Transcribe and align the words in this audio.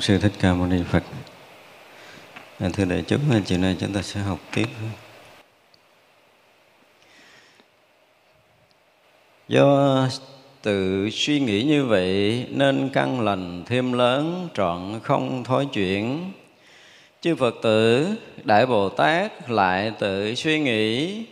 bổn 0.00 0.04
sư 0.04 0.18
thích 0.18 0.32
ca 0.40 0.54
mâu 0.54 0.66
ni 0.66 0.82
phật. 0.90 1.02
À, 2.58 2.68
thưa 2.72 2.84
đại 2.84 3.04
chúng 3.06 3.20
chiều 3.46 3.58
nay 3.58 3.76
chúng 3.80 3.92
ta 3.92 4.02
sẽ 4.02 4.20
học 4.20 4.38
tiếp. 4.54 4.66
Do 9.48 10.08
tự 10.62 11.10
suy 11.10 11.40
nghĩ 11.40 11.62
như 11.62 11.84
vậy 11.84 12.46
nên 12.50 12.90
căn 12.92 13.20
lành 13.20 13.62
thêm 13.66 13.92
lớn 13.92 14.48
trọn 14.54 15.00
không 15.02 15.44
thói 15.44 15.66
chuyển. 15.66 16.32
Chư 17.20 17.36
phật 17.36 17.54
tử 17.62 18.08
đại 18.44 18.66
bồ 18.66 18.88
tát 18.88 19.50
lại 19.50 19.92
tự 19.98 20.34
suy 20.34 20.60
nghĩ 20.60 21.22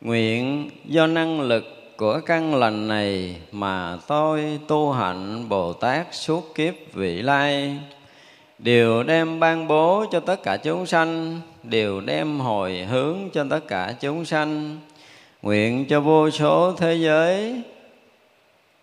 nguyện 0.00 0.70
do 0.84 1.06
năng 1.06 1.40
lực 1.40 1.83
của 1.96 2.20
căn 2.26 2.54
lành 2.54 2.88
này 2.88 3.36
mà 3.52 3.98
tôi 4.06 4.58
tu 4.68 4.92
hạnh 4.92 5.48
bồ 5.48 5.72
tát 5.72 6.06
suốt 6.10 6.54
kiếp 6.54 6.74
vị 6.92 7.22
lai. 7.22 7.78
Đều 8.58 9.02
đem 9.02 9.40
ban 9.40 9.68
bố 9.68 10.04
cho 10.12 10.20
tất 10.20 10.42
cả 10.42 10.56
chúng 10.56 10.86
sanh 10.86 11.40
đều 11.62 12.00
đem 12.00 12.40
hồi 12.40 12.86
hướng 12.90 13.18
cho 13.32 13.44
tất 13.50 13.60
cả 13.68 13.94
chúng 14.00 14.24
sanh. 14.24 14.78
Nguyện 15.42 15.84
cho 15.88 16.00
vô 16.00 16.30
số 16.30 16.74
thế 16.78 16.94
giới 16.94 17.62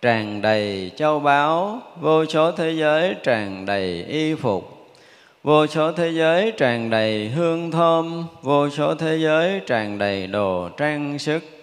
tràn 0.02 0.42
đầy 0.42 0.92
châu 0.96 1.20
báu, 1.20 1.82
vô 2.02 2.26
số 2.26 2.52
thế 2.52 2.72
giới 2.72 3.16
tràn 3.24 3.66
đầy 3.66 4.04
y 4.04 4.36
phục, 4.36 4.88
vô 5.44 5.68
số 5.68 5.92
thế 5.92 6.10
giới 6.10 6.52
tràn 6.52 6.90
đầy 6.90 7.30
hương 7.30 7.72
thơm, 7.72 8.26
vô 8.42 8.70
số 8.70 8.96
thế 8.96 9.18
giới 9.18 9.62
tràn 9.68 9.98
đầy 9.98 10.28
đồ 10.28 10.70
trang 10.78 11.20
sức 11.20 11.61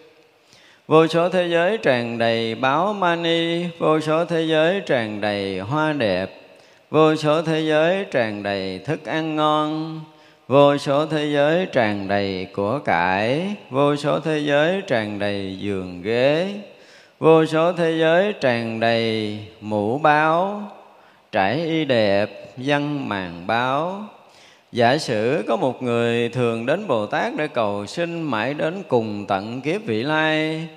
vô 0.88 1.06
số 1.06 1.28
thế 1.28 1.48
giới 1.48 1.78
tràn 1.78 2.18
đầy 2.18 2.54
báo 2.54 2.92
mani, 2.92 3.64
vô 3.78 4.00
số 4.00 4.24
thế 4.24 4.42
giới 4.42 4.80
tràn 4.80 5.20
đầy 5.20 5.58
hoa 5.58 5.92
đẹp, 5.92 6.30
vô 6.90 7.16
số 7.16 7.42
thế 7.42 7.60
giới 7.60 8.04
tràn 8.10 8.42
đầy 8.42 8.78
thức 8.78 9.04
ăn 9.04 9.36
ngon, 9.36 10.00
vô 10.46 10.76
số 10.76 11.06
thế 11.06 11.26
giới 11.26 11.66
tràn 11.66 12.08
đầy 12.08 12.46
của 12.52 12.78
cải, 12.78 13.54
vô 13.70 13.96
số 13.96 14.20
thế 14.20 14.38
giới 14.38 14.82
tràn 14.86 15.18
đầy 15.18 15.56
giường 15.60 16.02
ghế, 16.02 16.54
vô 17.18 17.46
số 17.46 17.72
thế 17.72 17.98
giới 17.98 18.32
tràn 18.32 18.80
đầy 18.80 19.38
mũ 19.60 19.98
báo, 19.98 20.62
trải 21.32 21.64
y 21.64 21.84
đẹp, 21.84 22.54
văn 22.56 23.08
màn 23.08 23.46
báo. 23.46 24.02
Giả 24.72 24.98
sử 24.98 25.44
có 25.48 25.56
một 25.56 25.82
người 25.82 26.28
thường 26.28 26.66
đến 26.66 26.86
bồ 26.86 27.06
tát 27.06 27.32
để 27.36 27.48
cầu 27.48 27.86
sinh 27.86 28.22
mãi 28.22 28.54
đến 28.54 28.82
cùng 28.88 29.26
tận 29.28 29.60
kiếp 29.60 29.84
vị 29.84 30.02
lai 30.02 30.68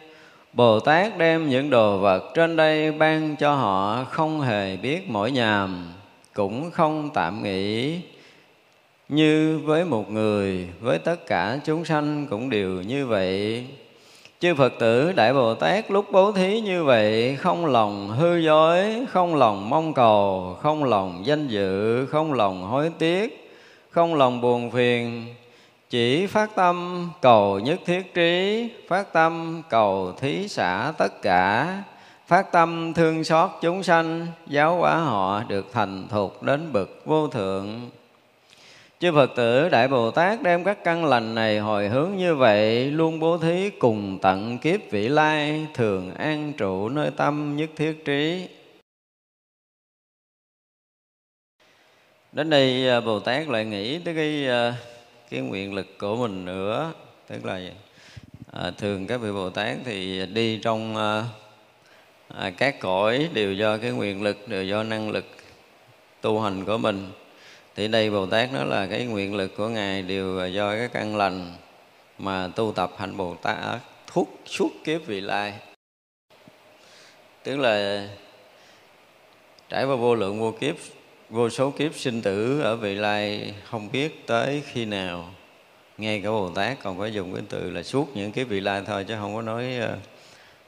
bồ 0.54 0.80
tát 0.80 1.18
đem 1.18 1.50
những 1.50 1.70
đồ 1.70 1.98
vật 1.98 2.32
trên 2.34 2.56
đây 2.56 2.92
ban 2.92 3.36
cho 3.36 3.56
họ 3.56 4.04
không 4.10 4.42
hề 4.42 4.78
biết 4.78 5.10
mỗi 5.10 5.32
nhàm, 5.32 5.94
cũng 6.34 6.72
không 6.72 7.10
tạm 7.14 7.44
nghĩ. 7.44 8.00
Như 9.10 9.60
với 9.64 9.86
một 9.86 10.12
người, 10.12 10.68
với 10.82 11.00
tất 11.00 11.28
cả 11.28 11.60
chúng 11.66 11.86
sanh 11.86 12.28
cũng 12.30 12.50
đều 12.50 12.70
như 12.70 13.06
vậy. 13.06 13.66
Chư 14.40 14.56
phật 14.56 14.74
tử, 14.80 15.12
đại 15.16 15.34
bồ 15.34 15.54
tát 15.54 15.92
lúc 15.92 16.06
bố 16.12 16.32
thí 16.32 16.62
như 16.62 16.84
vậy, 16.84 17.36
không 17.36 17.66
lòng 17.66 18.10
hư 18.10 18.38
dối, 18.38 19.06
không 19.10 19.36
lòng 19.36 19.70
mong 19.70 19.94
cầu, 19.94 20.58
không 20.62 20.84
lòng 20.84 21.22
danh 21.26 21.48
dự, 21.48 22.06
không 22.06 22.34
lòng 22.34 22.64
hối 22.64 22.92
tiếc, 23.00 23.52
không 23.90 24.16
lòng 24.16 24.42
buồn 24.42 24.72
phiền 24.72 25.26
chỉ 25.92 26.28
phát 26.28 26.56
tâm, 26.56 27.10
cầu 27.22 27.60
nhất 27.60 27.80
thiết 27.86 28.14
trí. 28.14 28.70
Phát 28.88 29.14
tâm, 29.14 29.62
cầu 29.70 30.14
thí 30.20 30.48
xả 30.48 30.94
tất 30.98 31.22
cả. 31.22 31.78
Phát 32.28 32.52
tâm, 32.52 32.94
thương 32.94 33.24
xót 33.24 33.50
chúng 33.62 33.84
sanh. 33.84 34.28
Giáo 34.48 34.76
hóa 34.76 34.98
họ 34.98 35.44
được 35.44 35.66
thành 35.72 36.08
thục 36.08 36.44
đến 36.44 36.74
bậc 36.74 36.90
vô 37.06 37.28
thượng. 37.28 37.90
Chư 39.00 39.12
phật 39.12 39.32
tử, 39.36 39.70
đại 39.70 39.88
bồ 39.88 40.12
tát 40.12 40.42
đem 40.42 40.64
các 40.64 40.84
căn 40.84 41.06
lành 41.06 41.36
này 41.36 41.60
hồi 41.60 41.88
hướng 41.88 42.16
như 42.18 42.36
vậy, 42.36 42.92
luôn 42.92 43.20
bố 43.20 43.38
thí 43.38 43.70
cùng 43.70 44.20
tận 44.22 44.58
kiếp 44.58 44.80
vị 44.92 45.08
lai, 45.10 45.68
thường 45.74 46.16
an 46.16 46.54
trụ 46.58 46.90
nơi 46.90 47.12
tâm 47.12 47.56
nhất 47.58 47.70
thiết 47.76 48.06
trí. 48.06 48.48
Đến 52.32 52.50
đây 52.50 52.90
à, 52.90 53.00
bồ 53.00 53.20
tát 53.20 53.48
lại 53.48 53.66
nghĩ 53.66 54.00
tới 54.00 54.16
cái 54.16 54.48
à, 54.48 54.74
cái 55.32 55.40
nguyện 55.40 55.74
lực 55.74 55.98
của 55.98 56.16
mình 56.16 56.46
nữa. 56.46 56.94
Tức 57.28 57.46
là 57.46 57.62
à, 58.52 58.72
thường 58.78 59.08
các 59.08 59.18
vị 59.18 59.32
bồ 59.32 59.50
tát 59.50 59.78
thì 59.86 60.26
đi 60.26 60.58
trong 60.58 60.96
à, 60.96 61.24
à, 62.28 62.52
các 62.58 62.80
cõi 62.80 63.30
đều 63.34 63.54
do 63.54 63.78
cái 63.78 63.92
nguyện 63.92 64.24
lực 64.24 64.48
đều 64.48 64.64
do 64.64 64.84
năng 64.84 65.10
lực 65.10 65.26
tu 66.22 66.42
hành 66.42 66.66
của 66.66 66.78
mình. 66.78 67.12
Thì 67.76 67.88
đây 67.88 68.10
bồ 68.10 68.26
tát 68.26 68.54
nó 68.54 68.64
là 68.64 68.88
cái 68.88 69.06
nguyện 69.06 69.36
lực 69.36 69.58
của 69.58 69.68
ngài 69.68 70.02
đều 70.02 70.48
do 70.48 70.72
cái 70.72 70.88
căn 70.88 71.16
lành 71.16 71.54
mà 72.18 72.48
tu 72.56 72.74
tập 72.76 72.92
hành 72.98 73.18
bồ 73.18 73.36
tát 73.36 73.58
thuốc 74.08 74.30
suốt 74.46 74.70
kiếp 74.84 75.06
vị 75.06 75.22
lai. 75.22 75.54
Tức 77.44 77.58
là 77.58 78.08
trải 79.70 79.86
qua 79.86 79.96
vô 79.96 80.16
lượng 80.16 80.40
vô 80.40 80.54
kiếp 80.60 80.76
vô 81.32 81.50
số 81.50 81.72
kiếp 81.72 81.96
sinh 81.96 82.22
tử 82.22 82.62
ở 82.62 82.76
vị 82.76 82.96
lai 82.96 83.54
không 83.64 83.92
biết 83.92 84.28
tới 84.28 84.64
khi 84.66 84.86
nào. 84.86 85.30
Ngay 85.98 86.22
cả 86.22 86.30
bồ 86.30 86.50
tát 86.50 86.78
còn 86.84 87.00
phải 87.00 87.14
dùng 87.14 87.34
cái 87.34 87.44
từ 87.50 87.70
là 87.70 87.84
suốt 87.84 88.16
những 88.16 88.32
cái 88.32 88.46
vị 88.46 88.60
lai 88.60 88.82
thôi 88.86 89.06
chứ 89.08 89.16
không 89.20 89.36
có 89.36 89.42
nói 89.42 89.78
ờ, 89.78 89.98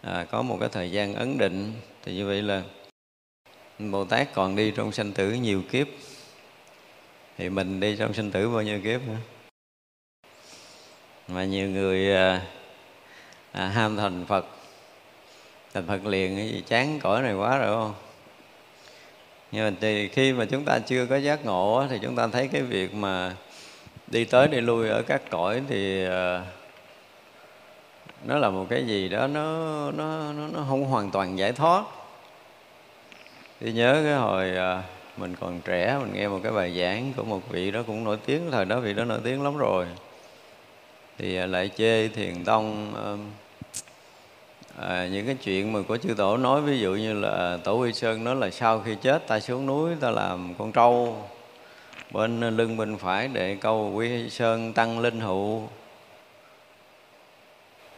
à, 0.01 0.25
có 0.31 0.41
một 0.41 0.57
cái 0.59 0.69
thời 0.69 0.91
gian 0.91 1.13
ấn 1.13 1.37
định. 1.37 1.73
Thì 2.03 2.15
như 2.15 2.27
vậy 2.27 2.41
là 2.41 2.61
bồ 3.79 4.05
tát 4.05 4.33
còn 4.33 4.55
đi 4.55 4.71
trong 4.71 4.91
sanh 4.91 5.11
tử 5.11 5.31
nhiều 5.31 5.61
kiếp. 5.71 5.87
Thì 7.37 7.49
mình 7.49 7.79
đi 7.79 7.95
trong 7.95 8.13
sinh 8.13 8.31
tử 8.31 8.49
bao 8.49 8.61
nhiêu 8.61 8.79
kiếp 8.83 9.01
nữa? 9.07 9.17
Mà 11.27 11.45
nhiều 11.45 11.69
người 11.69 12.15
à, 12.15 12.41
à, 13.51 13.67
ham 13.67 13.97
thành 13.97 14.25
phật. 14.25 14.45
Thành 15.73 15.87
phật 15.87 16.05
liền 16.05 16.35
cái 16.35 16.49
gì 16.49 16.63
chán 16.67 16.99
cõi 16.99 17.21
này 17.21 17.33
quá 17.33 17.57
rồi 17.57 17.67
không? 17.67 18.02
Nhưng 19.53 19.65
mà 19.65 19.71
thì 19.81 20.07
khi 20.07 20.33
mà 20.33 20.45
chúng 20.45 20.63
ta 20.65 20.79
chưa 20.79 21.05
có 21.05 21.15
giác 21.15 21.45
ngộ 21.45 21.85
thì 21.89 21.99
chúng 22.01 22.15
ta 22.15 22.27
thấy 22.27 22.47
cái 22.47 22.61
việc 22.61 22.93
mà 22.93 23.35
đi 24.07 24.25
tới 24.25 24.47
đi 24.47 24.61
lui 24.61 24.89
ở 24.89 25.01
các 25.01 25.21
cõi 25.29 25.61
thì 25.67 26.05
ờ, 26.05 26.41
nó 28.25 28.37
là 28.37 28.49
một 28.49 28.65
cái 28.69 28.85
gì 28.85 29.09
đó 29.09 29.27
nó 29.27 29.91
nó 29.91 30.33
nó, 30.33 30.47
nó 30.47 30.65
không 30.69 30.85
hoàn 30.85 31.11
toàn 31.11 31.37
giải 31.37 31.51
thoát. 31.51 31.83
Thì 33.59 33.71
nhớ 33.71 34.01
cái 34.03 34.13
hồi 34.13 34.55
ờ, 34.55 34.81
mình 35.17 35.35
còn 35.35 35.61
trẻ 35.61 35.97
mình 36.01 36.13
nghe 36.13 36.27
một 36.27 36.39
cái 36.43 36.51
bài 36.51 36.79
giảng 36.79 37.13
của 37.17 37.23
một 37.23 37.49
vị 37.49 37.71
đó 37.71 37.83
cũng 37.87 38.03
nổi 38.03 38.17
tiếng 38.25 38.51
thời 38.51 38.65
đó 38.65 38.79
vị 38.79 38.93
đó 38.93 39.05
nổi 39.05 39.19
tiếng 39.23 39.43
lắm 39.43 39.57
rồi. 39.57 39.85
Thì 41.17 41.37
ờ, 41.37 41.45
lại 41.45 41.69
chê 41.77 42.07
thiền 42.07 42.45
tông 42.45 42.93
à, 44.77 45.07
những 45.11 45.25
cái 45.25 45.35
chuyện 45.43 45.73
mà 45.73 45.79
của 45.87 45.97
chư 45.97 46.13
tổ 46.17 46.37
nói 46.37 46.61
ví 46.61 46.79
dụ 46.79 46.95
như 46.95 47.13
là 47.13 47.57
tổ 47.63 47.79
uy 47.79 47.93
sơn 47.93 48.23
nói 48.23 48.35
là 48.35 48.49
sau 48.49 48.79
khi 48.79 48.95
chết 49.01 49.27
ta 49.27 49.39
xuống 49.39 49.65
núi 49.65 49.91
ta 49.99 50.11
làm 50.11 50.53
con 50.57 50.71
trâu. 50.71 51.17
Bên 52.11 52.39
lưng 52.39 52.77
bên 52.77 52.97
phải 52.97 53.27
để 53.27 53.57
câu 53.61 53.91
quy 53.95 54.29
sơn 54.29 54.73
tăng 54.73 54.99
linh 54.99 55.19
hụ 55.19 55.67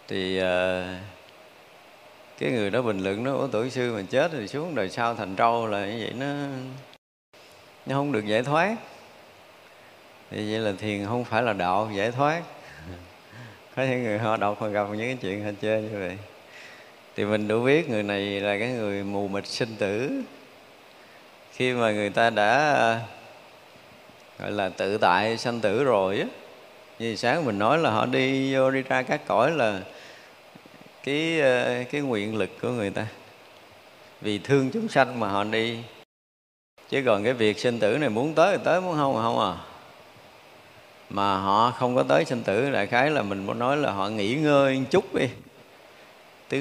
thì 0.07 0.39
à, 0.39 0.83
cái 2.39 2.51
người 2.51 2.69
đó 2.69 2.81
bình 2.81 2.99
luận 2.99 3.23
nó 3.23 3.47
tuổi 3.51 3.69
sư 3.69 3.93
mà 3.95 4.01
chết 4.09 4.31
thì 4.31 4.47
xuống 4.47 4.75
đời 4.75 4.89
sau 4.89 5.15
thành 5.15 5.35
trâu 5.35 5.67
là 5.67 5.85
như 5.85 5.97
vậy 5.99 6.13
nó 6.19 6.25
nó 7.85 7.95
không 7.95 8.11
được 8.11 8.25
giải 8.25 8.43
thoát. 8.43 8.75
Thì 10.31 10.51
vậy 10.51 10.59
là 10.59 10.73
thiền 10.77 11.05
không 11.05 11.23
phải 11.23 11.43
là 11.43 11.53
đạo 11.53 11.89
giải 11.95 12.11
thoát. 12.11 12.41
Có 13.75 13.83
những 13.83 14.03
người 14.03 14.19
họ 14.19 14.37
đọc 14.37 14.59
họ 14.59 14.67
gặp 14.67 14.87
những 14.89 14.99
cái 14.99 15.17
chuyện 15.21 15.43
họ 15.43 15.51
chơi 15.61 15.81
như 15.81 15.89
vậy 15.91 16.17
thì 17.15 17.25
mình 17.25 17.47
đủ 17.47 17.63
biết 17.63 17.89
người 17.89 18.03
này 18.03 18.21
là 18.21 18.57
cái 18.59 18.69
người 18.69 19.03
mù 19.03 19.27
mịt 19.27 19.47
sinh 19.47 19.75
tử. 19.79 20.11
Khi 21.51 21.73
mà 21.73 21.91
người 21.91 22.09
ta 22.09 22.29
đã, 22.29 22.99
gọi 24.39 24.51
là, 24.51 24.69
tự 24.69 24.97
tại 24.97 25.37
sanh 25.37 25.59
tử 25.59 25.83
rồi 25.83 26.19
á, 26.19 26.25
như 26.99 27.15
sáng 27.15 27.45
mình 27.45 27.59
nói 27.59 27.77
là 27.77 27.89
họ 27.89 28.05
đi 28.05 28.53
vô 28.53 28.71
đi 28.71 28.81
ra 28.81 29.01
các 29.01 29.21
cõi 29.27 29.51
là 29.51 29.81
cái 31.03 31.41
ờ, 31.41 31.83
cái 31.91 32.01
nguyện 32.01 32.35
lực 32.37 32.49
của 32.61 32.69
người 32.69 32.89
ta. 32.89 33.07
Vì 34.21 34.37
thương 34.37 34.69
chúng 34.73 34.87
sanh 34.87 35.19
mà 35.19 35.27
họ 35.27 35.43
đi. 35.43 35.77
Chứ 36.89 37.03
còn 37.05 37.23
cái 37.23 37.33
việc 37.33 37.59
sinh 37.59 37.79
tử 37.79 37.97
này 37.97 38.09
muốn 38.09 38.33
tới 38.33 38.57
thì 38.57 38.63
tới, 38.65 38.81
muốn 38.81 38.95
không 38.95 39.13
thì 39.13 39.19
không 39.21 39.39
à. 39.39 39.53
Mà 41.09 41.37
họ 41.37 41.71
không 41.71 41.95
có 41.95 42.03
tới 42.03 42.25
sinh 42.25 42.43
tử, 42.43 42.71
đại 42.71 42.87
khái 42.87 43.09
là 43.09 43.21
mình 43.21 43.45
muốn 43.45 43.59
nói 43.59 43.77
là 43.77 43.91
họ 43.91 44.09
nghỉ 44.09 44.35
ngơi 44.35 44.79
một 44.79 44.85
chút 44.91 45.15
đi 45.15 45.27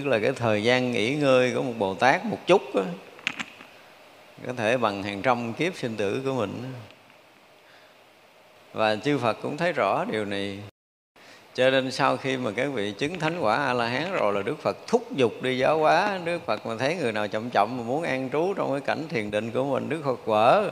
tức 0.00 0.06
là 0.06 0.19
cái 0.19 0.32
thời 0.32 0.62
gian 0.62 0.93
nghỉ 0.93 1.14
ngơi 1.14 1.52
của 1.55 1.62
một 1.62 1.75
bồ 1.79 1.94
tát 1.94 2.25
một 2.25 2.38
chút 2.46 2.62
đó, 2.75 2.82
có 4.46 4.52
thể 4.52 4.76
bằng 4.76 5.02
hàng 5.02 5.23
trăm 5.23 5.52
kiếp 5.52 5.76
sinh 5.76 5.96
tử 5.96 6.23
của 6.25 6.32
mình 6.32 6.73
và 8.73 8.96
chư 8.96 9.19
Phật 9.19 9.39
cũng 9.43 9.56
thấy 9.56 9.72
rõ 9.72 10.05
điều 10.05 10.24
này. 10.24 10.58
Cho 11.55 11.70
nên 11.70 11.91
sau 11.91 12.17
khi 12.17 12.36
mà 12.36 12.51
các 12.56 12.67
vị 12.72 12.93
chứng 12.98 13.19
thánh 13.19 13.39
quả 13.41 13.56
a 13.56 13.72
la 13.72 13.86
hán 13.86 14.13
rồi 14.13 14.32
là 14.32 14.43
đức 14.43 14.58
phật 14.63 14.77
thúc 14.86 15.17
giục 15.17 15.43
đi 15.43 15.58
giáo 15.58 15.79
hóa 15.79 16.19
đức 16.24 16.46
phật 16.46 16.67
mà 16.67 16.77
thấy 16.79 16.96
người 16.96 17.13
nào 17.13 17.29
chậm 17.29 17.51
chậm 17.51 17.77
mà 17.77 17.82
muốn 17.82 18.03
an 18.03 18.29
trú 18.32 18.55
trong 18.55 18.72
cái 18.72 18.81
cảnh 18.81 19.08
thiền 19.08 19.31
định 19.31 19.51
của 19.51 19.65
mình 19.65 19.89
đức 19.89 20.01
phật 20.05 20.27
vỡ 20.27 20.70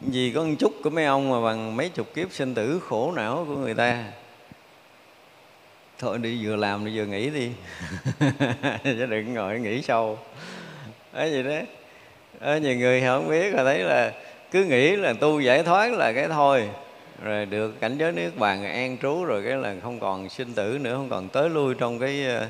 vì 0.00 0.32
có 0.34 0.44
một 0.44 0.54
chút 0.58 0.72
của 0.84 0.90
mấy 0.90 1.04
ông 1.04 1.30
mà 1.30 1.40
bằng 1.40 1.76
mấy 1.76 1.88
chục 1.88 2.14
kiếp 2.14 2.32
sinh 2.32 2.54
tử 2.54 2.80
khổ 2.88 3.12
não 3.16 3.44
của 3.48 3.56
người 3.56 3.74
ta 3.74 4.04
thôi 6.00 6.18
đi 6.18 6.46
vừa 6.46 6.56
làm 6.56 6.84
đi 6.84 6.98
vừa 6.98 7.04
nghỉ 7.04 7.30
đi. 7.30 7.50
Chứ 8.84 9.06
đừng 9.06 9.34
ngồi 9.34 9.60
nghỉ 9.60 9.82
sâu. 9.82 10.18
Ấy 11.12 11.30
gì 11.30 11.42
đó. 11.42 11.56
Ở 12.40 12.58
nhiều 12.58 12.76
người 12.76 13.00
không 13.00 13.28
biết 13.28 13.54
là 13.54 13.64
thấy 13.64 13.78
là 13.78 14.12
cứ 14.50 14.64
nghĩ 14.64 14.96
là 14.96 15.12
tu 15.12 15.40
giải 15.40 15.62
thoát 15.62 15.92
là 15.92 16.12
cái 16.12 16.28
thôi. 16.28 16.68
Rồi 17.22 17.46
được 17.46 17.80
cảnh 17.80 17.98
giới 17.98 18.12
nước 18.12 18.30
bàn 18.38 18.64
an 18.64 18.96
trú 19.02 19.24
rồi 19.24 19.42
cái 19.44 19.56
là 19.56 19.74
không 19.82 20.00
còn 20.00 20.28
sinh 20.28 20.54
tử 20.54 20.78
nữa 20.80 20.94
không 20.96 21.08
còn 21.08 21.28
tới 21.28 21.50
lui 21.50 21.74
trong 21.74 21.98
cái 21.98 22.26
ờ, 22.26 22.46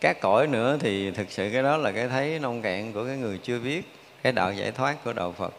các 0.00 0.20
cõi 0.20 0.46
nữa. 0.46 0.78
Thì 0.80 1.10
thực 1.10 1.30
sự 1.30 1.50
cái 1.52 1.62
đó 1.62 1.76
là 1.76 1.92
cái 1.92 2.08
thấy 2.08 2.38
nông 2.38 2.62
cạn 2.62 2.92
của 2.92 3.04
cái 3.04 3.16
người 3.16 3.38
chưa 3.42 3.58
biết 3.58 3.82
cái 4.22 4.32
đạo 4.32 4.52
giải 4.52 4.72
thoát 4.72 5.04
của 5.04 5.12
đạo 5.12 5.34
Phật. 5.38 5.54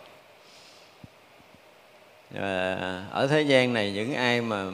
À, 2.36 3.06
ở 3.12 3.27
thế 3.27 3.41
gian 3.41 3.74
này 3.74 3.91
những 3.91 4.13
ai 4.13 4.41
mà 4.41 4.65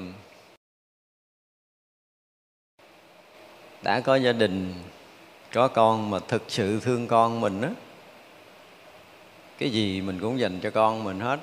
đã 3.84 4.00
có 4.00 4.16
gia 4.16 4.32
đình, 4.32 4.74
có 5.54 5.68
con 5.68 6.10
mà 6.10 6.20
thực 6.28 6.44
sự 6.48 6.80
thương 6.80 7.08
con 7.08 7.42
mình 7.42 7.62
á, 7.62 7.70
cái 9.58 9.70
gì 9.70 10.02
mình 10.02 10.20
cũng 10.20 10.40
dành 10.40 10.60
cho 10.60 10.70
con 10.70 11.04
mình 11.04 11.20
hết. 11.20 11.40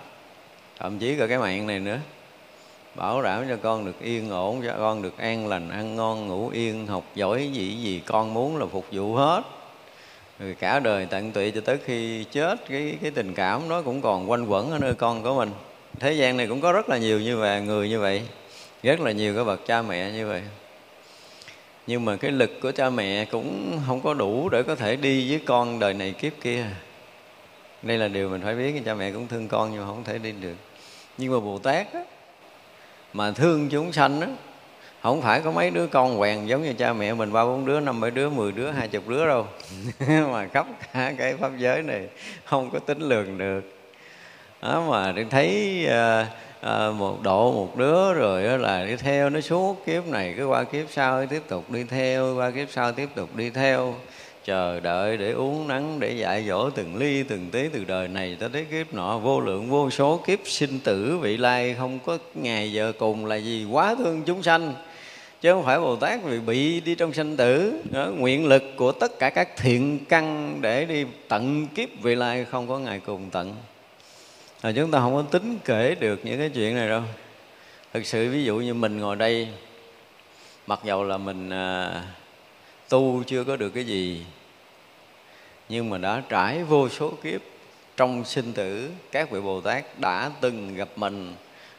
Thậm 0.79 0.99
chí 0.99 1.17
cả 1.17 1.27
cái 1.27 1.39
mạng 1.39 1.67
này 1.67 1.79
nữa. 1.79 1.99
Bảo 2.95 3.23
đảm 3.23 3.45
cho 3.49 3.57
con 3.63 3.85
được 3.85 4.01
yên 4.01 4.31
ổn, 4.31 4.63
cho 4.67 4.75
con 4.79 5.03
được 5.03 5.19
an 5.19 5.49
lành, 5.49 5.69
ăn 5.69 5.97
ngon, 5.97 6.27
ngủ 6.27 6.49
yên, 6.49 6.87
học 6.87 7.05
giỏi, 7.15 7.51
gì 7.53 7.77
gì 7.77 8.03
con 8.07 8.35
muốn 8.35 8.57
là 8.57 8.67
phục 8.67 8.87
vụ 8.93 9.15
hết. 9.15 9.43
Rồi 10.39 10.57
cả 10.61 10.81
đời 10.81 11.07
tận 11.07 11.33
tụy 11.33 11.51
cho 11.51 11.61
tới 11.61 11.79
khi 11.85 12.25
chết, 12.25 12.69
cái 12.69 12.99
cái 13.03 13.11
tình 13.11 13.35
cảm 13.35 13.69
nó 13.69 13.83
cũng 13.83 14.03
còn 14.03 14.31
quanh 14.31 14.47
quẩn 14.47 14.71
ở 14.71 14.79
nơi 14.79 14.95
con 14.95 15.23
của 15.23 15.35
mình. 15.35 15.51
Thế 15.99 16.13
gian 16.13 16.37
này 16.37 16.47
cũng 16.47 16.61
có 16.61 16.73
rất 16.73 16.89
là 16.89 16.99
nhiều 16.99 17.21
như 17.21 17.37
vậy 17.37 17.61
người 17.61 17.89
như 17.89 18.01
vậy, 18.01 18.23
rất 18.83 19.01
là 19.01 19.13
nhiều 19.13 19.37
các 19.37 19.45
bậc 19.45 19.67
cha 19.67 19.83
mẹ 19.83 20.11
như 20.11 20.27
vậy 20.27 20.43
nhưng 21.91 22.05
mà 22.05 22.17
cái 22.17 22.31
lực 22.31 22.61
của 22.63 22.73
cha 22.73 22.91
mẹ 22.91 23.25
cũng 23.25 23.81
không 23.87 24.01
có 24.01 24.15
đủ 24.15 24.49
để 24.49 24.63
có 24.63 24.75
thể 24.75 24.97
đi 24.97 25.31
với 25.31 25.41
con 25.47 25.79
đời 25.79 25.95
này 25.95 26.13
kiếp 26.13 26.33
kia. 26.43 26.65
Đây 27.83 27.99
là 27.99 28.09
điều 28.09 28.29
mình 28.29 28.41
phải 28.45 28.55
biết 28.55 28.83
cha 28.85 28.95
mẹ 28.95 29.13
cũng 29.13 29.29
thương 29.29 29.49
con 29.49 29.71
nhưng 29.71 29.81
mà 29.81 29.87
không 29.87 30.05
thể 30.05 30.19
đi 30.19 30.33
được. 30.33 30.55
Nhưng 31.19 31.33
mà 31.33 31.41
bồ 31.41 31.59
tát 31.59 31.93
á, 31.93 32.01
mà 33.13 33.31
thương 33.31 33.69
chúng 33.69 33.93
sanh 33.93 34.21
á 34.21 34.27
không 35.03 35.23
phải 35.23 35.41
có 35.41 35.51
mấy 35.51 35.71
đứa 35.71 35.87
con 35.87 36.19
quèn 36.19 36.47
giống 36.47 36.63
như 36.63 36.73
cha 36.73 36.93
mẹ 36.93 37.15
mình 37.15 37.33
ba 37.33 37.45
bốn 37.45 37.67
đứa 37.67 37.81
năm 37.81 38.01
bảy 38.01 38.11
đứa 38.11 38.31
mười 38.31 38.53
đứa 38.53 38.71
hai 38.71 38.89
chục 38.89 39.09
đứa 39.09 39.27
đâu. 39.27 39.47
Mà 40.31 40.47
khắp 40.53 40.67
cả 40.93 41.13
cái 41.19 41.37
pháp 41.37 41.51
giới 41.59 41.83
này 41.83 42.09
không 42.45 42.71
có 42.71 42.79
tính 42.79 43.01
lường 43.01 43.39
được. 43.39 43.61
Đó 44.63 44.85
mà 44.91 45.13
để 45.13 45.25
thấy 45.31 45.87
uh, 45.87 46.27
à, 46.61 46.91
một 46.91 47.23
độ 47.23 47.53
một 47.53 47.77
đứa 47.77 48.13
rồi 48.13 48.45
đó 48.45 48.57
là 48.57 48.85
đi 48.85 48.97
theo 48.97 49.31
nó 49.31 49.41
suốt 49.41 49.87
kiếp 49.87 50.07
này 50.07 50.35
cứ 50.37 50.47
qua 50.47 50.65
kiếp 50.65 50.87
sau 50.91 51.27
tiếp 51.27 51.43
tục 51.49 51.71
đi 51.71 51.85
theo 51.85 52.37
qua 52.37 52.51
kiếp 52.51 52.69
sau 52.71 52.93
tiếp 52.93 53.09
tục 53.15 53.37
đi 53.37 53.51
theo. 53.51 53.95
Chờ 54.45 54.81
đợi 54.81 55.17
để 55.17 55.33
uống 55.33 55.69
nắng 55.69 56.01
để 56.01 56.13
dạy 56.13 56.45
dỗ 56.49 56.71
từng 56.71 56.97
ly 56.97 57.23
từng 57.23 57.51
tí 57.51 57.69
từ 57.73 57.85
đời 57.85 58.09
này 58.09 58.37
tới 58.41 58.49
tới 58.49 58.65
kiếp 58.71 58.95
nọ. 58.95 59.19
Vô 59.19 59.41
lượng 59.41 59.71
vô 59.71 59.91
số 59.91 60.21
kiếp 60.27 60.39
sinh 60.45 60.81
tử 60.85 61.19
vị 61.19 61.37
lai 61.37 61.75
không 61.79 61.99
có 62.07 62.19
ngày 62.35 62.73
giờ 62.73 62.93
cùng 62.99 63.27
là 63.27 63.37
gì 63.37 63.67
quá 63.71 63.95
thương 63.99 64.23
chúng 64.27 64.43
sanh. 64.43 64.75
Chứ 65.41 65.53
không 65.53 65.65
phải 65.65 65.81
bồ 65.81 65.97
tát 65.97 66.25
vì 66.25 66.39
bị 66.41 66.81
đi 66.81 66.95
trong 66.95 67.13
sanh 67.13 67.37
tử. 67.37 67.75
Đó, 67.91 68.07
nguyện 68.19 68.47
lực 68.47 68.63
của 68.77 68.93
tất 68.93 69.19
cả 69.19 69.31
các 69.31 69.49
thiện 69.57 69.99
căn 70.09 70.59
để 70.61 70.85
đi 70.85 71.05
tận 71.29 71.67
kiếp 71.75 71.89
vị 72.03 72.15
lai 72.15 72.45
không 72.45 72.69
có 72.69 72.79
ngày 72.79 73.01
cùng 73.07 73.31
tận 73.31 73.55
là 74.63 74.73
chúng 74.73 74.91
ta 74.91 74.99
không 75.01 75.15
có 75.15 75.23
tính 75.23 75.59
kể 75.65 75.95
được 75.95 76.21
những 76.25 76.39
cái 76.39 76.49
chuyện 76.49 76.75
này 76.75 76.89
đâu. 76.89 77.03
Thực 77.93 78.07
sự 78.07 78.31
ví 78.31 78.45
dụ 78.45 78.57
như 78.57 78.75
mình 78.75 78.99
ngồi 78.99 79.17
đây 79.17 79.49
mặc 80.67 80.81
dầu 80.85 81.05
là 81.05 81.19
mình 81.19 81.51
à, 81.51 82.03
tu 82.89 83.23
chưa 83.27 83.45
có 83.45 83.57
được 83.57 83.71
cái 83.71 83.85
gì 83.85 84.25
nhưng 85.69 85.91
mà 85.91 85.99
đã 85.99 86.23
trải 86.29 86.65
vô 86.65 86.89
số 86.89 87.13
kiếp 87.23 87.41
trong 87.97 88.25
sinh 88.25 88.53
tử 88.53 88.91
các 89.13 89.31
vị 89.31 89.41
bồ 89.41 89.61
tát 89.61 89.85
đã 89.99 90.31
từng 90.41 90.75
gặp 90.75 90.89
mình 90.97 91.35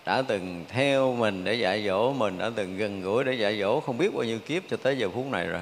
đã 0.06 0.22
từng 0.22 0.66
theo 0.70 1.14
mình 1.14 1.44
để 1.44 1.54
dạy 1.54 1.84
dỗ 1.86 2.14
mình 2.14 2.38
đã 2.38 2.52
từng 2.56 2.78
gần 2.78 3.02
gũi 3.02 3.24
để 3.24 3.34
dạy 3.34 3.60
dỗ 3.60 3.80
không 3.80 3.98
biết 3.98 4.14
bao 4.14 4.24
nhiêu 4.24 4.40
kiếp 4.40 4.64
cho 4.70 4.78
tới 4.78 4.98
giờ 4.98 5.10
phút 5.10 5.26
này 5.32 5.48
rồi 5.48 5.62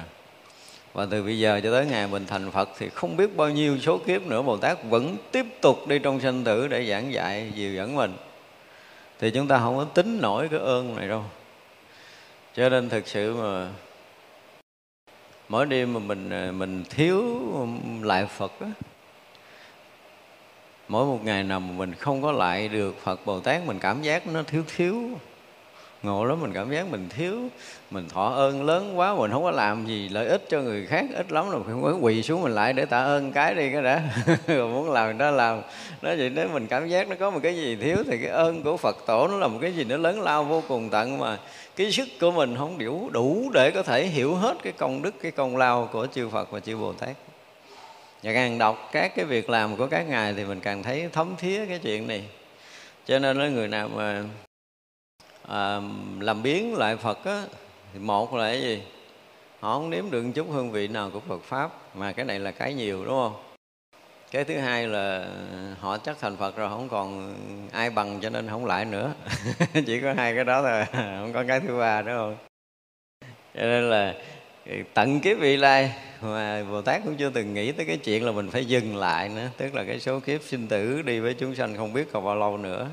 và 0.92 1.06
từ 1.10 1.22
bây 1.22 1.38
giờ 1.38 1.60
cho 1.64 1.70
tới 1.70 1.86
ngày 1.86 2.06
mình 2.06 2.26
thành 2.26 2.50
Phật 2.50 2.68
thì 2.78 2.88
không 2.88 3.16
biết 3.16 3.36
bao 3.36 3.50
nhiêu 3.50 3.78
số 3.78 3.98
kiếp 3.98 4.22
nữa, 4.22 4.42
Bồ 4.42 4.56
Tát 4.56 4.78
vẫn 4.84 5.16
tiếp 5.32 5.46
tục 5.60 5.88
đi 5.88 5.98
trong 5.98 6.20
sinh 6.20 6.44
tử 6.44 6.68
để 6.68 6.86
giảng 6.86 7.12
dạy, 7.12 7.52
dìu 7.54 7.74
dẫn 7.74 7.96
mình. 7.96 8.12
Thì 9.18 9.30
chúng 9.30 9.48
ta 9.48 9.58
không 9.58 9.76
có 9.76 9.84
tính 9.84 10.20
nổi 10.20 10.48
cái 10.48 10.60
ơn 10.60 10.96
này 10.96 11.08
đâu. 11.08 11.24
Cho 12.54 12.68
nên 12.68 12.88
thực 12.88 13.08
sự 13.08 13.34
mà 13.34 13.68
mỗi 15.48 15.66
đêm 15.66 15.94
mà 15.94 16.00
mình 16.00 16.30
à, 16.30 16.52
mình 16.52 16.84
thiếu 16.90 17.24
lại 18.02 18.26
Phật 18.26 18.52
á, 18.60 18.66
mỗi 20.88 21.06
một 21.06 21.24
ngày 21.24 21.42
nào 21.42 21.60
mà 21.60 21.72
mình 21.76 21.94
không 21.94 22.22
có 22.22 22.32
lại 22.32 22.68
được 22.68 22.96
Phật 23.02 23.26
Bồ 23.26 23.40
Tát, 23.40 23.66
mình 23.66 23.78
cảm 23.78 24.02
giác 24.02 24.26
nó 24.26 24.42
thiếu 24.42 24.64
thiếu 24.76 25.18
ngộ 26.02 26.24
lắm, 26.24 26.40
mình 26.40 26.52
cảm 26.52 26.70
giác 26.70 26.86
mình 26.90 27.08
thiếu, 27.08 27.38
mình 27.90 28.08
thọ 28.08 28.28
ơn 28.28 28.64
lớn 28.64 28.98
quá, 28.98 29.14
mình 29.14 29.30
không 29.30 29.42
có 29.42 29.50
làm 29.50 29.86
gì 29.86 30.08
lợi 30.08 30.26
ích 30.26 30.44
cho 30.48 30.60
người 30.60 30.86
khác 30.86 31.04
ít 31.14 31.32
lắm 31.32 31.50
rồi. 31.50 31.60
Không 31.70 31.82
có 31.82 31.94
quỳ 32.00 32.22
xuống 32.22 32.42
mình 32.42 32.54
lại 32.54 32.72
để 32.72 32.84
tạ 32.84 32.98
ơn 32.98 33.32
cái 33.32 33.54
đi 33.54 33.72
cái 33.72 33.82
đã. 33.82 34.02
Rồi 34.46 34.68
muốn 34.68 34.90
làm 34.90 35.18
đó 35.18 35.30
làm. 35.30 35.62
Nói 36.02 36.16
vậy 36.16 36.30
nếu 36.30 36.48
mình 36.48 36.66
cảm 36.66 36.88
giác 36.88 37.08
nó 37.08 37.16
có 37.20 37.30
một 37.30 37.40
cái 37.42 37.56
gì 37.56 37.76
thiếu 37.76 37.96
thì 38.06 38.18
cái 38.18 38.30
ơn 38.30 38.62
của 38.62 38.76
phật 38.76 38.96
tổ 39.06 39.28
nó 39.28 39.36
là 39.36 39.48
một 39.48 39.58
cái 39.62 39.72
gì 39.72 39.84
nó 39.84 39.96
lớn 39.96 40.20
lao 40.20 40.44
vô 40.44 40.62
cùng 40.68 40.90
tận 40.90 41.18
mà 41.18 41.38
cái 41.76 41.92
sức 41.92 42.08
của 42.20 42.30
mình 42.30 42.56
không 42.56 42.78
đủ 42.78 43.10
đủ 43.12 43.50
để 43.54 43.70
có 43.70 43.82
thể 43.82 44.06
hiểu 44.06 44.34
hết 44.34 44.56
cái 44.62 44.72
công 44.72 45.02
đức, 45.02 45.14
cái 45.22 45.32
công 45.32 45.56
lao 45.56 45.88
của 45.92 46.06
chư 46.14 46.28
phật 46.28 46.50
và 46.50 46.60
chư 46.60 46.76
bồ 46.76 46.92
tát. 46.92 47.16
Và 48.22 48.32
càng 48.32 48.58
đọc 48.58 48.88
các 48.92 49.12
cái 49.16 49.24
việc 49.24 49.50
làm 49.50 49.76
của 49.76 49.86
các 49.86 50.08
ngài 50.08 50.34
thì 50.34 50.44
mình 50.44 50.60
càng 50.60 50.82
thấy 50.82 51.08
thấm 51.12 51.34
thía 51.38 51.66
cái 51.66 51.78
chuyện 51.78 52.08
này. 52.08 52.24
Cho 53.06 53.18
nên 53.18 53.38
là 53.38 53.48
người 53.48 53.68
nào 53.68 53.88
mà 53.88 54.24
à, 55.50 55.80
làm 56.20 56.42
biến 56.42 56.74
lại 56.74 56.96
phật 56.96 57.24
á 57.24 57.44
thì 57.92 57.98
một 57.98 58.34
là 58.34 58.44
cái 58.44 58.62
gì? 58.62 58.82
Họ 59.60 59.74
không 59.74 59.90
nếm 59.90 60.10
được 60.10 60.24
chút 60.34 60.46
hương 60.50 60.70
vị 60.70 60.88
nào 60.88 61.10
của 61.10 61.20
phật 61.20 61.42
pháp 61.42 61.96
mà 61.96 62.12
cái 62.12 62.24
này 62.24 62.38
là 62.38 62.50
cái 62.50 62.74
nhiều 62.74 63.04
đúng 63.04 63.14
không? 63.14 63.42
Cái 64.30 64.44
thứ 64.44 64.58
hai 64.58 64.86
là 64.86 65.26
họ 65.80 65.98
chắc 65.98 66.16
thành 66.20 66.36
phật 66.36 66.56
rồi 66.56 66.68
không 66.68 66.88
còn 66.88 67.34
ai 67.72 67.90
bằng 67.90 68.20
cho 68.20 68.30
nên 68.30 68.48
không 68.48 68.66
lại 68.66 68.84
nữa. 68.84 69.14
Chỉ 69.86 70.00
có 70.00 70.14
hai 70.16 70.34
cái 70.34 70.44
đó 70.44 70.62
thôi 70.62 70.84
không 70.92 71.32
có 71.32 71.44
cái 71.48 71.60
thứ 71.60 71.78
ba 71.78 72.02
đúng 72.02 72.14
không? 72.16 72.36
Cho 73.54 73.60
nên 73.60 73.90
là 73.90 74.14
tận 74.94 75.20
kiếp 75.20 75.38
vị 75.38 75.56
lai 75.56 75.94
mà 76.22 76.64
bồ 76.70 76.82
tát 76.82 77.02
cũng 77.04 77.16
chưa 77.16 77.30
từng 77.30 77.54
nghĩ 77.54 77.72
tới 77.72 77.86
cái 77.86 77.96
chuyện 77.96 78.26
là 78.26 78.32
mình 78.32 78.50
phải 78.50 78.64
dừng 78.64 78.96
lại 78.96 79.28
nữa 79.28 79.48
tức 79.56 79.74
là 79.74 79.84
cái 79.84 80.00
số 80.00 80.20
kiếp 80.20 80.42
sinh 80.42 80.68
tử 80.68 81.02
đi 81.02 81.20
với 81.20 81.34
chúng 81.34 81.54
sanh 81.54 81.76
không 81.76 81.92
biết 81.92 82.12
còn 82.12 82.24
bao 82.24 82.36
lâu 82.36 82.56
nữa 82.56 82.88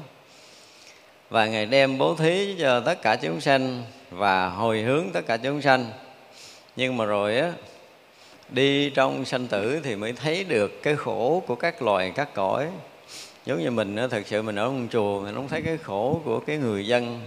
và 1.30 1.46
ngài 1.46 1.66
đem 1.66 1.98
bố 1.98 2.16
thí 2.16 2.56
cho 2.60 2.80
tất 2.80 3.02
cả 3.02 3.16
chúng 3.16 3.42
sanh 3.42 3.84
và 4.12 4.50
hồi 4.50 4.82
hướng 4.82 5.12
tất 5.14 5.22
cả 5.28 5.38
chúng 5.38 5.62
sanh. 5.62 5.86
Nhưng 6.76 6.98
mà 6.98 7.06
rồi 7.06 7.40
á, 7.40 7.52
đi 8.50 8.90
trong 8.90 9.26
sanh 9.26 9.48
tử 9.48 9.80
thì 9.84 9.96
mới 9.96 10.14
thấy 10.14 10.44
được 10.44 10.84
cái 10.84 10.96
khổ 10.96 11.44
của 11.48 11.56
các 11.56 11.82
loài, 11.82 12.12
các 12.16 12.34
cõi. 12.34 12.68
Giống 13.46 13.64
như 13.64 13.72
mình 13.72 13.96
á 13.96 14.08
thật 14.08 14.22
sự 14.26 14.42
mình 14.42 14.56
ở 14.56 14.64
trong 14.66 14.88
chùa, 14.92 15.20
mình 15.20 15.36
không 15.36 15.48
thấy 15.48 15.62
cái 15.62 15.78
khổ 15.78 16.22
của 16.26 16.40
cái 16.40 16.58
người 16.58 16.88
dân 16.88 17.22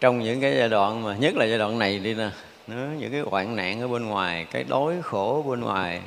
trong 0.00 0.18
những 0.18 0.40
cái 0.40 0.56
giai 0.56 0.68
đoạn 0.68 1.02
mà, 1.02 1.16
nhất 1.16 1.36
là 1.36 1.44
giai 1.44 1.58
đoạn 1.58 1.78
này 1.78 1.98
đi 1.98 2.14
nè, 2.14 2.30
nó 2.66 2.76
những 2.98 3.12
cái 3.12 3.20
hoạn 3.20 3.56
nạn 3.56 3.80
ở 3.80 3.88
bên 3.88 4.06
ngoài, 4.06 4.46
cái 4.50 4.64
đói 4.64 4.94
khổ 5.02 5.42
ở 5.42 5.50
bên 5.50 5.60
ngoài. 5.60 6.00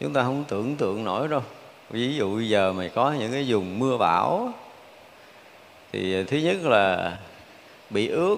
Chúng 0.00 0.12
ta 0.12 0.22
không 0.22 0.44
tưởng 0.48 0.76
tượng 0.76 1.04
nổi 1.04 1.28
đâu. 1.28 1.42
Ví 1.90 2.16
dụ 2.16 2.36
bây 2.36 2.48
giờ 2.48 2.72
mày 2.72 2.88
có 2.88 3.12
những 3.12 3.32
cái 3.32 3.44
vùng 3.48 3.78
mưa 3.78 3.96
bão 3.96 4.52
thì 5.94 6.14
ờ, 6.14 6.24
thứ 6.26 6.36
nhất 6.36 6.56
là 6.62 7.16
bị 7.90 8.08
ướt. 8.08 8.36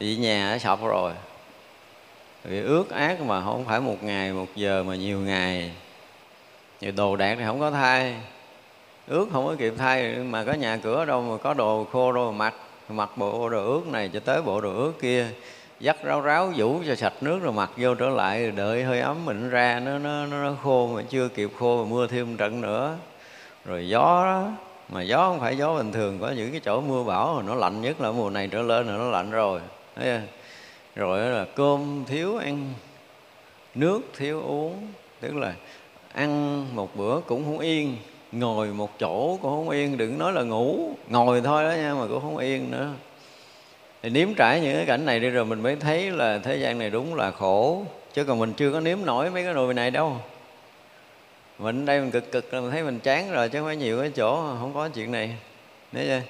Bị 0.00 0.16
nhà 0.16 0.50
đã 0.52 0.58
sập 0.58 0.82
rồi. 0.82 1.12
Bị 2.44 2.60
ướt 2.60 2.90
át 2.90 3.20
mà 3.20 3.44
không 3.44 3.64
phải 3.64 3.80
một 3.80 4.02
ngày, 4.02 4.32
một 4.32 4.46
giờ 4.54 4.82
mà 4.82 4.94
nhiều 4.94 5.18
ngày. 5.18 5.70
Rồi 6.80 6.92
đồ 6.92 7.16
đạc 7.16 7.34
thì 7.38 7.44
không 7.46 7.60
có 7.60 7.70
thay. 7.70 8.14
Ướt 9.06 9.26
không 9.32 9.46
có 9.46 9.54
kịp 9.58 9.74
thay, 9.78 10.14
mà 10.14 10.44
có 10.44 10.52
nhà 10.52 10.76
cửa 10.76 11.04
đâu 11.04 11.22
mà 11.22 11.36
có 11.36 11.54
đồ 11.54 11.86
khô 11.92 12.12
đâu 12.12 12.32
mà 12.32 12.38
mặc 12.38 12.54
mặc 12.88 13.10
bộ 13.16 13.48
đồ 13.48 13.64
ướt 13.64 13.86
này 13.86 14.10
cho 14.12 14.20
tới 14.20 14.42
bộ 14.42 14.60
đồ 14.60 14.74
ướt 14.74 14.92
kia. 15.00 15.26
Dắt 15.80 15.96
ráo 16.04 16.20
ráo 16.20 16.52
vũ 16.56 16.80
cho 16.86 16.94
sạch 16.94 17.14
nước 17.20 17.38
rồi 17.42 17.52
mặc 17.52 17.70
vô 17.76 17.94
trở 17.94 18.08
lại 18.08 18.50
đợi 18.50 18.84
hơi 18.84 19.00
ấm 19.00 19.24
mình 19.24 19.50
ra. 19.50 19.80
Nó 19.80 19.98
nó 19.98 20.26
nó 20.26 20.56
khô 20.62 20.86
mà 20.86 21.02
chưa 21.08 21.28
kịp 21.28 21.50
khô, 21.58 21.84
mà 21.84 21.90
mưa 21.90 22.06
thêm 22.06 22.36
trận 22.36 22.60
nữa. 22.60 22.96
Rồi 23.64 23.88
gió 23.88 24.24
đó 24.24 24.50
mà 24.88 25.02
gió 25.02 25.18
không 25.18 25.40
phải 25.40 25.56
gió 25.56 25.74
bình 25.74 25.92
thường, 25.92 26.18
có 26.20 26.30
những 26.30 26.50
cái 26.50 26.60
chỗ 26.64 26.80
mưa 26.80 27.02
bão 27.02 27.42
nó 27.42 27.54
lạnh 27.54 27.82
nhất 27.82 28.00
là 28.00 28.12
mùa 28.12 28.30
này 28.30 28.48
trở 28.48 28.62
lên 28.62 28.86
là 28.86 28.92
nó 28.92 29.10
lạnh 29.10 29.30
rồi, 29.30 29.60
Thấy 29.96 30.20
rồi 30.94 31.20
là 31.20 31.46
cơm 31.56 32.04
thiếu 32.06 32.36
ăn, 32.36 32.72
nước 33.74 34.00
thiếu 34.16 34.40
uống, 34.40 34.88
tức 35.20 35.36
là 35.36 35.54
ăn 36.12 36.64
một 36.76 36.96
bữa 36.96 37.20
cũng 37.20 37.44
không 37.44 37.58
yên, 37.58 37.96
ngồi 38.32 38.66
một 38.68 38.90
chỗ 38.98 39.38
cũng 39.42 39.50
không 39.50 39.70
yên, 39.70 39.96
đừng 39.96 40.18
nói 40.18 40.32
là 40.32 40.42
ngủ, 40.42 40.90
ngồi 41.08 41.40
thôi 41.40 41.64
đó 41.64 41.70
nha 41.70 41.94
mà 41.94 42.06
cũng 42.08 42.20
không 42.20 42.36
yên 42.36 42.70
nữa. 42.70 42.90
Thì 44.02 44.10
nếm 44.10 44.34
trải 44.34 44.60
những 44.60 44.76
cái 44.76 44.86
cảnh 44.86 45.06
này 45.06 45.20
đi 45.20 45.30
rồi 45.30 45.44
mình 45.44 45.60
mới 45.60 45.76
thấy 45.76 46.10
là 46.10 46.38
thế 46.38 46.56
gian 46.56 46.78
này 46.78 46.90
đúng 46.90 47.14
là 47.14 47.30
khổ, 47.30 47.82
chứ 48.14 48.24
còn 48.24 48.38
mình 48.38 48.52
chưa 48.52 48.72
có 48.72 48.80
nếm 48.80 48.98
nổi 49.04 49.30
mấy 49.30 49.44
cái 49.44 49.54
nồi 49.54 49.74
này 49.74 49.90
đâu 49.90 50.16
mình 51.58 51.86
đây 51.86 52.00
mình 52.00 52.10
cực 52.10 52.32
cực 52.32 52.54
là 52.54 52.60
mình 52.60 52.70
thấy 52.70 52.82
mình 52.82 53.00
chán 53.00 53.32
rồi, 53.32 53.48
chứ 53.48 53.58
không 53.58 53.66
phải 53.66 53.76
nhiều 53.76 54.00
cái 54.00 54.10
chỗ 54.10 54.56
không 54.60 54.74
có 54.74 54.88
chuyện 54.88 55.12
này. 55.12 55.36
Đấy 55.92 56.04
chưa? 56.06 56.20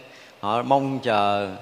họ 0.45 0.63
mong 0.63 0.99
chờ, 0.99 1.57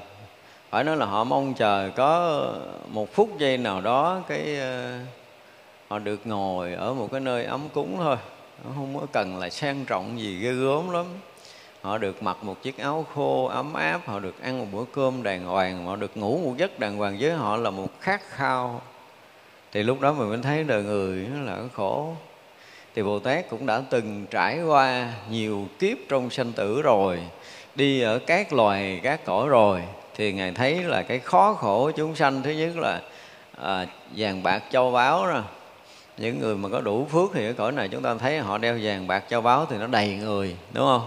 phải 0.71 0.85
nói 0.85 0.97
là 0.97 1.07
họ 1.07 1.25
mong 1.25 1.55
chờ 1.55 1.91
có 1.97 2.43
một 2.89 3.15
phút 3.15 3.39
giây 3.39 3.59
nào 3.59 3.81
đó 3.81 4.21
cái 4.29 4.59
ờ, 4.61 4.99
họ 5.89 5.99
được 5.99 6.27
ngồi 6.27 6.73
ở 6.73 6.95
một 6.95 7.09
cái 7.13 7.21
nơi 7.21 7.45
ấm 7.45 7.69
cúng 7.75 7.97
thôi. 7.99 8.17
Không 8.65 8.99
có 9.01 9.07
cần 9.13 9.39
là 9.39 9.51
sang 9.51 9.85
trọng 9.85 10.21
gì 10.21 10.39
ghê 10.39 10.53
gớm 10.53 10.91
lắm. 10.91 11.07
Họ 11.83 11.99
được 11.99 12.23
mặc 12.23 12.37
một 12.43 12.63
chiếc 12.63 12.79
áo 12.79 13.07
khô 13.15 13.47
ấm 13.47 13.75
áp, 13.75 14.01
họ 14.07 14.19
được 14.19 14.43
ăn 14.43 14.59
một 14.59 14.67
bữa 14.73 14.85
cơm 14.93 15.23
đàng 15.23 15.45
hoàng, 15.45 15.87
họ 15.87 15.97
được 15.97 16.17
ngủ 16.17 16.41
một 16.45 16.55
giấc 16.57 16.79
đàng 16.79 16.97
hoàng 16.97 17.17
với 17.21 17.33
họ 17.33 17.57
là 17.57 17.71
một 17.71 17.89
khát 18.01 18.21
khao. 18.29 18.81
Thì 19.73 19.83
lúc 19.83 20.01
đó 20.01 20.13
mình 20.13 20.29
mới 20.29 20.39
thấy 20.43 20.65
đời 20.65 20.83
người 20.83 21.27
nó 21.35 21.43
là 21.43 21.63
khổ 21.75 22.15
thì 22.95 23.03
bồ 23.03 23.19
tát 23.19 23.51
cũng 23.51 23.67
đã 23.67 23.83
từng 23.91 24.27
trải 24.31 24.63
qua 24.63 25.13
nhiều 25.31 25.69
kiếp 25.79 25.97
trong 26.09 26.31
sanh 26.31 26.53
tử 26.53 26.83
rồi 26.83 27.19
đi 27.75 28.01
ở 28.01 28.19
các 28.19 28.53
loài 28.53 29.01
các 29.03 29.25
cõi 29.25 29.49
rồi. 29.49 29.83
Thì 30.17 30.33
ngài 30.33 30.53
thấy 30.53 30.83
là 30.83 31.03
cái 31.03 31.19
khó 31.19 31.55
khổ 31.55 31.91
chúng 31.97 32.15
sanh 32.15 32.43
thứ 32.43 32.51
nhất 32.51 32.77
là 32.77 33.01
à, 33.63 33.87
vàng 34.17 34.43
bạc 34.43 34.63
châu 34.71 34.91
báu 34.91 35.27
rồi 35.27 35.43
những 36.19 36.41
người 36.41 36.57
mà 36.57 36.69
có 36.69 36.81
đủ 36.81 37.07
phước 37.11 37.31
thì 37.35 37.47
ở 37.47 37.53
cõi 37.53 37.73
này 37.73 37.89
chúng 37.89 38.03
ta 38.03 38.15
thấy 38.15 38.39
họ 38.39 38.59
đeo 38.59 38.79
vàng 38.83 39.07
bạc 39.07 39.25
châu 39.29 39.41
báu 39.41 39.67
thì 39.71 39.77
nó 39.77 39.87
đầy 39.87 40.15
người 40.15 40.57
đúng 40.73 40.85
không? 40.85 41.07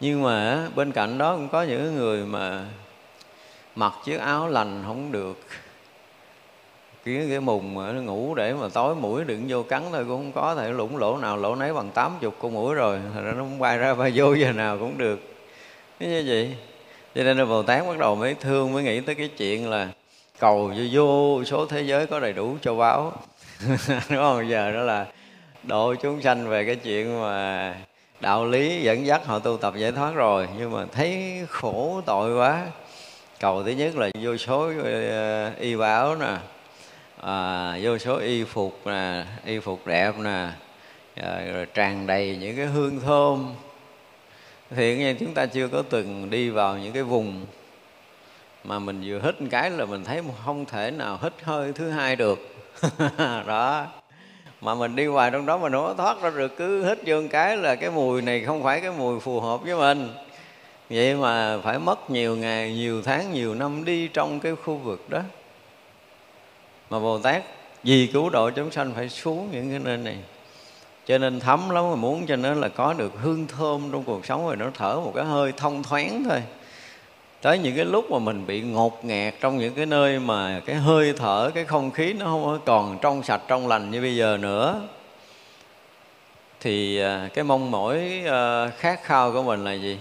Nhưng 0.00 0.22
mà 0.22 0.68
bên 0.74 0.92
cạnh 0.92 1.18
đó 1.18 1.36
cũng 1.36 1.48
có 1.48 1.62
những 1.62 1.96
người 1.96 2.24
mà 2.26 2.64
mặc 3.74 3.92
chiếc 4.04 4.20
áo 4.20 4.48
lành 4.48 4.82
không 4.86 5.12
được 5.12 5.38
cái 7.04 7.26
cái 7.28 7.40
mùng 7.40 7.74
mà 7.74 7.92
nó 7.92 8.00
ngủ 8.00 8.34
để 8.34 8.54
mà 8.54 8.68
tối 8.72 8.94
mũi 8.94 9.24
đừng 9.24 9.44
vô 9.48 9.62
cắn 9.62 9.82
thôi 9.92 10.04
cũng 10.08 10.16
không 10.16 10.32
có 10.32 10.54
thể 10.54 10.70
lũng 10.70 10.96
lỗ 10.96 11.16
nào 11.16 11.36
lỗ 11.36 11.54
nấy 11.54 11.72
bằng 11.72 11.90
tám 11.90 12.16
chục 12.20 12.34
con 12.38 12.54
mũi 12.54 12.74
rồi 12.74 12.98
thành 13.14 13.24
ra 13.24 13.32
nó 13.32 13.38
không 13.38 13.58
bay 13.58 13.78
ra 13.78 13.94
bay 13.98 14.12
vô 14.14 14.34
giờ 14.34 14.52
nào 14.52 14.78
cũng 14.78 14.98
được. 14.98 15.20
Cái 16.00 16.08
như 16.08 16.24
vậy? 16.26 16.56
Cho 17.14 17.22
nên 17.22 17.38
là 17.38 17.44
bồ 17.44 17.62
tát 17.62 17.86
bắt 17.86 17.98
đầu 17.98 18.16
mới 18.16 18.34
thương 18.34 18.72
mới 18.72 18.82
nghĩ 18.82 19.00
tới 19.00 19.14
cái 19.14 19.28
chuyện 19.28 19.70
là 19.70 19.88
cầu 20.38 20.72
vô, 20.76 20.84
vô 20.92 21.44
số 21.44 21.66
thế 21.66 21.82
giới 21.82 22.06
có 22.06 22.20
đầy 22.20 22.32
đủ 22.32 22.56
châu 22.62 22.76
báu. 22.76 23.12
Đúng 23.88 24.18
không? 24.18 24.50
Giờ 24.50 24.72
đó 24.72 24.80
là 24.80 25.06
độ 25.62 25.94
chúng 25.94 26.22
sanh 26.22 26.48
về 26.48 26.64
cái 26.64 26.76
chuyện 26.76 27.20
mà 27.20 27.74
đạo 28.20 28.46
lý 28.46 28.82
dẫn 28.82 29.06
dắt 29.06 29.26
họ 29.26 29.38
tu 29.38 29.56
tập 29.56 29.74
giải 29.76 29.92
thoát 29.92 30.14
rồi. 30.14 30.48
Nhưng 30.58 30.72
mà 30.72 30.86
thấy 30.92 31.42
khổ 31.48 32.00
tội 32.06 32.36
quá. 32.36 32.66
Cầu 33.40 33.62
thứ 33.62 33.70
nhất 33.70 33.96
là 33.96 34.10
vô 34.22 34.36
số 34.36 34.72
ờ, 34.84 35.50
y 35.60 35.76
báo 35.76 36.16
nè 36.16 36.36
à, 37.22 37.78
vô 37.82 37.98
số 37.98 38.16
y 38.16 38.44
phục 38.44 38.86
nè 38.86 39.24
y 39.44 39.58
phục 39.58 39.86
đẹp 39.86 40.14
nè 40.18 40.48
rồi, 41.16 41.44
rồi 41.52 41.66
tràn 41.74 42.06
đầy 42.06 42.38
những 42.40 42.56
cái 42.56 42.66
hương 42.66 43.00
thơm. 43.00 43.54
Thì 44.70 44.96
nghe 44.96 45.14
chúng 45.14 45.34
ta 45.34 45.46
chưa 45.46 45.68
có 45.68 45.82
từng 45.90 46.30
đi 46.30 46.50
vào 46.50 46.78
những 46.78 46.92
cái 46.92 47.02
vùng 47.02 47.46
mà 48.64 48.78
mình 48.78 49.02
vừa 49.04 49.20
hít 49.22 49.40
một 49.40 49.48
cái 49.50 49.70
là 49.70 49.84
mình 49.84 50.04
thấy 50.04 50.22
không 50.44 50.64
thể 50.64 50.90
nào 50.90 51.18
hít 51.22 51.32
hơi 51.42 51.72
thứ 51.72 51.90
hai 51.90 52.16
được. 52.16 52.38
Đó. 53.46 53.86
Mà 54.60 54.74
mình 54.74 54.96
đi 54.96 55.06
hoài 55.06 55.30
trong 55.30 55.46
đó 55.46 55.58
mà 55.58 55.68
nó 55.68 55.94
thoát 55.94 56.22
ra 56.22 56.30
được 56.30 56.56
cứ 56.56 56.84
hít 56.84 56.98
vô 57.06 57.20
một 57.20 57.28
cái 57.30 57.56
là 57.56 57.74
cái 57.74 57.90
mùi 57.90 58.22
này 58.22 58.44
không 58.44 58.62
phải 58.62 58.80
cái 58.80 58.90
mùi 58.90 59.20
phù 59.20 59.40
hợp 59.40 59.62
với 59.62 59.76
mình. 59.76 60.08
Vậy 60.90 61.14
mà 61.14 61.58
phải 61.58 61.78
mất 61.78 62.10
nhiều 62.10 62.36
ngày 62.36 62.72
nhiều 62.74 63.02
tháng 63.02 63.32
nhiều 63.32 63.54
năm 63.54 63.84
đi 63.84 64.08
trong 64.08 64.40
cái 64.40 64.54
khu 64.54 64.76
vực 64.76 65.10
đó 65.10 65.20
mà 66.90 66.98
bồ 66.98 67.18
tát 67.18 67.42
vì 67.82 68.06
cứu 68.06 68.30
độ 68.30 68.50
chúng 68.50 68.70
sanh 68.70 68.92
phải 68.94 69.08
xuống 69.08 69.48
những 69.52 69.70
cái 69.70 69.78
nơi 69.78 69.96
này. 69.96 70.16
Cho 71.06 71.18
nên 71.18 71.40
thấm 71.40 71.70
lắm 71.70 71.90
mà 71.90 71.96
muốn 71.96 72.26
cho 72.26 72.36
nó 72.36 72.54
là 72.54 72.68
có 72.68 72.92
được 72.92 73.12
hương 73.22 73.46
thơm 73.46 73.88
trong 73.92 74.04
cuộc 74.04 74.26
sống 74.26 74.46
rồi 74.46 74.56
nó 74.56 74.66
thở 74.74 75.00
một 75.04 75.12
cái 75.14 75.24
hơi 75.24 75.52
thông 75.56 75.82
thoáng 75.82 76.24
thôi. 76.28 76.42
Tới 77.42 77.58
những 77.58 77.76
cái 77.76 77.84
lúc 77.84 78.10
mà 78.10 78.18
mình 78.18 78.46
bị 78.46 78.60
ngột 78.60 79.04
ngạt 79.04 79.34
trong 79.40 79.58
những 79.58 79.74
cái 79.74 79.86
nơi 79.86 80.18
mà 80.18 80.60
cái 80.66 80.76
hơi 80.76 81.12
thở, 81.16 81.50
cái 81.54 81.64
không 81.64 81.90
khí 81.90 82.12
nó 82.12 82.26
không 82.26 82.60
còn 82.66 82.98
trong 83.02 83.22
sạch, 83.22 83.40
trong 83.48 83.68
lành 83.68 83.90
như 83.90 84.00
bây 84.00 84.16
giờ 84.16 84.38
nữa, 84.40 84.80
thì 86.60 87.00
à, 87.00 87.28
cái 87.34 87.44
mong 87.44 87.70
mỏi 87.70 88.22
à, 88.26 88.68
khát 88.68 89.04
khao 89.04 89.32
của 89.32 89.42
mình 89.42 89.64
là 89.64 89.72
gì? 89.72 89.98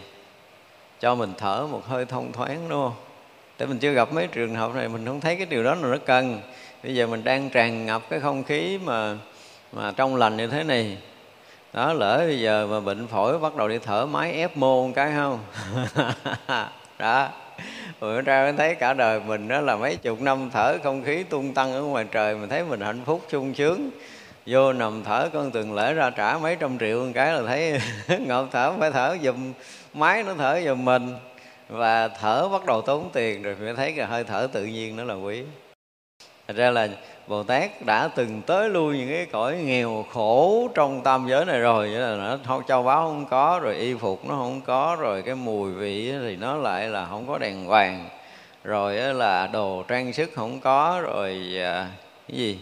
Cho 1.00 1.16
mình 1.16 1.34
thở 1.38 1.68
một 1.72 1.86
hơi 1.88 2.06
thông 2.06 2.32
thoáng, 2.32 2.70
đúng 2.70 2.84
không? 2.84 2.96
Để 3.58 3.66
mình 3.66 3.80
chưa 3.80 3.92
gặp 3.92 4.14
mấy 4.14 4.28
trường 4.28 4.56
hợp 4.56 4.76
này, 4.76 4.90
mình 4.90 5.06
không 5.06 5.22
thấy 5.22 5.36
cái 5.36 5.46
điều 5.46 5.64
đó 5.64 5.76
là 5.76 5.88
nó 5.88 5.98
cần 6.06 6.42
bây 6.84 6.96
giờ 6.96 7.08
mình 7.08 7.24
đang 7.24 7.50
tràn 7.50 7.86
ngập 7.86 8.02
cái 8.10 8.20
không 8.20 8.44
khí 8.44 8.80
mà 8.84 9.18
mà 9.72 9.94
trong 9.96 10.16
lành 10.16 10.38
như 10.38 10.48
thế 10.48 10.64
này. 10.64 10.98
Đó, 11.74 11.94
lỡ 11.94 12.18
bây 12.18 12.40
giờ 12.40 12.68
mà 12.72 12.80
bệnh 12.80 13.08
phổi 13.08 13.40
bắt 13.40 13.56
đầu 13.56 13.68
đi 13.68 13.80
thở 13.80 14.06
máy 14.06 14.34
ép 14.34 14.58
mô 14.58 14.88
một 14.88 14.94
cái 14.96 15.12
không? 15.16 15.40
Đó. 17.00 17.30
Rồi 18.02 18.22
ra 18.22 18.44
mới 18.44 18.54
thấy 18.54 18.76
cả 18.76 18.94
đời 18.94 19.20
mình 19.20 19.48
đó 19.48 19.62
là 19.62 19.76
mấy 19.76 19.96
chục 19.96 20.22
năm 20.22 20.50
thở 20.54 20.78
không 20.84 21.04
khí 21.04 21.24
tung 21.24 21.54
tăng 21.54 21.74
ở 21.74 21.82
ngoài 21.82 22.06
trời 22.12 22.36
mình 22.36 22.50
thấy 22.50 22.64
mình 22.64 22.82
hạnh 22.82 23.02
phúc, 23.06 23.22
sung 23.32 23.54
sướng. 23.54 23.90
Vô 24.46 24.74
nằm 24.74 25.04
thở 25.04 25.30
con 25.34 25.52
tuần 25.52 25.74
lễ 25.74 25.94
ra 25.94 26.10
trả 26.10 26.38
mấy 26.38 26.56
trăm 26.56 26.80
triệu 26.80 27.06
một 27.06 27.12
cái 27.14 27.34
là 27.34 27.42
thấy 27.48 27.80
ngộp 28.28 28.48
thở, 28.52 28.74
phải 28.80 28.92
thở 28.92 29.18
dùm 29.24 29.54
máy, 29.94 30.24
nó 30.24 30.34
thở 30.38 30.62
dùm 30.66 30.86
mình. 30.86 31.16
Và 31.70 32.08
thở 32.08 32.50
bắt 32.50 32.66
đầu 32.66 32.82
tốn 32.82 33.10
tiền 33.14 33.44
rồi 33.44 33.56
phải 33.60 33.74
thấy 33.76 33.94
cái 33.98 34.06
hơi 34.06 34.24
thở 34.24 34.48
tự 34.54 34.66
nhiên 34.66 34.96
nó 34.96 35.04
là 35.04 35.14
quý. 35.14 35.44
Thật 36.50 36.56
ra 36.56 36.72
là 36.72 36.88
Bồ 37.28 37.44
Tát 37.44 37.86
đã 37.86 38.08
từng 38.16 38.42
tới 38.42 38.70
lui 38.70 38.98
những 38.98 39.10
cái 39.10 39.26
cõi 39.26 39.58
nghèo 39.58 40.06
khổ 40.14 40.68
trong 40.76 41.02
tam 41.04 41.28
giới 41.30 41.46
này 41.46 41.60
rồi 41.60 41.90
Vậy 41.90 42.00
là 42.00 42.16
nó 42.16 42.38
không, 42.46 42.64
châu 42.68 42.84
báu 42.84 43.02
không 43.02 43.26
có, 43.26 43.60
Rồi 43.64 43.76
y 43.76 43.94
phục 43.94 44.26
nó 44.26 44.36
không 44.36 44.62
có, 44.62 44.98
Rồi 45.00 45.22
cái 45.22 45.36
mùi 45.36 45.72
vị 45.72 46.14
thì 46.22 46.36
nó 46.36 46.56
lại 46.56 46.88
là 46.88 47.06
không 47.06 47.28
có 47.28 47.38
đèn 47.38 47.68
vàng 47.68 48.10
Rồi 48.64 48.96
là 48.96 49.48
đồ 49.48 49.84
trang 49.88 50.14
sức 50.14 50.32
không 50.36 50.60
có, 50.60 51.02
Rồi 51.04 51.58
à, 51.58 51.88
cái 52.28 52.38
gì 52.38 52.60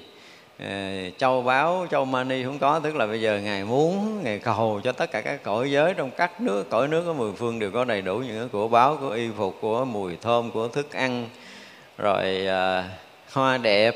à, 0.58 1.04
châu 1.18 1.42
báu, 1.42 1.88
châu 1.92 2.06
mani 2.06 2.44
không 2.44 2.60
có. 2.60 2.80
Tức 2.80 2.96
là 2.96 3.08
bây 3.08 3.22
giờ 3.22 3.40
ngài 3.44 3.64
muốn, 3.64 4.24
ngài 4.24 4.40
cầu 4.40 4.82
cho 4.84 4.92
tất 4.92 5.12
cả 5.12 5.22
các 5.22 5.44
cõi 5.44 5.72
giới 5.72 5.94
trong 5.94 6.12
các 6.12 6.42
nước, 6.42 6.70
cõi 6.70 6.88
nước 6.88 7.06
ở 7.08 7.14
mười 7.14 7.32
phương 7.34 7.60
đều 7.60 7.72
có 7.72 7.86
đầy 7.86 8.02
đủ 8.02 8.18
những 8.18 8.40
cái 8.40 8.48
của 8.52 8.68
báo 8.68 8.98
của 9.02 9.10
y 9.10 9.30
phục, 9.38 9.58
của 9.62 9.86
mùi 9.86 10.18
thơm, 10.22 10.52
của 10.52 10.68
thức 10.68 10.92
ăn. 10.94 11.30
Rồi 11.98 12.48
à, 12.48 12.84
hoa 13.38 13.58
đẹp, 13.58 13.96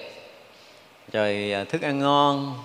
rồi 1.12 1.52
à, 1.54 1.64
thức 1.64 1.82
ăn 1.82 2.00
ngon. 2.00 2.64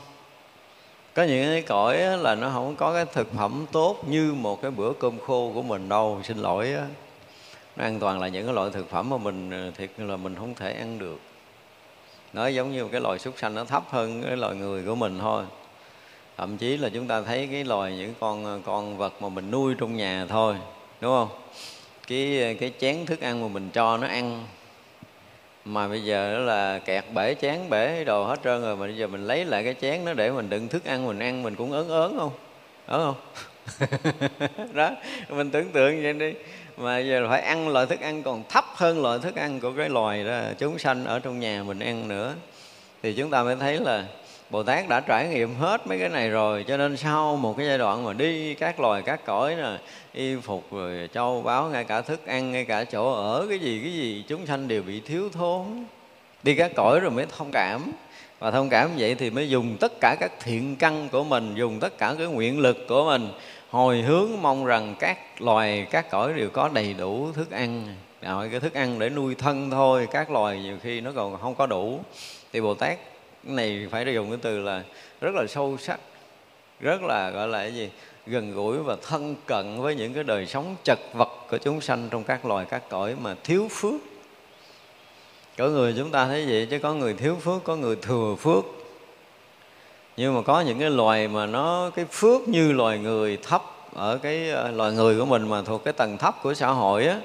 Có 1.15 1.23
những 1.23 1.47
cái 1.47 1.63
cõi 1.63 1.99
là 1.99 2.35
nó 2.35 2.51
không 2.51 2.77
có 2.77 2.93
cái 2.93 3.05
thực 3.13 3.35
phẩm 3.35 3.67
tốt 3.73 4.09
như 4.09 4.35
một 4.35 4.63
cái 4.63 4.71
bữa 4.71 4.93
cơm 4.93 5.19
khô 5.27 5.51
của 5.55 5.63
mình 5.63 5.89
đâu, 5.89 6.21
xin 6.25 6.39
lỗi 6.39 6.73
đó. 6.77 6.83
nó 7.77 7.85
an 7.85 8.01
toàn 8.01 8.21
là 8.21 8.29
những 8.29 8.47
cái 8.47 8.55
loại 8.55 8.71
thực 8.73 8.91
phẩm 8.91 9.11
mà 9.11 9.17
mình 9.17 9.51
à, 9.51 9.71
thiệt 9.77 9.91
là 9.97 10.17
mình 10.17 10.35
không 10.35 10.55
thể 10.55 10.73
ăn 10.73 10.99
được. 10.99 11.21
Nó 12.33 12.47
giống 12.47 12.73
như 12.73 12.89
cái 12.89 13.01
loài 13.01 13.19
súc 13.19 13.35
sanh, 13.39 13.55
nó 13.55 13.65
thấp 13.65 13.83
hơn 13.91 14.23
cái 14.23 14.37
loài 14.37 14.55
người 14.55 14.83
của 14.83 14.95
mình 14.95 15.19
thôi. 15.19 15.45
Thậm 16.37 16.57
chí 16.57 16.77
là 16.77 16.89
chúng 16.89 17.07
ta 17.07 17.23
thấy 17.23 17.49
cái 17.53 17.65
loài 17.65 17.97
những 17.97 18.15
con 18.21 18.47
à, 18.47 18.55
con 18.67 18.97
vật 18.97 19.23
mà 19.23 19.29
mình 19.29 19.51
nuôi 19.51 19.75
trong 19.79 19.97
nhà 19.97 20.27
thôi, 20.29 20.57
đúng 21.01 21.13
không? 21.13 21.29
Cái 22.07 22.57
cái 22.61 22.73
chén 22.81 23.07
thức 23.07 23.21
ăn 23.21 23.43
mà 23.43 23.49
mình 23.49 23.71
cho 23.73 23.97
nó 23.97 24.07
ăn 24.07 24.45
mà 25.67 25.89
bây 25.89 26.05
giờ 26.05 26.33
đó 26.33 26.39
là 26.39 26.79
kẹt 26.79 27.05
bể, 27.15 27.35
chén 27.35 27.71
bể 27.71 28.05
đồ 28.05 28.25
hết 28.25 28.37
trơn 28.45 28.63
rồi, 28.63 28.77
mà 28.77 28.87
bây 28.87 28.97
giờ 28.97 29.07
mình 29.07 29.27
lấy 29.27 29.45
lại 29.45 29.65
cái 29.65 29.75
chén 29.81 30.05
nó 30.05 30.13
để 30.13 30.31
mình 30.31 30.51
đựng 30.51 30.69
thức 30.69 30.85
ăn, 30.85 31.07
mình 31.07 31.19
ăn 31.19 31.43
mình 31.43 31.55
cũng 31.55 31.73
ớn 31.73 31.89
ớn 31.89 32.17
không? 32.19 32.33
Ớn 32.87 33.01
không? 33.05 33.17
Đó, 34.75 34.91
mình 35.29 35.51
tưởng 35.51 35.73
tượng 35.73 36.03
vậy 36.03 36.13
đi. 36.13 36.33
Mà 36.77 36.99
giờ 36.99 37.27
phải 37.29 37.41
ăn 37.41 37.69
loại 37.69 37.87
thức 37.87 38.01
ăn 38.01 38.23
còn 38.23 38.45
thấp 38.49 38.65
hơn 38.75 39.03
loại 39.03 39.19
thức 39.19 39.37
ăn 39.37 39.61
của 39.61 39.73
cái 39.77 39.89
loài 39.89 40.25
đó, 40.25 40.41
chúng 40.59 40.79
sanh 40.79 41.05
ở 41.05 41.19
trong 41.19 41.41
nhà 41.41 41.63
mình 41.63 41.79
ăn 41.79 42.09
nữa. 42.09 42.35
Thì 43.03 43.13
chúng 43.13 43.31
ta 43.31 43.43
mới 43.43 43.57
thấy 43.57 43.79
là 43.81 44.05
Bồ 44.51 44.63
Tát 44.63 44.89
đã 44.89 45.01
trải 45.01 45.29
nghiệm 45.29 45.55
hết 45.55 45.87
mấy 45.87 45.99
cái 45.99 46.09
này 46.09 46.31
rồi, 46.31 46.65
cho 46.69 46.77
nên 46.77 46.97
sau 46.97 47.37
một 47.37 47.55
cái 47.57 47.67
giai 47.67 47.79
đoạn 47.79 48.05
mà 48.05 48.13
đi 48.13 48.55
các 48.55 48.81
loài, 48.81 49.03
các 49.03 49.25
cõi 49.25 49.55
nè, 49.55 49.79
y 50.13 50.37
phục 50.37 50.73
rồi 50.73 51.09
châu 51.13 51.43
báu, 51.43 51.69
ngay 51.69 51.85
cả 51.85 52.01
thức 52.01 52.27
ăn, 52.27 52.53
ngay 52.53 52.65
cả 52.65 52.85
chỗ 52.85 53.13
ở, 53.13 53.47
cái 53.49 53.59
gì 53.59 53.81
cái 53.83 53.93
gì, 53.93 54.25
chúng 54.29 54.47
sanh 54.47 54.69
đều 54.69 54.83
bị 54.83 55.01
thiếu 55.01 55.29
thốn. 55.33 55.85
Đi 56.43 56.55
các 56.55 56.73
cõi 56.77 57.01
rồi 57.01 57.11
mới 57.11 57.27
thông 57.39 57.51
cảm. 57.53 57.93
Và 58.39 58.51
thông 58.51 58.69
cảm 58.69 58.91
vậy 58.99 59.15
thì 59.15 59.31
mới 59.31 59.49
dùng 59.49 59.77
tất 59.81 59.93
cả 60.01 60.17
các 60.21 60.33
thiện 60.41 60.77
căn 60.77 61.09
của 61.09 61.25
mình, 61.25 61.55
dùng 61.55 61.81
tất 61.81 61.99
cả 61.99 62.15
cái 62.19 62.27
nguyện 62.27 62.61
lực 62.61 62.89
của 62.89 63.05
mình, 63.05 63.29
hồi 63.71 64.03
hướng 64.03 64.29
mong 64.43 64.65
rằng 64.65 64.95
các 64.99 65.19
loài, 65.43 65.87
các 65.91 66.11
cõi 66.11 66.33
đều 66.33 66.51
có 66.51 66.69
đầy 66.69 66.95
đủ 66.95 67.33
thức 67.33 67.51
ăn. 67.51 67.95
Rồi 68.23 68.49
cái 68.49 68.61
thức 68.61 68.75
ăn 68.75 68.99
để 68.99 69.11
nuôi 69.11 69.35
thân 69.35 69.71
thôi, 69.71 70.09
các 70.11 70.31
loài 70.31 70.59
nhiều 70.59 70.77
khi 70.83 71.01
nó 71.01 71.13
còn 71.17 71.39
không 71.39 71.55
có 71.55 71.67
đủ. 71.67 72.01
Thì 72.53 72.61
bồ 72.61 72.75
tát 72.75 72.99
này 73.47 73.87
phải 73.91 74.15
dùng 74.15 74.31
cái 74.31 74.39
từ 74.43 74.59
là 74.59 74.83
rất 75.21 75.35
là 75.35 75.47
sâu 75.47 75.77
sắc 75.81 76.01
rất 76.81 77.03
là 77.03 77.31
gọi 77.31 77.49
là 77.49 77.59
cái 77.59 77.75
gì 77.75 77.91
gần 78.27 78.55
gũi 78.55 78.79
và 78.79 78.97
thân 79.09 79.37
cận 79.47 79.81
với 79.81 79.95
những 79.95 80.15
cái 80.15 80.25
đời 80.25 80.47
sống 80.47 80.77
chật 80.85 80.99
vật 81.13 81.29
của 81.51 81.59
chúng 81.59 81.81
sanh 81.81 82.09
trong 82.11 82.25
các 82.25 82.45
loài 82.45 82.67
các 82.69 82.83
cõi 82.89 83.15
mà 83.23 83.35
thiếu 83.45 83.69
phước. 83.71 84.01
Có 85.59 85.69
người 85.69 85.95
chúng 85.99 86.11
ta 86.11 86.27
thấy 86.27 86.47
vậy 86.47 86.67
chứ 86.71 86.79
có 86.79 86.95
người 86.95 87.15
thiếu 87.15 87.37
phước 87.41 87.65
có 87.65 87.77
người 87.77 87.97
thừa 87.97 88.35
phước. 88.39 88.65
Nhưng 90.17 90.35
mà 90.35 90.43
có 90.43 90.61
những 90.61 90.79
cái 90.79 90.91
loài 90.91 91.29
mà 91.29 91.47
nó 91.47 91.91
cái 91.97 92.05
phước 92.05 92.49
như 92.49 92.73
loài 92.73 92.99
người 92.99 93.39
thấp 93.43 93.63
ở 93.95 94.19
cái 94.23 94.51
ờ, 94.51 94.71
loài 94.71 94.93
người 94.93 95.19
của 95.19 95.25
mình 95.25 95.49
mà 95.49 95.63
thuộc 95.63 95.85
cái 95.85 95.93
tầng 95.93 96.19
thấp 96.19 96.35
của 96.43 96.55
xã 96.55 96.69
hội 96.69 97.07
á 97.07 97.21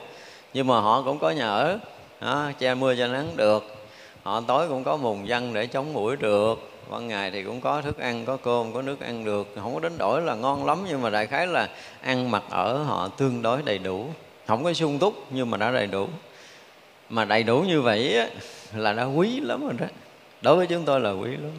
nhưng 0.54 0.68
mà 0.68 0.80
họ 0.80 1.02
cũng 1.02 1.20
có 1.20 1.30
nhà 1.30 1.48
ở 1.48 1.80
đó, 2.22 2.52
che 2.60 2.76
mưa 2.76 2.96
che 2.96 3.08
nắng 3.08 3.28
được 3.36 3.81
họ 4.24 4.42
tối 4.42 4.68
cũng 4.68 4.84
có 4.84 4.98
mùng 4.98 5.28
dân 5.28 5.54
để 5.54 5.68
chống 5.68 5.94
mũi 5.94 6.16
được. 6.16 6.72
Ban 6.90 7.08
ngày 7.08 7.32
thì 7.32 7.44
cũng 7.44 7.62
có 7.62 7.82
thức 7.82 7.98
ăn 7.98 8.26
có 8.26 8.38
cơm 8.38 8.74
có 8.74 8.82
nước 8.82 9.00
ăn 9.00 9.26
được. 9.26 9.48
Không 9.62 9.74
có 9.74 9.80
đến 9.80 9.98
đổi 9.98 10.22
là 10.22 10.36
ngon 10.36 10.66
lắm 10.66 10.86
nhưng 10.90 11.02
mà 11.02 11.10
đại 11.10 11.28
khái 11.28 11.48
là 11.48 11.70
ăn 12.02 12.32
mặc 12.32 12.44
ở 12.50 12.78
họ 12.84 13.08
tương 13.08 13.42
đối 13.42 13.62
đầy 13.62 13.78
đủ. 13.78 14.08
Không 14.48 14.64
có 14.64 14.74
sung 14.74 15.00
túc 15.00 15.14
nhưng 15.30 15.50
mà 15.50 15.58
đã 15.58 15.72
đầy 15.72 15.88
đủ. 15.88 16.08
Mà 17.10 17.26
đầy 17.26 17.44
đủ 17.44 17.62
như 17.62 17.82
vậy 17.82 18.18
á, 18.18 18.28
là 18.76 18.94
đã 18.94 19.04
quý 19.04 19.40
lắm 19.40 19.62
rồi 19.62 19.74
đó. 19.80 19.86
Đối 20.42 20.56
với 20.56 20.68
chúng 20.68 20.86
tôi 20.86 21.00
là 21.00 21.12
quý 21.12 21.30
lắm. 21.30 21.52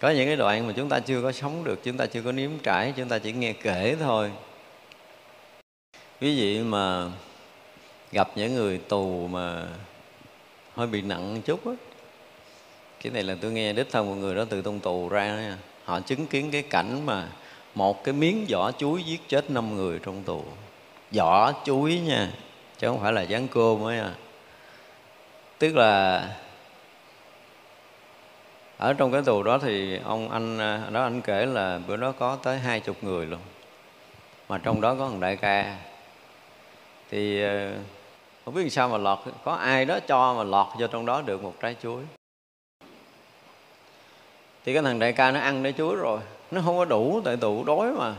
Có 0.00 0.10
những 0.10 0.26
cái 0.26 0.36
đoạn 0.36 0.66
mà 0.66 0.72
chúng 0.76 0.88
ta 0.88 1.00
chưa 1.00 1.22
có 1.22 1.32
sống 1.32 1.64
được 1.64 1.80
chúng 1.84 1.96
ta 1.96 2.06
chưa 2.06 2.22
có 2.22 2.32
nếm 2.32 2.50
trải 2.62 2.92
chúng 2.96 3.08
ta 3.08 3.18
chỉ 3.18 3.32
nghe 3.32 3.52
kể 3.52 3.96
thôi. 4.00 4.30
Quý 6.20 6.40
vị 6.40 6.58
mà 6.62 7.06
gặp 8.12 8.28
những 8.34 8.54
người 8.54 8.78
tù 8.78 9.26
mà 9.26 9.66
hơi 10.78 10.86
bị 10.86 11.02
nặng 11.02 11.34
một 11.34 11.40
chút 11.44 11.66
á. 11.66 11.72
Cái 13.02 13.12
này 13.12 13.22
là 13.22 13.36
tôi 13.40 13.52
nghe 13.52 13.72
đích 13.72 13.90
thân 13.90 14.08
một 14.08 14.14
người 14.14 14.34
đó 14.34 14.44
từ 14.48 14.62
trong 14.62 14.80
tù 14.80 15.08
ra 15.08 15.28
đó 15.28 15.40
nha. 15.40 15.56
họ 15.84 16.00
chứng 16.00 16.26
kiến 16.26 16.50
cái 16.50 16.62
cảnh 16.62 17.06
mà 17.06 17.28
một 17.74 18.04
cái 18.04 18.14
miếng 18.14 18.46
vỏ 18.50 18.72
chuối 18.72 19.02
giết 19.02 19.28
chết 19.28 19.50
năm 19.50 19.76
người 19.76 19.98
trong 20.02 20.22
tù. 20.22 20.44
Vỏ 21.12 21.52
chuối 21.64 21.98
nha, 21.98 22.30
chứ 22.78 22.86
không 22.86 23.00
phải 23.00 23.12
là 23.12 23.22
dán 23.22 23.48
cơm 23.48 23.84
ấy 23.84 23.98
à 23.98 24.14
tức 25.58 25.76
là 25.76 26.24
ở 28.78 28.92
trong 28.92 29.12
cái 29.12 29.22
tù 29.22 29.42
đó 29.42 29.58
thì 29.58 29.98
ông 30.04 30.30
anh 30.30 30.58
à, 30.58 30.82
đó 30.90 31.02
anh 31.02 31.20
kể 31.20 31.46
là 31.46 31.80
bữa 31.86 31.96
đó 31.96 32.12
có 32.18 32.36
tới 32.42 32.58
hai 32.58 32.80
chục 32.80 33.04
người 33.04 33.26
luôn. 33.26 33.40
Mà 34.48 34.58
trong 34.58 34.80
đó 34.80 34.94
có 34.94 35.08
thằng 35.08 35.20
đại 35.20 35.36
ca. 35.36 35.76
Thì 37.10 37.42
à, 37.42 37.72
không 38.48 38.54
biết 38.54 38.70
sao 38.70 38.88
mà 38.88 38.98
lọt, 38.98 39.18
có 39.44 39.52
ai 39.52 39.84
đó 39.84 39.98
cho 40.00 40.34
mà 40.34 40.42
lọt 40.44 40.66
vô 40.78 40.86
trong 40.86 41.06
đó 41.06 41.22
được 41.22 41.42
một 41.42 41.54
trái 41.60 41.76
chuối. 41.82 42.02
Thì 44.64 44.74
cái 44.74 44.82
thằng 44.82 44.98
đại 44.98 45.12
ca 45.12 45.30
nó 45.30 45.40
ăn 45.40 45.62
trái 45.62 45.72
chuối 45.78 45.96
rồi, 45.96 46.20
nó 46.50 46.60
không 46.64 46.78
có 46.78 46.84
đủ 46.84 47.20
tại 47.24 47.36
tụ 47.36 47.64
đói 47.64 47.92
mà. 47.92 48.14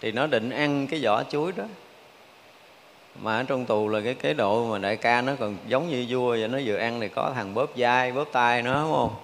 Thì 0.00 0.12
nó 0.12 0.26
định 0.26 0.50
ăn 0.50 0.86
cái 0.86 1.00
vỏ 1.04 1.24
chuối 1.24 1.52
đó. 1.52 1.64
Mà 3.22 3.36
ở 3.36 3.42
trong 3.42 3.66
tù 3.66 3.88
là 3.88 4.00
cái 4.04 4.14
chế 4.14 4.34
độ 4.34 4.66
mà 4.66 4.78
đại 4.78 4.96
ca 4.96 5.22
nó 5.22 5.32
còn 5.40 5.56
giống 5.68 5.88
như 5.88 6.06
vua 6.08 6.30
vậy, 6.30 6.48
nó 6.48 6.58
vừa 6.64 6.76
ăn 6.76 7.00
thì 7.00 7.08
có 7.08 7.32
thằng 7.34 7.54
bóp 7.54 7.70
vai, 7.76 8.12
bóp 8.12 8.28
tay 8.32 8.62
nó 8.62 8.82
đúng 8.82 8.92
không? 8.92 9.14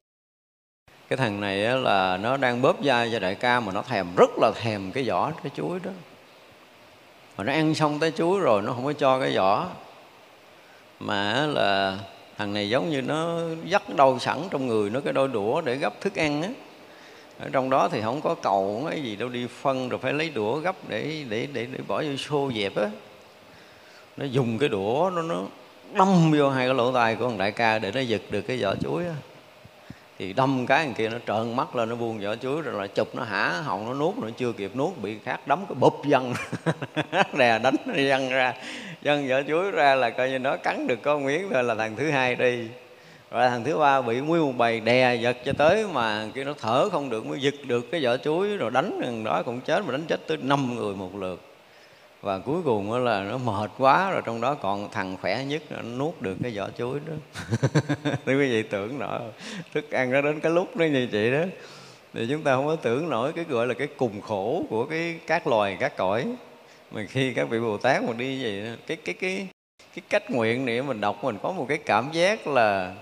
Cái 1.09 1.17
thằng 1.17 1.41
này 1.41 1.57
là 1.59 2.17
nó 2.17 2.37
đang 2.37 2.63
bóp 2.63 2.77
vai 2.83 3.11
cho 3.13 3.19
đại 3.19 3.35
ca 3.35 3.61
mà 3.61 3.73
nó 3.73 3.83
thèm, 3.83 4.07
rất 4.17 4.31
là 4.39 4.53
thèm 4.55 4.93
cái 4.93 5.05
vỏ 5.05 5.31
cái 5.43 5.51
chuối 5.55 5.79
đó. 5.83 5.91
Mà 7.37 7.45
nó 7.45 7.53
ăn 7.53 7.75
xong 7.75 7.99
trái 7.99 8.11
chuối 8.17 8.41
rồi, 8.41 8.63
nó 8.63 8.73
không 8.73 8.85
có 8.85 8.93
cho 8.93 9.21
cái 9.21 9.37
vỏ 9.37 9.67
mà 11.01 11.47
là 11.47 11.99
thằng 12.39 12.53
này 12.53 12.69
giống 12.69 12.91
như 12.91 13.03
nó 13.03 13.39
dắt 13.65 13.83
đâu 13.97 14.19
sẵn 14.19 14.39
trong 14.51 14.67
người 14.67 14.91
nó 14.91 15.01
cái 15.01 15.13
đôi 15.13 15.29
đũa 15.29 15.61
để 15.61 15.77
gấp 15.77 16.01
thức 16.01 16.15
ăn 16.15 16.43
á. 16.43 16.49
Ở 17.39 17.49
trong 17.53 17.71
đó 17.71 17.89
thì 17.93 18.01
không 18.03 18.21
có 18.21 18.35
cầu 18.35 18.87
cái 18.91 19.03
gì 19.03 19.17
đâu 19.17 19.29
đi 19.29 19.47
phân 19.47 19.89
rồi 19.89 20.01
phải 20.03 20.13
lấy 20.13 20.31
đũa 20.31 20.57
gấp 20.57 20.77
để 20.89 21.25
để 21.29 21.49
để, 21.53 21.67
để 21.73 21.79
bỏ 21.89 22.03
vô 22.03 22.17
xô 22.17 22.51
dẹp 22.57 22.77
á. 22.77 22.91
Nó 24.17 24.25
dùng 24.25 24.59
cái 24.59 24.69
đũa 24.69 25.11
nó 25.15 25.23
nó 25.23 25.43
đâm 25.93 26.33
vô 26.39 26.51
hai 26.51 26.67
cái 26.67 26.75
lỗ 26.75 26.93
tai 26.93 27.15
của 27.15 27.29
thằng 27.29 27.39
đại 27.39 27.53
ca 27.53 27.79
để 27.79 27.93
nó 27.93 28.01
giật 28.01 28.21
được 28.31 28.43
cái 28.43 28.63
vỏ 28.63 28.75
chuối 28.75 29.07
á. 29.07 29.15
Thì 30.19 30.33
đâm 30.33 30.67
cái 30.67 30.85
thằng 30.85 30.95
kia 30.95 31.09
nó 31.09 31.19
trợn 31.27 31.57
mắt 31.57 31.77
lên 31.77 31.89
nó 31.89 31.97
buông 31.97 32.21
vỏ 32.21 32.37
chuối 32.37 32.63
rồi 32.63 32.81
là 32.81 32.87
chụp 32.87 33.15
nó 33.15 33.23
hả 33.23 33.61
họng 33.65 33.87
nó 33.87 33.95
nuốt 33.95 34.17
nó 34.17 34.29
chưa 34.37 34.53
kịp 34.53 34.77
nuốt 34.77 34.99
bị 34.99 35.19
khác 35.25 35.47
đấm 35.47 35.67
cái 35.69 35.75
bụp 35.75 36.03
văng, 36.05 36.35
đè 37.39 37.59
đánh 37.59 37.77
nó 37.87 37.95
văng 38.09 38.29
ra 38.29 38.55
dân 39.03 39.29
vỏ 39.29 39.43
chuối 39.49 39.71
ra 39.71 39.95
là 39.95 40.11
coi 40.11 40.31
như 40.31 40.39
nó 40.39 40.57
cắn 40.57 40.87
được 40.87 41.03
có 41.03 41.19
miếng 41.19 41.49
thôi 41.53 41.65
là 41.65 41.75
thằng 41.75 41.97
thứ 41.97 42.11
hai 42.11 42.35
đi. 42.35 42.69
Rồi 43.31 43.49
thằng 43.49 43.65
thứ 43.65 43.79
ba 43.79 44.03
bị 44.03 44.21
nguyên 44.21 44.43
một 44.43 44.53
bầy 44.57 44.81
đè 44.81 45.15
giật 45.15 45.37
cho 45.45 45.53
tới 45.53 45.87
mà 45.93 46.27
kia 46.35 46.45
nó 46.45 46.55
thở 46.61 46.89
không 46.89 47.11
được, 47.11 47.27
mới 47.27 47.41
giật 47.41 47.55
được 47.65 47.91
cái 47.91 48.05
vỏ 48.05 48.17
chuối 48.17 48.57
rồi 48.57 48.71
đánh 48.71 49.01
thằng 49.05 49.25
đó 49.25 49.43
cũng 49.43 49.61
chết, 49.61 49.85
mà 49.87 49.93
đánh 49.93 50.05
chết 50.09 50.27
tới 50.27 50.37
năm 50.37 50.75
người 50.75 50.95
một 50.95 51.17
lượt. 51.17 51.41
Và 52.23 52.39
cuối 52.39 52.63
cùng 52.65 53.05
là 53.05 53.23
nó 53.23 53.39
mệt 53.39 53.71
quá 53.79 54.11
rồi 54.11 54.23
trong 54.25 54.41
đó 54.41 54.55
còn 54.55 54.91
thằng 54.91 55.17
khỏe 55.21 55.45
nhất 55.45 55.63
nó 55.71 55.83
nuốt 55.83 56.23
được 56.23 56.37
cái 56.43 56.53
vỏ 56.57 56.69
chuối 56.79 57.01
đó. 57.07 57.15
Nếu 58.27 58.41
quý 58.41 58.51
vị, 58.51 58.63
tưởng 58.63 58.99
nổi. 58.99 59.21
Thức 59.75 59.91
ăn 59.91 60.11
nó 60.11 60.21
đến 60.21 60.41
cái 60.41 60.53
lúc 60.53 60.77
nó 60.77 60.85
như 60.85 61.09
vậy 61.13 61.31
đó. 61.31 61.43
Thì 62.15 62.27
chúng 62.31 62.43
ta 62.43 62.55
không 62.55 62.67
có 62.67 62.77
tưởng 62.77 63.09
nổi 63.11 63.33
cái 63.33 63.45
gọi 63.49 63.67
là 63.67 63.75
cái 63.75 63.89
cùng 63.97 64.21
khổ 64.21 64.65
của 64.71 64.85
cái 64.85 65.19
các 65.27 65.47
loài, 65.47 65.77
các 65.81 65.97
cõi 65.97 66.27
mà 66.91 67.05
khi 67.09 67.33
các 67.35 67.49
vị 67.49 67.61
bồ 67.61 67.77
tát 67.77 68.03
mà 68.03 68.13
đi 68.13 68.43
vậy 68.43 68.77
cái 68.87 68.97
cái 68.97 69.15
cái 69.15 69.49
cái 69.95 70.03
cách 70.09 70.31
nguyện 70.31 70.67
này 70.67 70.83
mình 70.83 71.01
đọc 71.01 71.25
mình 71.25 71.39
có 71.43 71.53
một 71.53 71.67
cái 71.69 71.79
cảm 71.79 72.09
giác 72.13 72.47
là 72.47 72.95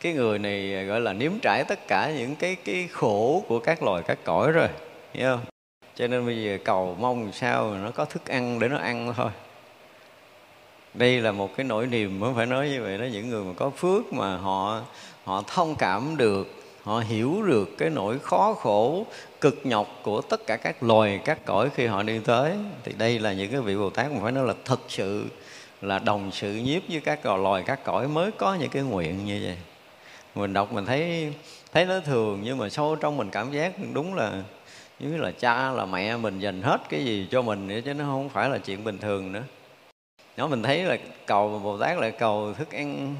cái 0.00 0.12
người 0.12 0.38
này 0.38 0.74
à, 0.74 0.82
gọi 0.82 1.00
là 1.00 1.12
nếm 1.12 1.32
trải 1.42 1.64
tất 1.64 1.88
cả 1.88 2.12
những 2.18 2.36
cái 2.36 2.56
cái 2.64 2.88
khổ 2.92 3.44
của 3.48 3.58
các 3.58 3.82
loài, 3.82 4.02
các 4.06 4.18
cõi 4.24 4.52
rồi, 4.52 4.68
hiểu 5.12 5.28
không? 5.30 5.44
Cho 5.94 6.06
nên 6.06 6.26
bây 6.26 6.44
giờ 6.44 6.58
cầu 6.64 6.96
mong 7.00 7.32
sao 7.32 7.74
nó 7.74 7.90
có 7.90 8.04
thức 8.04 8.26
ăn 8.26 8.58
để 8.58 8.68
nó 8.68 8.76
ăn 8.78 9.12
thôi. 9.16 9.30
Đây 10.94 11.20
là 11.20 11.32
một 11.32 11.56
cái 11.56 11.64
nỗi 11.64 11.86
niềm 11.86 12.20
mới 12.20 12.32
phải 12.36 12.46
nói 12.46 12.68
như 12.68 12.82
vậy 12.82 12.98
đó, 12.98 13.04
những 13.04 13.30
người 13.30 13.44
mà 13.44 13.52
có 13.56 13.70
phước 13.70 14.12
mà 14.12 14.36
họ 14.36 14.80
họ 15.24 15.42
thông 15.46 15.76
cảm 15.76 16.16
được 16.16 16.57
họ 16.82 17.00
hiểu 17.00 17.42
được 17.42 17.78
cái 17.78 17.90
nỗi 17.90 18.18
khó 18.18 18.54
khổ, 18.54 19.06
cực 19.40 19.66
nhọc 19.66 20.00
của 20.02 20.20
tất 20.20 20.46
cả 20.46 20.56
các 20.56 20.82
loài, 20.82 21.20
các 21.24 21.44
cõi 21.44 21.70
khi 21.74 21.86
họ 21.86 22.02
đi 22.02 22.18
tới. 22.24 22.52
Thì 22.84 22.92
đây 22.98 23.18
là 23.18 23.32
những 23.32 23.50
cái 23.50 23.60
vị 23.60 23.76
bồ 23.76 23.90
tát 23.90 24.12
mà 24.12 24.18
phải 24.22 24.32
nói 24.32 24.46
là 24.46 24.54
thực 24.64 24.80
sự 24.88 25.24
là 25.82 25.98
đồng 25.98 26.30
sự 26.32 26.52
nhiếp 26.52 26.82
với 26.88 27.00
các 27.00 27.26
loài, 27.26 27.62
các 27.66 27.84
cõi 27.84 28.08
mới 28.08 28.30
có 28.30 28.54
những 28.54 28.70
cái 28.70 28.82
nguyện 28.82 29.24
như 29.24 29.40
vậy. 29.44 29.56
Mình 30.34 30.52
đọc 30.52 30.72
mình 30.72 30.86
thấy 30.86 31.32
thấy 31.72 31.84
nó 31.84 32.00
thường, 32.00 32.40
nhưng 32.44 32.58
mà 32.58 32.68
sâu 32.68 32.96
trong 32.96 33.16
mình 33.16 33.30
cảm 33.30 33.52
giác 33.52 33.72
đúng 33.92 34.14
là 34.14 34.42
như 34.98 35.16
là 35.16 35.30
cha, 35.30 35.70
là 35.70 35.86
mẹ 35.86 36.16
mình 36.16 36.40
dành 36.40 36.62
hết 36.62 36.80
cái 36.88 37.04
gì 37.04 37.28
cho 37.30 37.42
mình 37.42 37.68
nữa 37.68 37.80
chứ 37.84 37.94
nó 37.94 38.04
không 38.04 38.28
phải 38.28 38.48
là 38.48 38.58
chuyện 38.58 38.84
bình 38.84 38.98
thường 38.98 39.32
nữa. 39.32 39.42
Nó 40.36 40.46
mình 40.46 40.62
thấy 40.62 40.82
là 40.82 40.96
cầu 41.26 41.60
bồ 41.64 41.78
tát 41.78 41.98
lại 41.98 42.10
cầu 42.10 42.54
thức 42.54 42.70
ăn 42.70 43.16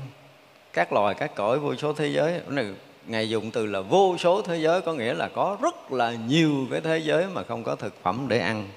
các 0.72 0.92
loài, 0.92 1.14
các 1.14 1.34
cõi 1.34 1.58
vô 1.58 1.76
số 1.76 1.92
thế 1.92 2.06
giới. 2.06 2.40
Này 2.48 2.66
ngài 3.08 3.28
dùng 3.28 3.50
từ 3.50 3.66
là 3.66 3.80
vô 3.80 4.16
số 4.18 4.42
thế 4.42 4.56
giới, 4.56 4.80
có 4.80 4.92
nghĩa 4.92 5.14
là 5.14 5.28
có 5.28 5.56
rất 5.62 5.92
là 5.92 6.12
nhiều 6.26 6.66
cái 6.70 6.80
thế 6.80 6.98
giới 6.98 7.26
mà 7.26 7.42
không 7.42 7.64
có 7.64 7.76
thực 7.76 8.02
phẩm 8.02 8.26
để 8.28 8.38
ăn. 8.38 8.68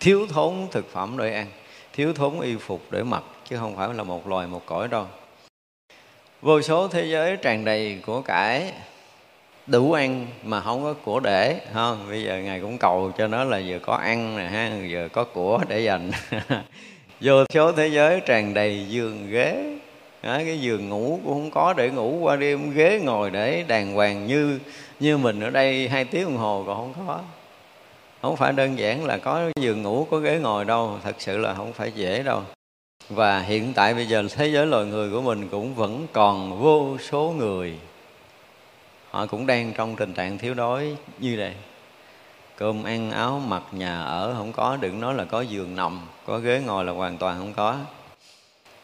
Thiếu 0.00 0.26
thốn 0.26 0.54
thực 0.70 0.92
phẩm 0.92 1.16
để 1.18 1.34
ăn, 1.34 1.46
thiếu 1.92 2.12
thốn 2.12 2.40
y 2.40 2.56
phục 2.56 2.80
để 2.90 3.02
mặc, 3.02 3.22
chứ 3.48 3.56
không 3.56 3.76
phải 3.76 3.94
là 3.94 4.02
một 4.02 4.28
loài 4.28 4.46
một 4.46 4.66
cõi 4.66 4.88
đâu. 4.88 5.06
Vô 6.42 6.62
số 6.62 6.88
thế 6.88 7.06
giới 7.06 7.36
tràn 7.36 7.64
đầy 7.64 7.98
của 8.06 8.20
cải, 8.20 8.72
đủ 9.66 9.92
ăn 9.92 10.26
mà 10.42 10.60
không 10.60 10.82
có 10.82 10.94
của 11.04 11.20
để 11.20 11.60
không 11.72 12.06
bây 12.08 12.22
giờ 12.22 12.38
ngài 12.38 12.60
cũng 12.60 12.78
cầu 12.78 13.12
cho 13.18 13.26
nó 13.26 13.44
là 13.44 13.62
vừa 13.66 13.78
có 13.78 13.94
ăn 13.94 14.36
nè, 14.36 14.44
ha, 14.44 14.72
vừa 14.90 15.08
có 15.08 15.24
của 15.24 15.60
để 15.68 15.80
dành. 15.80 16.10
Vô 17.20 17.44
số 17.54 17.72
thế 17.72 17.88
giới 17.88 18.20
tràn 18.20 18.54
đầy 18.54 18.86
giường 18.88 19.30
ghế 19.30 19.78
đó, 20.24 20.38
cái 20.38 20.60
giường 20.60 20.88
ngủ 20.88 21.20
cũng 21.24 21.32
không 21.34 21.50
có 21.50 21.72
để 21.72 21.90
ngủ 21.90 22.18
qua 22.22 22.36
đêm 22.36 22.70
ghế 22.70 23.00
ngồi 23.04 23.30
để 23.30 23.64
đàng 23.68 23.94
hoàng 23.94 24.26
như 24.26 24.58
như 25.00 25.18
mình 25.18 25.40
ở 25.40 25.50
đây 25.50 25.88
hai 25.88 26.04
tiếng 26.04 26.24
đồng 26.24 26.36
hồ 26.36 26.64
còn 26.66 26.76
không 26.76 27.06
có. 27.06 27.20
Không 28.22 28.36
phải 28.36 28.52
đơn 28.52 28.78
giản 28.78 29.04
là 29.04 29.18
có 29.18 29.50
giường 29.60 29.82
ngủ 29.82 30.06
có 30.10 30.18
ghế 30.18 30.38
ngồi 30.38 30.64
đâu 30.64 30.98
thật 31.04 31.14
sự 31.18 31.38
là 31.38 31.54
không 31.54 31.72
phải 31.72 31.92
dễ 31.92 32.22
đâu. 32.22 32.42
Và 33.08 33.40
hiện 33.40 33.72
tại 33.74 33.94
bây 33.94 34.06
giờ 34.06 34.24
thế 34.36 34.46
giới 34.48 34.66
loài 34.66 34.84
người 34.84 35.10
của 35.10 35.20
mình 35.20 35.48
cũng 35.48 35.74
vẫn 35.74 36.06
còn 36.12 36.60
vô 36.60 36.98
số 36.98 37.34
người. 37.38 37.78
Họ 39.10 39.26
cũng 39.26 39.46
đang 39.46 39.72
trong 39.72 39.96
tình 39.96 40.14
trạng 40.14 40.38
thiếu 40.38 40.54
đói 40.54 40.96
như 41.18 41.36
đây 41.36 41.54
cơm 42.56 42.84
ăn 42.84 43.10
áo 43.10 43.42
mặc 43.48 43.62
nhà 43.72 44.02
ở 44.02 44.34
không 44.36 44.52
có 44.52 44.76
đừng 44.80 45.00
nói 45.00 45.14
là 45.14 45.24
có 45.24 45.40
giường 45.40 45.76
nằm 45.76 46.00
có 46.26 46.38
ghế 46.38 46.62
ngồi 46.66 46.84
là 46.84 46.92
hoàn 46.92 47.18
toàn 47.18 47.38
không 47.38 47.52
có 47.52 47.76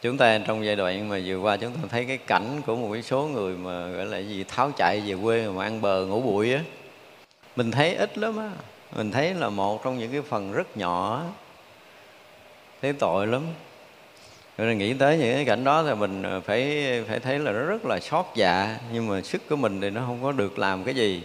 chúng 0.03 0.17
ta 0.17 0.39
trong 0.39 0.65
giai 0.65 0.77
đoạn 0.77 1.09
mà 1.09 1.21
vừa 1.25 1.37
qua 1.37 1.57
chúng 1.57 1.73
ta 1.73 1.81
thấy 1.89 2.05
cái 2.05 2.19
cảnh 2.19 2.63
của 2.67 2.77
một 2.77 2.97
số 3.05 3.23
người 3.23 3.57
mà 3.57 3.87
gọi 3.87 4.07
là 4.07 4.19
gì 4.19 4.45
tháo 4.49 4.71
chạy 4.77 5.01
về 5.01 5.17
quê 5.23 5.49
mà 5.49 5.65
ăn 5.65 5.81
bờ 5.81 6.07
ngủ 6.07 6.21
bụi 6.21 6.53
á. 6.53 6.61
Mình 7.57 7.71
thấy 7.71 7.95
ít 7.95 8.19
lắm 8.19 8.37
á. 8.37 8.51
Mình 8.97 9.11
thấy 9.11 9.35
là 9.35 9.49
một 9.49 9.85
trong 9.85 9.99
những 9.99 10.13
cái 10.13 10.23
phần 10.23 10.53
rất 10.53 10.77
nhỏ. 10.77 11.25
Thấy 12.83 12.93
tội 12.93 13.27
lắm. 13.27 13.43
Rồi 14.59 14.75
nghĩ 14.75 14.95
tới 14.95 15.19
những 15.19 15.35
cái 15.35 15.45
cảnh 15.45 15.65
đó 15.65 15.83
thì 15.83 15.95
mình 15.95 16.23
ờ, 16.23 16.41
phải 16.41 16.85
phải 17.09 17.21
thấy 17.21 17.39
là 17.39 17.53
nó 17.53 17.61
rất 17.61 17.85
là 17.85 18.01
xót 18.01 18.27
dạ 18.35 18.79
nhưng 18.93 19.09
mà 19.09 19.21
sức 19.21 19.49
của 19.49 19.57
mình 19.57 19.81
thì 19.81 19.91
nó 19.91 20.01
không 20.07 20.23
có 20.23 20.33
được 20.33 20.59
làm 20.59 20.85
cái 20.85 20.95
gì. 20.95 21.23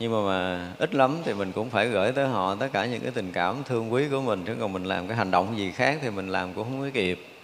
Nhưng 0.00 0.12
mà, 0.12 0.18
mà 0.26 0.72
ít 0.78 0.94
lắm 0.94 1.18
thì 1.24 1.32
mình 1.32 1.52
cũng 1.52 1.70
phải 1.70 1.88
gửi 1.88 2.12
tới 2.12 2.28
họ 2.28 2.54
tất 2.54 2.68
cả 2.72 2.86
những 2.86 3.00
cái 3.00 3.10
tình 3.14 3.32
cảm 3.32 3.56
thương 3.64 3.92
quý 3.92 4.08
của 4.10 4.20
mình. 4.20 4.44
Chứ 4.46 4.56
còn 4.60 4.72
mình 4.72 4.84
làm 4.84 5.06
cái 5.06 5.16
hành 5.16 5.30
động 5.30 5.58
gì 5.58 5.70
khác 5.70 5.98
thì 6.02 6.10
mình 6.10 6.28
làm 6.28 6.54
cũng 6.54 6.64
không 6.64 6.80
có 6.80 6.88
kịp 6.94 7.35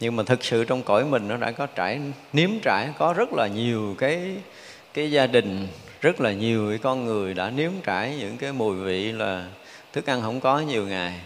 nhưng 0.00 0.16
mà 0.16 0.22
thực 0.22 0.44
sự 0.44 0.64
trong 0.64 0.82
cõi 0.82 1.04
mình 1.04 1.28
nó 1.28 1.36
đã 1.36 1.50
có 1.50 1.66
trải, 1.66 2.00
nếm 2.32 2.50
trải, 2.62 2.88
có 2.98 3.12
rất 3.12 3.32
là 3.32 3.46
nhiều 3.46 3.94
cái 3.98 4.36
cái 4.94 5.10
gia 5.10 5.26
đình, 5.26 5.68
rất 6.00 6.20
là 6.20 6.32
nhiều 6.32 6.68
cái 6.68 6.78
con 6.78 7.04
người 7.04 7.34
đã 7.34 7.50
nếm 7.50 7.70
trải 7.84 8.16
những 8.18 8.36
cái 8.36 8.52
mùi 8.52 8.76
vị 8.76 9.12
là 9.12 9.46
thức 9.92 10.06
ăn 10.06 10.22
không 10.22 10.40
có 10.40 10.60
nhiều 10.60 10.86
ngày, 10.86 11.20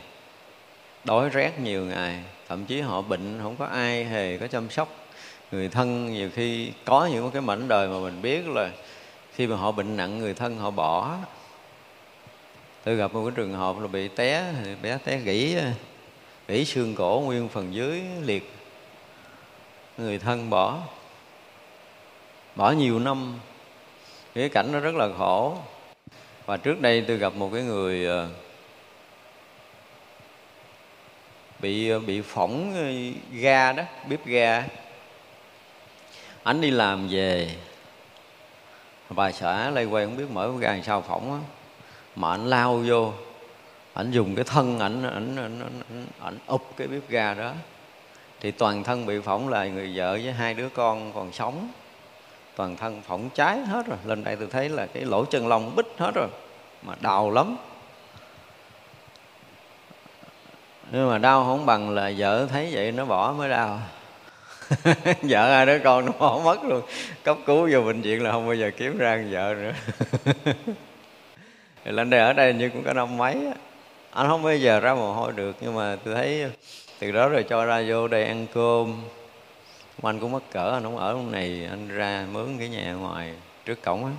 đói 1.05 1.29
rét 1.29 1.61
nhiều 1.61 1.85
ngày, 1.85 2.23
thậm 2.49 2.65
chí 2.65 2.81
họ 2.81 3.03
bệnh 3.03 3.39
không 3.43 3.57
có 3.57 3.67
ai 3.67 4.05
hề 4.05 4.39
có 4.39 4.47
chăm 4.47 4.71
sóc 4.71 5.07
người 5.53 5.69
thân. 5.69 6.13
Nhiều 6.13 6.31
khi 6.35 6.71
có 6.85 7.09
những 7.13 7.31
cái 7.31 7.43
mảnh 7.43 7.69
đời 7.69 7.89
mà 7.89 7.99
mình 7.99 8.23
biết 8.23 8.49
là 8.49 8.71
khi 9.35 9.47
mà 9.47 9.57
họ 9.57 9.73
bệnh 9.73 9.97
nặng, 9.97 10.19
người 10.19 10.35
thân 10.35 10.59
họ 10.59 10.71
bỏ. 10.71 11.17
Tôi 12.85 12.97
gặp 12.97 13.15
một 13.15 13.25
cái 13.25 13.33
trường 13.37 13.53
hợp 13.53 13.81
là 13.81 13.87
bị 13.87 14.09
té, 14.09 14.53
bé 14.83 14.99
té 15.05 15.19
gãy 15.19 15.57
gãy 16.49 16.65
xương 16.65 16.95
cổ 16.95 17.23
nguyên 17.25 17.49
phần 17.49 17.75
dưới 17.75 18.03
liệt 18.23 18.53
người 19.99 20.19
thân 20.19 20.51
bỏ. 20.51 20.79
Bỏ 22.55 22.71
nhiều 22.71 22.99
năm 22.99 23.41
cái 24.35 24.49
cảnh 24.49 24.73
nó 24.73 24.81
rất 24.81 24.95
là 24.95 25.09
khổ. 25.19 25.57
Và 26.47 26.57
trước 26.57 26.81
đây 26.81 27.05
tôi 27.09 27.17
gặp 27.17 27.35
một 27.35 27.51
cái 27.53 27.63
người 27.63 28.07
ờ, 28.07 28.29
bị 31.59 31.89
ờ, 31.89 31.99
bị 31.99 32.21
phỏng 32.21 32.75
ờ, 32.75 32.85
ga 33.41 33.73
đó 33.73 33.83
bếp 34.09 34.27
ga. 34.27 34.65
Anh 36.43 36.61
đi 36.61 36.71
làm 36.71 37.09
về. 37.09 37.57
Bà 39.11 39.33
xã 39.33 39.71
lây 39.71 39.85
quay 39.85 40.05
không 40.05 40.17
biết 40.17 40.31
mở 40.31 40.53
ga 40.59 40.73
làm 40.73 40.83
sao 40.83 41.03
phỏng 41.03 41.33
á. 41.33 41.39
Mà 42.17 42.31
anh 42.31 42.47
lao 42.47 42.83
vô. 42.87 43.13
Ảnh 43.95 44.11
dùng 44.11 44.35
cái 44.35 44.45
thân 44.45 44.79
ảnh 44.79 45.03
ảnh 45.03 45.37
ảnh 45.37 46.07
ảnh, 46.21 46.39
ụp 46.47 46.73
cái 46.77 46.87
bếp 46.87 47.09
ga 47.09 47.35
đó 47.35 47.53
thì 48.45 48.51
toàn 48.51 48.85
thân 48.85 49.07
bị 49.07 49.21
phỏng 49.21 49.49
là 49.49 49.67
người 49.67 49.93
vợ 49.95 50.13
với 50.13 50.33
hai 50.33 50.55
đứa 50.55 50.69
con 50.69 51.13
còn 51.15 51.33
sống. 51.33 51.69
Toàn 52.57 52.77
thân 52.77 53.03
phỏng 53.03 53.31
trái 53.35 53.59
hết 53.59 53.87
rồi. 53.87 53.99
Lên 54.05 54.25
đây 54.25 54.37
tôi 54.37 54.49
thấy 54.51 54.69
là 54.69 54.87
cái 54.87 55.05
lỗ 55.05 55.25
chân 55.25 55.49
lông 55.49 55.77
bít 55.77 55.87
hết 55.99 56.15
rồi. 56.15 56.29
Mà 56.83 56.95
đau 57.01 57.31
lắm. 57.31 57.57
Nhưng 60.93 61.11
mà 61.11 61.19
đau 61.19 61.45
không 61.45 61.67
bằng 61.67 61.91
là 61.91 62.13
vợ 62.19 62.47
thấy 62.47 62.69
vậy 62.73 62.93
nó 62.93 63.05
bỏ 63.05 63.35
mới 63.39 63.49
đau. 63.49 63.81
Vợ 65.23 65.55
hai 65.55 65.67
đứa 65.67 65.79
con 65.79 66.07
nó 66.07 66.13
bỏ 66.19 66.41
mất 66.45 66.65
luôn. 66.65 66.83
Cấp 67.23 67.37
cứu 67.47 67.69
vô 67.73 67.81
bệnh 67.81 68.01
viện 68.01 68.23
là 68.23 68.33
không 68.33 68.47
bao 68.47 68.55
giờ 68.55 68.71
kiếm 68.77 68.99
ra 68.99 69.25
vợ 69.31 69.55
nữa. 69.55 69.73
Lên 71.85 72.11
đây 72.11 72.21
ở 72.21 72.33
đây 72.33 72.55
như 72.55 72.69
cũng 72.69 72.85
có 72.85 72.93
năm 72.93 73.17
mấy 73.17 73.47
anh 74.15 74.29
không 74.29 74.43
bao 74.43 74.57
giờ 74.57 74.81
ra 74.81 74.95
mồ 74.95 75.13
hôi 75.13 75.33
được, 75.33 75.57
nhưng 75.61 75.75
mà 75.75 75.97
tôi 76.05 76.15
thấy 76.15 76.51
từ 77.05 77.11
đó 77.11 77.29
rồi 77.29 77.43
cho 77.49 77.65
ra 77.65 77.83
vô 77.89 78.09
đây 78.09 78.25
ăn 78.25 78.47
cơm. 78.55 79.03
Anh 80.03 80.21
cũng 80.21 80.33
mất 80.33 80.51
cỡ, 80.53 80.71
anh 80.71 80.83
không 80.83 80.97
ở 80.97 81.13
trong 81.13 81.33
này, 81.33 81.67
anh 81.71 81.89
ra 81.89 82.27
mướn 82.33 82.59
cái 82.59 82.69
nhà 82.69 82.93
ngoài 82.93 83.33
trước 83.65 83.83
cổng 83.83 84.05
á. 84.05 84.11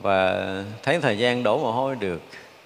Và 0.00 0.44
thấy 0.82 1.00
thời 1.00 1.18
gian 1.18 1.42
đổ 1.42 1.58
mồ 1.58 1.72
hôi 1.72 1.96
được. 1.96 2.22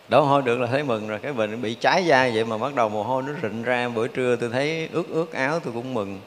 Đổ 0.08 0.20
mồ 0.20 0.26
hôi 0.26 0.42
được 0.42 0.60
là 0.60 0.66
thấy 0.66 0.82
mừng 0.82 1.08
rồi, 1.08 1.18
cái 1.18 1.32
bệnh 1.32 1.62
bị 1.62 1.74
cháy 1.74 2.04
da 2.06 2.30
vậy 2.34 2.44
mà 2.44 2.58
bắt 2.58 2.74
đầu 2.74 2.88
mồ 2.88 3.02
hôi 3.02 3.22
nó 3.22 3.32
rịn 3.42 3.62
ra. 3.62 3.88
Bữa 3.88 4.08
trưa 4.08 4.36
tôi 4.36 4.50
thấy 4.50 4.88
ướt 4.92 5.08
ướt 5.08 5.32
áo 5.32 5.60
tôi 5.60 5.72
cũng 5.72 5.94
mừng. 5.94 6.20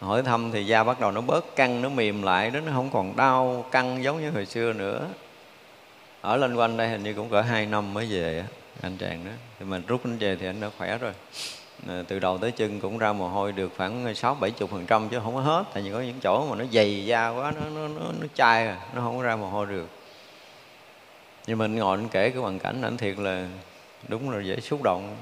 Hỏi 0.00 0.22
thăm 0.22 0.50
thì 0.52 0.66
da 0.66 0.84
bắt 0.84 1.00
đầu 1.00 1.10
nó 1.10 1.20
bớt 1.20 1.56
căng, 1.56 1.82
nó 1.82 1.88
mềm 1.88 2.22
lại 2.22 2.50
đó 2.50 2.60
nó 2.60 2.72
không 2.74 2.90
còn 2.92 3.16
đau, 3.16 3.66
căng 3.70 4.02
giống 4.04 4.20
như 4.20 4.30
hồi 4.30 4.46
xưa 4.46 4.72
nữa. 4.72 5.08
Ở 6.20 6.36
lên 6.36 6.54
quanh 6.54 6.76
đây 6.76 6.88
hình 6.88 7.02
như 7.02 7.14
cũng 7.14 7.30
cỡ 7.30 7.40
hai 7.40 7.66
năm 7.66 7.94
mới 7.94 8.06
về 8.06 8.38
á, 8.38 8.46
anh 8.82 8.96
chàng 8.96 9.24
đó. 9.24 9.32
Thì 9.58 9.66
mình 9.66 9.82
rút 9.86 10.00
anh 10.04 10.18
về 10.18 10.36
thì 10.36 10.46
anh 10.46 10.60
đã 10.60 10.70
khỏe 10.78 10.98
rồi. 10.98 11.12
Ờ, 11.88 12.02
từ 12.08 12.18
đầu 12.18 12.38
tới 12.38 12.52
chân 12.52 12.80
cũng 12.80 12.98
ra 12.98 13.12
mồ 13.12 13.28
hôi 13.28 13.52
được 13.52 13.72
khoảng 13.76 14.04
ờ, 14.04 14.14
sáu 14.14 14.34
bảy 14.34 14.50
chục 14.50 14.70
phần 14.70 14.86
trăm 14.86 15.08
chứ 15.08 15.20
không 15.24 15.34
có 15.34 15.40
hết. 15.40 15.64
Tại 15.74 15.82
vì 15.82 15.90
có 15.92 16.00
những 16.00 16.20
chỗ 16.22 16.46
mà 16.50 16.56
nó 16.56 16.64
dày 16.72 17.06
da 17.06 17.28
quá 17.28 17.52
nó 17.52 17.60
nó 17.74 17.88
nó, 17.88 18.06
nó 18.20 18.26
chai 18.34 18.66
à 18.66 18.78
nó 18.94 19.00
không 19.00 19.16
có 19.16 19.22
ra 19.22 19.36
mồ 19.36 19.48
hôi 19.48 19.66
được. 19.66 19.88
Nhưng 21.46 21.58
mình 21.58 21.76
ngồi 21.76 21.98
anh 21.98 22.08
kể 22.08 22.30
cái 22.30 22.38
hoàn 22.42 22.58
cảnh 22.58 22.82
ảnh 22.82 22.96
thiệt 22.96 23.18
là 23.18 23.48
đúng 24.08 24.30
là 24.30 24.42
dễ 24.42 24.60
xúc 24.60 24.82
động. 24.82 25.16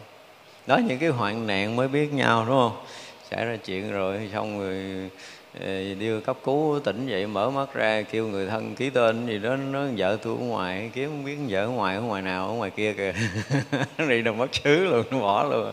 Đó 0.66 0.76
những 0.76 0.98
cái 0.98 1.08
hoạn 1.08 1.46
nạn 1.46 1.76
mới 1.76 1.88
biết 1.88 2.12
nhau 2.12 2.44
đúng 2.46 2.56
không? 2.56 2.84
Xảy 3.30 3.44
ra 3.44 3.56
chuyện 3.56 3.92
rồi 3.92 4.30
xong 4.32 4.60
rồi 4.60 5.10
ờ, 5.60 5.94
đưa 5.94 6.20
cấp 6.20 6.38
cứu 6.44 6.80
tỉnh 6.84 7.06
dậy 7.06 7.26
mở 7.26 7.50
mắt 7.50 7.74
ra 7.74 8.02
kêu 8.02 8.26
người 8.28 8.46
thân 8.46 8.74
ký 8.74 8.90
tên 8.90 9.26
gì 9.26 9.38
đó 9.38 9.56
nó 9.56 9.80
vợ 9.96 10.16
tôi 10.22 10.36
ở 10.36 10.44
ngoài 10.44 10.90
kiếm 10.94 11.08
không 11.08 11.24
biết 11.24 11.36
vợ 11.48 11.64
ở 11.64 11.68
ngoài 11.68 11.96
ở 11.96 12.02
ngoài 12.02 12.22
nào 12.22 12.46
ở 12.46 12.52
ngoài 12.52 12.70
kia 12.70 12.92
kìa. 12.92 13.12
Đi 14.08 14.22
đâu 14.22 14.34
mất 14.34 14.54
xứ 14.54 14.84
luôn 14.84 15.04
nó 15.10 15.18
bỏ 15.18 15.44
luôn 15.44 15.72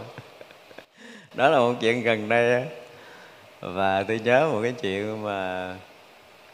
đó 1.40 1.50
là 1.50 1.60
một 1.60 1.74
chuyện 1.82 2.04
gần 2.04 2.30
đây 2.30 2.66
và 3.62 4.04
tôi 4.04 4.20
nhớ 4.24 4.50
một 4.54 4.60
cái 4.64 4.74
chuyện 4.82 5.24
mà 5.24 5.76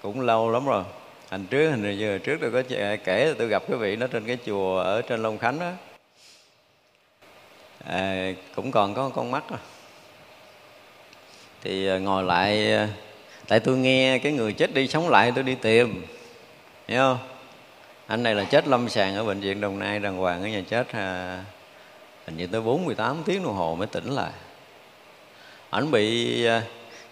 cũng 0.02 0.22
lâu 0.22 0.52
lắm 0.52 0.66
rồi. 0.66 0.84
Hành 1.30 1.46
trước 1.46 1.70
hình 1.70 1.98
như 1.98 2.18
trước 2.18 2.38
tôi 2.42 2.52
có 2.52 2.64
à, 2.78 2.96
kể 2.96 3.26
là 3.26 3.34
tôi 3.38 3.48
gặp 3.48 3.64
cái 3.68 3.78
vị 3.78 3.96
nó 3.96 4.08
trên 4.08 4.26
cái 4.26 4.38
chùa 4.46 4.80
ở 4.80 5.02
trên 5.02 5.24
long 5.24 5.38
khánh 5.38 5.60
đó 5.60 5.72
à, 7.86 8.32
cũng 8.56 8.72
còn 8.72 8.94
có 8.94 9.10
con 9.10 9.32
mắt 9.32 9.44
rồi 9.50 9.60
thì 11.62 11.88
à, 11.88 11.98
ngồi 11.98 12.24
lại 12.24 12.74
à, 12.74 12.90
tại 13.48 13.60
tôi 13.60 13.78
nghe 13.78 14.20
cái 14.20 14.32
người 14.32 14.54
chết 14.54 14.74
đi 14.74 14.88
sống 14.88 15.10
lại 15.10 15.32
tôi 15.36 15.44
đi 15.44 15.56
tìm 15.56 16.06
hiểu 16.88 17.00
không? 17.00 17.18
Anh 18.08 18.24
này 18.24 18.36
là 18.36 18.44
chết 18.44 18.68
lâm 18.68 18.90
sàng 18.90 19.16
ở 19.16 19.24
bệnh 19.24 19.40
viện 19.40 19.62
đồng 19.62 19.80
nai 19.80 20.00
đàng 20.00 20.18
hoàng 20.18 20.42
ở 20.42 20.48
nhà 20.48 20.62
chết 20.70 20.92
à, 20.92 21.44
hình 22.26 22.38
như 22.38 22.48
tới 22.48 22.62
48 22.62 23.24
tiếng 23.26 23.44
đồng 23.44 23.54
hồ 23.54 23.76
mới 23.76 23.88
tỉnh 23.88 24.12
lại 24.12 24.32
ảnh 25.76 25.92
bị 25.92 26.46
à, 26.46 26.64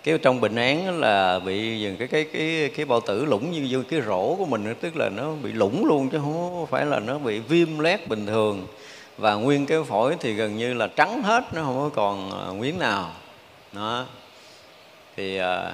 cái 0.04 0.17
trong 0.17 0.41
bệnh 0.41 0.56
án 0.56 0.99
là 0.99 1.39
bị 1.39 1.80
dừng 1.80 1.97
cái 1.97 2.08
cái 2.08 2.23
cái 2.34 2.71
cái 2.76 2.86
bao 2.86 2.99
tử 2.99 3.26
lủng 3.26 3.52
như, 3.52 3.62
như 3.62 3.84
cái 3.84 4.02
rổ 4.02 4.36
của 4.36 4.45
mình 4.45 4.76
tức 4.82 4.95
là 4.95 5.10
nó 5.10 5.32
bị 5.43 5.52
lủng 5.52 5.86
luôn 5.86 6.10
chứ 6.10 6.17
không 6.17 6.67
phải 6.69 6.86
là 6.86 6.99
nó 6.99 7.17
bị 7.17 7.39
viêm 7.39 7.80
lét 7.80 8.08
bình 8.08 8.26
thường. 8.26 8.67
Và 9.17 9.34
nguyên 9.34 9.65
cái 9.65 9.84
phổi 9.84 10.15
thì 10.19 10.34
gần 10.34 10.58
như 10.58 10.73
là 10.73 10.88
trắng 10.88 11.23
hết 11.23 11.43
nó 11.54 11.63
không 11.63 11.78
có 11.78 11.89
còn 11.95 12.32
à, 12.32 12.54
miếng 12.60 12.80
nào. 12.80 13.12
Đó. 13.73 14.06
Thì 15.15 15.38
à, 15.38 15.73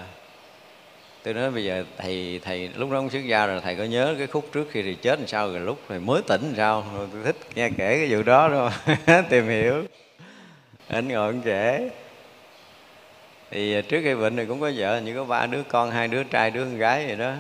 tôi 1.24 1.34
nói 1.34 1.52
bây 1.52 1.64
giờ 1.64 1.84
thầy 1.98 2.40
thầy 2.44 2.70
lúc 2.76 2.92
đó 2.92 2.98
ông 2.98 3.10
xuất 3.10 3.26
gia 3.26 3.46
rồi 3.46 3.62
thầy 3.64 3.76
có 3.76 3.84
nhớ 3.84 4.16
cái 4.18 4.28
khúc 4.28 4.50
trước 4.54 4.68
khi 4.72 4.82
thì 4.84 4.96
chết 4.96 5.20
làm 5.20 5.28
sao 5.28 5.52
rồi 5.52 5.60
lúc 5.60 5.80
thầy 5.90 6.00
mới 6.00 6.22
tỉnh 6.28 6.42
làm 6.42 6.56
sao? 6.56 6.86
Rồi 6.98 7.08
tôi 7.14 7.24
thích 7.24 7.38
nghe 7.56 7.70
kể 7.70 7.98
cái 7.98 8.08
vụ 8.10 8.24
đó 8.24 8.48
rồi 8.48 8.72
tìm 9.30 9.48
hiểu. 9.48 9.84
Anh 10.88 11.08
ngồi 11.08 11.28
anh 11.28 11.42
kể 11.42 11.90
thì 13.52 13.76
à, 13.76 13.82
trước 13.82 14.02
khi 14.04 14.16
bệnh 14.16 14.36
thì 14.38 14.46
cũng 14.46 14.62
có 14.62 14.72
vợ 14.76 15.02
như 15.02 15.16
có 15.16 15.24
ba 15.24 15.46
đứa 15.46 15.64
con 15.64 15.92
hai 15.92 16.08
đứa 16.08 16.24
trai 16.24 16.52
đứa 16.52 16.64
con 16.64 16.78
gái 16.78 17.06
vậy 17.06 17.16
đó. 17.16 17.34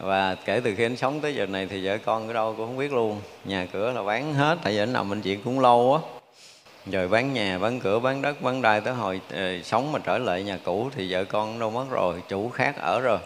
Và 0.00 0.34
kể 0.34 0.60
từ 0.64 0.74
khi 0.74 0.84
anh 0.84 0.96
sống 0.96 1.20
tới 1.20 1.34
giờ 1.34 1.46
này 1.46 1.66
thì 1.66 1.86
vợ 1.86 1.98
con 1.98 2.28
ở 2.28 2.32
đâu 2.32 2.54
cũng 2.56 2.66
không 2.66 2.76
biết 2.76 2.92
luôn. 2.92 3.20
Nhà 3.44 3.66
cửa 3.72 3.92
là 3.92 4.02
bán 4.02 4.34
hết 4.34 4.58
tại 4.62 4.72
vì 4.72 4.78
anh 4.78 4.92
nằm 4.92 5.10
bệnh 5.10 5.20
viện 5.20 5.40
cũng 5.44 5.60
lâu 5.60 5.94
á. 5.94 6.00
Rồi 6.92 7.08
bán 7.08 7.32
nhà 7.32 7.58
bán 7.58 7.80
cửa 7.80 7.98
bán 7.98 8.22
đất 8.22 8.42
bán 8.42 8.62
đai 8.62 8.80
tới 8.80 8.94
hồi 8.94 9.20
uh, 9.34 9.64
sống 9.64 9.92
mà 9.92 9.98
trở 9.98 10.18
lại 10.18 10.42
nhà 10.42 10.58
cũ 10.64 10.90
thì 10.94 11.12
vợ 11.12 11.24
con 11.24 11.58
đâu 11.58 11.70
mất 11.70 11.84
rồi 11.90 12.22
chủ 12.28 12.48
khác 12.48 12.76
ở 12.76 13.00
rồi. 13.00 13.18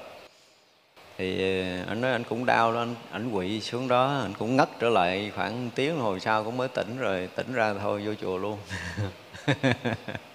Thì 1.19 1.61
ờ, 1.61 1.85
anh 1.89 2.01
nói 2.01 2.13
anh 2.13 2.25
cũng 2.25 2.47
đau 2.47 2.73
đó 2.73 2.87
anh 3.11 3.31
quỵ 3.31 3.61
xuống 3.61 3.89
đó 3.89 4.21
anh 4.23 4.35
cũng 4.39 4.57
ngất 4.57 4.69
trở 4.81 4.89
lại 4.89 5.33
khoảng 5.37 5.71
tiếng 5.75 5.99
hồi 5.99 6.21
sau 6.21 6.45
cũng 6.45 6.57
mới 6.57 6.69
tỉnh 6.69 6.99
rồi 6.99 7.29
tỉnh 7.37 7.55
ra 7.55 7.75
thôi 7.83 8.03
vô 8.07 8.15
chùa 8.21 8.39
luôn. 8.39 8.59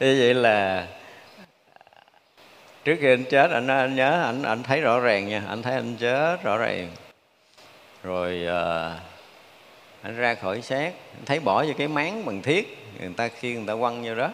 thế 0.00 0.16
vậy 0.18 0.34
là 0.34 0.86
trước 2.84 2.96
khi 3.00 3.08
anh 3.08 3.24
chết 3.24 3.50
anh 3.50 3.66
anh 3.66 3.96
nhớ 3.96 4.22
anh 4.24 4.42
anh 4.42 4.62
thấy 4.62 4.80
rõ 4.80 5.00
ràng 5.00 5.28
nha. 5.28 5.42
Anh 5.48 5.62
thấy 5.62 5.74
anh 5.74 5.96
chết 5.96 6.42
rõ 6.42 6.58
ràng. 6.58 6.88
Rồi 8.02 8.46
uh, 8.46 8.96
anh 10.02 10.16
ra 10.16 10.34
khỏi 10.34 10.62
xác 10.62 10.92
anh 11.14 11.24
thấy 11.26 11.40
bỏ 11.40 11.64
vô 11.64 11.72
cái 11.78 11.88
máng 11.88 12.24
bằng 12.24 12.42
thiết. 12.42 12.78
Người 13.00 13.12
ta 13.16 13.28
khi 13.28 13.54
người 13.54 13.66
ta 13.66 13.74
quăng 13.74 14.04
vô 14.04 14.14
đó. 14.14 14.30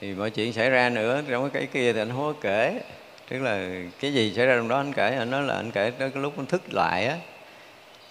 Thì 0.00 0.14
mọi 0.14 0.30
chuyện 0.30 0.52
xảy 0.52 0.70
ra 0.70 0.88
nữa 0.88 1.22
trong 1.28 1.50
cái 1.50 1.66
kia 1.66 1.92
thì 1.92 2.00
anh 2.00 2.08
không 2.08 2.34
có 2.34 2.40
kể. 2.40 2.80
Tức 3.28 3.38
là 3.38 3.68
cái 4.00 4.14
gì 4.14 4.32
xảy 4.36 4.46
ra 4.46 4.56
trong 4.56 4.68
đó 4.68 4.76
anh 4.76 4.92
kể. 4.92 5.16
Anh 5.18 5.30
nói 5.30 5.42
là 5.42 5.54
anh 5.54 5.70
kể 5.70 5.90
tới 5.98 6.10
cái 6.10 6.22
lúc 6.22 6.34
anh 6.36 6.46
thức 6.46 6.62
lại 6.72 7.06
á. 7.06 7.16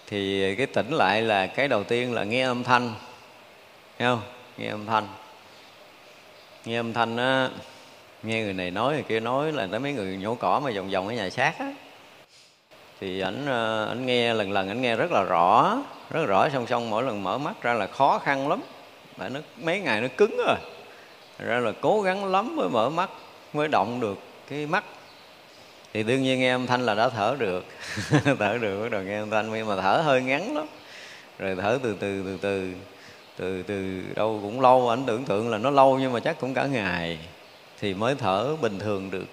Thì 0.06 0.54
cái 0.54 0.66
tỉnh 0.66 0.90
lại 0.90 1.22
là 1.22 1.46
cái 1.46 1.68
đầu 1.68 1.84
tiên 1.84 2.14
là 2.14 2.24
nghe 2.24 2.42
âm 2.42 2.64
thanh. 2.64 2.94
Thấy 3.98 4.08
không? 4.08 4.22
Nghe 4.56 4.68
âm 4.68 4.86
thanh. 4.86 5.08
Nghe 6.64 6.76
âm 6.76 6.92
thanh 6.92 7.16
á, 7.16 7.48
nghe 8.22 8.42
người 8.42 8.52
này 8.52 8.70
nói, 8.70 8.94
người 8.94 9.02
kia 9.02 9.20
nói 9.20 9.52
là 9.52 9.68
tới 9.70 9.80
mấy 9.80 9.92
người 9.92 10.16
nhổ 10.16 10.34
cỏ 10.34 10.60
mà 10.64 10.70
vòng 10.70 10.90
vòng 10.90 11.08
ở 11.08 11.14
nhà 11.14 11.30
xác 11.30 11.58
á. 11.58 11.72
Thì 13.00 13.20
ảnh 13.20 13.46
ờ, 13.46 13.86
ảnh 13.86 14.06
nghe 14.06 14.34
lần 14.34 14.52
lần, 14.52 14.68
ảnh 14.68 14.82
nghe 14.82 14.96
rất 14.96 15.12
là 15.12 15.22
rõ, 15.22 15.78
rất 16.10 16.20
là 16.20 16.26
rõ, 16.26 16.48
song 16.48 16.66
song 16.66 16.90
mỗi 16.90 17.02
lần 17.02 17.22
mở 17.22 17.38
mắt 17.38 17.62
ra 17.62 17.74
là 17.74 17.86
khó 17.86 18.18
khăn 18.18 18.48
lắm. 18.48 18.60
Mà 19.16 19.28
nó, 19.28 19.40
mấy 19.62 19.80
ngày 19.80 20.00
nó 20.00 20.08
cứng 20.16 20.36
rồi. 20.46 20.56
Ra 21.38 21.58
là 21.58 21.72
cố 21.80 22.02
gắng 22.02 22.24
lắm 22.24 22.56
mới 22.56 22.68
mở 22.68 22.90
mắt, 22.90 23.10
mới 23.52 23.68
động 23.68 24.00
được 24.00 24.18
cái 24.48 24.66
mắt. 24.66 24.84
Thì 25.92 26.02
đương 26.02 26.22
nhiên 26.22 26.40
nghe 26.40 26.50
âm 26.50 26.66
thanh 26.66 26.86
là 26.86 26.94
đã 26.94 27.08
thở 27.08 27.36
được. 27.38 27.64
Thở 28.38 28.58
được, 28.60 28.82
bắt 28.82 28.90
đầu 28.90 29.02
nghe 29.02 29.18
âm 29.18 29.30
thanh, 29.30 29.52
nhưng 29.52 29.66
mà 29.66 29.76
thở 29.76 30.02
hơi 30.04 30.22
ngắn 30.22 30.56
lắm. 30.56 30.66
Rồi 31.38 31.56
thở 31.62 31.78
từ 31.82 31.96
từ 32.00 32.22
từ 32.24 32.38
từ 32.40 32.72
từ 33.36 33.62
từ 33.62 34.02
đâu 34.14 34.38
cũng 34.42 34.60
lâu, 34.60 34.88
ảnh 34.88 35.04
tưởng 35.06 35.24
tượng 35.24 35.48
là 35.48 35.58
nó 35.58 35.70
lâu 35.70 35.98
nhưng 35.98 36.12
mà 36.12 36.20
chắc 36.20 36.40
cũng 36.40 36.54
cả 36.54 36.66
ngày 36.66 37.18
thì 37.80 37.94
mới 37.94 38.14
thở 38.14 38.56
bình 38.56 38.78
thường 38.78 39.10
được. 39.10 39.26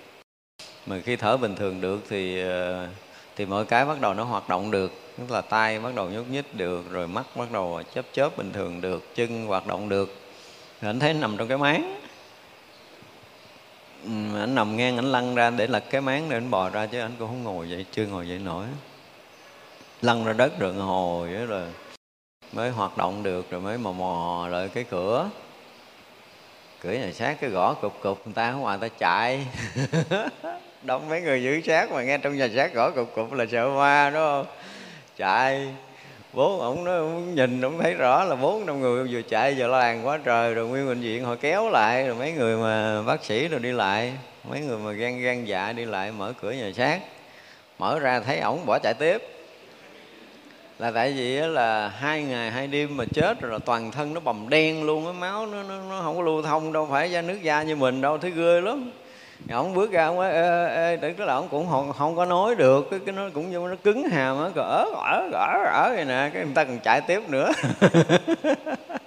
Mà 0.85 0.99
khi 1.05 1.15
thở 1.15 1.37
bình 1.37 1.55
thường 1.55 1.81
được 1.81 1.99
thì 2.09 2.41
ờ, 2.41 2.87
thì 3.35 3.45
mọi 3.45 3.65
cái 3.65 3.85
bắt 3.85 4.01
đầu 4.01 4.13
nó 4.13 4.23
hoạt 4.23 4.49
động 4.49 4.71
được, 4.71 4.91
tức 5.17 5.31
là 5.31 5.41
tay 5.41 5.79
bắt 5.79 5.95
đầu 5.95 6.09
nhúc 6.09 6.29
nhích 6.29 6.55
được, 6.55 6.91
rồi 6.91 7.07
mắt 7.07 7.25
bắt 7.35 7.51
đầu 7.51 7.81
chớp 7.95 8.05
chớp 8.13 8.37
bình 8.37 8.51
thường 8.53 8.81
được, 8.81 9.15
chân 9.15 9.45
hoạt 9.45 9.67
động 9.67 9.89
được. 9.89 10.15
Thì 10.81 10.87
anh 10.87 10.99
thấy 10.99 11.13
nằm 11.13 11.37
trong 11.37 11.47
cái 11.47 11.57
máng. 11.57 11.99
Anh 14.35 14.55
nằm 14.55 14.77
ngang 14.77 14.95
anh 14.97 15.11
lăn 15.11 15.35
ra 15.35 15.49
để 15.49 15.67
lật 15.67 15.83
cái 15.89 16.01
máng 16.01 16.29
để 16.29 16.37
anh 16.37 16.49
bò 16.49 16.69
ra 16.69 16.85
chứ 16.85 16.99
anh 16.99 17.11
cũng 17.19 17.27
không 17.27 17.43
ngồi 17.43 17.67
vậy 17.69 17.85
chưa 17.91 18.05
ngồi 18.05 18.25
vậy 18.29 18.39
nổi. 18.39 18.65
Lăn 20.01 20.25
ra 20.25 20.33
đất 20.33 20.59
rồi 20.59 20.73
hồi 20.73 21.29
rồi 21.29 21.67
mới 22.53 22.69
hoạt 22.69 22.97
động 22.97 23.23
được, 23.23 23.51
rồi 23.51 23.61
mới 23.61 23.77
mò 23.77 23.91
mò 23.91 24.47
lại 24.51 24.69
cái 24.73 24.83
cửa. 24.83 25.29
Cửa 26.81 26.91
nhà 26.91 27.11
xác, 27.11 27.37
cái 27.41 27.49
gõ 27.49 27.73
cục 27.73 28.01
cục, 28.01 28.21
người 28.25 28.33
ta 28.33 28.43
ở 28.43 28.49
à, 28.49 28.53
ngoài 28.53 28.77
ta 28.81 28.87
chạy. 28.87 29.47
Đông 30.81 31.09
mấy 31.09 31.21
người 31.21 31.43
giữ 31.43 31.61
xác 31.61 31.91
mà 31.91 32.03
nghe 32.03 32.17
trong 32.17 32.37
nhà 32.37 32.49
xác 32.55 32.73
gõ 32.73 32.91
cục 32.91 33.15
cục 33.15 33.33
là 33.33 33.45
sợ 33.51 33.69
ma, 33.69 34.09
đúng 34.09 34.21
không? 34.21 34.45
Chạy. 35.17 35.67
Bố 36.33 36.59
ổng 36.59 36.83
nó 36.83 37.03
nhìn, 37.33 37.61
ổng 37.61 37.79
thấy 37.81 37.93
rõ 37.93 38.23
là 38.23 38.35
bốn 38.35 38.65
năm 38.65 38.81
người 38.81 39.07
vừa 39.11 39.21
chạy 39.21 39.55
vừa 39.57 39.67
làng 39.67 40.07
quá 40.07 40.19
trời, 40.23 40.53
rồi 40.53 40.67
nguyên 40.67 40.87
bệnh 40.87 41.01
viện 41.01 41.25
họ 41.25 41.35
kéo 41.35 41.69
lại, 41.69 42.07
rồi 42.07 42.15
mấy 42.15 42.31
người 42.31 42.57
mà 42.57 43.01
bác 43.01 43.23
sĩ 43.23 43.47
rồi 43.47 43.59
đi 43.59 43.71
lại, 43.71 44.13
mấy 44.49 44.59
người 44.59 44.77
mà 44.77 44.91
gan 44.91 45.21
gan 45.21 45.45
dạ 45.45 45.73
đi 45.73 45.85
lại, 45.85 46.11
mở 46.11 46.33
cửa 46.41 46.51
nhà 46.51 46.71
xác. 46.75 46.99
Mở 47.79 47.99
ra 47.99 48.19
thấy 48.19 48.39
ổng 48.39 48.65
bỏ 48.65 48.79
chạy 48.79 48.93
tiếp 48.93 49.42
là 50.79 50.91
tại 50.91 51.13
vì 51.13 51.36
là 51.39 51.88
hai 51.88 52.23
ngày 52.23 52.51
hai 52.51 52.67
đêm 52.67 52.97
mà 52.97 53.05
chết 53.05 53.41
rồi 53.41 53.51
là 53.51 53.59
toàn 53.65 53.91
thân 53.91 54.13
nó 54.13 54.19
bầm 54.19 54.49
đen 54.49 54.83
luôn 54.83 55.03
cái 55.03 55.13
máu 55.13 55.45
nó, 55.45 55.63
nó, 55.63 55.75
nó 55.89 56.01
không 56.01 56.15
có 56.17 56.21
lưu 56.21 56.41
thông 56.41 56.73
đâu 56.73 56.88
phải 56.91 57.12
da 57.12 57.21
nước 57.21 57.41
da 57.41 57.63
như 57.63 57.75
mình 57.75 58.01
đâu 58.01 58.17
thấy 58.17 58.31
ghê 58.31 58.62
lắm. 58.62 58.91
Ông 59.51 59.73
bước 59.73 59.91
ra 59.91 60.05
ông 60.05 60.15
nói 60.15 60.31
ê, 60.31 60.67
ê, 60.75 60.97
tức 60.97 61.19
là 61.19 61.33
ông 61.33 61.47
cũng 61.49 61.67
không, 61.69 61.93
không 61.93 62.15
có 62.15 62.25
nói 62.25 62.55
được 62.55 62.88
cái, 62.91 62.99
cái 63.05 63.15
nó 63.15 63.29
cũng 63.33 63.51
như 63.51 63.59
nó 63.59 63.75
cứng 63.83 64.03
hàm 64.03 64.43
á 64.43 64.49
gỡ 64.55 64.86
gỡ 64.93 65.29
gỡ 65.31 65.59
gỡ 65.63 65.91
vậy 65.95 66.05
nè 66.05 66.29
cái 66.33 66.43
người 66.45 66.53
ta 66.55 66.63
còn 66.63 66.79
chạy 66.79 67.01
tiếp 67.01 67.29
nữa. 67.29 67.51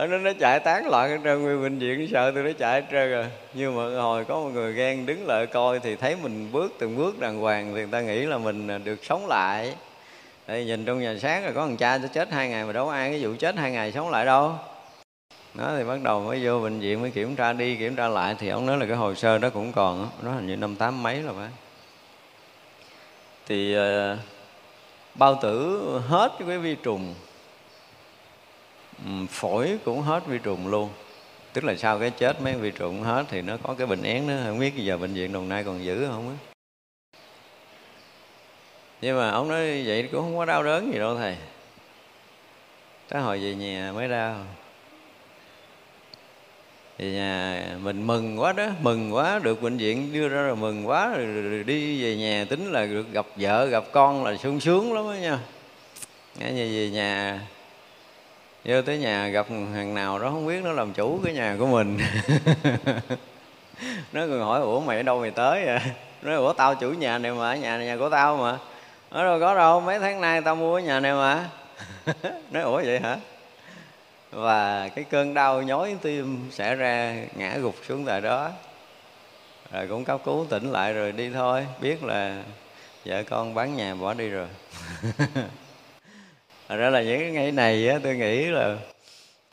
ở 0.00 0.06
nó 0.06 0.18
nó 0.18 0.32
chạy 0.40 0.60
tán 0.60 0.88
loạn 0.88 1.20
trên 1.24 1.42
nguyên 1.42 1.62
bệnh 1.62 1.78
viện 1.78 2.08
sợ 2.12 2.32
tôi 2.34 2.42
nó 2.42 2.50
chạy 2.58 2.80
hết 2.80 2.86
trơn 2.90 3.10
rồi. 3.10 3.26
Nhưng 3.54 3.76
mà 3.76 4.02
hồi 4.02 4.24
có 4.24 4.34
một 4.34 4.50
người 4.54 4.72
ghen 4.72 5.06
đứng 5.06 5.26
lại 5.26 5.46
coi 5.46 5.80
thì 5.80 5.96
thấy 5.96 6.16
mình 6.22 6.52
bước 6.52 6.72
từng 6.78 6.96
bước 6.96 7.18
đàng 7.18 7.38
hoàng 7.38 7.66
thì 7.66 7.72
người 7.72 7.88
ta 7.92 8.00
nghĩ 8.00 8.26
là 8.26 8.38
mình 8.38 8.68
à, 8.68 8.78
được 8.78 9.04
sống 9.04 9.26
lại. 9.26 9.74
Tại 10.46 10.64
nhìn 10.64 10.84
trong 10.84 11.00
nhà 11.00 11.14
sáng 11.20 11.44
rồi 11.44 11.52
có 11.52 11.66
thằng 11.66 11.76
cha 11.76 11.98
chết 12.14 12.30
hai 12.32 12.48
ngày 12.48 12.64
mà 12.64 12.72
đâu 12.72 12.86
có 12.86 12.92
ai 12.92 13.10
cái 13.10 13.24
vụ 13.24 13.30
chết 13.38 13.56
hai 13.56 13.70
ngày 13.70 13.92
sống 13.92 14.10
lại 14.10 14.26
đâu. 14.26 14.52
Nó 15.54 15.64
thì 15.78 15.84
bắt 15.84 15.98
đầu 16.02 16.20
mới 16.20 16.40
vô 16.44 16.60
bệnh 16.60 16.80
viện 16.80 17.00
mới 17.00 17.10
kiểm 17.10 17.36
tra 17.36 17.52
đi 17.52 17.76
kiểm 17.76 17.96
tra 17.96 18.08
lại 18.08 18.36
thì 18.38 18.48
ông 18.48 18.66
nói 18.66 18.78
là 18.78 18.86
cái 18.86 18.96
hồ 18.96 19.14
sơ 19.14 19.38
đó 19.38 19.50
cũng 19.50 19.72
còn 19.72 20.08
nó 20.22 20.32
hình 20.32 20.46
như 20.46 20.56
năm 20.56 20.76
tám 20.76 21.02
mấy 21.02 21.22
rồi 21.22 21.34
phải. 21.38 21.48
Thì 23.46 23.76
uh, 23.78 24.18
bao 25.14 25.38
tử 25.42 25.80
hết 26.08 26.32
cái 26.38 26.58
vi 26.58 26.74
trùng 26.74 27.14
phổi 29.30 29.78
cũng 29.84 30.02
hết 30.02 30.26
vi 30.26 30.38
trùng 30.38 30.68
luôn. 30.68 30.90
Tức 31.52 31.64
là 31.64 31.74
sau 31.76 31.98
cái 31.98 32.10
chết 32.10 32.42
mấy 32.42 32.54
vi 32.54 32.70
trùng 32.70 33.02
hết 33.02 33.24
thì 33.28 33.42
nó 33.42 33.56
có 33.62 33.74
cái 33.74 33.86
bệnh 33.86 34.02
án 34.02 34.26
nữa. 34.26 34.42
Không 34.46 34.58
biết 34.58 34.76
giờ 34.76 34.96
bệnh 34.96 35.14
viện 35.14 35.32
đồng 35.32 35.48
nai 35.48 35.64
còn 35.64 35.84
giữ 35.84 36.06
không 36.06 36.28
á. 36.28 36.34
Nhưng 39.00 39.18
mà 39.18 39.30
ông 39.30 39.48
nói 39.48 39.82
vậy 39.86 40.08
cũng 40.12 40.20
không 40.20 40.36
có 40.36 40.44
đau 40.44 40.62
đớn 40.62 40.92
gì 40.92 40.98
đâu 40.98 41.16
thầy. 41.16 41.36
Tới 43.08 43.22
hồi 43.22 43.38
về 43.38 43.54
nhà 43.54 43.92
mới 43.94 44.08
đau. 44.08 44.36
Thì 46.98 47.12
nhà 47.12 47.64
mình 47.82 48.06
mừng 48.06 48.40
quá 48.40 48.52
đó 48.52 48.66
mừng 48.80 49.14
quá. 49.14 49.38
Được 49.38 49.62
bệnh 49.62 49.76
viện 49.76 50.12
đưa 50.12 50.28
ra 50.28 50.42
rồi 50.42 50.56
mừng 50.56 50.88
quá. 50.88 51.08
Rồi, 51.16 51.26
rồi, 51.26 51.42
rồi 51.42 51.64
đi 51.64 52.02
về 52.02 52.16
nhà 52.16 52.44
tính 52.50 52.72
là 52.72 52.86
được 52.86 53.12
gặp 53.12 53.26
vợ 53.36 53.66
gặp 53.66 53.84
con 53.92 54.24
là 54.24 54.36
sung 54.36 54.60
sướng 54.60 54.92
lắm 54.92 55.04
đó 55.04 55.12
nha. 55.12 55.38
Nghe 56.38 56.52
như 56.52 56.70
về 56.74 56.90
nhà 56.90 57.40
vô 58.64 58.82
tới 58.82 58.98
nhà 58.98 59.28
gặp 59.28 59.46
hàng 59.74 59.94
nào 59.94 60.18
đó 60.18 60.30
không 60.30 60.46
biết 60.46 60.64
nó 60.64 60.72
làm 60.72 60.92
chủ 60.92 61.20
cái 61.24 61.34
nhà 61.34 61.56
của 61.58 61.66
mình. 61.66 61.98
Nó 64.12 64.20
còn 64.20 64.40
hỏi, 64.40 64.60
ủa, 64.60 64.80
mày 64.80 64.96
ở 64.96 65.02
đâu 65.02 65.20
mày 65.20 65.30
tới 65.30 65.64
vậy? 65.66 65.78
Nói, 66.22 66.34
ủa, 66.34 66.52
tao 66.52 66.74
chủ 66.74 66.90
nhà 66.90 67.18
này 67.18 67.32
mà, 67.32 67.54
nhà 67.54 67.76
này 67.76 67.86
nhà 67.86 67.96
của 67.96 68.10
tao 68.10 68.36
mà. 68.36 68.58
Nói 69.10 69.24
đâu 69.24 69.40
có 69.40 69.54
đâu, 69.54 69.80
mấy 69.80 69.98
tháng 69.98 70.20
nay 70.20 70.40
tao 70.40 70.56
mua 70.56 70.76
cái 70.76 70.86
nhà 70.86 71.00
này 71.00 71.12
mà. 71.12 71.48
Nói, 72.50 72.62
ủa, 72.62 72.82
vậy 72.84 73.00
hả? 73.00 73.16
Và 74.30 74.88
cái 74.88 75.04
cơn 75.04 75.34
đau 75.34 75.62
nhói 75.62 75.96
tim 76.02 76.48
sẽ 76.50 76.74
ra, 76.74 77.16
ngã 77.36 77.56
gục 77.58 77.74
xuống 77.88 78.04
tại 78.04 78.20
đó. 78.20 78.50
Rồi 79.72 79.86
cũng 79.86 80.04
cấp 80.04 80.20
cứu, 80.24 80.46
tỉnh 80.50 80.72
lại 80.72 80.92
rồi 80.92 81.12
đi 81.12 81.30
thôi. 81.30 81.66
Biết 81.80 82.04
là 82.04 82.42
vợ 83.04 83.22
con 83.22 83.54
bán 83.54 83.76
nhà 83.76 83.94
bỏ 83.94 84.14
đi 84.14 84.28
rồi. 84.28 84.48
Thật 86.70 86.76
ra 86.76 86.90
là 86.90 87.02
những 87.02 87.20
cái 87.20 87.30
ngày 87.30 87.52
này 87.52 87.88
á, 87.88 87.98
tôi 88.02 88.16
nghĩ 88.16 88.44
là 88.44 88.76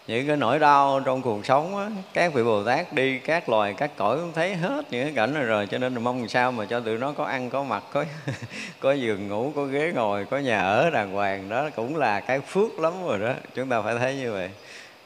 những 0.07 0.27
cái 0.27 0.37
nỗi 0.37 0.59
đau 0.59 0.99
trong 1.05 1.21
cuộc 1.21 1.45
sống 1.45 1.77
á, 1.77 1.89
các 2.13 2.33
vị 2.33 2.43
Bồ 2.43 2.63
Tát 2.63 2.93
đi 2.93 3.19
các 3.19 3.49
loài 3.49 3.73
các 3.77 3.91
cõi 3.97 4.17
cũng 4.17 4.31
thấy 4.33 4.55
hết 4.55 4.85
những 4.91 5.03
cái 5.03 5.13
cảnh 5.15 5.33
này 5.33 5.43
rồi 5.43 5.67
cho 5.67 5.77
nên 5.77 5.93
là 5.93 5.99
mong 5.99 6.27
sao 6.27 6.51
mà 6.51 6.65
cho 6.65 6.79
tụi 6.79 6.97
nó 6.97 7.11
có 7.11 7.23
ăn 7.23 7.49
có 7.49 7.63
mặc 7.63 7.83
có 7.93 8.05
có 8.79 8.91
giường 8.91 9.27
ngủ 9.27 9.51
có 9.55 9.63
ghế 9.63 9.91
ngồi 9.95 10.25
có 10.25 10.37
nhà 10.37 10.61
ở 10.61 10.89
đàng 10.89 11.11
hoàng. 11.11 11.49
Đó 11.49 11.69
cũng 11.75 11.95
là 11.97 12.19
cái 12.19 12.39
phước 12.39 12.79
lắm 12.79 12.93
rồi 13.05 13.19
đó 13.19 13.33
chúng 13.55 13.69
ta 13.69 13.81
phải 13.81 13.95
thấy 13.99 14.15
như 14.15 14.31
vậy. 14.31 14.49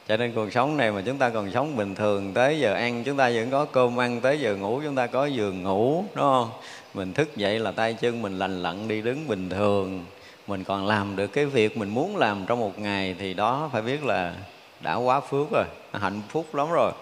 Cho 0.08 0.16
nên 0.16 0.32
cuộc 0.32 0.52
sống 0.52 0.76
này 0.76 0.92
mà 0.92 1.02
chúng 1.06 1.18
ta 1.18 1.28
còn 1.28 1.50
sống 1.50 1.76
bình 1.76 1.94
thường 1.94 2.34
tới 2.34 2.60
giờ 2.60 2.74
ăn 2.74 3.04
chúng 3.04 3.16
ta 3.16 3.30
vẫn 3.30 3.50
có 3.50 3.64
cơm 3.64 4.00
ăn 4.00 4.20
tới 4.20 4.40
giờ 4.40 4.56
ngủ 4.56 4.80
chúng 4.84 4.94
ta 4.94 5.06
có 5.06 5.26
giường 5.26 5.62
ngủ 5.62 6.04
đúng 6.14 6.24
không? 6.24 6.50
Mình 6.94 7.12
thức 7.12 7.36
dậy 7.36 7.58
là 7.58 7.70
tay 7.70 7.94
chân 7.94 8.22
mình 8.22 8.38
lành 8.38 8.62
lặn 8.62 8.88
đi 8.88 9.02
đứng 9.02 9.28
bình 9.28 9.50
thường 9.50 10.04
mình 10.52 10.64
còn 10.64 10.86
làm 10.86 11.16
được 11.16 11.26
cái 11.26 11.46
việc 11.46 11.76
mình 11.76 11.88
muốn 11.88 12.16
làm 12.16 12.44
trong 12.46 12.60
một 12.60 12.78
ngày 12.78 13.14
thì 13.18 13.34
đó, 13.34 13.70
phải 13.72 13.82
biết 13.82 14.04
là 14.04 14.34
đã 14.80 14.94
quá 14.94 15.20
phước 15.20 15.50
rồi 15.50 15.64
hạnh 15.92 16.22
phúc 16.28 16.54
lắm 16.54 16.66
rồi. 16.72 16.92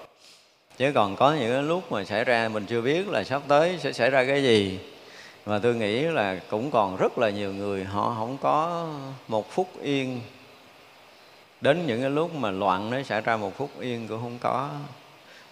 Chứ 0.78 0.92
còn 0.94 1.16
có 1.16 1.34
những 1.34 1.68
lúc 1.68 1.92
mà 1.92 2.04
xảy 2.04 2.24
ra, 2.24 2.48
mình 2.48 2.66
chưa 2.66 2.80
biết 2.80 3.08
là 3.08 3.24
sắp 3.24 3.42
tới 3.48 3.78
sẽ 3.80 3.92
xảy 3.92 4.10
ra 4.10 4.24
cái 4.24 4.42
gì. 4.42 4.78
Mà 5.46 5.58
tôi 5.58 5.74
nghĩ 5.74 6.02
là 6.02 6.40
cũng 6.50 6.70
còn 6.70 6.96
rất 6.96 7.18
là 7.18 7.30
nhiều 7.30 7.52
người 7.52 7.84
họ 7.84 8.14
không 8.18 8.38
có 8.38 8.88
một 9.28 9.50
phút 9.50 9.68
yên. 9.82 10.20
Đến 11.60 11.86
những 11.86 12.00
cái 12.00 12.10
lúc 12.10 12.34
mà 12.34 12.50
loạn 12.50 12.90
nó 12.90 13.02
xảy 13.02 13.20
ra 13.20 13.36
một 13.36 13.56
phút 13.56 13.70
yên 13.80 14.08
cũng 14.08 14.20
không 14.20 14.38
có. 14.40 14.70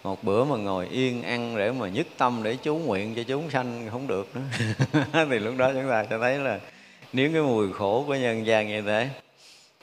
Một 0.03 0.23
bữa 0.23 0.43
mà 0.43 0.55
ngồi 0.55 0.87
yên 0.87 1.23
ăn 1.23 1.57
để 1.57 1.71
mà 1.71 1.89
nhất 1.89 2.07
tâm 2.17 2.43
để 2.43 2.55
chú 2.55 2.75
nguyện 2.75 3.15
cho 3.15 3.23
chúng 3.23 3.49
sanh 3.49 3.87
không 3.91 4.07
được 4.07 4.27
nữa. 4.35 4.41
Thì 5.29 5.39
lúc 5.39 5.53
đó 5.57 5.71
chúng 5.73 5.89
ta 5.89 6.05
sẽ 6.09 6.17
thấy 6.17 6.37
là 6.37 6.59
nếu 7.13 7.29
cái 7.33 7.41
mùi 7.41 7.73
khổ 7.73 8.03
của 8.07 8.15
nhân 8.15 8.45
gian 8.45 8.67
như 8.67 8.81
thế 8.81 9.09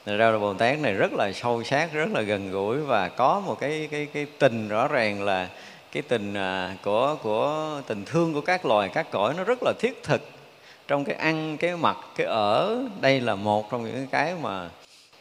ra 0.05 0.31
là 0.31 0.37
Bồ 0.37 0.53
Tát 0.53 0.79
này 0.79 0.93
rất 0.93 1.13
là 1.13 1.31
sâu 1.31 1.63
sát, 1.63 1.93
rất 1.93 2.09
là 2.13 2.21
gần 2.21 2.51
gũi 2.51 2.77
và 2.77 3.09
có 3.09 3.39
một 3.39 3.59
cái 3.59 3.87
cái 3.91 4.07
cái 4.13 4.25
tình 4.39 4.67
rõ 4.67 4.87
ràng 4.87 5.23
là 5.23 5.49
cái 5.91 6.03
tình 6.07 6.33
à, 6.33 6.75
của 6.83 7.15
của 7.23 7.81
tình 7.87 8.05
thương 8.05 8.33
của 8.33 8.41
các 8.41 8.65
loài 8.65 8.89
các 8.89 9.11
cõi 9.11 9.33
nó 9.37 9.43
rất 9.43 9.59
là 9.63 9.73
thiết 9.79 10.03
thực. 10.03 10.21
Trong 10.87 11.03
cái 11.05 11.15
ăn 11.15 11.57
cái 11.57 11.77
mặc 11.77 11.97
cái 12.17 12.27
ở 12.27 12.83
đây 13.01 13.21
là 13.21 13.35
một 13.35 13.71
trong 13.71 13.85
những 13.85 14.07
cái 14.11 14.33
mà 14.41 14.69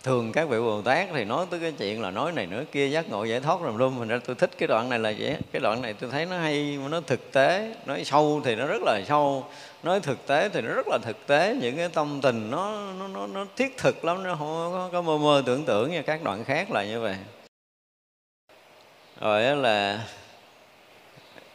thường 0.02 0.32
các 0.32 0.48
vị 0.48 0.58
bồ 0.58 0.82
tát 0.82 1.08
thì 1.12 1.24
nói 1.24 1.46
tới 1.50 1.60
cái 1.60 1.72
chuyện 1.72 2.02
là 2.02 2.10
nói 2.10 2.32
này 2.32 2.46
nữa 2.46 2.64
kia 2.72 2.88
giác 2.88 3.08
ngộ 3.08 3.24
giải 3.24 3.40
thoát 3.40 3.62
làm 3.62 3.76
luôn 3.76 3.98
mình 3.98 4.08
ra 4.08 4.18
tôi 4.26 4.36
thích 4.36 4.50
cái 4.58 4.66
đoạn 4.66 4.88
này 4.90 4.98
là 4.98 5.12
vậy 5.18 5.36
cái 5.52 5.60
đoạn 5.60 5.82
này 5.82 5.94
tôi 5.94 6.10
thấy 6.10 6.26
nó 6.26 6.38
hay 6.38 6.78
nó 6.90 7.00
thực 7.00 7.32
tế 7.32 7.74
nói 7.86 8.04
sâu 8.04 8.40
thì 8.44 8.54
nó 8.54 8.66
rất 8.66 8.82
là 8.82 9.00
sâu 9.08 9.44
nói 9.86 10.00
thực 10.00 10.26
tế 10.26 10.48
thì 10.48 10.60
nó 10.60 10.74
rất 10.74 10.88
là 10.88 10.98
thực 10.98 11.26
tế 11.26 11.56
những 11.60 11.76
cái 11.76 11.88
tâm 11.88 12.20
tình 12.22 12.50
nó 12.50 12.92
nó 12.98 13.08
nó, 13.08 13.26
nó 13.26 13.46
thiết 13.56 13.76
thực 13.78 14.04
lắm 14.04 14.22
nó 14.22 14.36
không 14.36 14.48
có, 14.48 14.88
có 14.92 15.02
mơ 15.02 15.18
mơ 15.18 15.42
tưởng 15.46 15.64
tưởng 15.64 15.90
như 15.90 16.02
các 16.02 16.22
đoạn 16.22 16.44
khác 16.44 16.70
là 16.70 16.84
như 16.84 17.00
vậy. 17.00 17.16
Rồi 19.20 19.56
là 19.56 20.04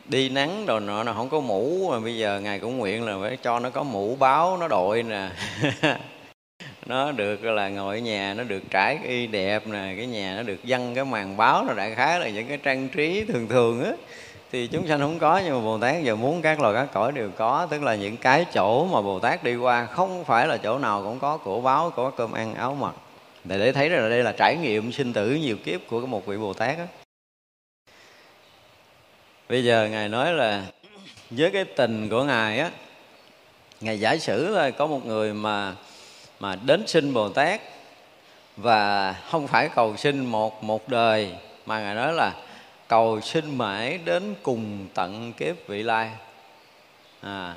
đi 0.06 0.30
nắng 0.30 0.66
đồ 0.66 0.80
nọ 0.80 1.04
là 1.04 1.14
không 1.14 1.30
có 1.30 1.40
mũ 1.40 1.90
mà 1.92 2.00
bây 2.00 2.18
giờ 2.18 2.40
ngài 2.40 2.60
cũng 2.60 2.78
nguyện 2.78 3.06
là 3.06 3.18
phải 3.22 3.38
cho 3.38 3.60
nó 3.60 3.70
có 3.70 3.84
mũ 3.84 4.16
báo 4.16 4.58
nó 4.58 4.68
đội 4.68 5.04
nè. 5.04 5.30
Nó 6.86 7.12
được 7.12 7.44
là 7.44 7.70
ngồi 7.70 7.96
ở 7.96 8.00
nhà 8.00 8.34
nó 8.34 8.44
được 8.44 8.64
trải 8.70 9.00
y 9.04 9.28
đẹp 9.28 9.68
nè 9.68 9.94
cái 9.98 10.06
nhà 10.08 10.34
nó 10.38 10.44
được 10.44 10.60
dăng 10.64 10.96
cái 10.96 11.06
màn 11.06 11.38
báo 11.38 11.66
nó 11.66 11.74
đại 11.74 11.96
khái 11.96 12.20
là 12.20 12.30
những 12.30 12.48
cái 12.48 12.58
trang 12.58 12.90
trí 12.90 13.26
thường 13.26 13.48
thường 13.48 13.84
á 13.84 13.92
thì 14.52 14.68
chúng 14.68 14.88
sanh 14.88 15.00
không 15.00 15.20
có, 15.20 15.42
nhưng 15.46 15.54
mà 15.54 15.62
bồ 15.66 15.78
tát 15.78 16.04
giờ 16.04 16.16
muốn 16.16 16.42
các 16.42 16.60
loài 16.60 16.74
các 16.74 16.88
cõi 16.94 17.12
đều 17.12 17.30
có, 17.38 17.68
tức 17.70 17.84
là 17.84 17.96
những 17.96 18.18
cái 18.18 18.46
chỗ 18.54 18.86
mà 18.86 19.02
bồ 19.02 19.20
tát 19.20 19.44
đi 19.44 19.56
qua, 19.56 19.86
không 19.86 20.26
phải 20.26 20.48
là 20.48 20.58
chỗ 20.58 20.80
nào 20.80 21.04
cũng 21.04 21.20
có 21.20 21.38
cổ 21.38 21.62
báo 21.62 21.90
có 21.90 22.10
cơm 22.10 22.32
ăn, 22.32 22.56
áo 22.56 22.76
mặc 22.76 22.94
để 23.44 23.60
để 23.60 23.72
thấy 23.72 23.90
là 23.90 24.10
đây 24.10 24.24
là 24.24 24.32
trải 24.32 24.58
nghiệm 24.62 24.92
sinh 24.92 25.14
tử 25.14 25.30
nhiều 25.30 25.58
kiếp 25.66 25.82
của 25.88 26.06
một 26.06 26.26
vị 26.26 26.38
bồ 26.38 26.54
tát 26.54 26.78
đó. 26.78 26.84
bây 29.50 29.64
giờ 29.64 29.88
ngài 29.92 30.10
nói 30.10 30.34
là, 30.34 30.64
với 31.30 31.52
cái 31.52 31.66
tình 31.66 32.10
của 32.10 32.24
ngài 32.24 32.60
á, 32.60 32.72
ngài 33.82 34.00
giả 34.00 34.18
sử 34.18 34.48
là 34.48 34.72
có 34.72 34.88
một 34.88 35.06
người 35.06 35.34
mà 35.34 35.76
mà 36.40 36.56
đến 36.56 36.88
sinh 36.88 37.14
bồ 37.14 37.30
tát 37.30 37.62
và 38.58 39.14
không 39.30 39.48
phải 39.48 39.70
cầu 39.76 39.98
sinh 39.98 40.26
một 40.26 40.64
một 40.64 40.90
đời, 40.90 41.32
mà 41.66 41.80
ngài 41.80 41.96
nói 41.96 42.14
là 42.14 42.34
cầu 42.92 43.22
sinh 43.22 43.58
mãi 43.58 44.00
đến 44.06 44.36
cùng 44.44 44.88
tận 44.94 45.34
kiếp 45.34 45.68
vị 45.68 45.84
lai. 45.84 46.10
À, 47.22 47.56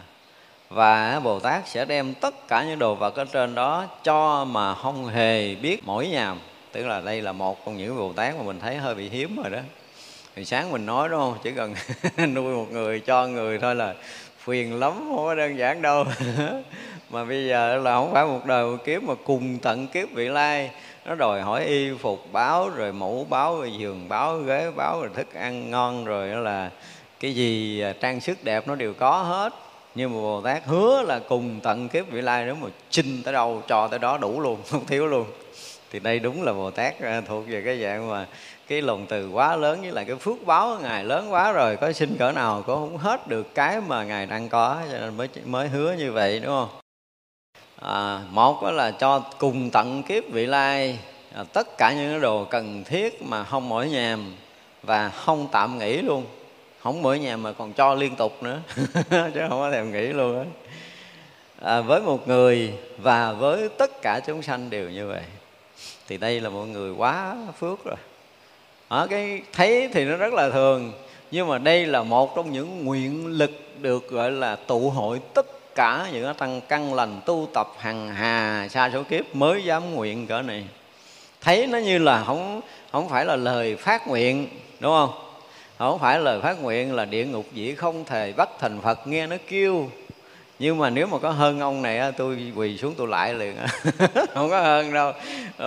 và 0.68 1.20
bồ 1.24 1.40
tát 1.40 1.68
sẽ 1.68 1.84
đem 1.84 2.14
tất 2.14 2.48
cả 2.48 2.64
những 2.64 2.78
đồ 2.78 2.94
vật 2.94 3.16
ở 3.16 3.24
trên 3.24 3.54
đó 3.54 3.86
cho 4.04 4.44
mà 4.44 4.74
không 4.74 5.06
hề 5.06 5.54
biết 5.54 5.80
mỗi 5.84 6.08
nhàm 6.08 6.38
tức 6.72 6.86
là 6.86 7.00
đây 7.00 7.22
là 7.22 7.32
một 7.32 7.66
trong 7.66 7.76
những 7.76 7.98
bồ 7.98 8.12
tát 8.12 8.36
mà 8.36 8.42
mình 8.42 8.60
thấy 8.60 8.76
hơi 8.76 8.94
bị 8.94 9.08
hiếm 9.08 9.36
rồi 9.42 9.50
đó. 9.50 9.58
Thì 10.36 10.44
sáng 10.44 10.70
mình 10.70 10.86
nói 10.86 11.08
đúng 11.08 11.20
không? 11.20 11.38
Chỉ 11.42 11.50
cần 11.56 11.74
nuôi 12.34 12.56
một 12.56 12.66
người 12.70 13.00
cho 13.00 13.26
người 13.26 13.58
thôi 13.58 13.74
là 13.74 13.94
phiền 14.38 14.80
lắm 14.80 14.92
không 14.92 15.16
có 15.16 15.34
đơn 15.34 15.58
giản 15.58 15.82
đâu. 15.82 16.04
Mà 17.10 17.24
bây 17.24 17.46
giờ 17.48 17.76
là 17.76 17.94
không 17.94 18.12
phải 18.12 18.26
một 18.26 18.46
đời 18.46 18.66
một 18.66 18.84
kiếp 18.84 19.02
mà 19.02 19.14
cùng 19.24 19.58
tận 19.58 19.88
kiếp 19.88 20.10
vị 20.12 20.28
lai 20.28 20.70
nó 21.04 21.14
đòi 21.14 21.42
hỏi 21.42 21.64
y 21.64 21.90
phục 21.98 22.32
báo, 22.32 22.68
rồi 22.68 22.92
mũ 22.92 23.26
báo, 23.30 23.58
rồi 23.58 23.72
giường 23.72 24.08
báo, 24.08 24.38
ghế 24.38 24.70
báo, 24.76 25.00
rồi 25.00 25.10
thức 25.14 25.34
ăn 25.34 25.70
ngon, 25.70 26.04
rồi 26.04 26.30
đó 26.30 26.38
là 26.38 26.70
cái 27.20 27.34
gì 27.34 27.80
à, 27.80 27.94
trang 28.00 28.20
sức 28.20 28.44
đẹp 28.44 28.68
nó 28.68 28.74
đều 28.74 28.94
có 28.94 29.22
hết. 29.22 29.52
Nhưng 29.94 30.10
mà 30.10 30.16
bồ 30.20 30.40
tát 30.40 30.64
hứa 30.64 31.02
là 31.02 31.20
cùng 31.28 31.60
tận 31.62 31.88
kiếp 31.88 32.10
vị 32.10 32.20
lai 32.20 32.44
nếu 32.44 32.54
mà 32.54 32.68
chinh 32.90 33.22
tới 33.24 33.32
đâu, 33.32 33.62
cho 33.68 33.88
tới 33.88 33.98
đó 33.98 34.18
đủ 34.18 34.40
luôn, 34.40 34.58
không 34.70 34.86
thiếu 34.86 35.06
luôn. 35.06 35.26
Thì 35.92 36.00
đây 36.00 36.18
đúng 36.18 36.42
là 36.42 36.52
bồ 36.52 36.70
tát 36.70 37.00
à, 37.00 37.22
thuộc 37.28 37.44
về 37.48 37.62
cái 37.64 37.82
dạng 37.82 38.10
mà 38.10 38.26
cái 38.68 38.82
lòng 38.82 39.06
từ 39.06 39.28
quá 39.28 39.56
lớn 39.56 39.80
với 39.80 39.92
lại 39.92 40.04
cái 40.04 40.16
phước 40.16 40.46
báo 40.46 40.78
ngài 40.82 41.04
lớn 41.04 41.32
quá 41.32 41.52
rồi, 41.52 41.76
có 41.76 41.92
xin 41.92 42.16
cỡ 42.18 42.32
nào 42.32 42.62
cũng 42.66 42.74
không 42.74 42.96
hết 42.96 43.28
được 43.28 43.54
cái 43.54 43.80
mà 43.80 44.04
ngài 44.04 44.26
đang 44.26 44.48
có, 44.48 44.78
cho 44.92 44.98
nên 44.98 45.16
mới 45.16 45.28
mới 45.44 45.68
hứa 45.68 45.92
như 45.98 46.12
vậy, 46.12 46.40
đúng 46.40 46.50
không? 46.50 46.83
À, 47.84 48.20
một 48.30 48.62
đó 48.62 48.70
là 48.70 48.90
cho 48.90 49.20
cùng 49.38 49.70
tận 49.70 50.02
kiếp 50.02 50.24
vị 50.30 50.46
lai. 50.46 50.98
À, 51.34 51.44
tất 51.52 51.78
cả 51.78 51.92
những 51.92 52.10
cái 52.10 52.20
đồ 52.20 52.44
cần 52.44 52.84
thiết 52.84 53.22
mà 53.22 53.44
không 53.44 53.68
mỏi 53.68 53.88
nhàm 53.88 54.34
và 54.82 55.08
không 55.08 55.48
tạm 55.52 55.78
nghỉ 55.78 55.96
luôn. 55.96 56.24
Không 56.82 57.02
mỗi 57.02 57.18
nhà 57.18 57.36
mà 57.36 57.52
còn 57.52 57.72
cho 57.72 57.94
liên 57.94 58.16
tục 58.16 58.42
nữa 58.42 58.60
chứ 59.10 59.40
không 59.48 59.60
có 59.60 59.70
thèm 59.72 59.92
nghỉ 59.92 60.06
luôn 60.06 60.38
á. 60.38 60.44
À, 61.60 61.80
với 61.80 62.00
một 62.00 62.28
người 62.28 62.72
và 62.98 63.32
với 63.32 63.68
tất 63.68 64.02
cả 64.02 64.20
chúng 64.26 64.42
sanh 64.42 64.70
đều 64.70 64.90
như 64.90 65.08
vậy 65.08 65.22
thì 66.08 66.16
đây 66.16 66.40
là 66.40 66.48
một 66.48 66.64
người 66.64 66.92
quá 66.92 67.36
phước 67.58 67.84
rồi. 67.84 67.96
Ở 68.88 69.06
cái 69.06 69.42
thấy 69.52 69.88
thì 69.92 70.04
nó 70.04 70.16
rất 70.16 70.32
là 70.32 70.50
thường 70.50 70.92
nhưng 71.30 71.48
mà 71.48 71.58
đây 71.58 71.86
là 71.86 72.02
một 72.02 72.36
trong 72.36 72.52
những 72.52 72.84
nguyện 72.84 73.26
lực 73.26 73.50
được 73.80 74.10
gọi 74.10 74.30
là 74.30 74.56
tụ 74.56 74.90
hội 74.90 75.20
tất 75.34 75.46
cả 75.74 76.08
những 76.12 76.24
cái 76.24 76.34
tăng 76.34 76.60
căn 76.68 76.94
lành 76.94 77.20
tu 77.26 77.48
tập 77.54 77.68
hằng 77.78 78.08
hà, 78.08 78.68
xa 78.70 78.90
số 78.92 79.02
kiếp 79.02 79.34
mới 79.34 79.64
dám 79.64 79.94
nguyện 79.94 80.26
cỡ 80.26 80.42
này. 80.42 80.64
Thấy 81.40 81.66
nó 81.66 81.78
như 81.78 81.98
là 81.98 82.24
không 82.24 82.60
không 82.92 83.08
phải 83.08 83.24
là 83.24 83.36
lời 83.36 83.76
phát 83.76 84.08
nguyện, 84.08 84.48
đúng 84.80 84.92
không? 84.92 85.10
Không 85.78 85.98
phải 85.98 86.20
lời 86.20 86.40
phát 86.42 86.62
nguyện 86.62 86.94
là 86.94 87.04
địa 87.04 87.24
ngục 87.24 87.46
dĩ 87.52 87.74
không 87.74 88.04
thể 88.04 88.32
bắt 88.32 88.48
thành 88.60 88.80
phật, 88.80 89.06
nghe 89.06 89.26
nó 89.26 89.36
kêu. 89.48 89.90
Nhưng 90.58 90.78
mà 90.78 90.90
nếu 90.90 91.06
mà 91.06 91.18
có 91.18 91.30
hơn 91.30 91.60
ông 91.60 91.82
này 91.82 92.12
tôi 92.12 92.52
quỳ 92.56 92.78
xuống 92.78 92.94
tôi 92.96 93.08
lại 93.08 93.34
liền 93.34 93.56
không 94.34 94.50
có 94.50 94.60
hơn 94.60 94.92
đâu. 94.92 95.12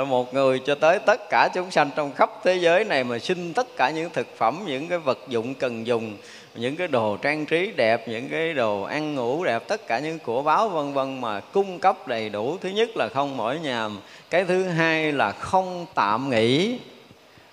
Một 0.06 0.34
người 0.34 0.60
cho 0.66 0.76
tới 0.76 1.00
tất 1.00 1.30
cả 1.30 1.50
chúng 1.54 1.72
sanh 1.72 1.90
trong 1.96 2.14
khắp 2.14 2.32
thế 2.44 2.56
giới 2.56 2.84
này 2.84 3.04
mà 3.04 3.20
xin 3.20 3.54
tất 3.54 3.68
cả 3.78 3.90
những 3.90 4.10
thực 4.14 4.38
phẩm, 4.38 4.64
những 4.68 4.88
cái 4.88 4.98
vật 4.98 5.20
dụng 5.28 5.54
cần 5.54 5.88
dùng 5.88 6.18
những 6.58 6.76
cái 6.76 6.88
đồ 6.88 7.18
trang 7.18 7.46
trí 7.46 7.72
đẹp, 7.76 8.08
những 8.08 8.30
cái 8.30 8.54
đồ 8.54 8.82
ăn 8.82 9.16
ngủ 9.16 9.44
đẹp, 9.44 9.64
tất 9.68 9.88
cả 9.88 10.00
những 10.00 10.20
của 10.20 10.44
báo, 10.44 10.70
vân 10.70 10.94
vân 10.94 11.22
mà 11.22 11.40
cung 11.40 11.80
cấp 11.80 12.08
đầy 12.08 12.30
đủ. 12.30 12.58
Thứ 12.62 12.70
nhất 12.70 12.90
là 12.96 13.10
không 13.14 13.38
mỏi 13.38 13.60
nhàm. 13.64 14.00
Cái 14.30 14.46
thứ 14.46 14.64
hai 14.64 15.12
là 15.12 15.32
không 15.32 15.86
tạm 15.96 16.30
nghỉ. 16.30 16.80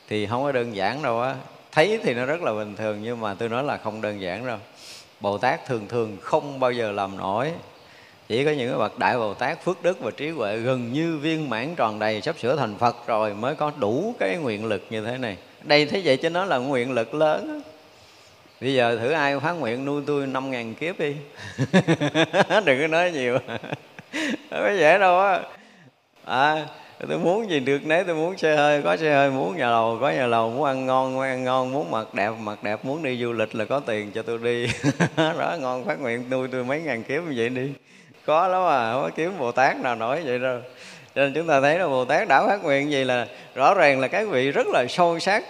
Thì 0.09 0.27
không 0.27 0.43
có 0.43 0.53
đơn 0.53 0.77
giản 0.77 1.03
đâu 1.03 1.21
á. 1.21 1.35
Thấy 1.73 2.01
thì 2.03 2.15
nó 2.15 2.27
rất 2.27 2.43
là 2.43 2.53
bình 2.53 2.77
thường, 2.77 2.99
nhưng 3.03 3.21
mà 3.21 3.35
tôi 3.35 3.49
nói 3.49 3.65
là 3.65 3.77
không 3.77 4.01
đơn 4.01 4.21
giản 4.21 4.47
đâu. 4.47 4.59
Bồ 5.21 5.39
tát 5.39 5.67
thường 5.67 5.87
thường 5.89 6.17
không 6.21 6.61
bao 6.61 6.73
giờ 6.73 6.93
làm 6.93 7.17
nổi. 7.17 7.53
Chỉ 8.29 8.45
có 8.45 8.51
những 8.51 8.69
cái 8.69 8.79
bậc 8.79 8.99
đại 8.99 9.19
bồ 9.19 9.35
tát 9.35 9.65
phước 9.65 9.83
đức 9.83 10.01
và 10.01 10.11
trí 10.11 10.31
huệ 10.31 10.57
gần 10.57 10.93
như 10.93 11.19
viên 11.23 11.51
mãn 11.51 11.75
tròn 11.75 11.99
đầy 11.99 12.21
sắp 12.21 12.39
sửa 12.39 12.57
thành 12.57 12.77
phật 12.79 12.97
rồi 13.07 13.35
mới 13.35 13.55
có 13.55 13.73
đủ 13.79 14.15
cái 14.19 14.37
nguyện 14.37 14.65
lực 14.65 14.83
như 14.91 15.05
thế 15.05 15.19
này. 15.19 15.37
Đây 15.63 15.87
thế 15.87 16.03
vậy 16.05 16.17
chứ 16.17 16.31
nó 16.31 16.45
là 16.45 16.59
nguyện 16.59 16.93
lực 16.93 17.15
lớn 17.15 17.63
bây 18.65 18.75
giờ 18.75 18.97
thử 18.97 19.11
ai 19.11 19.41
phát 19.41 19.53
nguyện 19.53 19.85
nuôi 19.85 20.03
tôi 20.07 20.27
năm 20.27 20.51
ngàn 20.51 20.75
kiếp 20.75 20.99
đi. 20.99 21.17
Đừng 22.65 22.81
có 22.81 22.87
nói 22.87 23.11
nhiều. 23.11 23.39
Không 24.51 24.61
có 24.63 24.73
dễ 24.79 24.99
đâu 24.99 25.21
á. 25.21 25.41
À, 26.25 26.67
tôi 27.09 27.19
muốn 27.19 27.51
gì 27.51 27.61
được 27.61 27.87
nấy 27.87 28.05
tôi 28.05 28.15
muốn 28.15 28.39
xe 28.39 28.57
hơi 28.57 28.83
có 28.83 28.97
xe 28.97 29.15
hơi 29.15 29.31
muốn 29.31 29.57
nhà 29.57 29.71
lầu 29.71 29.99
có 30.01 30.11
nhà 30.11 30.27
lầu 30.27 30.51
muốn 30.51 30.65
ăn 30.65 30.87
ngon 30.87 31.15
muốn 31.15 31.23
ăn 31.23 31.45
ngon 31.45 31.73
muốn 31.73 31.91
mặc 31.91 32.15
đẹp 32.15 32.31
mặc 32.41 32.63
đẹp 32.63 32.85
muốn 32.85 33.03
đi 33.03 33.19
du 33.23 33.33
lịch 33.33 33.55
là 33.55 33.65
có 33.65 33.81
tiền 33.81 34.11
cho 34.13 34.23
tôi 34.23 34.39
đi. 34.39 34.67
Đó 35.17 35.57
ngon 35.61 35.85
phát 35.85 36.01
nguyện 36.01 36.31
nuôi 36.31 36.49
tôi 36.53 36.65
mấy 36.65 36.81
ngàn 36.81 37.03
kiếp 37.03 37.23
như 37.23 37.33
vậy 37.37 37.49
đi. 37.49 37.73
Có 38.27 38.49
lắm 38.49 38.63
à 38.63 38.93
không 38.93 39.03
có 39.03 39.11
kiếm 39.17 39.39
bồ 39.39 39.53
tát 39.53 39.81
nào 39.81 39.95
nổi 39.95 40.23
vậy 40.25 40.39
đâu. 40.39 40.59
Cho 41.15 41.23
nên 41.23 41.35
chúng 41.35 41.47
ta 41.47 41.61
thấy 41.61 41.79
là 41.79 41.89
bồ 41.89 42.05
tát 42.05 42.29
đã 42.29 42.47
phát 42.47 42.65
nguyện 42.65 42.91
gì 42.91 43.05
là 43.05 43.27
rõ 43.55 43.75
ràng 43.75 44.01
là 44.01 44.09
các 44.09 44.29
vị 44.29 44.51
rất 44.51 44.67
là 44.67 44.87
sâu 44.89 45.19
sắc 45.19 45.45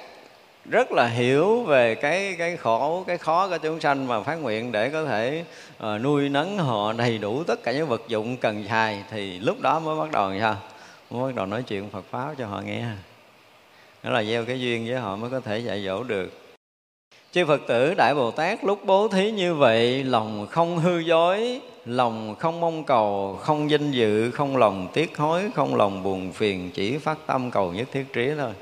rất 0.71 0.93
là 0.93 1.07
hiểu 1.07 1.63
về 1.63 1.95
cái 1.95 2.35
cái 2.39 2.57
khổ 2.57 3.05
cái 3.07 3.19
khó 3.19 3.49
của 3.49 3.59
chúng 3.59 3.81
sanh 3.81 4.09
mà 4.09 4.23
phát 4.23 4.35
nguyện 4.35 4.73
để 4.73 4.91
có 4.91 5.05
thể 5.05 5.45
uh, 5.77 6.01
nuôi 6.01 6.29
nấng 6.29 6.59
họ 6.59 6.93
đầy 6.93 7.19
đủ 7.19 7.45
tất 7.45 7.63
cả 7.63 7.73
những 7.73 7.89
vật 7.89 8.03
dụng 8.09 8.37
cần 8.37 8.65
xài. 8.69 9.05
Thì 9.11 9.39
lúc 9.39 9.61
đó 9.61 9.81
mới 9.81 10.01
bắt 10.01 10.13
đầu 10.13 10.33
sao? 10.41 10.57
Mới 11.11 11.33
bắt 11.33 11.37
đầu 11.37 11.47
nói 11.47 11.63
chuyện 11.63 11.91
Phật 11.91 12.05
pháp 12.11 12.35
cho 12.39 12.47
họ 12.47 12.61
nghe. 12.61 12.85
Đó 14.03 14.11
là 14.11 14.25
gieo 14.25 14.45
cái 14.45 14.61
duyên 14.61 14.87
với 14.87 14.97
họ 14.97 15.17
mới 15.17 15.31
có 15.31 15.41
thể 15.41 15.59
dạy 15.59 15.85
dỗ 15.85 16.03
được. 16.03 16.33
Chư 17.33 17.47
Phật 17.47 17.61
tử 17.67 17.95
Đại 17.95 18.15
Bồ 18.15 18.31
Tát 18.31 18.65
lúc 18.65 18.81
bố 18.85 19.09
thí 19.09 19.31
như 19.31 19.55
vậy 19.55 20.05
lòng 20.05 20.47
không 20.51 20.79
hư 20.79 20.99
dối 20.99 21.61
lòng 21.85 22.35
không 22.39 22.61
mong 22.61 22.85
cầu 22.85 23.39
không 23.43 23.71
danh 23.71 23.91
dự 23.91 24.31
không 24.31 24.57
lòng 24.57 24.89
tiếc 24.93 25.19
hối 25.19 25.43
không 25.55 25.75
lòng 25.75 26.03
buồn 26.03 26.33
phiền 26.33 26.71
chỉ 26.75 26.99
phát 26.99 27.19
tâm 27.27 27.51
cầu 27.51 27.73
nhất 27.73 27.89
thiết 27.93 28.13
trí 28.13 28.31
thôi 28.39 28.53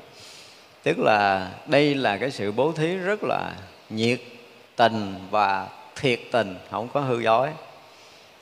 tức 0.83 0.99
là 0.99 1.51
đây 1.65 1.95
là 1.95 2.17
cái 2.17 2.31
sự 2.31 2.51
bố 2.51 2.71
thí 2.71 2.95
rất 2.95 3.23
là 3.23 3.51
nhiệt 3.89 4.19
tình 4.75 5.15
và 5.31 5.67
thiệt 5.95 6.19
tình 6.31 6.55
không 6.71 6.87
có 6.93 7.01
hư 7.01 7.19
dối. 7.19 7.49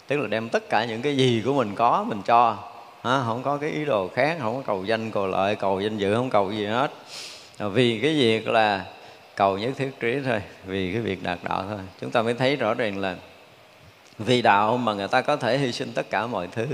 Tức 0.08 0.18
là 0.18 0.28
đem 0.28 0.50
tất 0.50 0.70
cả 0.70 0.86
những 0.86 1.02
cái 1.02 1.18
gì 1.18 1.42
của 1.46 1.54
mình 1.54 1.76
có 1.76 2.06
mình 2.08 2.22
cho. 2.26 2.58
Ha, 3.04 3.24
không 3.26 3.44
có 3.44 3.58
cái 3.58 3.70
ý 3.70 3.86
đồ 3.86 4.08
khác 4.08 4.38
không 4.42 4.56
có 4.56 4.62
cầu 4.68 4.86
danh 4.86 5.12
cầu 5.12 5.28
lợi 5.28 5.56
cầu 5.56 5.82
danh 5.82 5.98
dự 5.98 6.16
không 6.16 6.30
cầu 6.30 6.52
gì 6.52 6.66
hết. 6.66 6.92
Vì 7.60 8.00
cái 8.00 8.14
việc 8.14 8.48
là 8.48 8.86
cầu 9.36 9.58
nhất 9.58 9.72
thiết 9.78 10.00
trí 10.00 10.20
thôi 10.26 10.42
vì 10.66 10.92
cái 10.94 11.02
việc 11.02 11.24
đạt 11.24 11.40
đạo 11.44 11.66
thôi. 11.70 11.80
Chúng 12.02 12.12
ta 12.12 12.22
mới 12.22 12.34
thấy 12.34 12.56
rõ 12.56 12.74
ràng 12.74 12.98
là 12.98 13.16
vì 14.18 14.42
đạo 14.42 14.78
mà 14.78 14.94
người 14.94 15.08
ta 15.08 15.22
có 15.22 15.36
thể 15.36 15.58
hy 15.58 15.72
sinh 15.72 15.94
tất 15.94 16.10
cả 16.10 16.28
mọi 16.28 16.48
thứ 16.52 16.68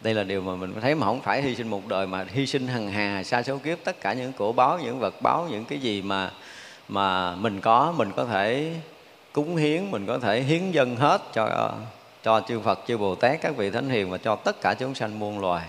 đây 0.00 0.14
là 0.14 0.22
điều 0.22 0.40
mà 0.40 0.54
mình 0.54 0.74
thấy 0.80 0.94
mà 0.94 1.06
không 1.06 1.20
phải 1.20 1.42
hy 1.42 1.54
sinh 1.54 1.70
một 1.70 1.88
đời 1.88 2.06
mà 2.06 2.26
hy 2.28 2.46
sinh 2.46 2.68
hằng 2.68 2.90
hà 2.90 3.22
xa 3.24 3.42
số 3.42 3.58
kiếp, 3.58 3.78
tất 3.84 4.00
cả 4.00 4.12
những 4.12 4.32
cổ 4.32 4.52
báo, 4.52 4.78
những 4.78 4.98
vật 4.98 5.22
báo, 5.22 5.48
những 5.50 5.64
cái 5.64 5.78
gì 5.78 6.02
mà 6.02 6.30
mà 6.88 7.36
mình 7.36 7.60
có 7.60 7.94
mình 7.96 8.12
có 8.16 8.24
thể 8.24 8.74
cúng 9.32 9.56
hiến, 9.56 9.90
mình 9.90 10.06
có 10.06 10.18
thể 10.18 10.40
hiến 10.40 10.70
dân 10.70 10.96
hết 10.96 11.22
cho 11.32 11.72
cho 12.22 12.40
chư 12.48 12.60
Phật, 12.60 12.80
chư 12.86 12.96
Bồ 12.96 13.14
Tát, 13.14 13.40
các 13.40 13.56
vị 13.56 13.70
thánh 13.70 13.88
hiền 13.88 14.10
và 14.10 14.18
cho 14.18 14.36
tất 14.36 14.60
cả 14.60 14.74
chúng 14.74 14.94
sanh 14.94 15.18
muôn 15.18 15.40
loài. 15.40 15.68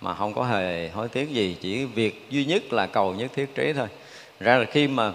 Mà 0.00 0.14
không 0.14 0.34
có 0.34 0.44
hề 0.44 0.88
hối 0.88 1.08
tiếc 1.08 1.30
gì, 1.30 1.56
chỉ 1.60 1.84
việc 1.84 2.26
duy 2.30 2.44
nhất 2.44 2.72
là 2.72 2.86
cầu 2.86 3.14
nhất 3.14 3.30
thiết 3.34 3.54
trí 3.54 3.72
thôi. 3.72 3.88
Ra 4.40 4.56
là 4.56 4.64
khi 4.64 4.88
mà 4.88 5.12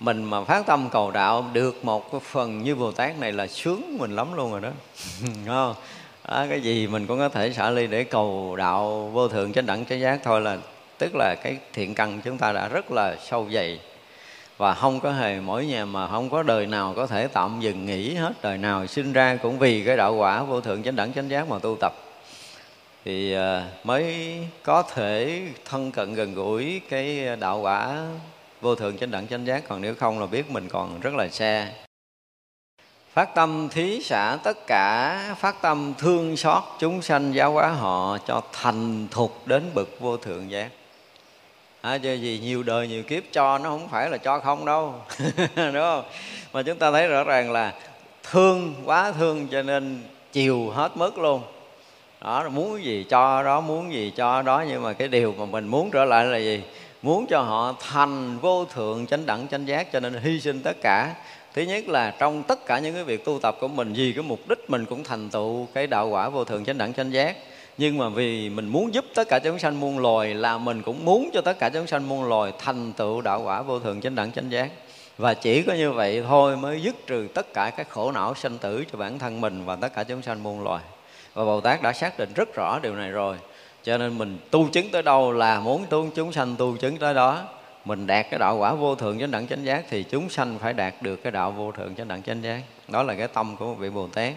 mình 0.00 0.24
mà 0.24 0.44
phát 0.44 0.66
tâm 0.66 0.88
cầu 0.92 1.10
đạo 1.10 1.44
được 1.52 1.84
một 1.84 2.12
cái 2.12 2.20
phần 2.20 2.62
như 2.62 2.74
Bồ 2.74 2.92
Tát 2.92 3.18
này 3.18 3.32
là 3.32 3.46
sướng 3.46 3.98
mình 3.98 4.16
lắm 4.16 4.34
luôn 4.34 4.50
rồi 4.52 4.60
đó. 4.60 4.70
Không? 5.46 5.74
À, 6.28 6.46
cái 6.50 6.60
gì 6.60 6.86
mình 6.86 7.06
cũng 7.06 7.18
có 7.18 7.28
thể 7.28 7.52
xả 7.52 7.70
ly 7.70 7.86
để 7.86 8.04
cầu 8.04 8.56
đạo 8.56 9.10
vô 9.12 9.28
thượng 9.28 9.52
chánh 9.52 9.66
đẳng 9.66 9.84
chánh 9.84 10.00
giác 10.00 10.20
thôi 10.24 10.40
là 10.40 10.58
tức 10.98 11.14
là 11.14 11.34
cái 11.42 11.56
thiện 11.72 11.94
căn 11.94 12.20
chúng 12.24 12.38
ta 12.38 12.52
đã 12.52 12.68
rất 12.68 12.92
là 12.92 13.16
sâu 13.16 13.46
dày. 13.52 13.80
Và 14.56 14.74
không 14.74 15.00
có 15.00 15.12
hề 15.12 15.40
mỗi 15.40 15.66
nhà 15.66 15.84
mà 15.84 16.08
không 16.08 16.30
có 16.30 16.42
đời 16.42 16.66
nào 16.66 16.94
có 16.96 17.06
thể 17.06 17.28
tạm 17.28 17.60
dừng 17.60 17.86
nghỉ 17.86 18.14
hết 18.14 18.32
đời 18.42 18.58
nào 18.58 18.86
sinh 18.86 19.12
ra 19.12 19.36
cũng 19.42 19.58
vì 19.58 19.84
cái 19.84 19.96
đạo 19.96 20.14
quả 20.14 20.42
vô 20.42 20.60
thượng 20.60 20.82
chánh 20.82 20.96
đẳng 20.96 21.12
chánh 21.12 21.30
giác 21.30 21.48
mà 21.48 21.58
tu 21.58 21.76
tập. 21.80 21.92
Thì 23.04 23.32
à, 23.32 23.64
mới 23.84 24.36
có 24.62 24.82
thể 24.82 25.42
thân 25.64 25.92
cận 25.92 26.14
gần 26.14 26.34
gũi 26.34 26.80
cái 26.88 27.36
đạo 27.36 27.60
quả 27.60 28.06
vô 28.60 28.74
thượng 28.74 28.98
chánh 28.98 29.10
đẳng 29.10 29.26
chánh 29.26 29.46
giác. 29.46 29.68
Còn 29.68 29.82
nếu 29.82 29.94
không 29.94 30.20
là 30.20 30.26
biết 30.26 30.50
mình 30.50 30.68
còn 30.68 31.00
rất 31.00 31.14
là 31.14 31.28
xa 31.28 31.68
phát 33.18 33.34
tâm 33.34 33.68
thí 33.68 34.02
xả 34.02 34.38
tất 34.42 34.66
cả 34.66 35.18
phát 35.38 35.62
tâm 35.62 35.94
thương 35.98 36.36
xót 36.36 36.62
chúng 36.78 37.02
sanh 37.02 37.34
giáo 37.34 37.52
hóa 37.52 37.68
họ 37.68 38.18
cho 38.26 38.42
thành 38.52 39.08
thục 39.10 39.46
đến 39.46 39.62
bậc 39.74 39.88
vô 40.00 40.16
thượng 40.16 40.50
giác. 40.50 40.68
À, 41.80 41.98
chứ 41.98 42.14
gì 42.14 42.40
nhiều 42.42 42.62
đời 42.62 42.88
nhiều 42.88 43.02
kiếp 43.02 43.22
cho 43.32 43.58
nó 43.58 43.70
không 43.70 43.88
phải 43.88 44.10
là 44.10 44.16
cho 44.16 44.38
không 44.38 44.64
đâu. 44.64 44.94
Đúng 45.56 45.72
không? 45.74 46.04
Mà 46.52 46.62
chúng 46.62 46.78
ta 46.78 46.90
thấy 46.90 47.08
rõ 47.08 47.24
ràng 47.24 47.52
là 47.52 47.74
thương 48.30 48.74
quá 48.84 49.12
thương 49.12 49.48
cho 49.48 49.62
nên 49.62 50.02
chiều 50.32 50.70
hết 50.70 50.96
mất 50.96 51.18
luôn. 51.18 51.42
Đó 52.20 52.48
muốn 52.48 52.84
gì 52.84 53.06
cho 53.08 53.42
đó 53.42 53.60
muốn 53.60 53.92
gì 53.92 54.12
cho 54.16 54.42
đó 54.42 54.64
nhưng 54.68 54.82
mà 54.82 54.92
cái 54.92 55.08
điều 55.08 55.34
mà 55.38 55.44
mình 55.44 55.66
muốn 55.66 55.90
trở 55.90 56.04
lại 56.04 56.24
là 56.24 56.38
gì? 56.38 56.62
Muốn 57.02 57.26
cho 57.26 57.40
họ 57.40 57.74
thành 57.90 58.38
vô 58.38 58.64
thượng 58.64 59.06
chánh 59.06 59.26
đẳng 59.26 59.46
chánh 59.50 59.68
giác 59.68 59.92
cho 59.92 60.00
nên 60.00 60.14
hy 60.22 60.40
sinh 60.40 60.62
tất 60.62 60.76
cả 60.82 61.14
thứ 61.54 61.62
nhất 61.62 61.88
là 61.88 62.14
trong 62.18 62.42
tất 62.42 62.66
cả 62.66 62.78
những 62.78 62.94
cái 62.94 63.04
việc 63.04 63.24
tu 63.24 63.38
tập 63.42 63.56
của 63.60 63.68
mình, 63.68 63.92
vì 63.92 64.12
cái 64.12 64.22
mục 64.22 64.48
đích 64.48 64.70
mình 64.70 64.84
cũng 64.84 65.04
thành 65.04 65.30
tựu 65.30 65.66
cái 65.74 65.86
đạo 65.86 66.08
quả 66.08 66.28
vô 66.28 66.44
thường 66.44 66.64
chánh 66.64 66.78
đẳng 66.78 66.92
chánh 66.92 67.12
giác. 67.12 67.36
Nhưng 67.78 67.98
mà 67.98 68.08
vì 68.08 68.50
mình 68.50 68.68
muốn 68.68 68.94
giúp 68.94 69.04
tất 69.14 69.28
cả 69.28 69.38
chúng 69.38 69.58
sanh 69.58 69.80
muôn 69.80 69.98
loài 69.98 70.34
là 70.34 70.58
mình 70.58 70.82
cũng 70.82 71.04
muốn 71.04 71.30
cho 71.32 71.40
tất 71.40 71.58
cả 71.58 71.68
chúng 71.68 71.86
sanh 71.86 72.08
muôn 72.08 72.24
loài 72.24 72.52
thành 72.58 72.92
tựu 72.92 73.20
đạo 73.20 73.42
quả 73.44 73.62
vô 73.62 73.78
thường 73.78 74.00
chánh 74.00 74.14
đẳng 74.14 74.32
chánh 74.32 74.52
giác. 74.52 74.70
Và 75.18 75.34
chỉ 75.34 75.62
có 75.62 75.72
như 75.72 75.92
vậy 75.92 76.24
thôi 76.28 76.56
mới 76.56 76.82
dứt 76.82 77.06
trừ 77.06 77.28
tất 77.34 77.54
cả 77.54 77.70
các 77.70 77.88
khổ 77.90 78.12
não 78.12 78.34
sanh 78.34 78.58
tử 78.58 78.84
cho 78.92 78.98
bản 78.98 79.18
thân 79.18 79.40
mình 79.40 79.64
và 79.64 79.76
tất 79.76 79.94
cả 79.94 80.04
chúng 80.04 80.22
sanh 80.22 80.42
muôn 80.42 80.62
loài. 80.62 80.82
Và 81.34 81.44
bồ 81.44 81.60
tát 81.60 81.82
đã 81.82 81.92
xác 81.92 82.18
định 82.18 82.32
rất 82.34 82.54
rõ 82.54 82.78
điều 82.82 82.94
này 82.94 83.10
rồi. 83.10 83.36
Cho 83.84 83.98
nên 83.98 84.18
mình 84.18 84.38
tu 84.50 84.68
chứng 84.68 84.90
tới 84.90 85.02
đâu 85.02 85.32
là 85.32 85.60
muốn 85.60 85.84
tu 85.90 86.08
chúng 86.14 86.32
sanh 86.32 86.56
tu 86.58 86.76
chứng 86.76 86.96
tới 86.96 87.14
đó 87.14 87.44
mình 87.88 88.06
đạt 88.06 88.26
cái 88.30 88.38
đạo 88.38 88.56
quả 88.56 88.74
vô 88.74 88.94
thượng 88.94 89.18
chánh 89.18 89.30
đẳng 89.30 89.46
chánh 89.46 89.64
giác 89.64 89.84
thì 89.90 90.02
chúng 90.02 90.28
sanh 90.28 90.58
phải 90.58 90.72
đạt 90.72 90.94
được 91.02 91.22
cái 91.22 91.32
đạo 91.32 91.50
vô 91.50 91.72
thượng 91.72 91.94
chánh 91.94 92.08
đẳng 92.08 92.22
chánh 92.22 92.42
giác 92.42 92.62
đó 92.88 93.02
là 93.02 93.14
cái 93.14 93.28
tâm 93.28 93.56
của 93.56 93.66
một 93.66 93.74
vị 93.78 93.90
bồ 93.90 94.06
tát 94.06 94.32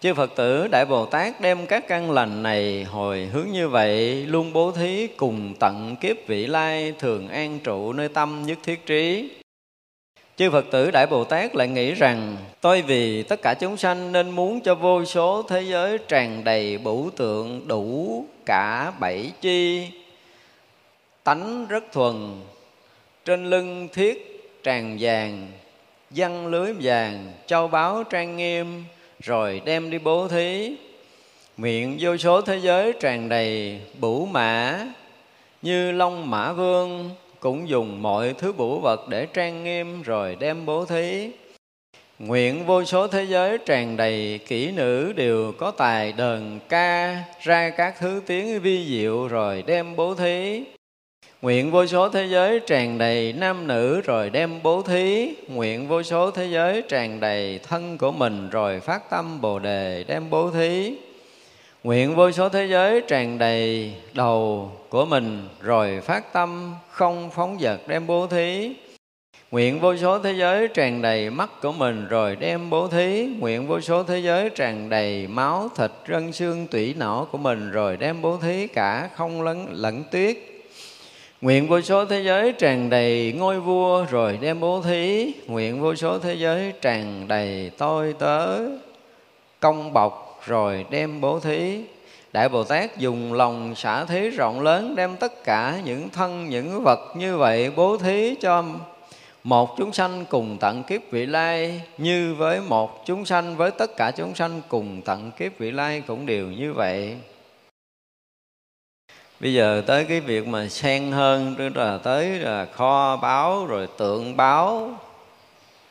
Chư 0.00 0.14
Phật 0.14 0.36
tử, 0.36 0.68
Đại 0.68 0.86
Bồ 0.86 1.06
Tát 1.06 1.40
đem 1.40 1.66
các 1.66 1.88
căn 1.88 2.10
lành 2.10 2.42
này 2.42 2.84
hồi 2.84 3.28
hướng 3.32 3.48
như 3.52 3.68
vậy, 3.68 4.26
luôn 4.26 4.52
bố 4.52 4.72
thí 4.72 5.06
cùng 5.06 5.54
tận 5.60 5.96
kiếp 6.00 6.16
vị 6.26 6.46
lai 6.46 6.94
thường 6.98 7.28
an 7.28 7.58
trụ 7.64 7.92
nơi 7.92 8.08
tâm 8.08 8.42
nhất 8.46 8.58
thiết 8.62 8.86
trí. 8.86 9.30
Chư 10.36 10.50
Phật 10.50 10.64
tử, 10.70 10.90
Đại 10.90 11.06
Bồ 11.06 11.24
Tát 11.24 11.56
lại 11.56 11.68
nghĩ 11.68 11.94
rằng, 11.94 12.36
tôi 12.60 12.82
vì 12.82 13.22
tất 13.22 13.42
cả 13.42 13.54
chúng 13.54 13.76
sanh 13.76 14.12
nên 14.12 14.30
muốn 14.30 14.60
cho 14.60 14.74
vô 14.74 15.04
số 15.04 15.42
thế 15.42 15.62
giới 15.62 15.98
tràn 15.98 16.44
đầy 16.44 16.78
bửu 16.78 17.10
tượng 17.16 17.68
đủ 17.68 18.24
cả 18.46 18.92
bảy 19.00 19.32
chi 19.40 19.88
tánh 21.24 21.66
rất 21.68 21.84
thuần, 21.92 22.40
trên 23.24 23.50
lưng 23.50 23.88
thiết 23.92 24.44
tràn 24.62 24.96
vàng 25.00 25.48
văn 26.10 26.46
lưới 26.46 26.72
vàng, 26.82 27.32
châu 27.46 27.68
báu 27.68 28.04
trang 28.04 28.36
nghiêm, 28.36 28.84
rồi 29.22 29.62
đem 29.64 29.90
đi 29.90 29.98
bố 29.98 30.28
thí 30.28 30.76
miệng 31.56 31.96
vô 32.00 32.16
số 32.16 32.40
thế 32.40 32.58
giới 32.58 32.92
tràn 33.00 33.28
đầy 33.28 33.80
bửu 34.00 34.26
mã, 34.26 34.86
như 35.62 35.92
long 35.92 36.30
mã 36.30 36.52
vương, 36.52 37.10
cũng 37.40 37.68
dùng 37.68 38.02
mọi 38.02 38.34
thứ 38.38 38.52
bửu 38.52 38.78
vật 38.78 39.08
để 39.08 39.26
trang 39.26 39.64
nghiêm 39.64 40.02
rồi 40.02 40.36
đem 40.40 40.66
bố 40.66 40.84
thí 40.84 41.30
Nguyện 42.18 42.66
vô 42.66 42.84
số 42.84 43.06
thế 43.06 43.24
giới 43.24 43.58
tràn 43.58 43.96
đầy 43.96 44.40
kỹ 44.46 44.70
nữ 44.70 45.12
đều 45.12 45.52
có 45.52 45.70
tài 45.70 46.12
đờn 46.12 46.58
ca, 46.68 47.24
ra 47.42 47.70
các 47.70 47.94
thứ 47.98 48.22
tiếng 48.26 48.60
vi 48.60 48.86
diệu 48.88 49.28
rồi 49.28 49.64
đem 49.66 49.96
bố 49.96 50.14
thí. 50.14 50.64
Nguyện 51.44 51.70
vô 51.70 51.86
số 51.86 52.08
thế 52.08 52.26
giới 52.26 52.60
tràn 52.60 52.98
đầy 52.98 53.32
nam 53.32 53.66
nữ 53.66 54.00
rồi 54.00 54.30
đem 54.30 54.62
bố 54.62 54.82
thí. 54.82 55.34
Nguyện 55.48 55.88
vô 55.88 56.02
số 56.02 56.30
thế 56.30 56.46
giới 56.46 56.82
tràn 56.82 57.20
đầy 57.20 57.60
thân 57.68 57.98
của 57.98 58.12
mình 58.12 58.50
rồi 58.50 58.80
phát 58.80 59.10
tâm 59.10 59.40
Bồ 59.40 59.58
Đề 59.58 60.04
đem 60.08 60.30
bố 60.30 60.50
thí. 60.50 60.94
Nguyện 61.82 62.14
vô 62.14 62.30
số 62.30 62.48
thế 62.48 62.66
giới 62.66 63.00
tràn 63.08 63.38
đầy 63.38 63.94
đầu 64.14 64.72
của 64.88 65.04
mình 65.04 65.48
rồi 65.60 66.00
phát 66.00 66.32
tâm 66.32 66.74
không 66.90 67.30
phóng 67.30 67.56
vật 67.60 67.80
đem 67.86 68.06
bố 68.06 68.26
thí. 68.26 68.72
Nguyện 69.50 69.80
vô 69.80 69.96
số 69.96 70.18
thế 70.18 70.32
giới 70.32 70.68
tràn 70.68 71.02
đầy 71.02 71.30
mắt 71.30 71.50
của 71.62 71.72
mình 71.72 72.06
rồi 72.08 72.36
đem 72.36 72.70
bố 72.70 72.88
thí. 72.88 73.28
Nguyện 73.38 73.66
vô 73.66 73.80
số 73.80 74.02
thế 74.02 74.18
giới 74.18 74.50
tràn 74.50 74.88
đầy 74.88 75.26
máu, 75.26 75.68
thịt, 75.76 75.90
rân 76.08 76.32
xương, 76.32 76.66
tủy 76.66 76.94
não 76.98 77.28
của 77.32 77.38
mình 77.38 77.70
rồi 77.70 77.96
đem 77.96 78.22
bố 78.22 78.36
thí 78.36 78.66
cả 78.66 79.08
không 79.14 79.42
lẫn 79.42 79.66
lẫn 79.70 80.04
tuyết. 80.10 80.36
Nguyện 81.44 81.68
vô 81.68 81.80
số 81.80 82.04
thế 82.04 82.22
giới 82.22 82.52
tràn 82.52 82.90
đầy 82.90 83.34
ngôi 83.38 83.60
vua 83.60 84.04
rồi 84.10 84.38
đem 84.40 84.60
bố 84.60 84.82
thí. 84.82 85.32
Nguyện 85.46 85.80
vô 85.80 85.94
số 85.94 86.18
thế 86.18 86.34
giới 86.34 86.72
tràn 86.80 87.28
đầy 87.28 87.70
tôi 87.78 88.14
tớ. 88.18 88.58
Công 89.60 89.92
bọc 89.92 90.40
rồi 90.46 90.86
đem 90.90 91.20
bố 91.20 91.40
thí. 91.40 91.80
Đại 92.32 92.48
Bồ 92.48 92.64
Tát 92.64 92.98
dùng 92.98 93.32
lòng 93.32 93.74
xả 93.74 94.04
thí 94.04 94.30
rộng 94.30 94.60
lớn 94.60 94.94
Đem 94.96 95.16
tất 95.16 95.44
cả 95.44 95.80
những 95.84 96.08
thân, 96.08 96.48
những 96.48 96.82
vật 96.84 97.00
như 97.16 97.36
vậy 97.36 97.70
bố 97.76 97.96
thí 97.96 98.34
cho 98.40 98.64
một 99.44 99.76
chúng 99.78 99.92
sanh 99.92 100.24
cùng 100.28 100.56
tận 100.60 100.82
kiếp 100.82 101.00
vị 101.10 101.26
lai 101.26 101.80
Như 101.98 102.34
với 102.34 102.60
một 102.60 103.06
chúng 103.06 103.24
sanh 103.24 103.56
với 103.56 103.70
tất 103.70 103.96
cả 103.96 104.10
chúng 104.16 104.34
sanh 104.34 104.60
cùng 104.68 105.02
tận 105.04 105.30
kiếp 105.38 105.58
vị 105.58 105.70
lai 105.70 106.02
cũng 106.06 106.26
đều 106.26 106.46
như 106.46 106.72
vậy 106.72 107.16
bây 109.40 109.54
giờ 109.54 109.82
tới 109.86 110.04
cái 110.04 110.20
việc 110.20 110.46
mà 110.48 110.68
xen 110.68 111.12
hơn 111.12 111.54
tức 111.58 111.76
là 111.76 111.98
tới 111.98 112.26
là 112.26 112.64
kho 112.64 113.16
báo 113.16 113.66
rồi 113.66 113.88
tượng 113.98 114.36
báo 114.36 114.90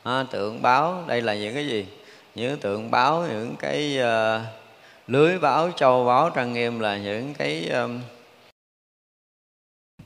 à, 0.04 0.26
tượng 0.32 0.62
báo 0.62 1.04
đây 1.08 1.22
là 1.22 1.36
những 1.36 1.54
cái 1.54 1.68
gì? 1.68 1.86
Những 2.36 2.58
tượng 2.58 2.91
báo 2.91 3.26
những 3.30 3.56
cái 3.60 4.00
uh, 4.00 4.41
lưới 5.08 5.39
báo 5.39 5.72
châu 5.76 6.06
báo 6.06 6.30
trang 6.30 6.54
nghiêm 6.54 6.80
là 6.80 6.98
những 6.98 7.34
cái 7.34 7.70
um, 7.70 8.02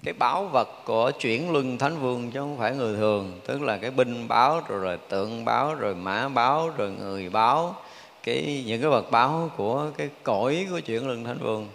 cái 0.03 0.13
báo 0.13 0.45
vật 0.45 0.69
của 0.85 1.11
chuyển 1.19 1.51
luân 1.51 1.77
thánh 1.77 1.99
vương 1.99 2.31
chứ 2.31 2.39
không 2.39 2.57
phải 2.57 2.75
người 2.75 2.95
thường. 2.95 3.39
Tức 3.47 3.61
là 3.61 3.77
cái 3.77 3.91
binh 3.91 4.27
báo 4.27 4.61
rồi, 4.67 4.79
rồi 4.79 4.97
tượng 5.09 5.45
báo 5.45 5.75
rồi 5.75 5.95
mã 5.95 6.29
báo 6.29 6.69
rồi 6.77 6.91
người 6.91 7.29
báo 7.29 7.75
cái 8.23 8.63
những 8.67 8.81
cái 8.81 8.89
vật 8.89 9.11
báo 9.11 9.51
của 9.57 9.91
cái 9.97 10.09
cõi 10.23 10.67
của 10.71 10.79
chuyển 10.79 11.07
luân 11.07 11.23
thánh 11.23 11.38
vương 11.38 11.67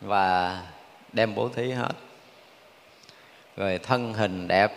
và 0.00 0.62
đem 1.12 1.34
bố 1.34 1.48
thí 1.48 1.70
hết. 1.70 1.92
Rồi 3.56 3.78
thân 3.78 4.14
hình 4.14 4.48
đẹp, 4.48 4.72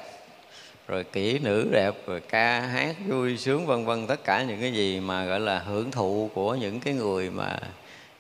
rồi 0.88 1.04
kỹ 1.04 1.40
nữ 1.40 1.70
đẹp, 1.72 2.08
rồi 2.08 2.20
ca 2.20 2.60
hát 2.60 2.96
vui 3.08 3.38
sướng 3.38 3.66
vân 3.66 3.86
vân, 3.86 4.08
tất 4.08 4.24
cả 4.24 4.44
những 4.44 4.62
cái 4.62 4.74
gì 4.74 5.00
mà 5.00 5.26
gọi 5.26 5.40
là 5.40 5.60
hưởng 5.60 5.92
thụ 5.92 6.30
của 6.34 6.56
những 6.56 6.80
cái 6.80 6.94
người 6.94 7.30
mà 7.30 7.58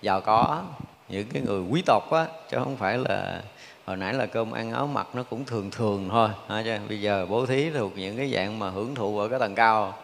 giàu 0.01 0.21
có, 0.21 0.63
những 1.09 1.27
cái 1.33 1.41
người 1.41 1.61
quý 1.69 1.81
tộc 1.85 2.11
á, 2.11 2.25
chứ 2.49 2.57
không 2.57 2.77
phải 2.77 2.97
là, 2.97 3.41
hồi 3.85 3.97
nãy 3.97 4.13
là 4.13 4.25
cơm 4.25 4.51
ăn 4.51 4.71
áo 4.71 4.87
mặc 4.87 5.07
nó 5.13 5.23
cũng 5.23 5.45
thường 5.45 5.71
thường 5.71 6.09
thôi, 6.09 6.29
ha 6.49 6.63
chứ. 6.65 6.77
Bây 6.89 7.01
giờ 7.01 7.25
bố 7.25 7.45
thí 7.45 7.69
thuộc 7.69 7.97
những 7.97 8.17
cái 8.17 8.31
dạng 8.33 8.59
mà 8.59 8.69
hưởng 8.69 8.95
thụ 8.95 9.19
ở 9.19 9.27
cái 9.27 9.39
tầng 9.39 9.55
cao, 9.55 9.97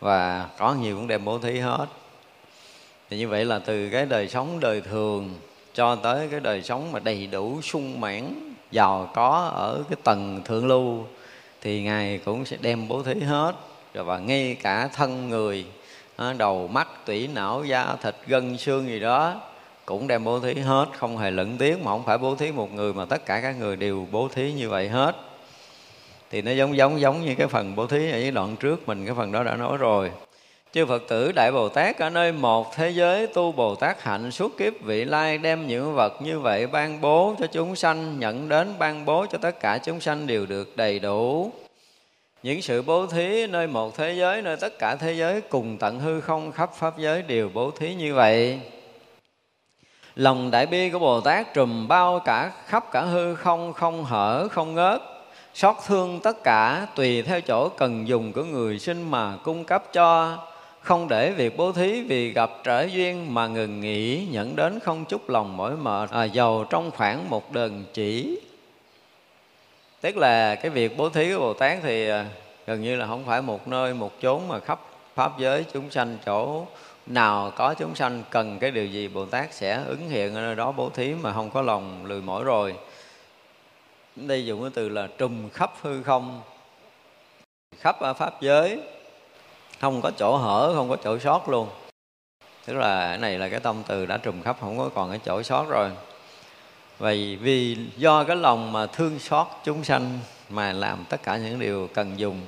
và 0.00 0.48
có 0.58 0.74
nhiều 0.74 0.96
cũng 0.96 1.06
đem 1.06 1.24
bố 1.24 1.38
thí 1.38 1.58
hết. 1.58 1.86
Thì 3.10 3.18
như 3.18 3.28
vậy 3.28 3.44
là 3.44 3.58
từ 3.58 3.90
cái 3.90 4.06
đời 4.06 4.28
sống 4.28 4.60
đời 4.60 4.80
thường 4.80 5.34
cho 5.76 5.96
tới 5.96 6.28
cái 6.30 6.40
đời 6.40 6.62
sống 6.62 6.92
mà 6.92 6.98
đầy 6.98 7.26
đủ 7.26 7.60
sung 7.62 8.00
mãn, 8.00 8.54
giàu 8.70 9.10
có 9.14 9.50
ở 9.54 9.82
cái 9.88 9.96
tầng 10.04 10.40
thượng 10.44 10.66
lưu, 10.66 11.04
thì 11.60 11.82
ngài 11.82 12.18
cũng 12.18 12.44
sẽ 12.44 12.56
đem 12.60 12.88
bố 12.88 13.02
thí 13.02 13.20
hết. 13.20 13.52
Rồi 13.94 14.04
và 14.04 14.18
ngay 14.18 14.56
cả 14.62 14.88
thân 14.88 15.28
người 15.28 15.64
đầu 16.38 16.68
mắt, 16.68 16.88
tủy 17.06 17.28
não, 17.34 17.64
da 17.64 17.96
thịt, 18.02 18.14
gân, 18.26 18.56
xương 18.56 18.88
gì 18.88 19.00
đó 19.00 19.40
cũng 19.84 20.06
đem 20.06 20.24
bố 20.24 20.40
thí 20.40 20.54
hết. 20.54 20.86
Không 20.98 21.18
hề 21.18 21.30
lẫn 21.30 21.56
tiếng 21.58 21.84
mà 21.84 21.90
không 21.90 22.04
phải 22.04 22.18
bố 22.18 22.34
thí 22.34 22.52
một 22.52 22.74
người 22.74 22.92
mà 22.92 23.04
tất 23.04 23.26
cả 23.26 23.40
các 23.40 23.56
người 23.58 23.76
đều 23.76 24.06
bố 24.10 24.28
thí 24.34 24.52
như 24.52 24.68
vậy 24.68 24.88
hết. 24.88 25.16
Thì 26.30 26.42
nó 26.42 26.50
giống 26.50 26.76
giống 26.76 27.00
giống 27.00 27.24
như 27.24 27.34
cái 27.34 27.46
phần 27.46 27.76
bố 27.76 27.86
thí 27.86 28.10
ở 28.10 28.20
cái 28.20 28.30
đoạn 28.30 28.56
trước 28.56 28.88
mình, 28.88 29.06
cái 29.06 29.14
phần 29.14 29.32
đó 29.32 29.42
đã 29.42 29.56
nói 29.56 29.76
rồi 29.76 30.10
chư 30.76 30.86
Phật 30.86 31.08
tử, 31.08 31.32
Đại 31.32 31.52
Bồ 31.52 31.68
Tát 31.68 31.98
ở 31.98 32.10
nơi 32.10 32.32
một 32.32 32.74
thế 32.74 32.90
giới, 32.90 33.26
tu 33.26 33.52
Bồ 33.52 33.74
Tát 33.74 34.02
hạnh 34.02 34.30
suốt 34.30 34.56
kiếp, 34.58 34.72
vị 34.82 35.04
lai 35.04 35.38
đem 35.38 35.66
những 35.66 35.94
vật 35.94 36.22
như 36.22 36.40
vậy 36.40 36.66
ban 36.66 37.00
bố 37.00 37.34
cho 37.38 37.46
chúng 37.46 37.76
sanh, 37.76 38.20
nhận 38.20 38.48
đến 38.48 38.74
ban 38.78 39.04
bố 39.04 39.26
cho 39.30 39.38
tất 39.38 39.60
cả 39.60 39.78
chúng 39.78 40.00
sanh 40.00 40.26
đều 40.26 40.46
được 40.46 40.76
đầy 40.76 40.98
đủ. 40.98 41.52
Những 42.42 42.62
sự 42.62 42.82
bố 42.82 43.06
thí 43.06 43.46
nơi 43.46 43.66
một 43.66 43.96
thế 43.96 44.12
giới, 44.12 44.42
nơi 44.42 44.56
tất 44.56 44.78
cả 44.78 44.96
thế 44.96 45.12
giới 45.12 45.40
cùng 45.40 45.78
tận 45.78 46.00
hư 46.00 46.20
không 46.20 46.52
khắp 46.52 46.70
pháp 46.74 46.98
giới 46.98 47.22
đều 47.22 47.50
bố 47.54 47.70
thí 47.70 47.94
như 47.94 48.14
vậy. 48.14 48.60
Lòng 50.16 50.50
đại 50.50 50.66
bi 50.66 50.90
của 50.90 50.98
bồ 50.98 51.20
tát 51.20 51.54
trùm 51.54 51.88
bao 51.88 52.20
cả 52.24 52.52
khắp 52.66 52.84
cả 52.92 53.02
hư 53.02 53.34
không 53.34 53.72
không 53.72 54.04
hở, 54.04 54.48
không 54.50 54.74
ngớt. 54.74 55.02
Xót 55.54 55.76
thương 55.86 56.20
tất 56.20 56.42
cả, 56.44 56.86
tùy 56.94 57.22
theo 57.22 57.40
chỗ 57.40 57.68
cần 57.68 58.08
dùng 58.08 58.32
của 58.32 58.44
người 58.44 58.78
sinh 58.78 59.10
mà 59.10 59.36
cung 59.44 59.64
cấp 59.64 59.84
cho 59.92 60.38
không 60.86 61.08
để 61.08 61.30
việc 61.30 61.56
bố 61.56 61.72
thí 61.72 62.02
vì 62.02 62.32
gặp 62.32 62.50
trở 62.64 62.82
duyên 62.82 63.34
mà 63.34 63.46
ngừng 63.46 63.80
nghỉ 63.80 64.26
nhận 64.30 64.56
đến 64.56 64.80
không 64.80 65.04
chút 65.04 65.30
lòng 65.30 65.56
mỏi 65.56 65.76
mệt. 65.76 66.10
À, 66.10 66.24
giàu 66.24 66.64
trong 66.70 66.90
khoảng 66.90 67.30
một 67.30 67.52
đờn 67.52 67.84
chỉ. 67.92 68.40
Tức 70.00 70.16
là 70.16 70.54
cái 70.54 70.70
việc 70.70 70.96
bố 70.96 71.08
thí 71.08 71.32
của 71.32 71.38
bồ 71.38 71.52
tát 71.52 71.78
thì 71.82 72.08
à, 72.08 72.26
gần 72.66 72.82
như 72.82 72.96
là 72.96 73.06
không 73.06 73.24
phải 73.26 73.42
một 73.42 73.68
nơi 73.68 73.94
một 73.94 74.12
chốn 74.22 74.48
mà 74.48 74.60
khắp 74.60 74.80
pháp 75.14 75.38
giới 75.38 75.64
chúng 75.72 75.90
sanh 75.90 76.18
chỗ 76.26 76.66
nào 77.06 77.52
có 77.56 77.74
chúng 77.74 77.94
sanh 77.94 78.22
cần 78.30 78.58
cái 78.58 78.70
điều 78.70 78.86
gì 78.86 79.08
bồ 79.08 79.26
tát 79.26 79.54
sẽ 79.54 79.82
ứng 79.86 80.08
hiện 80.08 80.34
ở 80.34 80.40
nơi 80.40 80.54
đó 80.54 80.72
bố 80.72 80.90
thí 80.90 81.14
mà 81.14 81.32
không 81.32 81.50
có 81.50 81.62
lòng 81.62 82.06
lười 82.06 82.20
mỏi 82.20 82.44
rồi. 82.44 82.74
Đây 84.16 84.46
dùng 84.46 84.60
cái 84.60 84.70
từ 84.74 84.88
là 84.88 85.08
trùm 85.18 85.48
khắp 85.48 85.72
hư 85.82 86.02
không. 86.02 86.40
Khắp 87.78 88.00
ở 88.00 88.14
pháp 88.14 88.42
giới 88.42 88.80
không 89.80 90.02
có 90.02 90.10
chỗ 90.10 90.36
hở 90.36 90.72
không 90.74 90.88
có 90.88 90.96
chỗ 90.96 91.18
sót 91.18 91.48
luôn. 91.48 91.68
Tức 92.66 92.74
là 92.74 93.08
cái 93.08 93.18
này 93.18 93.38
là 93.38 93.48
cái 93.48 93.60
tâm 93.60 93.82
từ 93.86 94.06
đã 94.06 94.16
trùm 94.16 94.42
khắp 94.42 94.56
không 94.60 94.78
có 94.78 94.90
còn 94.94 95.10
cái 95.10 95.20
chỗ 95.24 95.42
sót 95.42 95.68
rồi. 95.68 95.90
Vậy 96.98 97.38
vì 97.40 97.76
do 97.96 98.24
cái 98.24 98.36
lòng 98.36 98.72
mà 98.72 98.86
thương 98.86 99.18
xót 99.18 99.46
chúng 99.64 99.84
sanh 99.84 100.18
mà 100.48 100.72
làm 100.72 101.04
tất 101.08 101.22
cả 101.22 101.36
những 101.36 101.58
điều 101.58 101.88
cần 101.94 102.18
dùng 102.18 102.40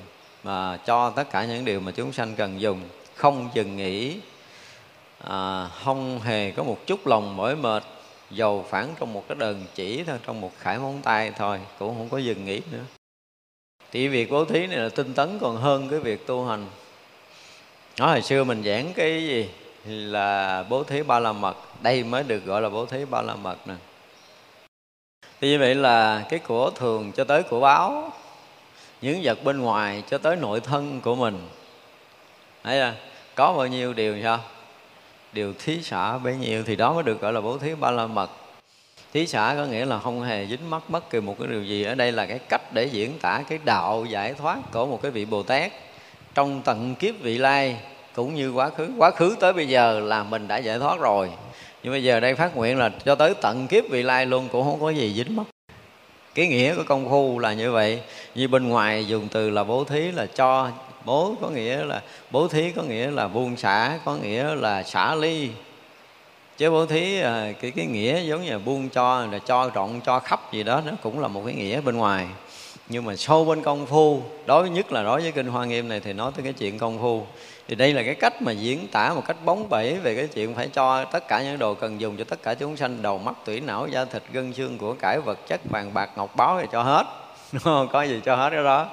mà 0.45 0.77
cho 0.77 1.11
tất 1.11 1.31
cả 1.31 1.45
những 1.45 1.65
điều 1.65 1.81
mà 1.81 1.93
chúng 1.93 2.13
sanh 2.13 2.35
cần 2.35 2.61
dùng 2.61 2.81
không 3.15 3.49
dừng 3.55 3.77
nghỉ 3.77 4.21
à, 5.25 5.69
không 5.85 6.21
hề 6.21 6.51
có 6.51 6.63
một 6.63 6.79
chút 6.87 7.07
lòng 7.07 7.37
mỏi 7.37 7.57
mệt 7.57 7.83
dầu 8.31 8.65
phản 8.71 8.95
trong 9.01 9.13
một 9.13 9.25
cái 9.29 9.37
đờn 9.41 9.65
chỉ 9.75 10.05
thôi 10.05 10.19
trong 10.27 10.41
một 10.41 10.53
khải 10.59 10.79
móng 10.79 11.01
tay 11.03 11.33
thôi 11.37 11.61
cũng 11.79 11.97
không 11.97 12.09
có 12.09 12.19
dừng 12.19 12.45
nghỉ 12.45 12.61
nữa. 12.73 12.85
Thì 13.93 14.09
việc 14.09 14.31
bố 14.31 14.45
thí 14.45 14.67
này 14.67 14.79
là 14.79 14.89
tinh 14.89 15.15
tấn 15.15 15.39
còn 15.39 15.57
hơn 15.57 15.89
cái 15.89 15.99
việc 15.99 16.27
tu 16.27 16.45
hành 16.45 16.67
nói 17.99 18.11
hồi 18.11 18.23
xưa 18.23 18.45
mình 18.45 18.63
giảng 18.65 18.93
cái 18.95 19.23
gì? 19.27 19.49
Là 19.87 20.65
bố 20.69 20.85
thí 20.85 21.03
ba 21.03 21.19
la 21.19 21.33
mật. 21.33 21.57
Đây 21.83 22.05
mới 22.05 22.23
được 22.23 22.45
gọi 22.45 22.63
là 22.63 22.69
bố 22.69 22.87
thí 22.87 23.05
ba 23.05 23.23
la 23.23 23.35
mật 23.35 23.57
nè. 23.67 23.75
Thì 25.41 25.49
như 25.49 25.59
vậy 25.59 25.75
là 25.75 26.25
cái 26.29 26.39
của 26.39 26.71
thường 26.71 27.13
cho 27.13 27.25
tới 27.25 27.43
của 27.43 27.61
báo, 27.61 28.13
những 29.03 29.21
vật 29.23 29.45
bên 29.45 29.61
ngoài 29.61 30.03
cho 30.11 30.19
tới 30.19 30.37
nội 30.37 30.61
thân 30.61 31.01
của 31.01 31.15
mình. 31.15 31.49
Thấy 32.65 32.79
chưa? 32.79 32.95
Có 33.35 33.53
bao 33.53 33.67
nhiêu 33.67 33.93
điều 33.93 34.23
sao? 34.23 34.41
Điều 35.33 35.55
thí 35.59 35.83
xả 35.83 36.19
bấy 36.19 36.37
nhiêu 36.37 36.65
thì 36.67 36.77
đó 36.77 36.93
mới 36.93 37.03
được 37.03 37.21
gọi 37.21 37.33
là 37.33 37.41
bố 37.41 37.59
thí 37.59 37.75
ba 37.75 37.91
la 37.91 38.07
mật. 38.07 38.31
Thí 39.13 39.27
xả 39.27 39.55
có 39.57 39.65
nghĩa 39.65 39.85
là 39.85 39.99
không 39.99 40.23
hề 40.23 40.47
dính 40.47 40.71
mắc 40.71 40.83
bất 40.89 41.11
kỳ 41.11 41.21
một 41.21 41.37
cái 41.39 41.49
điều 41.49 41.63
gì. 41.63 41.85
Ở 41.85 41.95
đây 41.95 42.13
là 42.13 42.27
cái 42.27 42.39
cách 42.39 42.73
để 42.73 42.85
diễn 42.85 43.19
tả 43.19 43.43
cái 43.49 43.59
đạo 43.65 44.05
giải 44.09 44.35
thoát 44.35 44.59
của 44.73 44.87
một 44.87 45.03
cái 45.03 45.11
vị 45.11 45.25
bồ 45.25 45.43
tát 45.43 45.73
trong 46.39 46.63
tận 46.65 46.95
kiếp 46.95 47.15
vị 47.21 47.39
lai, 47.39 47.77
cũng 48.15 48.35
như 48.35 48.51
quá 48.51 48.71
khứ. 48.71 48.89
Quá 48.97 49.11
khứ 49.11 49.37
tới 49.41 49.53
bây 49.53 49.69
giờ 49.69 50.01
là 50.01 50.23
mình 50.23 50.49
đã 50.49 50.57
giải 50.57 50.79
thoát 50.79 51.01
rồi. 51.01 51.31
Nhưng 51.83 51.93
bây 51.93 52.05
giờ 52.05 52.21
đây 52.21 52.35
phát 52.35 52.57
nguyện 52.57 52.79
là 52.79 52.91
cho 53.05 53.15
tới 53.15 53.35
tận 53.43 53.67
kiếp 53.67 53.85
vị 53.91 54.03
lai 54.03 54.27
luôn, 54.27 54.49
cũng 54.53 54.65
không 54.65 54.81
có 54.81 54.91
gì 54.91 55.15
dính 55.17 55.37
mất 55.37 55.43
cái 56.35 56.47
nghĩa 56.47 56.75
của 56.75 56.83
công 56.87 57.09
phu 57.11 57.39
là 57.39 57.53
như 57.53 57.73
vậy. 57.73 58.01
Như 58.35 58.49
bên 58.49 58.69
ngoài 58.69 59.07
dùng 59.07 59.29
từ 59.29 59.51
là 59.51 59.65
bố 59.65 59.85
thí, 59.85 60.11
là 60.11 60.27
cho. 60.27 60.69
Bố 61.05 61.35
có 61.41 61.49
nghĩa 61.49 61.85
là, 61.85 62.03
bố 62.31 62.49
thí 62.49 62.71
có 62.71 62.83
nghĩa 62.83 63.11
là 63.11 63.29
buông 63.29 63.57
xả, 63.57 63.99
có 64.05 64.17
nghĩa 64.17 64.55
là 64.55 64.83
xả 64.83 65.15
ly. 65.15 65.51
Chứ 66.59 66.71
bố 66.71 66.87
thí 66.87 67.21
à, 67.21 67.53
cái 67.61 67.71
cái 67.71 67.87
nghĩa 67.87 68.21
giống 68.21 68.45
như 68.45 68.51
là 68.51 68.59
buông 68.59 68.89
cho, 68.89 69.27
là 69.33 69.39
cho 69.39 69.71
trọn 69.75 70.01
cho 70.07 70.19
khắp 70.19 70.53
gì 70.53 70.63
đó, 70.63 70.83
nó 70.87 70.93
cũng 71.03 71.21
là 71.21 71.29
một 71.29 71.43
cái 71.45 71.55
nghĩa 71.55 71.81
bên 71.81 71.97
ngoài 71.97 72.27
nhưng 72.89 73.05
mà 73.05 73.17
sâu 73.17 73.45
bên 73.45 73.63
công 73.63 73.87
phu, 73.87 74.23
đối 74.47 74.71
nhất 74.71 74.93
là 74.93 75.03
đối 75.03 75.21
với 75.21 75.33
kinh 75.33 75.47
hoa 75.47 75.65
nghiêm 75.65 75.89
này 75.89 76.01
thì 76.01 76.13
nói 76.13 76.33
tới 76.37 76.45
cái 76.45 76.53
chuyện 76.53 76.79
công 76.79 76.99
phu. 76.99 77.27
Thì 77.69 77.75
đây 77.75 77.93
là 77.93 78.03
cái 78.03 78.15
cách 78.15 78.43
mà 78.43 78.53
diễn 78.53 78.89
tả 78.89 79.15
một 79.15 79.23
cách 79.27 79.37
bóng 79.45 79.69
bẩy 79.69 79.95
về 79.95 80.15
cái 80.15 80.27
chuyện 80.27 80.55
phải 80.55 80.69
cho 80.69 81.05
tất 81.05 81.29
cả 81.29 81.43
những 81.43 81.59
đồ 81.59 81.75
cần 81.75 82.01
dùng 82.01 82.17
cho 82.17 82.25
tất 82.25 82.43
cả 82.43 82.55
chúng 82.55 82.77
sanh, 82.77 83.03
đầu 83.03 83.19
mắt, 83.19 83.35
tủy 83.45 83.61
não, 83.61 83.87
da 83.89 84.05
thịt, 84.05 84.23
gân 84.33 84.53
xương 84.53 84.79
của 84.79 84.95
cải 84.95 85.21
vật, 85.21 85.39
chất, 85.49 85.61
vàng, 85.71 85.95
bạc, 85.95 86.11
ngọc 86.17 86.37
báo 86.37 86.59
thì 86.61 86.67
cho 86.73 86.83
hết. 86.83 87.07
Đúng 87.53 87.63
không? 87.63 87.89
Có 87.93 88.03
gì 88.03 88.21
cho 88.25 88.37
hết 88.37 88.51
cái 88.51 88.65
đó. 88.65 88.87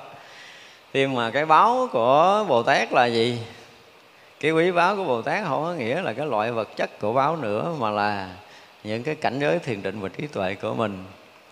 Thì 0.93 1.07
mà 1.07 1.31
cái 1.31 1.45
báo 1.45 1.87
của 1.91 2.45
bồ 2.49 2.63
tát 2.63 2.93
là 2.93 3.05
gì? 3.05 3.39
Cái 4.39 4.51
quý 4.51 4.71
báo 4.71 4.95
của 4.95 5.03
bồ 5.03 5.21
tát 5.21 5.43
không 5.47 5.63
có 5.63 5.73
nghĩa 5.73 6.01
là 6.01 6.13
cái 6.13 6.25
loại 6.25 6.51
vật 6.51 6.69
chất 6.75 6.99
của 6.99 7.13
báo 7.13 7.35
nữa, 7.35 7.73
mà 7.79 7.89
là 7.89 8.29
những 8.83 9.03
cái 9.03 9.15
cảnh 9.15 9.39
giới 9.39 9.59
thiền 9.59 9.83
định 9.83 9.99
và 9.99 10.09
trí 10.09 10.27
tuệ 10.27 10.55
của 10.55 10.73
mình 10.73 11.03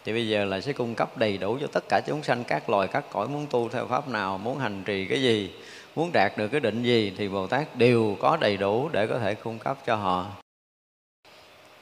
thì 0.05 0.13
bây 0.13 0.27
giờ 0.27 0.45
là 0.45 0.61
sẽ 0.61 0.73
cung 0.73 0.95
cấp 0.95 1.17
đầy 1.17 1.37
đủ 1.37 1.57
cho 1.61 1.67
tất 1.67 1.83
cả 1.89 2.01
chúng 2.07 2.23
sanh 2.23 2.43
các 2.43 2.69
loài, 2.69 2.87
các 2.87 3.03
cõi 3.11 3.27
muốn 3.27 3.47
tu 3.49 3.69
theo 3.69 3.87
pháp 3.87 4.07
nào, 4.07 4.37
muốn 4.37 4.59
hành 4.59 4.83
trì 4.83 5.05
cái 5.05 5.21
gì, 5.21 5.51
muốn 5.95 6.09
đạt 6.13 6.37
được 6.37 6.47
cái 6.47 6.59
định 6.59 6.83
gì 6.83 7.13
thì 7.17 7.29
bồ 7.29 7.47
tát 7.47 7.75
đều 7.75 8.17
có 8.19 8.37
đầy 8.37 8.57
đủ 8.57 8.89
để 8.89 9.07
có 9.07 9.19
thể 9.19 9.35
cung 9.35 9.59
cấp 9.59 9.77
cho 9.85 9.95
họ. 9.95 10.25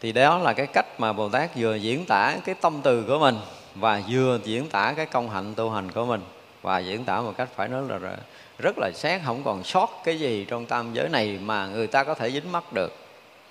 Thì 0.01 0.11
đó 0.11 0.37
là 0.37 0.53
cái 0.53 0.67
cách 0.67 0.85
mà 0.97 1.13
bồ 1.13 1.29
tát 1.29 1.51
vừa 1.55 1.75
diễn 1.75 2.05
tả 2.05 2.37
cái 2.45 2.55
tâm 2.61 2.79
từ 2.83 3.03
của 3.07 3.19
mình 3.19 3.35
và 3.75 4.01
vừa 4.09 4.39
diễn 4.43 4.69
tả 4.69 4.93
cái 4.97 5.05
công 5.05 5.29
hạnh 5.29 5.53
tu 5.55 5.69
hành 5.69 5.91
của 5.91 6.05
mình. 6.05 6.21
Và 6.61 6.79
diễn 6.79 7.05
tả 7.05 7.21
một 7.21 7.33
cách 7.37 7.49
phải 7.55 7.67
nói 7.67 7.83
là 7.87 8.17
rất 8.59 8.77
là 8.77 8.91
xét, 8.93 9.21
không 9.25 9.43
còn 9.43 9.63
sót 9.63 10.01
cái 10.03 10.19
gì 10.19 10.45
trong 10.49 10.65
tam 10.65 10.93
giới 10.93 11.09
này 11.09 11.39
mà 11.41 11.67
người 11.67 11.87
ta 11.87 12.03
có 12.03 12.13
thể 12.13 12.31
dính 12.31 12.51
mắc 12.51 12.73
được. 12.73 12.95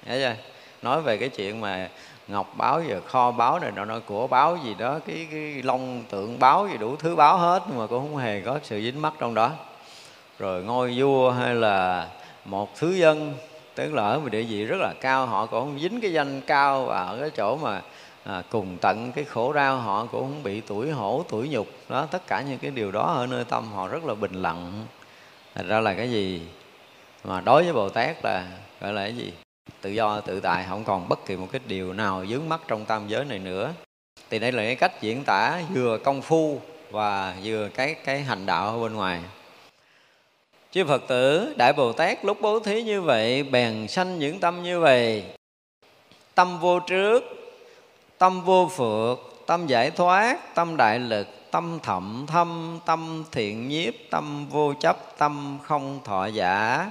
Thấy 0.07 0.21
chưa? 0.21 0.35
nói 0.83 1.03
về 1.03 1.17
cái 1.17 1.29
chuyện 1.29 1.61
mà 1.61 1.89
ngọc 2.31 2.55
báo 2.57 2.83
giờ 2.89 3.01
kho 3.07 3.31
báo 3.31 3.59
này 3.59 3.73
nó 3.77 3.85
nói 3.85 4.01
của 4.01 4.27
báo 4.27 4.59
gì 4.65 4.75
đó 4.79 4.99
cái 5.07 5.27
cái 5.31 5.63
long 5.63 6.03
tượng 6.11 6.39
báo 6.39 6.69
gì 6.69 6.77
đủ 6.79 6.97
thứ 6.97 7.17
báo 7.17 7.39
hết 7.39 7.63
nhưng 7.69 7.79
mà 7.79 7.87
cũng 7.87 7.99
không 7.99 8.17
hề 8.17 8.41
có 8.41 8.59
sự 8.63 8.81
dính 8.81 9.03
mắc 9.03 9.13
trong 9.19 9.35
đó. 9.35 9.51
Rồi 10.39 10.63
ngôi 10.65 10.95
vua 10.97 11.31
hay 11.31 11.55
là 11.55 12.09
một 12.45 12.77
thứ 12.77 12.91
dân 12.93 13.35
tức 13.75 13.95
là 13.95 14.03
ở 14.03 14.19
một 14.19 14.29
địa 14.31 14.43
vị 14.43 14.65
rất 14.65 14.77
là 14.81 14.93
cao 15.01 15.27
họ 15.27 15.47
cũng 15.47 15.61
không 15.61 15.79
dính 15.81 16.01
cái 16.01 16.13
danh 16.13 16.41
cao 16.41 16.85
và 16.85 17.03
ở 17.03 17.19
cái 17.21 17.31
chỗ 17.31 17.57
mà 17.57 17.83
à, 18.25 18.43
cùng 18.51 18.77
tận 18.81 19.13
cái 19.13 19.25
khổ 19.25 19.53
đau 19.53 19.77
họ 19.77 20.07
cũng 20.13 20.21
không 20.21 20.43
bị 20.43 20.61
tuổi 20.61 20.91
hổ 20.91 21.25
tuổi 21.29 21.49
nhục. 21.49 21.67
Đó 21.89 22.07
tất 22.11 22.27
cả 22.27 22.41
những 22.41 22.59
cái 22.59 22.71
điều 22.71 22.93
đó 22.93 23.15
ở 23.17 23.27
nơi 23.27 23.45
tâm 23.45 23.73
họ 23.73 23.89
rất 23.89 24.05
là 24.05 24.15
bình 24.15 24.35
lặng. 24.35 24.87
Thành 25.55 25.69
ra 25.69 25.81
là 25.81 25.95
cái 25.95 26.11
gì? 26.11 26.43
Mà 27.25 27.41
đối 27.41 27.65
với 27.65 27.73
bồ 27.73 27.89
tát 27.89 28.17
là 28.25 28.47
gọi 28.81 28.93
là 28.93 29.03
cái 29.03 29.17
gì? 29.17 29.33
Tự 29.81 29.91
do, 29.91 30.21
tự 30.21 30.41
tại, 30.41 30.65
không 30.69 30.85
còn 30.85 31.09
bất 31.09 31.27
kỳ 31.27 31.37
một 31.37 31.49
cái 31.53 31.61
điều 31.67 31.93
nào 31.93 32.27
dướng 32.27 32.49
mắt 32.49 32.61
trong 32.69 32.85
tam 32.85 33.09
giới 33.09 33.25
này 33.25 33.39
nữa. 33.39 33.73
Thì 34.31 34.39
đây 34.39 34.53
là 34.53 34.63
cái 34.63 34.77
cách 34.77 35.01
diễn 35.01 35.25
tả 35.25 35.61
vừa 35.75 35.99
công 35.99 36.23
phu 36.23 36.61
và 36.91 37.37
vừa 37.45 37.69
cái 37.75 37.95
cái 37.95 38.23
hành 38.23 38.47
đạo 38.47 38.69
ở 38.69 38.83
bên 38.83 38.95
ngoài. 38.95 39.21
Chư 40.73 40.85
phật 40.85 41.03
tử, 41.09 41.55
đại 41.57 41.73
bồ 41.73 41.93
tát 41.93 42.25
lúc 42.25 42.39
bố 42.41 42.61
thí 42.61 42.83
như 42.83 43.03
vậy, 43.03 43.43
bèn 43.43 43.89
sanh 43.89 44.19
những 44.19 44.41
tâm 44.41 44.63
như 44.63 44.81
vậy. 44.81 45.25
Tâm 46.35 46.59
vô 46.61 46.81
trước, 46.81 47.25
tâm 48.19 48.45
vô 48.45 48.71
phượt 48.77 49.31
tâm 49.51 49.67
giải 49.67 49.91
thoát, 49.91 50.55
tâm 50.55 50.77
đại 50.77 50.99
lực, 50.99 51.29
tâm 51.51 51.79
thậm 51.83 52.25
thâm, 52.29 52.79
tâm 52.87 53.25
thiện 53.33 53.69
nhiếp, 53.69 53.95
tâm 54.11 54.47
vô 54.51 54.75
chấp, 54.81 55.19
tâm 55.19 55.59
không 55.63 56.01
thọ 56.05 56.27
giả 56.27 56.91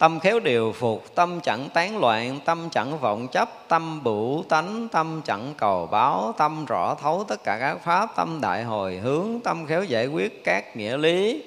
tâm 0.00 0.20
khéo 0.20 0.40
điều 0.40 0.72
phục 0.72 1.14
tâm 1.14 1.40
chẳng 1.40 1.68
tán 1.74 1.98
loạn 1.98 2.40
tâm 2.44 2.68
chẳng 2.70 2.98
vọng 2.98 3.28
chấp 3.28 3.68
tâm 3.68 4.02
bửu 4.02 4.44
tánh 4.48 4.88
tâm 4.92 5.22
chẳng 5.24 5.54
cầu 5.56 5.86
báo 5.86 6.34
tâm 6.38 6.64
rõ 6.64 6.94
thấu 6.94 7.24
tất 7.28 7.44
cả 7.44 7.58
các 7.60 7.84
pháp 7.84 8.16
tâm 8.16 8.38
đại 8.40 8.64
hồi 8.64 8.96
hướng 8.96 9.40
tâm 9.44 9.66
khéo 9.66 9.84
giải 9.84 10.06
quyết 10.06 10.44
các 10.44 10.76
nghĩa 10.76 10.96
lý. 10.96 11.42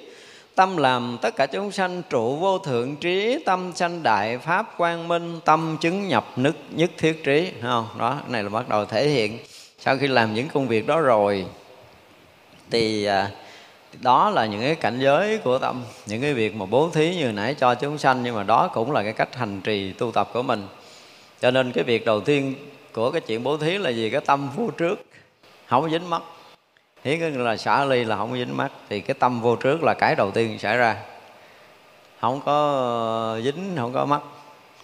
Tâm 0.54 0.76
làm 0.76 1.18
tất 1.22 1.36
cả 1.36 1.46
chúng 1.46 1.72
sanh 1.72 2.02
trụ 2.10 2.36
vô 2.36 2.58
thượng 2.58 2.96
trí 2.96 3.38
tâm 3.46 3.72
sanh 3.74 4.02
đại 4.02 4.38
pháp 4.38 4.74
quang 4.76 5.08
minh 5.08 5.40
tâm 5.44 5.76
chứng 5.80 6.08
nhập 6.08 6.26
nức 6.36 6.56
nhất 6.70 6.90
thiết 6.98 7.24
trí. 7.24 7.52
Không? 7.62 7.88
Đó 7.98 8.20
này 8.28 8.42
là 8.42 8.48
bắt 8.48 8.68
đầu 8.68 8.84
thể 8.84 9.08
hiện. 9.08 9.38
Sau 9.78 9.96
khi 9.96 10.06
làm 10.06 10.34
những 10.34 10.48
công 10.48 10.68
việc 10.68 10.86
đó 10.86 11.00
rồi 11.00 11.46
thì 12.70 13.04
à, 13.04 13.30
đó 14.00 14.30
là 14.30 14.46
những 14.46 14.60
cái 14.60 14.74
cảnh 14.74 15.00
giới 15.00 15.38
của 15.38 15.58
tâm, 15.58 15.82
những 16.06 16.20
cái 16.22 16.34
việc 16.34 16.54
mà 16.54 16.66
bố 16.66 16.90
thí 16.92 17.16
như 17.16 17.32
nãy 17.32 17.54
cho 17.54 17.74
chúng 17.74 17.98
sanh, 17.98 18.22
nhưng 18.22 18.34
mà 18.34 18.42
đó 18.42 18.68
cũng 18.74 18.92
là 18.92 19.02
cái 19.02 19.12
cách 19.12 19.36
hành 19.36 19.60
trì 19.60 19.92
tu 19.92 20.12
tập 20.12 20.30
của 20.32 20.42
mình. 20.42 20.66
Cho 21.40 21.50
nên 21.50 21.72
cái 21.72 21.84
việc 21.84 22.04
đầu 22.04 22.20
tiên 22.20 22.54
của 22.92 23.10
cái 23.10 23.20
chuyện 23.20 23.42
bố 23.42 23.56
thí 23.56 23.78
là 23.78 23.90
gì? 23.90 24.10
Cái 24.10 24.20
tâm 24.20 24.48
vô 24.56 24.70
trước, 24.70 25.06
không 25.66 25.90
dính 25.90 26.10
mắt. 26.10 26.22
Hiến 27.04 27.20
có 27.20 27.42
là 27.42 27.56
xả 27.56 27.84
ly 27.84 28.04
là 28.04 28.16
không 28.16 28.30
có 28.30 28.36
dính 28.36 28.56
mắt, 28.56 28.72
thì 28.88 29.00
cái 29.00 29.14
tâm 29.14 29.40
vô 29.40 29.56
trước 29.56 29.82
là 29.82 29.94
cái 29.94 30.14
đầu 30.14 30.30
tiên 30.30 30.58
xảy 30.58 30.76
ra. 30.76 30.96
Không 32.20 32.40
có 32.44 33.38
dính, 33.44 33.72
không 33.76 33.92
có 33.92 34.04
mắt, 34.04 34.20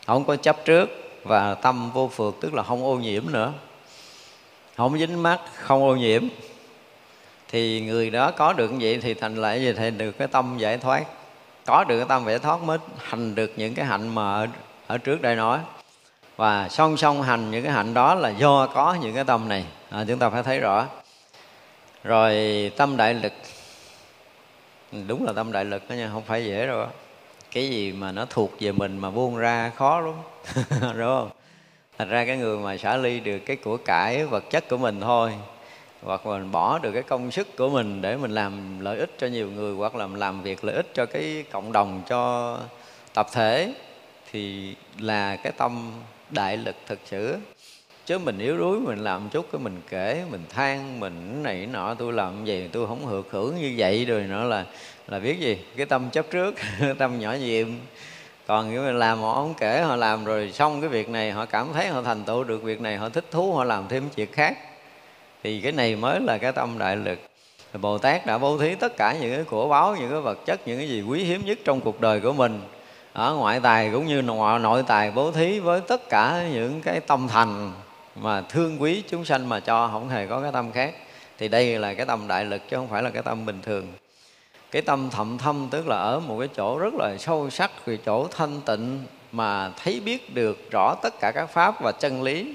không 0.07 0.25
có 0.25 0.37
chấp 0.37 0.65
trước, 0.65 0.91
và 1.25 1.55
tâm 1.55 1.91
vô 1.91 2.09
phượt 2.09 2.35
tức 2.41 2.55
là 2.55 2.63
không 2.63 2.85
ô 2.85 2.95
nhiễm 2.95 3.23
nữa. 3.33 3.53
Không 4.77 4.99
dính 4.99 5.23
mắt, 5.23 5.41
không 5.55 5.83
ô 5.83 5.97
nhiễm 5.97 6.23
thì 7.51 7.81
người 7.81 8.11
đó 8.11 8.31
có 8.31 8.53
được 8.53 8.73
như 8.73 8.79
vậy 8.81 8.99
thì 9.03 9.15
thành 9.15 9.37
lại 9.37 9.63
gì 9.63 9.73
thì 9.73 9.91
được 9.91 10.19
cái 10.19 10.29
tâm 10.29 10.59
giải 10.59 10.79
thoát. 10.79 11.05
Có 11.67 11.85
được 11.85 11.99
cái 11.99 12.07
tâm 12.09 12.25
giải 12.27 12.39
thoát 12.39 12.63
mới 12.63 12.79
hành 12.99 13.35
được 13.35 13.53
những 13.57 13.75
cái 13.75 13.87
hạnh 13.87 14.09
mà 14.09 14.33
ở, 14.33 14.47
ở 14.87 14.99
trước 14.99 15.23
đây 15.23 15.37
nói. 15.37 15.59
Và 16.37 16.69
song 16.69 16.97
song 16.97 17.23
hành 17.23 17.51
những 17.51 17.65
cái 17.65 17.73
hạnh 17.73 17.95
đó 17.95 18.15
là 18.15 18.29
do 18.29 18.67
có 18.67 18.97
những 19.01 19.15
cái 19.15 19.25
tâm 19.25 19.49
này. 19.49 19.65
À, 19.91 20.05
chúng 20.09 20.19
ta 20.19 20.31
phải 20.31 20.43
thấy 20.43 20.59
rõ. 20.59 20.87
Rồi 22.05 22.33
tâm 22.77 22.97
đại 22.97 23.15
lực. 23.15 23.33
Đúng 25.07 25.27
là 25.27 25.33
tâm 25.33 25.53
đại 25.53 25.65
lực 25.65 25.89
đó 25.89 25.95
nha 25.95 26.11
không 26.13 26.23
phải 26.23 26.45
dễ 26.45 26.67
đâu 26.67 26.87
cái 27.51 27.71
gì 27.71 27.93
mà 27.93 28.13
nó 28.13 28.27
thuộc 28.31 28.51
về 28.61 28.73
mình 28.73 28.99
mà 28.99 29.11
buông 29.11 29.37
ra 29.37 29.71
khó 29.77 30.01
lắm. 30.01 30.15
Đúng 30.81 31.07
không? 31.07 31.31
Thành 31.99 32.09
ra 32.09 32.25
cái 32.25 32.37
người 32.37 32.59
mà 32.59 32.77
xả 32.77 32.97
ly 32.97 33.21
được 33.21 33.39
cái 33.39 33.57
của 33.57 33.77
cải 33.77 34.25
vật 34.25 34.45
chất 34.51 34.69
của 34.69 34.77
mình 34.77 35.01
thôi 35.01 35.33
hoặc 36.03 36.27
mình 36.27 36.53
bỏ 36.53 36.79
được 36.79 36.93
cái 36.93 37.03
công 37.03 37.31
sức 37.31 37.57
của 37.57 37.69
mình 37.69 38.03
để 38.03 38.17
mình 38.17 38.31
làm 38.31 38.81
lợi 38.81 38.99
ích 38.99 39.11
cho 39.19 39.27
nhiều 39.27 39.51
người, 39.51 39.75
hoặc 39.75 39.95
là 39.95 40.07
làm 40.07 40.43
việc 40.43 40.65
lợi 40.65 40.75
ích 40.75 40.87
cho 40.95 41.07
cái 41.07 41.45
cộng 41.53 41.73
đồng, 41.73 42.03
cho 42.09 42.59
tập 43.15 43.27
thể, 43.33 43.75
thì 44.33 44.75
là 44.99 45.37
cái 45.37 45.53
tâm 45.57 45.93
đại 46.31 46.57
lực 46.57 46.77
thực 46.87 46.99
sự. 47.05 47.37
Chứ 48.07 48.19
mình 48.19 48.39
yếu 48.39 48.59
đuối, 48.59 48.81
mình 48.81 48.99
làm 48.99 49.29
chút 49.29 49.47
cái 49.53 49.61
mình 49.61 49.81
kể, 49.89 50.25
mình 50.31 50.45
than, 50.49 51.01
mình 51.01 51.43
này 51.43 51.67
nọ, 51.67 51.95
tôi 51.95 52.13
làm 52.13 52.45
gì 52.45 52.69
tôi 52.73 52.87
không 52.87 53.07
hưởng 53.07 53.25
hưởng 53.31 53.57
như 53.57 53.75
vậy 53.77 54.05
rồi 54.05 54.23
nữa 54.23 54.45
là 54.45 54.67
là 55.09 55.19
biết 55.19 55.41
gì? 55.41 55.59
Cái 55.77 55.87
tâm 55.87 56.11
chấp 56.11 56.27
trước, 56.31 56.55
tâm 56.99 57.19
nhỏ 57.19 57.33
nhiệm. 57.33 57.69
Còn 58.47 58.71
nếu 58.73 58.83
mình 58.83 58.99
làm 58.99 59.19
họ 59.19 59.35
không 59.35 59.55
kể 59.55 59.81
họ 59.81 59.97
làm 59.97 60.25
rồi, 60.25 60.51
xong 60.53 60.81
cái 60.81 60.89
việc 60.89 61.09
này 61.09 61.33
họ 61.33 61.47
cảm 61.47 61.69
thấy 61.73 61.89
họ 61.89 62.03
thành 62.03 62.25
tựu 62.25 62.45
được, 62.45 62.63
việc 62.63 62.81
này 62.81 62.97
họ 62.97 63.09
thích 63.09 63.25
thú, 63.31 63.53
họ 63.53 63.65
làm 63.65 63.89
thêm 63.89 64.09
chuyện 64.17 64.33
khác 64.33 64.70
thì 65.43 65.61
cái 65.61 65.73
này 65.73 65.97
mới 65.97 66.21
là 66.21 66.39
cái 66.39 66.53
tâm 66.53 66.79
đại 66.79 66.97
lực. 66.97 67.19
Bồ 67.81 67.99
Tát 67.99 68.27
đã 68.27 68.39
bố 68.39 68.59
thí 68.59 68.75
tất 68.75 68.97
cả 68.97 69.17
những 69.21 69.35
cái 69.35 69.45
của 69.45 69.69
báo, 69.69 69.97
những 69.97 70.11
cái 70.11 70.21
vật 70.21 70.39
chất, 70.47 70.69
những 70.69 70.79
cái 70.79 70.89
gì 70.89 71.03
quý 71.03 71.25
hiếm 71.25 71.43
nhất 71.45 71.59
trong 71.65 71.81
cuộc 71.81 72.01
đời 72.01 72.21
của 72.21 72.33
mình. 72.33 72.61
Ở 73.13 73.35
ngoại 73.35 73.61
tài 73.61 73.91
cũng 73.93 74.07
như 74.07 74.23
nội 74.61 74.83
tài 74.87 75.11
bố 75.11 75.33
thí 75.33 75.59
với 75.59 75.81
tất 75.81 76.09
cả 76.09 76.45
những 76.53 76.81
cái 76.81 77.01
tâm 77.01 77.29
thành 77.29 77.73
mà 78.17 78.41
thương 78.41 78.83
quý 78.83 79.03
chúng 79.09 79.25
sanh 79.25 79.49
mà 79.49 79.61
cho 79.61 79.89
không 79.93 80.09
hề 80.09 80.27
có 80.27 80.41
cái 80.41 80.53
tâm 80.53 80.73
khác. 80.73 80.95
Thì 81.39 81.49
đây 81.49 81.79
là 81.79 81.95
cái 81.95 82.07
tâm 82.07 82.29
đại 82.29 82.45
lực 82.45 82.63
chứ 82.71 82.77
không 82.77 82.89
phải 82.89 83.03
là 83.03 83.11
cái 83.11 83.23
tâm 83.23 83.47
bình 83.47 83.59
thường. 83.63 83.87
Cái 84.71 84.83
tâm 84.83 85.11
thậm 85.11 85.39
thâm 85.39 85.69
tức 85.71 85.89
là 85.89 85.97
ở 85.97 86.21
một 86.21 86.39
cái 86.39 86.49
chỗ 86.57 86.79
rất 86.79 86.95
là 86.95 87.17
sâu 87.19 87.51
sắc 87.51 87.87
về 87.87 87.99
chỗ 88.07 88.27
thanh 88.31 88.61
tịnh 88.61 88.99
mà 89.33 89.71
thấy 89.85 90.01
biết 90.01 90.35
được 90.35 90.71
rõ 90.71 90.95
tất 91.03 91.21
cả 91.21 91.33
các 91.35 91.47
pháp 91.47 91.83
và 91.83 91.93
chân 91.93 92.23
lý 92.23 92.55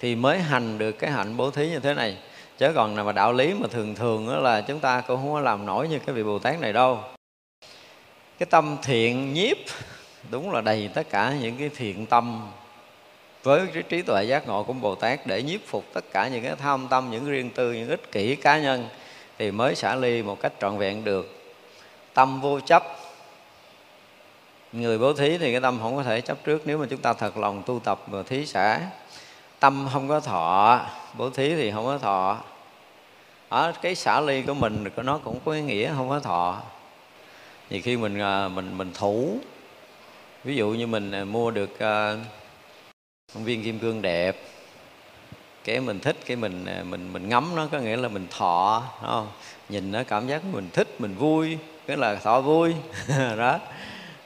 thì 0.00 0.14
mới 0.14 0.38
hành 0.38 0.78
được 0.78 0.92
cái 0.92 1.10
hạnh 1.10 1.36
bố 1.36 1.50
thí 1.50 1.68
như 1.68 1.80
thế 1.80 1.94
này 1.94 2.16
chứ 2.58 2.72
còn 2.74 2.96
là 2.96 3.02
mà 3.02 3.12
đạo 3.12 3.32
lý 3.32 3.54
mà 3.54 3.66
thường 3.70 3.94
thường 3.94 4.26
đó 4.28 4.36
là 4.36 4.60
chúng 4.60 4.80
ta 4.80 5.00
cũng 5.00 5.16
không 5.16 5.32
có 5.32 5.40
làm 5.40 5.66
nổi 5.66 5.88
như 5.88 5.98
cái 5.98 6.14
vị 6.14 6.22
bồ 6.22 6.38
tát 6.38 6.60
này 6.60 6.72
đâu 6.72 6.98
cái 8.38 8.46
tâm 8.50 8.76
thiện 8.82 9.34
nhiếp 9.34 9.56
đúng 10.30 10.52
là 10.52 10.60
đầy 10.60 10.90
tất 10.94 11.10
cả 11.10 11.34
những 11.40 11.56
cái 11.56 11.70
thiện 11.76 12.06
tâm 12.06 12.50
với 13.42 13.66
cái 13.74 13.82
trí 13.82 14.02
tuệ 14.02 14.24
giác 14.24 14.46
ngộ 14.46 14.62
của 14.62 14.72
Bồ 14.72 14.94
Tát 14.94 15.26
để 15.26 15.42
nhiếp 15.42 15.60
phục 15.66 15.84
tất 15.92 16.04
cả 16.12 16.28
những 16.28 16.44
cái 16.44 16.56
tham 16.56 16.86
tâm, 16.90 17.10
những 17.10 17.30
riêng 17.30 17.50
tư, 17.50 17.72
những 17.72 17.88
ích 17.88 18.12
kỷ 18.12 18.36
cá 18.36 18.58
nhân 18.58 18.88
thì 19.38 19.50
mới 19.50 19.74
xả 19.74 19.94
ly 19.94 20.22
một 20.22 20.40
cách 20.40 20.52
trọn 20.60 20.78
vẹn 20.78 21.04
được. 21.04 21.52
Tâm 22.14 22.40
vô 22.40 22.60
chấp 22.60 22.82
Người 24.72 24.98
bố 24.98 25.12
thí 25.12 25.38
thì 25.38 25.52
cái 25.52 25.60
tâm 25.60 25.78
không 25.82 25.96
có 25.96 26.02
thể 26.02 26.20
chấp 26.20 26.44
trước 26.44 26.62
nếu 26.64 26.78
mà 26.78 26.86
chúng 26.90 27.00
ta 27.00 27.12
thật 27.12 27.36
lòng 27.36 27.62
tu 27.66 27.80
tập 27.84 28.00
và 28.06 28.22
thí 28.22 28.46
xả. 28.46 28.80
Tâm 29.60 29.88
không 29.92 30.08
có 30.08 30.20
thọ, 30.20 30.80
bố 31.18 31.30
thí 31.30 31.54
thì 31.54 31.70
không 31.70 31.84
có 31.84 31.98
thọ. 31.98 32.38
Ở 33.48 33.72
cái 33.82 33.94
xả 33.94 34.20
ly 34.20 34.42
của 34.42 34.54
mình 34.54 34.84
nó 34.96 35.18
cũng 35.18 35.40
có 35.44 35.52
ý 35.52 35.62
nghĩa 35.62 35.92
không 35.96 36.08
có 36.08 36.20
thọ. 36.20 36.62
Thì 37.70 37.80
khi 37.80 37.96
mình 37.96 38.18
à, 38.18 38.48
mình 38.48 38.78
mình 38.78 38.92
thủ 38.94 39.38
ví 40.44 40.56
dụ 40.56 40.70
như 40.70 40.86
mình 40.86 41.12
à, 41.12 41.24
mua 41.24 41.50
được 41.50 41.78
à, 41.78 42.16
công 43.34 43.44
viên 43.44 43.62
kim 43.62 43.78
cương 43.78 44.02
đẹp 44.02 44.36
cái 45.64 45.80
mình 45.80 46.00
thích 46.00 46.16
cái 46.26 46.36
mình 46.36 46.66
mình 46.90 47.12
mình 47.12 47.28
ngắm 47.28 47.56
nó 47.56 47.68
có 47.72 47.78
nghĩa 47.78 47.96
là 47.96 48.08
mình 48.08 48.26
thọ 48.30 48.82
không? 49.00 49.28
nhìn 49.68 49.92
nó 49.92 50.02
cảm 50.04 50.26
giác 50.26 50.44
mình 50.44 50.70
thích 50.72 51.00
mình 51.00 51.14
vui 51.14 51.58
cái 51.86 51.96
là 51.96 52.14
thọ 52.14 52.40
vui 52.40 52.74
đó 53.36 53.58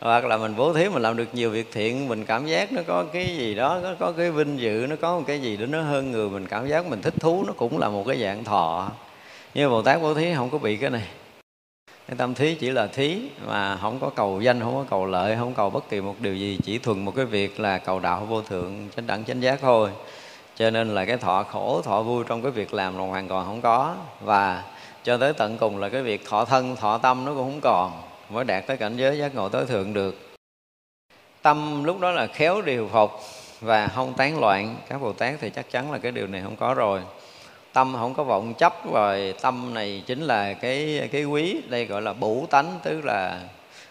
hoặc 0.03 0.24
là 0.24 0.36
mình 0.36 0.57
bố 0.57 0.72
thí 0.72 0.88
mình 0.88 1.03
làm 1.03 1.16
được 1.16 1.28
nhiều 1.32 1.50
việc 1.50 1.72
thiện, 1.72 2.09
mình 2.09 2.24
cảm 2.24 2.46
giác 2.46 2.72
nó 2.72 2.82
có 2.86 3.05
cái 3.12 3.36
gì 3.36 3.55
đó 3.55 3.78
nó 3.82 3.90
có 3.98 4.12
cái 4.12 4.30
vinh 4.30 4.61
dự, 4.61 4.86
nó 4.88 4.96
có 5.00 5.18
một 5.18 5.24
cái 5.26 5.40
gì 5.40 5.57
đó 5.57 5.66
nó 5.66 5.82
hơn 5.82 6.12
người, 6.12 6.28
mình 6.28 6.46
cảm 6.46 6.68
giác 6.68 6.86
mình 6.86 7.03
thích 7.03 7.14
thú, 7.20 7.44
nó 7.46 7.53
cũng 7.57 7.78
là 7.78 7.88
một 7.88 8.05
cái 8.07 8.20
dạng 8.20 8.44
thọ. 8.44 8.90
Nhưng 9.55 9.70
bồ 9.70 9.82
tát 9.82 10.03
bố 10.03 10.14
thí 10.14 10.34
không 10.34 10.50
có 10.50 10.59
bị 10.59 10.76
cái 10.76 10.90
này. 10.90 11.03
Cái 12.09 12.16
tâm 12.16 12.34
thí 12.34 12.55
chỉ 12.55 12.70
là 12.70 12.86
thí 12.86 13.18
mà 13.46 13.76
không 13.76 13.98
có 14.00 14.11
cầu 14.16 14.40
danh, 14.40 14.61
không 14.61 14.74
có 14.74 14.84
cầu 14.90 15.07
lợi, 15.07 15.36
không 15.36 15.55
cầu 15.55 15.70
bất 15.70 15.90
kỳ 15.90 16.00
một 16.00 16.14
điều 16.20 16.34
gì, 16.34 16.59
chỉ 16.64 16.78
thuần 16.78 17.05
một 17.05 17.12
cái 17.16 17.24
việc 17.24 17.61
là 17.61 17.78
cầu 17.78 18.00
đạo 18.00 18.26
vô 18.28 18.42
thượng, 18.42 18.88
chánh 18.96 19.07
đẳng, 19.07 19.24
chánh 19.24 19.42
giác 19.42 19.59
thôi. 19.61 19.90
Cho 20.57 20.70
nên 20.70 20.94
là 20.94 21.05
cái 21.05 21.16
thọ 21.16 21.42
khổ, 21.42 21.82
thọ 21.84 22.03
vui 22.03 22.24
trong 22.28 22.42
cái 22.42 22.53
việc 22.53 22.74
làm 22.74 22.98
là 22.98 23.05
hoàn 23.05 23.28
toàn 23.28 23.46
không 23.46 23.61
có. 23.61 23.94
Và 24.20 24.62
cho 25.05 25.16
tới 25.16 25.32
tận 25.32 25.59
cùng 25.59 25.78
là 25.78 25.88
cái 25.88 26.03
việc 26.03 26.28
thọ 26.28 26.44
thân, 26.44 26.76
thọ 26.76 26.98
tâm 26.98 27.24
nó 27.24 27.34
cũng 27.34 27.53
không 27.53 27.61
còn 27.61 27.92
mới 28.33 28.45
đạt 28.45 28.66
tới 28.66 28.76
cảnh 28.76 28.97
giới 28.97 29.18
giác 29.18 29.35
ngộ 29.35 29.49
tối 29.49 29.66
thượng 29.66 29.93
được. 29.93 30.16
Tâm 31.43 31.85
lúc 31.85 32.01
đó 32.01 32.11
là 32.11 32.26
khéo 32.26 32.62
điều 32.62 32.89
phục 32.93 33.11
và 33.61 33.89
không 33.89 34.14
tán 34.14 34.41
loạn. 34.41 34.76
Các 34.89 35.01
bồ 35.01 35.12
tát 35.12 35.35
thì 35.41 35.51
chắc 35.51 35.70
chắn 35.70 35.93
là 35.93 35.99
cái 35.99 36.12
điều 36.12 36.26
này 36.26 36.43
không 36.45 36.57
có 36.57 36.74
rồi. 36.74 37.01
Tâm 37.72 37.95
không 37.99 38.14
có 38.14 38.24
vọng 38.24 38.55
chấp, 38.55 38.93
rồi 38.93 39.35
tâm 39.43 39.74
này 39.74 40.03
chính 40.07 40.22
là 40.22 40.55
cái 40.55 41.09
cái 41.12 41.24
quý. 41.24 41.61
Đây 41.68 41.87
gọi 41.87 42.03
là 42.03 42.12
bủ 42.12 42.47
tánh, 42.51 42.78
tức 42.83 43.05
là 43.05 43.41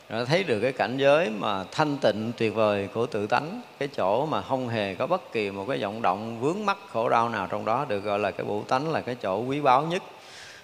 nó 0.09 0.25
thấy 0.25 0.43
được 0.43 0.59
cái 0.59 0.71
cảnh 0.71 0.97
giới 0.97 1.29
mà 1.29 1.63
thanh 1.71 1.97
tịnh, 1.97 2.31
tuyệt 2.37 2.55
vời 2.55 2.87
của 2.93 3.05
tự 3.05 3.27
tánh. 3.27 3.61
Cái 3.79 3.87
chỗ 3.95 4.25
mà 4.25 4.41
không 4.41 4.67
hề 4.67 4.95
có 4.95 5.07
bất 5.07 5.31
kỳ 5.31 5.51
một 5.51 5.65
cái 5.67 5.77
vọng 5.77 6.01
động 6.01 6.39
vướng 6.39 6.65
mắc, 6.65 6.77
khổ 6.87 7.09
đau 7.09 7.29
nào 7.29 7.47
trong 7.51 7.65
đó 7.65 7.85
được 7.89 7.99
gọi 7.99 8.19
là 8.19 8.31
cái 8.31 8.45
bủ 8.45 8.63
tánh, 8.63 8.91
là 8.91 9.01
cái 9.01 9.15
chỗ 9.21 9.37
quý 9.37 9.61
báu 9.61 9.83
nhất. 9.83 10.03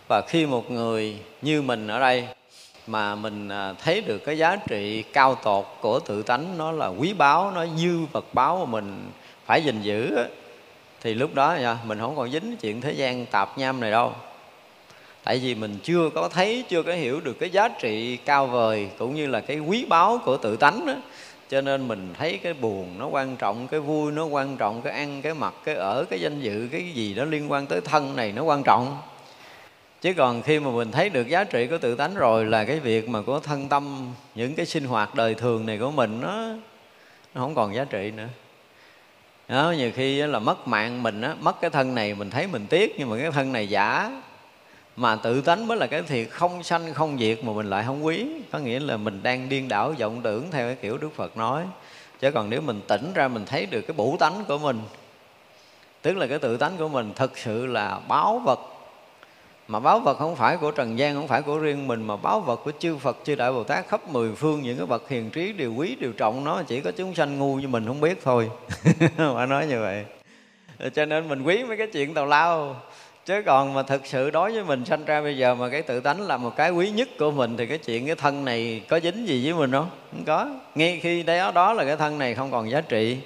Và 0.08 0.22
khi 0.28 0.46
một 0.46 0.72
người 0.72 1.20
như 1.42 1.62
mình 1.62 1.88
ở 1.88 2.00
đây 2.00 2.28
mà 2.88 3.16
mình 3.16 3.50
à, 3.50 3.74
thấy 3.84 4.02
được 4.02 4.18
cái 4.18 4.38
giá 4.38 4.56
trị 4.56 5.04
cao 5.14 5.36
tột 5.36 5.66
của 5.82 6.00
tự 6.00 6.24
tánh 6.24 6.58
nó 6.58 6.72
là 6.72 6.88
quý 6.88 7.14
báu 7.14 7.52
nó 7.52 7.66
dư 7.78 8.00
vật 8.12 8.26
báo 8.34 8.66
mà 8.66 8.72
mình 8.72 9.12
phải 9.46 9.64
gìn 9.64 9.82
giữ 9.82 10.18
thì 11.02 11.14
lúc 11.14 11.36
đó 11.36 11.58
nha, 11.62 11.78
mình 11.86 12.00
không 12.00 12.16
còn 12.16 12.32
dính 12.32 12.58
chuyện 12.58 12.82
thế 12.82 12.92
gian 12.92 13.26
tạp 13.26 13.58
nham 13.58 13.80
này 13.80 13.92
đâu. 13.92 14.14
Tại 15.24 15.40
vì 15.40 15.56
mình 15.56 15.78
chưa 15.84 16.10
có 16.10 16.30
thấy 16.30 16.64
chưa 16.70 16.84
có 16.84 16.94
hiểu 16.94 17.20
được 17.20 17.40
cái 17.40 17.50
giá 17.50 17.68
trị 17.68 18.18
cao 18.18 18.48
vời 18.48 18.90
cũng 18.98 19.16
như 19.16 19.28
là 19.28 19.40
cái 19.40 19.60
quý 19.60 19.86
báu 19.86 20.20
của 20.26 20.38
tự 20.38 20.56
tánh 20.56 20.86
đó 20.86 20.94
cho 21.50 21.62
nên 21.62 21.88
mình 21.88 22.14
thấy 22.18 22.40
cái 22.44 22.54
buồn 22.54 22.96
nó 22.98 23.08
quan 23.08 23.36
trọng 23.36 23.68
cái 23.68 23.80
vui 23.80 24.12
nó 24.12 24.26
quan 24.26 24.58
trọng 24.58 24.82
cái 24.82 24.94
ăn 24.94 25.22
cái 25.22 25.34
mặc 25.34 25.54
cái 25.64 25.76
ở 25.76 26.06
cái 26.10 26.20
danh 26.20 26.42
dự 26.42 26.68
cái 26.72 26.92
gì 26.94 27.14
đó 27.14 27.24
liên 27.24 27.52
quan 27.52 27.66
tới 27.66 27.82
thân 27.82 28.16
này 28.16 28.32
nó 28.32 28.44
quan 28.44 28.64
trọng 28.64 28.98
chứ 30.02 30.14
còn 30.18 30.42
khi 30.42 30.60
mà 30.60 30.72
mình 30.72 30.92
thấy 30.92 31.10
được 31.10 31.28
giá 31.28 31.44
trị 31.44 31.68
của 31.68 31.78
tự 31.78 31.96
tánh 31.96 32.16
rồi 32.16 32.46
là 32.46 32.66
cái 32.66 32.80
việc 32.80 33.10
mà 33.10 33.22
của 33.22 33.40
thân 33.40 33.70
tâm 33.70 34.14
những 34.36 34.56
cái 34.56 34.66
sinh 34.66 34.86
hoạt 34.86 35.16
đời 35.16 35.34
thường 35.34 35.66
này 35.66 35.78
của 35.78 35.92
mình 35.92 36.22
nó 36.22 36.48
nó 37.36 37.42
không 37.42 37.56
còn 37.56 37.76
giá 37.76 37.84
trị 37.84 38.12
nữa. 38.12 38.28
Đó, 39.48 39.74
nhiều 39.78 39.92
khi 39.96 40.22
là 40.22 40.40
mất 40.40 40.68
mạng 40.68 41.04
mình 41.04 41.22
á 41.22 41.36
mất 41.40 41.62
cái 41.62 41.70
thân 41.70 41.96
này 41.96 42.14
mình 42.16 42.30
thấy 42.30 42.48
mình 42.48 42.68
tiếc 42.68 42.96
nhưng 43.00 43.10
mà 43.10 43.18
cái 43.18 43.32
thân 43.32 43.54
này 43.54 43.70
giả. 43.70 44.22
Mà 44.96 45.16
tự 45.16 45.42
tánh 45.42 45.68
mới 45.68 45.78
là 45.78 45.88
cái 45.88 46.02
thiệt 46.02 46.28
không 46.30 46.64
sanh 46.64 46.94
không 46.94 47.18
diệt 47.20 47.44
mà 47.44 47.54
mình 47.54 47.70
lại 47.70 47.84
không 47.88 48.06
quý. 48.06 48.28
Có 48.52 48.60
nghĩa 48.60 48.80
là 48.80 48.98
mình 48.98 49.24
đang 49.24 49.50
điên 49.50 49.68
đảo 49.68 49.94
vọng 50.00 50.22
tưởng 50.24 50.52
theo 50.52 50.68
cái 50.68 50.76
kiểu 50.76 50.98
đức 50.98 51.10
phật 51.16 51.38
nói. 51.38 51.64
Chứ 52.20 52.32
còn 52.32 52.50
nếu 52.50 52.62
mình 52.62 52.82
tỉnh 52.88 53.12
ra 53.14 53.28
mình 53.28 53.46
thấy 53.46 53.66
được 53.66 53.82
cái 53.82 53.94
bủ 53.98 54.18
tánh 54.20 54.46
của 54.48 54.58
mình 54.58 54.80
tức 56.02 56.18
là 56.18 56.28
cái 56.28 56.40
tự 56.40 56.58
tánh 56.58 56.78
của 56.78 56.88
mình 56.88 57.12
thực 57.16 57.38
sự 57.38 57.66
là 57.66 58.00
báo 58.08 58.40
vật 58.46 58.60
mà 59.68 59.80
báo 59.80 60.00
vật 60.00 60.18
không 60.18 60.36
phải 60.36 60.58
của 60.58 60.72
trần 60.72 61.00
gian, 61.00 61.16
không 61.16 61.28
phải 61.28 61.42
của 61.42 61.58
riêng 61.58 61.88
mình, 61.88 62.08
mà 62.08 62.16
báo 62.16 62.40
vật 62.40 62.56
của 62.64 62.72
chư 62.80 62.98
phật, 62.98 63.18
chư 63.24 63.36
đại 63.36 63.52
bồ 63.52 63.64
tát 63.64 63.88
khắp 63.88 64.10
mười 64.10 64.36
phương, 64.36 64.62
những 64.62 64.78
cái 64.78 64.86
bậc 64.86 65.10
hiền 65.10 65.30
trí 65.30 65.54
đều 65.54 65.74
quý 65.74 65.96
đều 65.96 66.12
trọng, 66.12 66.44
nó 66.44 66.64
chỉ 66.68 66.82
có 66.82 66.92
chúng 66.92 67.16
sanh 67.16 67.40
ngu 67.40 67.56
như 67.56 67.68
mình 67.68 67.88
không 67.88 68.02
biết 68.02 68.20
thôi. 68.24 68.50
Mà 69.18 69.46
nói 69.46 69.68
như 69.68 69.80
vậy. 69.80 70.06
Cho 70.96 71.06
nên 71.06 71.28
mình 71.28 71.44
quý 71.44 71.64
mấy 71.64 71.78
cái 71.78 71.88
chuyện 71.88 72.14
tào 72.14 72.26
lao. 72.26 72.76
Chứ 73.26 73.42
còn 73.46 73.74
mà 73.74 73.84
thực 73.84 74.06
sự 74.06 74.30
đối 74.30 74.52
với 74.52 74.64
mình 74.64 74.86
sanh 74.86 75.06
ra 75.06 75.22
bây 75.22 75.38
giờ 75.38 75.56
mà 75.56 75.70
cái 75.70 75.82
tự 75.82 76.00
tánh 76.00 76.22
là 76.22 76.38
một 76.38 76.56
cái 76.56 76.72
quý 76.72 76.90
nhất 76.90 77.10
của 77.20 77.32
mình, 77.32 77.58
thì 77.58 77.66
cái 77.66 77.78
chuyện 77.78 78.06
cái 78.06 78.16
thân 78.16 78.46
này 78.46 78.82
có 78.90 79.00
dính 79.00 79.28
gì 79.28 79.44
với 79.44 79.60
mình 79.60 79.72
không? 79.72 79.90
Không 80.12 80.24
có. 80.26 80.50
Ngay 80.76 81.00
khi 81.04 81.24
đó 81.24 81.52
đó 81.52 81.74
là 81.74 81.86
cái 81.86 81.96
thân 81.96 82.18
này 82.18 82.36
không 82.36 82.52
còn 82.52 82.70
giá 82.70 82.82
trị 82.82 83.18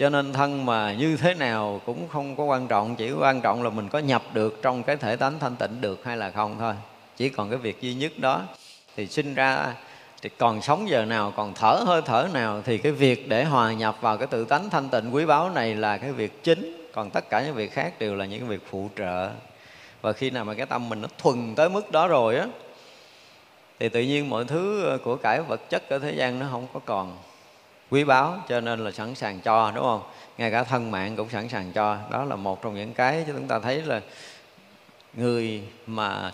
cho 0.00 0.10
nên 0.10 0.32
thân 0.32 0.66
mà 0.66 0.92
như 0.92 1.16
thế 1.16 1.34
nào 1.34 1.80
cũng 1.86 2.08
không 2.08 2.36
có 2.36 2.44
quan 2.44 2.68
trọng, 2.68 2.96
chỉ 2.96 3.12
quan 3.12 3.40
trọng 3.40 3.62
là 3.62 3.70
mình 3.70 3.88
có 3.88 3.98
nhập 3.98 4.22
được 4.32 4.58
trong 4.62 4.82
cái 4.82 4.96
thể 4.96 5.16
tánh 5.16 5.38
thanh 5.38 5.56
tịnh 5.56 5.80
được 5.80 6.04
hay 6.04 6.16
là 6.16 6.30
không 6.30 6.56
thôi. 6.58 6.74
Chỉ 7.16 7.28
còn 7.28 7.50
cái 7.50 7.58
việc 7.58 7.80
duy 7.80 7.94
nhất 7.94 8.12
đó 8.18 8.42
thì 8.96 9.06
sinh 9.06 9.34
ra 9.34 9.74
thì 10.22 10.30
còn 10.38 10.62
sống 10.62 10.88
giờ 10.88 11.04
nào, 11.04 11.32
còn 11.36 11.54
thở 11.54 11.82
hơi 11.86 12.02
thở 12.02 12.28
nào 12.32 12.62
thì 12.64 12.78
cái 12.78 12.92
việc 12.92 13.28
để 13.28 13.44
hòa 13.44 13.72
nhập 13.72 13.96
vào 14.00 14.16
cái 14.16 14.26
tự 14.26 14.44
tánh 14.44 14.70
thanh 14.70 14.88
tịnh 14.88 15.14
quý 15.14 15.26
báu 15.26 15.50
này 15.50 15.74
là 15.74 15.98
cái 15.98 16.12
việc 16.12 16.42
chính. 16.42 16.88
Còn 16.92 17.10
tất 17.10 17.30
cả 17.30 17.42
những 17.42 17.54
việc 17.54 17.72
khác 17.72 17.92
đều 17.98 18.14
là 18.14 18.24
những 18.24 18.40
cái 18.40 18.48
việc 18.48 18.62
phụ 18.70 18.90
trợ. 18.98 19.30
Và 20.02 20.12
khi 20.12 20.30
nào 20.30 20.44
mà 20.44 20.54
cái 20.54 20.66
tâm 20.66 20.88
mình 20.88 21.00
nó 21.00 21.08
thuần 21.18 21.54
tới 21.54 21.68
mức 21.68 21.92
đó 21.92 22.08
rồi 22.08 22.36
á, 22.36 22.46
thì 23.78 23.88
tự 23.88 24.00
nhiên 24.00 24.30
mọi 24.30 24.44
thứ 24.44 24.98
của 25.04 25.16
cải 25.16 25.40
vật 25.42 25.70
chất 25.70 25.88
ở 25.88 25.98
thế 25.98 26.14
gian 26.16 26.38
nó 26.38 26.46
không 26.50 26.66
có 26.72 26.80
còn 26.84 27.16
quý 27.90 28.04
báu, 28.04 28.42
cho 28.48 28.60
nên 28.60 28.84
là 28.84 28.90
sẵn 28.90 29.14
sàng 29.14 29.40
cho, 29.40 29.72
đúng 29.74 29.84
không? 29.84 30.02
Ngay 30.38 30.50
cả 30.50 30.64
thân 30.64 30.90
mạng 30.90 31.16
cũng 31.16 31.28
sẵn 31.28 31.48
sàng 31.48 31.72
cho. 31.72 31.96
Đó 32.10 32.24
là 32.24 32.36
một 32.36 32.62
trong 32.62 32.74
những 32.74 32.94
cái 32.94 33.24
cho 33.26 33.32
chúng 33.32 33.48
ta 33.48 33.58
thấy 33.58 33.82
là 33.82 34.00
người 35.14 35.62
mà 35.86 36.32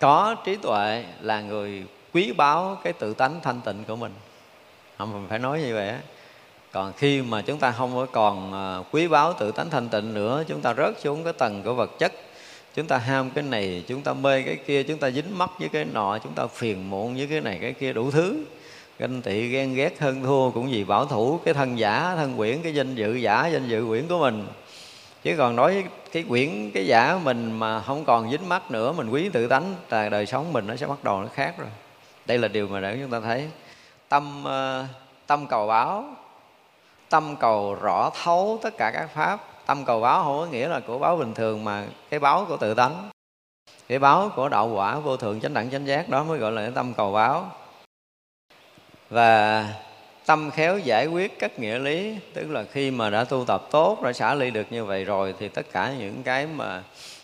có 0.00 0.36
trí 0.44 0.56
tuệ 0.56 1.04
là 1.20 1.40
người 1.40 1.84
quý 2.12 2.32
báu 2.32 2.78
cái 2.84 2.92
tự 2.92 3.14
tánh 3.14 3.40
thanh 3.42 3.60
tịnh 3.60 3.84
của 3.84 3.96
mình. 3.96 4.12
Không 4.98 5.12
mình 5.12 5.26
phải 5.28 5.38
nói 5.38 5.60
như 5.60 5.74
vậy 5.74 5.88
á. 5.88 5.98
Còn 6.72 6.92
khi 6.92 7.22
mà 7.22 7.42
chúng 7.42 7.58
ta 7.58 7.70
không 7.70 7.94
có 7.94 8.06
còn 8.12 8.52
à, 8.52 8.84
quý 8.92 9.08
báu 9.08 9.32
tự 9.32 9.52
tánh 9.52 9.70
thanh 9.70 9.88
tịnh 9.88 10.14
nữa, 10.14 10.44
chúng 10.48 10.60
ta 10.60 10.74
rớt 10.74 11.00
xuống 11.00 11.24
cái 11.24 11.32
tầng 11.32 11.62
của 11.62 11.74
vật 11.74 11.90
chất. 11.98 12.12
Chúng 12.74 12.86
ta 12.86 12.98
ham 12.98 13.30
cái 13.30 13.44
này, 13.44 13.84
chúng 13.88 14.02
ta 14.02 14.12
mê 14.12 14.42
cái 14.42 14.56
kia, 14.56 14.82
chúng 14.82 14.98
ta 14.98 15.10
dính 15.10 15.38
mắc 15.38 15.50
với 15.58 15.68
cái 15.68 15.84
nọ, 15.84 16.18
chúng 16.18 16.32
ta 16.32 16.46
phiền 16.46 16.90
muộn 16.90 17.16
với 17.16 17.26
cái 17.26 17.40
này, 17.40 17.58
cái 17.60 17.72
kia 17.72 17.92
đủ 17.92 18.10
thứ 18.10 18.44
ganh 18.98 19.22
tị 19.22 19.48
ghen 19.48 19.74
ghét 19.74 20.00
hơn 20.00 20.22
thua 20.22 20.50
cũng 20.50 20.68
vì 20.70 20.84
bảo 20.84 21.04
thủ, 21.06 21.40
cái 21.44 21.54
thân 21.54 21.78
giả, 21.78 22.14
thân 22.16 22.36
quyển, 22.36 22.62
cái 22.62 22.74
danh 22.74 22.94
dự 22.94 23.14
giả, 23.14 23.46
danh 23.46 23.68
dự 23.68 23.84
quyển 23.88 24.08
của 24.08 24.18
mình. 24.18 24.46
Chứ 25.22 25.34
còn 25.38 25.56
nói 25.56 25.84
cái 26.12 26.24
quyển, 26.28 26.70
cái 26.74 26.86
giả 26.86 27.20
mình 27.24 27.58
mà 27.58 27.80
không 27.80 28.04
còn 28.04 28.30
dính 28.30 28.48
mắt 28.48 28.70
nữa, 28.70 28.92
mình 28.92 29.10
quý 29.10 29.28
tự 29.28 29.48
tánh 29.48 29.74
là 29.90 30.08
đời 30.08 30.26
sống 30.26 30.52
mình 30.52 30.66
nó 30.66 30.76
sẽ 30.76 30.86
bắt 30.86 31.04
đầu 31.04 31.20
nó 31.20 31.28
khác 31.34 31.54
rồi. 31.58 31.68
Đây 32.26 32.38
là 32.38 32.48
điều 32.48 32.68
mà 32.68 32.80
để 32.80 32.98
chúng 33.00 33.10
ta 33.10 33.20
thấy. 33.20 33.48
Tâm 34.08 34.44
ờ, 34.44 34.84
tâm 35.26 35.46
cầu 35.46 35.66
báo, 35.66 36.04
tâm 37.10 37.36
cầu 37.36 37.74
rõ 37.74 38.10
thấu 38.24 38.58
tất 38.62 38.76
cả 38.78 38.90
các 38.90 39.10
pháp. 39.14 39.40
Tâm 39.66 39.84
cầu 39.84 40.00
báo 40.00 40.22
không 40.22 40.38
có 40.38 40.46
nghĩa 40.46 40.68
là 40.68 40.80
của 40.80 40.98
báo 40.98 41.16
bình 41.16 41.34
thường 41.34 41.64
mà 41.64 41.84
cái 42.10 42.20
báo 42.20 42.44
của 42.48 42.56
tự 42.56 42.74
tánh. 42.74 43.10
Cái 43.88 43.98
báo 43.98 44.30
của 44.36 44.48
đạo 44.48 44.68
quả 44.68 44.98
vô 44.98 45.16
thượng 45.16 45.40
chánh 45.40 45.54
đẳng 45.54 45.70
chánh 45.70 45.86
giác, 45.86 46.08
đó 46.08 46.24
mới 46.24 46.38
gọi 46.38 46.52
là 46.52 46.62
cái 46.62 46.70
tâm 46.74 46.94
cầu 46.94 47.12
báo 47.12 47.50
và 49.10 49.68
tâm 50.26 50.50
khéo 50.50 50.78
giải 50.78 51.06
quyết 51.06 51.38
các 51.38 51.58
nghĩa 51.58 51.78
lý, 51.78 52.16
tức 52.34 52.50
là 52.50 52.64
khi 52.72 52.90
mà 52.90 53.10
đã 53.10 53.24
tu 53.24 53.44
tập 53.44 53.68
tốt, 53.70 54.02
đã 54.02 54.12
xả 54.12 54.34
ly 54.34 54.50
được 54.50 54.66
như 54.70 54.84
vậy 54.84 55.04
rồi, 55.04 55.34
thì 55.38 55.48
tất 55.48 55.66
cả 55.72 55.94
những 55.98 56.22
cái 56.22 56.46
mà 56.46 56.82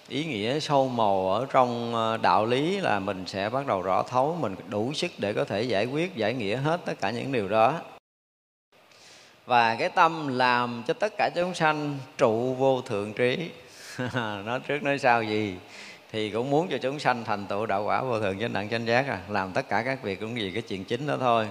ý 0.09 0.25
nghĩa 0.25 0.61
sâu 0.61 0.89
màu 0.89 1.33
ở 1.33 1.47
trong 1.53 1.95
ờ, 1.95 2.17
đạo 2.17 2.47
lý 2.47 2.81
là 2.81 2.99
mình 3.01 3.25
sẽ 3.27 3.49
bắt 3.49 3.67
đầu 3.67 3.83
rõ 3.83 4.03
thấu, 4.03 4.37
mình 4.41 4.57
đủ 4.69 4.93
sức 4.93 5.11
để 5.19 5.33
có 5.33 5.45
thể 5.45 5.63
giải 5.63 5.87
quyết, 5.87 6.17
giải 6.17 6.35
nghĩa 6.35 6.57
hết 6.57 6.81
tất 6.85 6.95
cả 7.01 7.11
những 7.11 7.33
điều 7.33 7.49
đó. 7.49 7.81
Và 9.47 9.75
cái 9.75 9.89
tâm 9.89 10.39
làm 10.39 10.83
cho 10.87 10.95
tất 10.95 11.13
cả 11.19 11.31
chúng 11.35 11.55
sanh 11.55 11.99
trụ 12.19 12.55
vô 12.55 12.81
thượng 12.81 13.13
trí. 13.13 13.51
Nói 14.45 14.61
trước 14.69 14.83
nói 14.83 14.99
sau 14.99 15.23
gì? 15.23 15.57
Thì 16.13 16.31
cũng 16.31 16.51
muốn 16.51 16.69
cho 16.69 16.79
chúng 16.79 16.99
sanh 16.99 17.25
thành 17.25 17.47
tựu 17.47 17.67
đạo 17.67 17.85
quả 17.85 18.03
vô 18.03 18.21
thượng 18.21 18.41
chánh 18.41 18.53
đẳng 18.53 18.69
chánh 18.69 18.87
giác 18.87 19.09
à. 19.09 19.21
Làm 19.29 19.53
tất 19.53 19.69
cả 19.69 19.83
các 19.83 20.03
việc 20.03 20.21
cũng 20.21 20.35
vì 20.35 20.51
cái 20.51 20.63
chuyện 20.63 20.85
chính 20.85 21.07
đó 21.07 21.17
thôi 21.21 21.49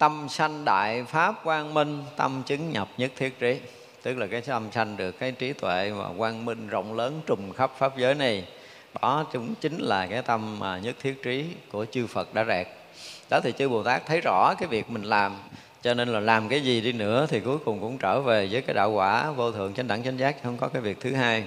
tâm 0.00 0.26
sanh 0.28 0.64
đại 0.64 1.04
pháp 1.04 1.44
quang 1.44 1.74
minh, 1.74 2.02
tâm 2.16 2.42
chứng 2.46 2.70
nhập 2.70 2.88
nhất 2.96 3.12
thiết 3.16 3.38
trí. 3.38 3.60
Tức 4.02 4.18
là 4.18 4.26
cái 4.26 4.40
tâm 4.40 4.68
sanh 4.72 4.96
được 4.96 5.18
cái 5.18 5.32
trí 5.32 5.52
tuệ 5.52 5.90
và 5.90 6.10
quang 6.18 6.44
minh 6.44 6.68
rộng 6.68 6.94
lớn 6.94 7.20
trùm 7.26 7.52
khắp 7.52 7.72
pháp 7.78 7.98
giới 7.98 8.14
này. 8.14 8.44
Đó 9.00 9.26
chúng 9.32 9.54
chính 9.60 9.78
là 9.78 10.06
cái 10.06 10.22
tâm 10.22 10.58
mà 10.58 10.78
nhất 10.78 10.96
thiết 11.00 11.22
trí 11.22 11.44
của 11.72 11.86
chư 11.90 12.06
Phật 12.06 12.34
đã 12.34 12.44
rẹt 12.44 12.66
đó 13.30 13.40
thì 13.40 13.52
chư 13.58 13.68
Bồ 13.68 13.82
Tát 13.82 14.06
thấy 14.06 14.20
rõ 14.20 14.54
cái 14.54 14.68
việc 14.68 14.90
mình 14.90 15.02
làm. 15.02 15.36
Cho 15.82 15.94
nên 15.94 16.08
là 16.08 16.20
làm 16.20 16.48
cái 16.48 16.60
gì 16.60 16.80
đi 16.80 16.92
nữa 16.92 17.26
thì 17.28 17.40
cuối 17.40 17.58
cùng 17.58 17.80
cũng 17.80 17.98
trở 17.98 18.20
về 18.20 18.48
với 18.50 18.62
cái 18.62 18.74
đạo 18.74 18.90
quả 18.90 19.30
vô 19.30 19.52
thượng 19.52 19.74
chánh 19.74 19.88
đẳng 19.88 20.04
chánh 20.04 20.18
giác, 20.18 20.42
không 20.42 20.56
có 20.56 20.68
cái 20.68 20.82
việc 20.82 21.00
thứ 21.00 21.14
hai. 21.14 21.44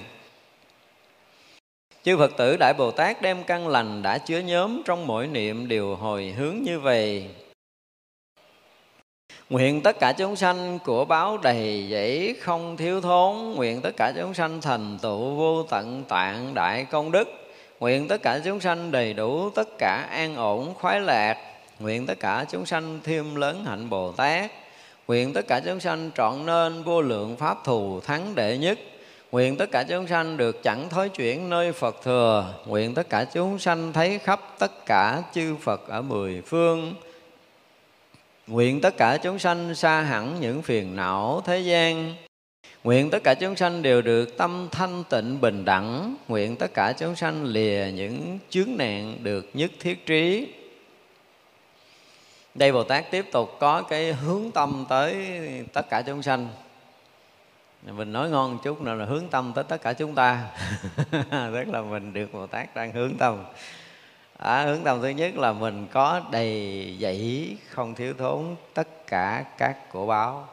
Chư 2.04 2.18
Phật 2.18 2.32
tử 2.38 2.58
Đại 2.60 2.74
Bồ 2.78 2.92
Tát 2.92 3.22
đem 3.22 3.44
căn 3.44 3.68
lành 3.68 4.02
đã 4.02 4.18
chứa 4.18 4.40
nhóm 4.40 4.82
trong 4.86 5.08
mỗi 5.08 5.28
niệm 5.28 5.68
đều 5.68 5.96
hồi 5.96 6.34
hướng 6.38 6.56
như 6.64 6.80
vậy. 6.80 7.30
Nguyện 9.50 9.82
tất 9.82 10.00
cả 10.00 10.12
chúng 10.12 10.36
sanh 10.36 10.80
của 10.86 11.06
báo 11.06 11.38
đầy 11.38 11.88
dẫy 11.92 12.36
không 12.42 12.78
thiếu 12.78 13.02
thốn. 13.02 13.54
Nguyện 13.56 13.82
tất 13.82 13.92
cả 13.98 14.14
chúng 14.18 14.34
sanh 14.34 14.62
thành 14.62 14.98
tựu 15.02 15.36
vô 15.36 15.64
tận 15.64 16.04
tạng 16.08 16.54
đại 16.54 16.86
công 16.86 17.12
đức. 17.12 17.28
Nguyện 17.80 18.08
tất 18.08 18.22
cả 18.22 18.40
chúng 18.46 18.60
sanh 18.60 18.92
đầy 18.92 19.14
đủ 19.14 19.50
tất 19.50 19.78
cả 19.78 20.08
an 20.12 20.36
ổn, 20.36 20.74
khoái 20.74 21.00
lạc. 21.00 21.38
Nguyện 21.80 22.06
tất 22.06 22.20
cả 22.20 22.46
chúng 22.52 22.66
sanh 22.66 23.00
thêm 23.04 23.36
lớn 23.36 23.66
hạnh 23.66 23.90
Bồ 23.90 24.12
Tát. 24.12 24.52
Nguyện 25.08 25.34
tất 25.34 25.48
cả 25.48 25.60
chúng 25.60 25.80
sanh 25.80 26.12
trọn 26.18 26.46
nên 26.46 26.84
vô 26.84 27.02
lượng 27.02 27.36
pháp 27.36 27.64
thù 27.64 28.00
thắng 28.00 28.36
đệ 28.36 28.58
nhất. 28.58 28.80
Nguyện 29.32 29.58
tất 29.58 29.72
cả 29.72 29.84
chúng 29.84 30.08
sanh 30.08 30.38
được 30.38 30.64
chẳng 30.64 30.90
thối 30.90 31.10
chuyển 31.10 31.50
nơi 31.50 31.72
Phật 31.72 31.96
thừa. 32.04 32.54
Nguyện 32.66 32.94
tất 32.94 33.10
cả 33.10 33.26
chúng 33.34 33.60
sanh 33.60 33.94
thấy 33.94 34.20
khắp 34.20 34.40
tất 34.60 34.86
cả 34.86 35.22
chư 35.34 35.56
Phật 35.62 35.88
ở 35.88 36.02
mười 36.02 36.42
phương. 36.42 36.94
Nguyện 38.48 38.82
tất 38.82 38.98
cả 38.98 39.18
chúng 39.18 39.40
sanh 39.40 39.76
xa 39.76 40.02
hẳn 40.02 40.40
những 40.40 40.62
phiền 40.62 40.96
não 40.96 41.42
thế 41.46 41.60
gian. 41.60 42.16
Nguyện 42.84 43.10
tất 43.10 43.24
cả 43.24 43.34
chúng 43.34 43.56
sanh 43.56 43.82
đều 43.82 44.02
được 44.02 44.38
tâm 44.38 44.68
thanh 44.72 45.04
tịnh 45.10 45.42
bình 45.42 45.66
đẳng. 45.66 46.16
Nguyện 46.28 46.56
tất 46.56 46.74
cả 46.74 46.94
chúng 46.94 47.16
sanh 47.16 47.44
lìa 47.44 47.88
những 47.94 48.40
chướng 48.50 48.78
nạn 48.78 49.18
được 49.24 49.50
nhất 49.54 49.72
thiết 49.80 50.06
trí. 50.06 50.54
Đây 52.56 52.72
Bồ 52.72 52.84
Tát 52.84 53.12
tiếp 53.12 53.26
tục 53.32 53.58
có 53.60 53.82
cái 53.82 54.14
hướng 54.14 54.52
tâm 54.52 54.86
tới 54.90 55.16
tất 55.74 55.90
cả 55.90 56.02
chúng 56.02 56.22
sanh. 56.22 56.48
Mình 57.92 58.14
nói 58.14 58.30
ngon 58.30 58.60
chút 58.64 58.82
nữa 58.82 58.94
là 58.94 59.06
hướng 59.06 59.28
tâm 59.28 59.52
tới 59.56 59.64
tất 59.64 59.82
cả 59.82 59.94
chúng 59.94 60.16
ta. 60.16 60.50
Tức 61.32 61.68
là 61.68 61.82
mình 61.82 62.14
được 62.14 62.34
bồ 62.34 62.48
tát 62.48 62.76
đang 62.76 62.92
hướng 62.92 63.18
tâm 63.18 63.44
à, 64.44 64.64
hướng 64.64 64.84
tâm 64.84 65.02
thứ 65.02 65.10
nhất 65.10 65.38
là 65.38 65.54
mình 65.54 65.88
có 65.92 66.22
đầy 66.32 66.96
dẫy 67.00 67.58
không 67.70 67.96
thiếu 67.96 68.14
thốn 68.18 68.56
tất 68.74 69.08
cả 69.08 69.46
các 69.58 69.90
của 69.92 70.06
báo. 70.06 70.48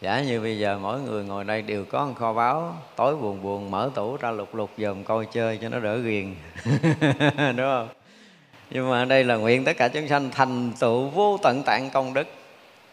Giả 0.00 0.20
như 0.20 0.40
bây 0.40 0.58
giờ 0.58 0.78
mỗi 0.82 1.00
người 1.00 1.24
ngồi 1.24 1.44
đây 1.44 1.62
đều 1.62 1.84
có 1.84 2.06
một 2.06 2.12
kho 2.18 2.32
báo 2.32 2.76
tối 2.96 3.16
buồn 3.16 3.42
buồn 3.42 3.70
mở 3.70 3.90
tủ 3.94 4.16
ra 4.16 4.30
lục 4.30 4.54
lục 4.54 4.70
dòm 4.78 5.04
coi 5.04 5.26
chơi 5.26 5.58
cho 5.62 5.68
nó 5.68 5.78
đỡ 5.78 5.98
ghiền. 5.98 6.34
Đúng 7.56 7.56
không? 7.56 7.88
Nhưng 8.70 8.90
mà 8.90 9.04
đây 9.04 9.24
là 9.24 9.36
nguyện 9.36 9.64
tất 9.64 9.76
cả 9.76 9.88
chúng 9.88 10.08
sanh 10.08 10.30
thành 10.30 10.72
tựu 10.80 11.08
vô 11.08 11.38
tận 11.42 11.62
tạng 11.62 11.90
công 11.90 12.14
đức 12.14 12.26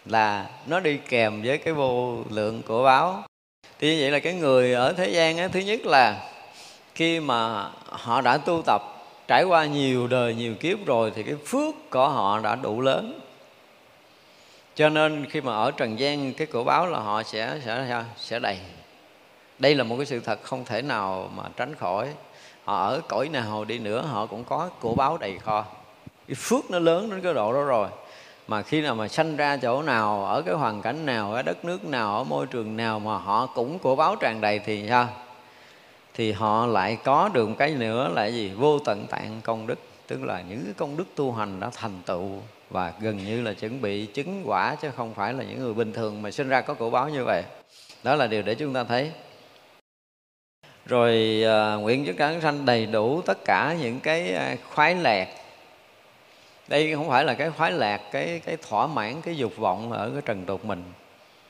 là 0.06 0.50
nó 0.68 0.80
đi 0.80 0.98
kèm 1.10 1.42
với 1.42 1.58
cái 1.58 1.74
vô 1.74 2.18
lượng 2.30 2.62
của 2.68 2.84
báo. 2.84 3.24
Thì 3.80 3.96
như 3.96 4.02
vậy 4.02 4.12
là 4.12 4.20
cái 4.20 4.34
người 4.34 4.74
ở 4.74 4.94
thế 4.94 5.10
gian 5.10 5.38
á, 5.38 5.48
thứ 5.48 5.60
nhất 5.60 5.86
là 5.86 6.30
khi 6.96 7.20
mà 7.20 7.70
họ 7.94 8.22
đã 8.22 8.38
tu 8.38 8.62
tập, 8.66 8.82
trải 9.28 9.44
qua 9.44 9.66
nhiều 9.66 10.08
đời, 10.08 10.36
nhiều 10.36 10.56
kiếp 10.56 10.86
rồi 10.86 11.12
thì 11.16 11.24
cái 11.24 11.36
phước 11.46 11.76
của 11.90 12.10
họ 12.10 12.40
đã 12.40 12.56
đủ 12.56 12.82
lớn. 12.82 13.20
Cho 14.76 14.90
nên 14.90 15.26
khi 15.30 15.42
mà 15.42 15.54
ở 15.54 15.72
trần 15.72 16.00
gian, 16.00 16.34
cái 16.34 16.48
cổ 16.48 16.64
báo 16.64 16.88
là 16.88 17.00
họ 17.00 17.24
sẽ 17.24 17.60
sẽ 17.66 18.04
sẽ 18.18 18.40
đầy. 18.40 18.58
Đây 19.60 19.76
là 19.76 19.84
một 19.84 19.96
cái 19.98 20.06
sự 20.06 20.20
thật 20.20 20.40
không 20.44 20.66
thể 20.66 20.82
nào 20.82 21.30
mà 21.36 21.44
tránh 21.58 21.76
khỏi. 21.76 22.10
Họ 22.64 22.88
ở 22.88 23.02
cõi 23.08 23.30
nào 23.30 23.66
đi 23.66 23.80
nữa, 23.80 24.02
họ 24.02 24.26
cũng 24.26 24.44
có 24.44 24.70
cổ 24.82 24.96
báo 24.96 25.18
đầy 25.18 25.40
kho. 25.40 25.66
Cái 26.28 26.36
phước 26.36 26.72
nó 26.72 26.80
lớn 26.80 27.10
đến 27.10 27.22
cái 27.22 27.34
độ 27.34 27.54
đó 27.54 27.64
rồi. 27.64 27.88
Mà 28.48 28.62
khi 28.62 28.82
nào 28.82 28.96
mà 28.96 29.08
sanh 29.08 29.36
ra 29.36 29.58
chỗ 29.58 29.82
nào, 29.82 30.26
ở 30.26 30.42
cái 30.42 30.56
hoàn 30.56 30.82
cảnh 30.82 31.06
nào 31.06 31.34
ở 31.34 31.42
đất 31.42 31.66
nước 31.66 31.86
nào, 31.86 32.18
ở 32.18 32.24
môi 32.24 32.46
trường 32.46 32.78
nào 32.78 33.00
mà 33.00 33.18
họ 33.18 33.46
cũng 33.46 33.80
cổ 33.80 33.96
báo 33.96 34.16
tràn 34.16 34.42
đầy 34.42 34.60
thì 34.60 34.86
sao? 34.90 35.08
Thì 36.14 36.32
họ 36.32 36.66
lại 36.66 36.98
có 37.04 37.30
được 37.34 37.50
một 37.50 37.56
cái 37.58 37.70
nữa 37.72 38.12
là 38.14 38.26
gì? 38.26 38.50
Vô 38.50 38.80
tận 38.80 39.08
tạng 39.08 39.42
công 39.44 39.68
đức. 39.68 39.80
Tức 40.08 40.24
là 40.24 40.42
những 40.50 40.64
cái 40.66 40.74
công 40.78 40.98
đức 40.98 41.06
tu 41.16 41.32
hành 41.32 41.60
đã 41.60 41.70
thành 41.76 42.02
tựu 42.06 42.30
và 42.70 42.94
gần 43.00 43.18
như 43.18 43.42
là 43.42 43.54
chuẩn 43.54 43.82
bị 43.82 44.06
chứng 44.06 44.42
quả 44.46 44.76
chứ 44.76 44.90
không 44.96 45.14
phải 45.14 45.34
là 45.34 45.44
những 45.44 45.60
người 45.60 45.74
bình 45.74 45.94
thường 45.94 46.22
mà 46.22 46.32
sinh 46.32 46.50
ra 46.50 46.62
có 46.62 46.74
cổ 46.74 46.90
báo 46.90 47.10
như 47.10 47.24
vậy. 47.24 47.44
Đó 48.04 48.16
là 48.16 48.28
điều 48.28 48.42
để 48.42 48.56
chúng 48.56 48.74
ta 48.74 48.84
thấy. 48.84 49.12
Rồi 50.86 51.44
uh, 51.76 51.82
nguyện 51.82 52.06
cho 52.08 52.14
cả 52.18 52.40
sanh 52.42 52.66
đầy 52.66 52.86
đủ 52.86 53.22
tất 53.22 53.46
cả 53.46 53.76
những 53.82 54.00
cái 54.00 54.34
à, 54.34 54.56
khoái 54.74 54.96
lạc. 54.96 55.28
Đây 56.68 56.96
không 56.96 57.10
phải 57.10 57.26
là 57.26 57.34
cái 57.34 57.52
khoái 57.52 57.72
lạc 57.72 58.02
cái 58.12 58.42
cái 58.46 58.58
thỏa 58.70 58.88
mãn 58.88 59.22
cái 59.22 59.38
dục 59.38 59.58
vọng 59.58 59.92
ở 59.92 60.10
cái 60.14 60.22
trần 60.26 60.46
tục 60.46 60.66
mình. 60.66 60.84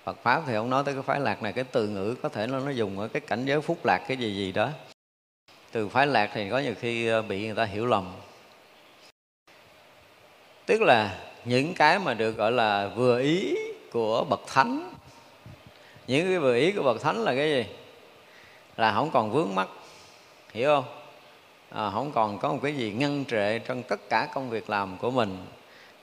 Phật 0.03 0.17
pháp 0.23 0.43
thì 0.47 0.55
ông 0.55 0.69
nói 0.69 0.83
tới 0.85 0.93
cái 0.93 1.03
phái 1.03 1.19
lạc 1.19 1.43
này 1.43 1.53
cái 1.53 1.63
từ 1.63 1.87
ngữ 1.87 2.15
có 2.21 2.29
thể 2.29 2.47
nó 2.47 2.59
nó 2.59 2.71
dùng 2.71 2.99
ở 2.99 3.07
cái 3.07 3.21
cảnh 3.21 3.45
giới 3.45 3.61
phúc 3.61 3.85
lạc 3.85 4.05
cái 4.07 4.17
gì 4.17 4.35
gì 4.35 4.51
đó. 4.51 4.69
Từ 5.71 5.89
phái 5.89 6.07
lạc 6.07 6.29
thì 6.33 6.49
có 6.49 6.59
nhiều 6.59 6.73
khi 6.79 7.07
ờ, 7.07 7.21
bị 7.21 7.45
người 7.45 7.55
ta 7.55 7.63
hiểu 7.63 7.85
lầm. 7.85 8.13
Tức 10.65 10.81
là 10.81 11.19
những 11.45 11.73
cái 11.73 11.99
mà 11.99 12.13
được 12.13 12.37
gọi 12.37 12.51
là 12.51 12.87
vừa 12.87 13.19
ý 13.19 13.55
của 13.91 14.25
bậc 14.29 14.41
thánh 14.47 14.93
những 16.07 16.27
cái 16.27 16.39
vừa 16.39 16.55
ý 16.55 16.71
của 16.71 16.83
bậc 16.83 17.01
thánh 17.01 17.23
là 17.23 17.35
cái 17.35 17.49
gì? 17.49 17.65
Là 18.77 18.93
không 18.93 19.11
còn 19.11 19.31
vướng 19.31 19.55
mắc 19.55 19.67
hiểu 20.53 20.69
không? 20.69 20.85
À, 21.69 21.89
không 21.89 22.11
còn 22.11 22.39
có 22.39 22.53
một 22.53 22.59
cái 22.63 22.75
gì 22.75 22.91
ngăn 22.91 23.25
trệ 23.25 23.59
trong 23.59 23.83
tất 23.83 24.09
cả 24.09 24.27
công 24.33 24.49
việc 24.49 24.69
làm 24.69 24.97
của 24.97 25.11
mình. 25.11 25.37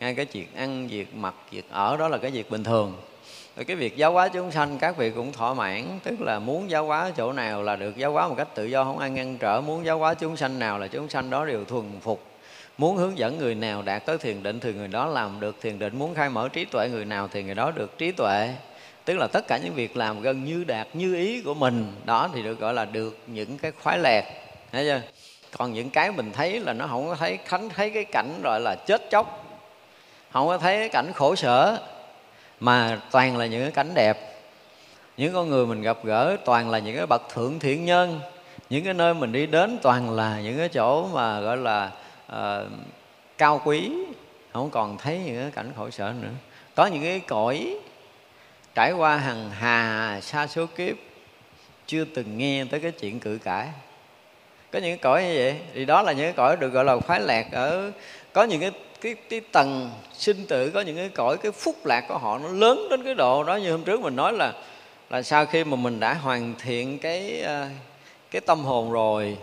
Ngay 0.01 0.14
cái 0.14 0.26
việc 0.32 0.57
ăn 0.57 0.88
việc 0.88 1.14
mặc 1.14 1.34
việc 1.51 1.70
ở 1.70 1.96
đó 1.96 2.09
là 2.09 2.18
cái 2.18 2.30
việc 2.30 2.51
bình 2.51 2.64
thường 2.64 2.96
rồi 3.61 3.64
cái 3.64 3.76
việc 3.76 3.96
giáo 3.96 4.12
hóa 4.12 4.28
chúng 4.28 4.50
sanh, 4.50 4.78
các 4.78 4.96
vị 4.96 5.11
cũng 5.11 5.32
thỏa 5.32 5.54
mãn, 5.54 5.98
tức 6.02 6.20
là 6.20 6.38
muốn 6.38 6.70
giáo 6.70 6.84
hóa 6.84 7.11
chỗ 7.16 7.32
nào 7.32 7.62
là 7.62 7.76
được 7.76 7.96
giáo 7.96 8.12
hóa 8.12 8.28
một 8.28 8.34
cách 8.38 8.48
tự 8.54 8.64
do, 8.64 8.84
không 8.84 8.98
ai 8.98 9.11
ngăn 9.11 9.38
trở. 9.38 9.61
Muốn 9.61 9.84
giáo 9.84 9.98
hóa 9.98 10.14
chúng 10.14 10.36
sanh 10.36 10.58
nào 10.58 10.78
là 10.78 10.86
chúng 10.86 11.08
sanh 11.08 11.30
đó 11.30 11.44
đều 11.44 11.64
thuần 11.64 11.84
phục. 12.00 12.22
Muốn 12.78 12.96
hướng 12.96 13.18
dẫn 13.18 13.38
người 13.38 13.54
nào 13.54 13.82
đạt 13.82 14.06
tới 14.06 14.18
thiền 14.18 14.42
định 14.42 14.61
thì 14.61 14.72
người 14.72 14.88
đó 14.88 15.06
làm 15.06 15.40
được 15.40 15.56
thiền 15.61 15.78
định. 15.78 15.98
Muốn 15.98 16.14
khai 16.14 16.30
mở 16.30 16.48
trí 16.48 16.64
tuệ 16.64 16.88
người 16.88 17.04
nào 17.04 17.28
thì 17.32 17.42
người 17.42 17.54
đó 17.54 17.70
được 17.70 17.98
trí 17.98 18.12
tuệ. 18.12 18.54
Tức 19.04 19.16
là 19.18 19.26
tất 19.26 19.46
cả 19.48 19.58
những 19.64 19.74
việc 19.74 19.96
làm 19.96 20.22
gần 20.22 20.44
như 20.44 20.64
đạt 20.64 20.86
như 20.92 21.14
ý 21.16 21.42
của 21.42 21.54
mình, 21.54 21.92
đó 22.04 22.28
thì 22.34 22.42
được 22.42 22.61
gọi 22.61 22.74
là 22.74 22.84
được 22.84 23.18
những 23.26 23.58
cái 23.58 23.72
khoái 23.82 23.98
lạc. 23.98 24.24
Thấy 24.72 24.84
chưa? 24.84 25.00
Còn 25.58 25.72
những 25.72 25.90
cái 25.90 26.12
mình 26.12 26.32
thấy 26.32 26.61
là 26.61 26.72
nó 26.72 26.86
không 26.86 27.08
có 27.08 27.14
thấy, 27.14 27.38
khánh 27.44 27.68
thấy 27.68 27.90
cái 27.90 28.04
cảnh 28.04 28.40
gọi 28.44 28.61
là 28.61 28.76
chết 28.86 29.11
chóc, 29.11 29.46
không 30.30 30.48
có 30.48 30.58
thấy 30.58 30.76
cái 30.76 30.88
cảnh 30.88 31.12
khổ 31.12 31.34
sở 31.34 31.78
mà 32.61 33.00
toàn 33.11 33.36
là 33.36 33.46
những 33.46 33.62
cái 33.62 33.70
cảnh 33.70 33.94
đẹp. 33.94 34.42
Những 35.16 35.32
con 35.34 35.48
người 35.48 35.66
mình 35.66 35.82
gặp 35.82 35.98
gỡ 36.04 36.36
toàn 36.44 36.70
là 36.70 36.78
những 36.78 36.96
cái 36.96 37.06
bậc 37.06 37.22
thượng 37.34 37.58
thiện 37.58 37.84
nhân. 37.84 38.20
Những 38.70 38.84
cái 38.84 38.94
nơi 38.94 39.14
mình 39.14 39.32
đi 39.32 39.46
đến 39.46 39.78
toàn 39.82 40.11
là 40.11 40.40
những 40.40 40.58
cái 40.58 40.68
chỗ 40.68 41.06
mà 41.06 41.40
gọi 41.40 41.56
là 41.56 41.90
uh, 42.32 42.38
cao 43.38 43.61
quý. 43.64 43.90
Không 44.52 44.70
còn 44.70 44.98
thấy 44.98 45.18
những 45.18 45.42
cái 45.42 45.50
cảnh 45.50 45.72
khổ 45.76 45.90
sở 45.90 46.12
nữa. 46.20 46.28
Có 46.74 46.86
những 46.86 47.02
cái 47.02 47.20
cõi 47.20 47.76
trải 48.74 48.92
qua 48.92 49.16
hằng 49.16 49.50
hà 49.50 50.20
xa 50.22 50.46
số 50.46 50.66
kiếp 50.66 50.96
chưa 51.86 52.04
từng 52.04 52.38
nghe 52.38 52.64
tới 52.70 52.80
cái 52.80 52.90
chuyện 52.90 53.20
cự 53.20 53.38
cãi. 53.44 53.68
Có 54.72 54.78
những 54.78 54.90
cái 54.90 54.98
cõi 55.02 55.22
như 55.22 55.34
vậy. 55.36 55.56
Thì 55.74 55.84
đó 55.84 56.02
là 56.02 56.12
những 56.12 56.24
cái 56.24 56.32
cõi 56.32 56.56
được 56.56 56.68
gọi 56.68 56.84
là 56.84 56.96
khoái 56.98 57.20
lạc 57.20 57.46
ở 57.52 57.90
có 58.32 58.42
những 58.42 58.61
cái 58.61 58.70
cái, 59.01 59.14
cái 59.14 59.40
tầng 59.40 59.90
sinh 60.12 60.46
tử 60.46 60.70
có 60.70 60.80
những 60.80 60.96
cái 60.96 61.09
cõi 61.09 61.36
cái 61.36 61.53
phúc 61.53 61.76
lạc 61.84 62.05
của 62.09 62.18
họ 62.18 62.38
nó 62.38 62.48
lớn 62.48 62.86
đến 62.90 63.05
cái 63.05 63.14
độ 63.14 63.44
đó. 63.44 63.57
Như 63.57 63.72
hôm 63.72 63.84
trước 63.84 64.01
mình 64.01 64.16
nói 64.16 64.32
là 64.32 64.53
là 65.11 65.22
sau 65.22 65.46
khi 65.46 65.64
mà 65.64 65.76
mình 65.76 66.01
đã 66.01 66.14
hoàn 66.14 66.55
thiện 66.62 66.98
cái 66.98 67.40
ờ, 67.40 67.66
cái 68.30 68.40
tâm 68.40 68.64
hồn 68.64 68.92
rồi 68.92 69.36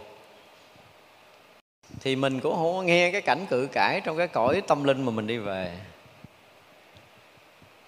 thì 2.00 2.16
mình 2.16 2.40
cũng 2.40 2.56
không 2.56 2.76
có 2.76 2.82
nghe 2.82 3.12
cái 3.12 3.22
cảnh 3.22 3.46
cự 3.50 3.68
cãi 3.72 4.02
trong 4.06 4.18
cái 4.18 4.28
cõi 4.28 4.62
tâm 4.68 4.84
linh 4.84 5.06
mà 5.06 5.12
mình 5.12 5.28
đi 5.28 5.38
về. 5.38 5.72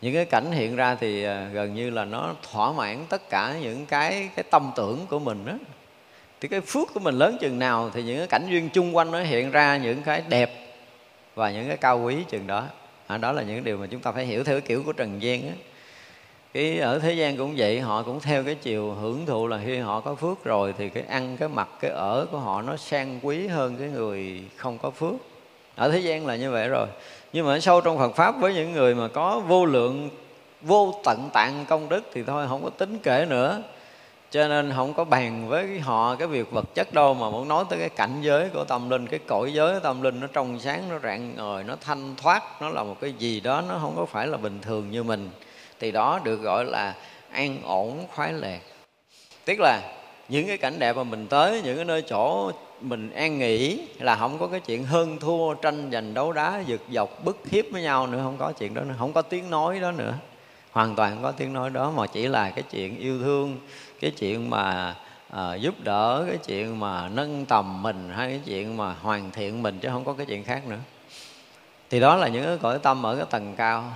Những 0.02 0.14
cái 0.14 0.26
cảnh 0.26 0.52
hiện 0.52 0.76
ra 0.76 0.96
thì 0.96 1.24
ờ, 1.24 1.48
gần 1.54 1.76
như 1.76 1.90
là 1.90 2.06
nó 2.06 2.36
thỏa 2.52 2.72
mãn 2.72 3.06
tất 3.10 3.30
cả 3.30 3.56
những 3.62 3.86
cái 3.86 4.30
cái 4.36 4.44
tâm 4.52 4.72
tưởng 4.76 5.06
của 5.10 5.20
mình 5.20 5.46
đó 5.46 5.54
thì 6.42 6.48
cái 6.48 6.62
phước 6.62 6.94
của 6.94 7.00
mình 7.00 7.16
lớn 7.16 7.38
chừng 7.42 7.60
nào 7.60 7.90
thì 7.94 8.04
những 8.04 8.18
cái 8.18 8.28
cảnh 8.28 8.48
duyên 8.50 8.70
chung 8.70 8.96
quanh 8.96 9.12
nó 9.12 9.22
hiện 9.22 9.52
ra 9.52 9.78
những 9.78 10.04
cái 10.04 10.24
đẹp 10.30 10.69
và 11.36 11.52
những 11.52 11.68
cái 11.68 11.78
cao 11.78 12.02
quý 12.02 12.16
chừng 12.30 12.48
đó. 12.48 12.64
À, 13.08 13.18
đó 13.18 13.32
là 13.32 13.42
những 13.42 13.64
điều 13.64 13.78
mà 13.78 13.88
chúng 13.88 14.02
ta 14.02 14.12
phải 14.12 14.26
hiểu 14.26 14.44
theo 14.44 14.60
cái 14.60 14.68
kiểu 14.68 14.84
của 14.84 14.94
trần 14.94 15.22
gian 15.22 15.48
á. 15.48 15.54
Cái 16.54 16.80
ở 16.80 17.00
thế 17.00 17.14
gian 17.14 17.38
cũng 17.38 17.54
vậy 17.58 17.80
họ 17.80 18.04
cũng 18.04 18.20
theo 18.20 18.44
cái 18.44 18.56
chiều 18.56 18.92
hưởng 18.92 19.26
thụ 19.26 19.48
là 19.48 19.60
khi 19.66 19.78
họ 19.78 20.00
có 20.00 20.16
phước 20.16 20.44
rồi 20.44 20.74
thì 20.78 20.90
cái 20.90 21.04
ăn 21.04 21.38
cái 21.38 21.50
mặc 21.50 21.70
cái 21.80 21.92
ở 21.92 22.26
của 22.32 22.38
họ 22.38 22.62
nó 22.62 22.78
sang 22.78 23.20
quý 23.22 23.48
hơn 23.48 23.76
cái 23.80 23.88
người 23.88 24.44
không 24.56 24.78
có 24.78 24.90
phước. 24.90 25.14
Ở 25.76 25.92
thế 25.92 26.00
gian 26.00 26.26
là 26.26 26.36
như 26.36 26.52
vậy 26.52 26.68
rồi. 26.68 26.88
Nhưng 27.34 27.46
mà 27.46 27.54
ở 27.54 27.60
sâu 27.60 27.82
trong 27.82 27.98
Phật 27.98 28.16
pháp 28.16 28.36
với 28.40 28.54
những 28.54 28.74
người 28.74 28.96
mà 28.96 29.08
có 29.08 29.40
vô 29.48 29.66
lượng 29.66 30.10
vô 30.62 31.02
tận 31.04 31.30
tạng 31.34 31.66
công 31.70 31.90
đức 31.90 32.04
thì 32.14 32.24
thôi 32.24 32.46
không 32.50 32.64
có 32.64 32.70
tính 32.70 32.98
kể 33.04 33.26
nữa 33.30 33.62
cho 34.32 34.48
nên 34.48 34.72
không 34.76 34.94
có 34.94 35.04
bàn 35.04 35.48
với 35.48 35.80
họ, 35.80 36.16
cái 36.16 36.28
việc 36.28 36.52
vật 36.52 36.76
chất 36.76 36.94
đâu 36.94 37.14
mà 37.14 37.30
muốn 37.30 37.48
nói 37.48 37.66
tới 37.70 37.80
cái 37.80 37.90
cảnh 37.90 38.22
giới 38.22 38.50
của 38.50 38.64
tâm 38.64 38.90
linh, 38.90 39.08
cái 39.08 39.20
cõi 39.28 39.54
giới 39.54 39.80
tâm 39.80 40.02
linh 40.02 40.20
nó 40.20 40.28
trong 40.34 40.60
sáng, 40.60 40.90
nó 40.90 41.00
rạng 41.00 41.36
ngời, 41.36 41.64
nó 41.64 41.76
thanh 41.82 42.16
thoát, 42.16 42.62
nó 42.62 42.70
là 42.70 42.84
một 42.84 42.96
cái 43.02 43.14
gì 43.14 43.40
đó 43.40 43.62
nó 43.70 43.78
không 43.82 43.94
có 43.96 44.06
phải 44.06 44.28
là 44.28 44.38
bình 44.38 44.60
thường 44.62 44.92
như 44.92 45.04
mình. 45.04 45.30
Thì 45.80 45.92
đó 45.92 46.20
được 46.24 46.42
gọi 46.42 46.66
là 46.66 46.96
an 47.32 47.58
ổn, 47.64 48.06
khoái 48.16 48.34
lạc. 48.34 48.60
Tức 49.46 49.60
là 49.60 49.82
những 50.30 50.48
cái 50.48 50.58
cảnh 50.58 50.80
đẹp 50.80 50.96
mà 50.96 51.04
mình 51.04 51.28
tới, 51.28 51.62
những 51.62 51.76
cái 51.76 51.86
nơi 51.86 52.02
chỗ 52.02 52.52
mình 52.82 53.12
an 53.12 53.40
nghỉ 53.40 53.88
là 54.00 54.16
không 54.16 54.40
có 54.40 54.48
cái 54.48 54.60
chuyện 54.60 54.84
hơn 54.84 55.18
thua, 55.20 55.54
tranh 55.54 55.90
giành, 55.92 56.14
đấu 56.14 56.32
đá, 56.32 56.64
giật 56.66 56.82
dọc, 56.92 57.24
bức 57.26 57.38
hiếp 57.52 57.66
với 57.72 57.82
nhau 57.82 58.08
nữa. 58.08 58.20
Không 58.24 58.38
có 58.38 58.52
chuyện 58.52 58.74
đó 58.74 58.82
nữa, 58.82 58.96
không 59.00 59.14
có 59.14 59.22
tiếng 59.22 59.50
nói 59.50 59.80
đó 59.80 59.92
nữa. 59.92 60.14
Hoàn 60.72 60.96
toàn 60.96 61.14
không 61.14 61.24
có 61.24 61.32
tiếng 61.32 61.54
nói 61.54 61.70
đó 61.70 61.92
mà 61.96 62.08
chỉ 62.08 62.28
là 62.28 62.50
cái 62.50 62.64
chuyện 62.72 62.98
yêu 62.98 63.20
thương 63.20 63.58
cái 64.00 64.12
chuyện 64.12 64.50
mà 64.50 64.96
à, 65.30 65.56
giúp 65.56 65.76
đỡ 65.80 66.26
cái 66.28 66.38
chuyện 66.38 66.80
mà 66.80 67.10
nâng 67.10 67.46
tầm 67.46 67.84
mình 67.84 68.10
hay 68.16 68.30
cái 68.30 68.42
chuyện 68.46 68.78
mà 68.78 68.94
hoàn 68.94 69.32
thiện 69.32 69.64
mình 69.64 69.80
chứ 69.80 69.90
không 69.92 70.06
có 70.06 70.14
cái 70.14 70.26
chuyện 70.26 70.44
khác 70.44 70.68
nữa. 70.68 70.80
Thì 71.90 72.00
đó 72.00 72.16
là 72.16 72.28
những 72.28 72.46
cái 72.46 72.58
cõi 72.58 72.80
tâm 72.80 73.06
ở 73.06 73.16
cái 73.16 73.26
tầng 73.30 73.56
cao. 73.58 73.94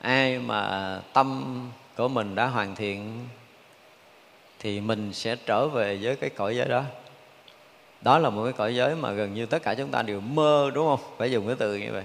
Ai 0.00 0.38
mà 0.38 1.00
tâm 1.12 1.70
của 1.96 2.08
mình 2.08 2.34
đã 2.34 2.46
hoàn 2.46 2.74
thiện 2.74 3.28
thì 4.58 4.80
mình 4.80 5.12
sẽ 5.12 5.36
trở 5.36 5.68
về 5.68 5.98
với 6.02 6.16
cái 6.16 6.30
cõi 6.30 6.56
giới 6.56 6.68
đó. 6.68 6.82
Đó 8.00 8.18
là 8.18 8.30
một 8.30 8.44
cái 8.44 8.52
cõi 8.52 8.74
giới 8.74 8.94
mà 8.94 9.12
gần 9.12 9.34
như 9.34 9.46
tất 9.46 9.62
cả 9.62 9.74
chúng 9.74 9.90
ta 9.90 10.02
đều 10.02 10.20
mơ 10.20 10.70
đúng 10.74 10.86
không? 10.86 11.00
Phải 11.18 11.30
dùng 11.30 11.46
cái 11.46 11.56
từ 11.58 11.76
như 11.76 11.92
vậy. 11.92 12.04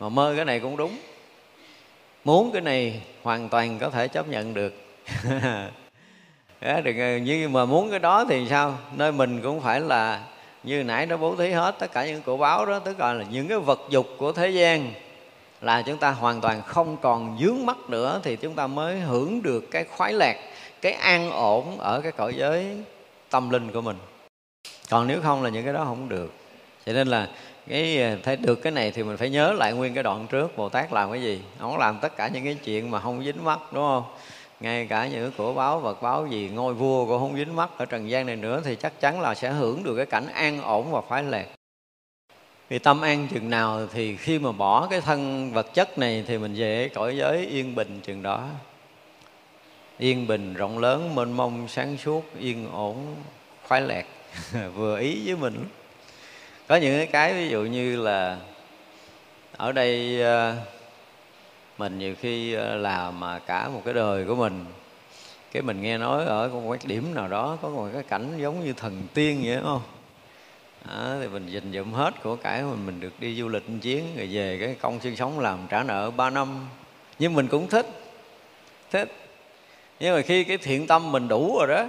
Mà 0.00 0.08
mơ 0.08 0.32
cái 0.36 0.44
này 0.44 0.60
cũng 0.60 0.76
đúng. 0.76 0.96
Muốn 2.24 2.52
cái 2.52 2.62
này 2.62 3.02
hoàn 3.22 3.48
toàn 3.48 3.78
có 3.78 3.90
thể 3.90 4.08
chấp 4.08 4.28
nhận 4.28 4.54
được 4.54 4.85
đó, 6.60 6.80
đừng 6.84 7.24
như 7.24 7.48
mà 7.48 7.64
muốn 7.64 7.90
cái 7.90 7.98
đó 7.98 8.24
thì 8.28 8.46
sao? 8.50 8.78
Nơi 8.96 9.12
mình 9.12 9.42
cũng 9.42 9.60
phải 9.60 9.80
là 9.80 10.20
như 10.62 10.84
nãy 10.84 11.06
nó 11.06 11.16
bố 11.16 11.36
thí 11.36 11.50
hết 11.50 11.74
tất 11.78 11.92
cả 11.92 12.06
những 12.06 12.22
cổ 12.22 12.36
báo 12.36 12.66
đó 12.66 12.78
tức 12.78 13.00
là 13.00 13.24
những 13.30 13.48
cái 13.48 13.58
vật 13.58 13.80
dục 13.90 14.06
của 14.18 14.32
thế 14.32 14.48
gian 14.48 14.92
là 15.60 15.82
chúng 15.82 15.98
ta 15.98 16.10
hoàn 16.10 16.40
toàn 16.40 16.62
không 16.62 16.96
còn 16.96 17.38
dướng 17.40 17.66
mắt 17.66 17.76
nữa 17.88 18.20
thì 18.22 18.36
chúng 18.36 18.54
ta 18.54 18.66
mới 18.66 19.00
hưởng 19.00 19.42
được 19.42 19.70
cái 19.70 19.84
khoái 19.84 20.12
lạc 20.12 20.36
cái 20.82 20.92
an 20.92 21.30
ổn 21.30 21.78
ở 21.78 22.00
cái 22.00 22.12
cõi 22.12 22.34
giới 22.36 22.76
tâm 23.30 23.50
linh 23.50 23.72
của 23.72 23.80
mình. 23.80 23.96
Còn 24.90 25.06
nếu 25.06 25.20
không 25.22 25.42
là 25.42 25.50
những 25.50 25.64
cái 25.64 25.72
đó 25.72 25.84
không 25.84 26.08
được. 26.08 26.32
Cho 26.86 26.92
nên 26.92 27.08
là 27.08 27.28
cái 27.68 28.16
thấy 28.22 28.36
được 28.36 28.54
cái 28.54 28.72
này 28.72 28.90
thì 28.90 29.02
mình 29.02 29.16
phải 29.16 29.30
nhớ 29.30 29.52
lại 29.52 29.72
nguyên 29.72 29.94
cái 29.94 30.02
đoạn 30.02 30.26
trước 30.26 30.56
bồ 30.56 30.68
tát 30.68 30.92
làm 30.92 31.12
cái 31.12 31.22
gì? 31.22 31.40
Ông 31.58 31.78
làm 31.78 31.98
tất 31.98 32.16
cả 32.16 32.28
những 32.28 32.44
cái 32.44 32.56
chuyện 32.64 32.90
mà 32.90 33.00
không 33.00 33.24
dính 33.24 33.44
mắt 33.44 33.58
đúng 33.72 33.84
không? 33.84 34.04
Ngay 34.60 34.86
cả 34.86 35.06
những 35.06 35.32
cổ 35.36 35.54
báo 35.54 35.80
vật 35.80 36.02
báo 36.02 36.26
gì, 36.26 36.50
ngôi 36.54 36.74
vua 36.74 37.06
cũng 37.06 37.18
không 37.18 37.36
dính 37.36 37.56
mắt 37.56 37.70
ở 37.76 37.84
trần 37.84 38.10
gian 38.10 38.26
này 38.26 38.36
nữa, 38.36 38.62
thì 38.64 38.76
chắc 38.76 39.00
chắn 39.00 39.20
là 39.20 39.34
sẽ 39.34 39.50
hưởng 39.50 39.82
được 39.82 39.96
cái 39.96 40.06
cảnh 40.06 40.26
an 40.26 40.62
ổn 40.62 40.92
và 40.92 41.00
khoái 41.00 41.22
lạc 41.22 41.46
vì 42.68 42.78
tâm 42.78 43.00
an 43.00 43.28
chừng 43.34 43.50
nào 43.50 43.86
thì 43.92 44.16
khi 44.16 44.38
mà 44.38 44.52
bỏ 44.52 44.86
cái 44.86 45.00
thân 45.00 45.52
vật 45.52 45.74
chất 45.74 45.98
này 45.98 46.24
thì 46.26 46.38
mình 46.38 46.54
về 46.54 46.90
cõi 46.94 47.16
giới 47.16 47.46
yên 47.46 47.74
bình 47.74 48.00
chừng 48.02 48.22
đó. 48.22 48.48
Yên 49.98 50.26
bình 50.26 50.54
rộng 50.54 50.78
lớn, 50.78 51.14
mênh 51.14 51.32
mông, 51.32 51.68
sáng 51.68 51.96
suốt, 51.96 52.24
yên 52.38 52.68
ổn, 52.72 53.16
khoái 53.68 53.80
lạc, 53.80 54.06
vừa 54.74 54.98
ý 54.98 55.22
với 55.26 55.36
mình. 55.36 55.64
Có 56.66 56.76
những 56.76 57.06
cái 57.12 57.34
ví 57.34 57.48
dụ 57.48 57.62
như 57.62 57.96
là 57.96 58.38
ở 59.56 59.72
đây 59.72 60.22
ờ, 60.22 60.56
mình 61.78 61.98
nhiều 61.98 62.14
khi 62.20 62.54
ờ, 62.54 62.76
làm 62.76 63.20
mà 63.20 63.38
cả 63.38 63.68
một 63.68 63.82
cái 63.84 63.94
đời 63.94 64.24
của 64.24 64.34
mình 64.34 64.64
cái 65.52 65.62
mình 65.62 65.82
nghe 65.82 65.98
nói 65.98 66.24
ở 66.24 66.48
một 66.48 66.70
cái 66.70 66.88
điểm 66.88 67.14
nào 67.14 67.28
đó 67.28 67.58
có 67.62 67.68
một 67.68 67.88
cái 67.92 68.02
cảnh 68.02 68.32
giống 68.38 68.64
như 68.64 68.72
thần 68.72 69.02
tiên 69.14 69.42
vậy 69.44 69.58
không? 69.62 69.82
Đó, 70.88 71.16
thì 71.20 71.28
mình 71.28 71.48
dình 71.52 71.72
dụm 71.72 71.92
hết 71.92 72.22
của 72.22 72.36
cải 72.36 72.62
mình 72.62 72.86
mình 72.86 73.00
được 73.00 73.20
đi 73.20 73.36
du 73.36 73.48
lịch 73.48 73.70
một 73.70 73.78
chuyến 73.82 74.04
rồi 74.16 74.28
về 74.32 74.58
cái 74.60 74.76
công 74.80 75.00
sinh 75.00 75.16
sống 75.16 75.40
làm 75.40 75.58
trả 75.68 75.82
nợ 75.82 76.10
3 76.10 76.30
năm. 76.30 76.68
Nhưng 77.18 77.34
mình 77.34 77.48
cũng 77.48 77.68
thích 77.68 77.86
thích. 78.90 79.12
Nhưng 80.00 80.14
mà 80.14 80.22
khi 80.22 80.44
cái 80.44 80.58
thiện 80.58 80.86
tâm 80.86 81.12
mình 81.12 81.28
đủ 81.28 81.58
rồi 81.58 81.68
đó 81.68 81.86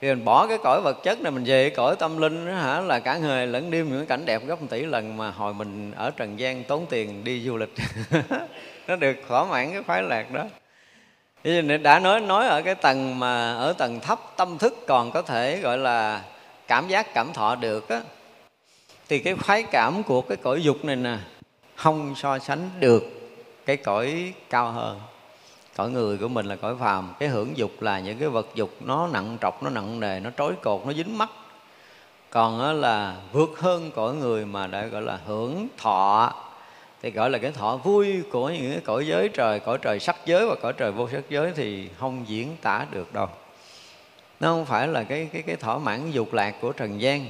thì 0.00 0.08
mình 0.08 0.24
bỏ 0.24 0.46
cái 0.46 0.58
cõi 0.58 0.80
vật 0.80 0.96
chất 1.04 1.20
này 1.20 1.32
mình 1.32 1.44
về 1.44 1.68
cái 1.68 1.76
cõi 1.76 1.96
tâm 1.96 2.18
linh 2.18 2.46
đó, 2.46 2.52
hả 2.52 2.80
là 2.80 3.00
cả 3.00 3.18
ngày 3.18 3.46
lẫn 3.46 3.70
đêm 3.70 3.88
những 3.88 4.06
cảnh 4.06 4.24
đẹp 4.24 4.42
gấp 4.46 4.60
một 4.60 4.66
tỷ 4.70 4.82
lần 4.82 5.16
mà 5.16 5.30
hồi 5.30 5.54
mình 5.54 5.92
ở 5.96 6.10
trần 6.10 6.38
gian 6.38 6.64
tốn 6.64 6.86
tiền 6.90 7.24
đi 7.24 7.42
du 7.46 7.56
lịch. 7.56 7.74
nó 8.86 8.96
được 8.96 9.16
thỏa 9.28 9.44
mãn 9.44 9.72
cái 9.72 9.82
khoái 9.82 10.02
lạc 10.02 10.32
đó. 10.32 10.44
Thế 11.44 11.62
nên 11.62 11.82
đã 11.82 11.98
nói 11.98 12.20
nói 12.20 12.46
ở 12.46 12.62
cái 12.62 12.74
tầng 12.74 13.18
mà, 13.18 13.54
ở 13.54 13.72
tầng 13.72 14.00
thấp, 14.00 14.20
tâm 14.36 14.58
thức 14.58 14.84
còn 14.86 15.10
có 15.10 15.22
thể 15.22 15.60
gọi 15.60 15.78
là 15.78 16.22
cảm 16.68 16.88
giác, 16.88 17.14
cảm 17.14 17.32
thọ 17.32 17.54
được 17.54 17.88
á, 17.88 18.00
thì 19.08 19.18
cái 19.18 19.34
khoái 19.36 19.62
cảm 19.62 20.02
của 20.02 20.20
cái 20.20 20.36
cõi 20.36 20.62
dục 20.62 20.84
này 20.84 20.96
nè, 20.96 21.16
không 21.76 22.14
so 22.16 22.38
sánh 22.38 22.70
được 22.80 23.02
cái 23.66 23.76
cõi 23.76 24.32
cao 24.50 24.70
hơn. 24.72 25.00
Cõi 25.76 25.90
người 25.90 26.18
của 26.18 26.28
mình 26.28 26.46
là 26.46 26.56
cõi 26.56 26.74
phàm, 26.80 27.14
cái 27.18 27.28
hưởng 27.28 27.56
dục 27.58 27.82
là 27.82 28.00
những 28.00 28.18
cái 28.18 28.28
vật 28.28 28.46
dục 28.54 28.70
nó 28.80 29.08
nặng 29.12 29.38
trọc, 29.40 29.62
nó 29.62 29.70
nặng 29.70 30.00
nề, 30.00 30.20
nó 30.20 30.30
trói 30.38 30.52
cột, 30.62 30.86
nó 30.86 30.92
dính 30.92 31.18
mắt. 31.18 31.30
Còn 32.30 32.80
là 32.80 33.16
vượt 33.32 33.50
hơn 33.58 33.90
cõi 33.94 34.14
người 34.14 34.44
mà 34.44 34.66
đã 34.66 34.86
gọi 34.86 35.02
là 35.02 35.18
hưởng 35.26 35.68
thọ 35.78 36.34
thì 37.02 37.10
gọi 37.10 37.30
là 37.30 37.38
cái 37.38 37.52
thọ 37.52 37.76
vui 37.76 38.22
của 38.30 38.50
những 38.50 38.70
cái 38.70 38.80
cõi 38.84 39.06
giới 39.06 39.28
trời 39.28 39.60
cõi 39.60 39.78
trời 39.82 40.00
sắc 40.00 40.16
giới 40.26 40.46
và 40.46 40.54
cõi 40.62 40.72
trời 40.72 40.92
vô 40.92 41.08
sắc 41.08 41.22
giới 41.28 41.52
thì 41.56 41.88
không 41.98 42.24
diễn 42.28 42.56
tả 42.62 42.86
được 42.90 43.14
đâu. 43.14 43.28
Nó 44.40 44.48
không 44.48 44.64
phải 44.64 44.88
là 44.88 45.02
cái 45.02 45.28
cái 45.32 45.42
cái 45.42 45.56
thỏa 45.56 45.78
mãn 45.78 46.10
dục 46.10 46.32
lạc 46.32 46.54
của 46.60 46.72
trần 46.72 47.00
gian. 47.00 47.26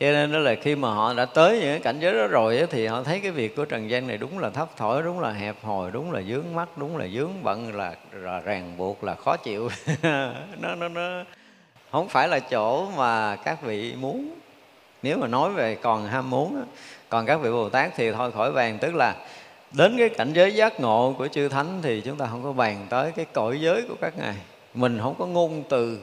Cho 0.00 0.06
nên 0.06 0.32
đó 0.32 0.38
là 0.38 0.54
khi 0.54 0.76
mà 0.76 0.88
họ 0.94 1.14
đã 1.14 1.24
tới 1.24 1.60
những 1.60 1.70
cái 1.70 1.80
cảnh 1.80 2.00
giới 2.00 2.14
đó 2.14 2.26
rồi 2.26 2.66
thì 2.70 2.86
họ 2.86 3.02
thấy 3.02 3.20
cái 3.20 3.30
việc 3.30 3.56
của 3.56 3.64
trần 3.64 3.90
gian 3.90 4.06
này 4.06 4.18
đúng 4.18 4.38
là 4.38 4.50
thấp 4.50 4.76
thỏi 4.76 5.02
đúng 5.02 5.20
là 5.20 5.32
hẹp 5.32 5.56
hòi 5.62 5.90
đúng 5.90 6.12
là 6.12 6.22
dướng 6.22 6.54
mắt 6.54 6.68
đúng 6.76 6.96
là 6.96 7.08
dướng 7.08 7.42
bận 7.42 7.76
là, 7.76 7.94
là 8.12 8.40
ràng 8.40 8.76
buộc 8.76 9.04
là 9.04 9.14
khó 9.14 9.36
chịu. 9.36 9.68
Nó 10.60 10.74
nó 10.74 10.88
nó 10.88 11.24
không 11.90 12.08
phải 12.08 12.28
là 12.28 12.38
chỗ 12.38 12.90
mà 12.90 13.36
các 13.36 13.62
vị 13.62 13.94
muốn. 14.00 14.30
Nếu 15.02 15.18
mà 15.18 15.26
nói 15.26 15.50
về 15.50 15.74
còn 15.74 16.06
ham 16.06 16.30
muốn 16.30 16.64
còn 17.08 17.26
các 17.26 17.36
vị 17.36 17.50
bồ 17.50 17.68
tát 17.68 17.92
thì 17.96 18.12
thôi 18.12 18.32
khỏi 18.32 18.52
bàn, 18.52 18.78
tức 18.78 18.94
là 18.94 19.14
đến 19.72 19.94
cái 19.98 20.08
cảnh 20.08 20.32
giới 20.32 20.54
giác 20.54 20.80
ngộ 20.80 21.14
của 21.18 21.28
chư 21.28 21.48
thánh 21.48 21.78
thì 21.82 22.00
chúng 22.00 22.16
ta 22.16 22.26
không 22.26 22.42
có 22.42 22.52
bàn 22.52 22.86
tới 22.88 23.12
cái 23.16 23.24
cõi 23.32 23.60
giới 23.60 23.82
của 23.88 23.94
các 24.00 24.18
ngài. 24.18 24.34
Mình 24.74 24.98
không 25.02 25.14
có 25.18 25.26
ngôn 25.26 25.64
từ, 25.68 25.98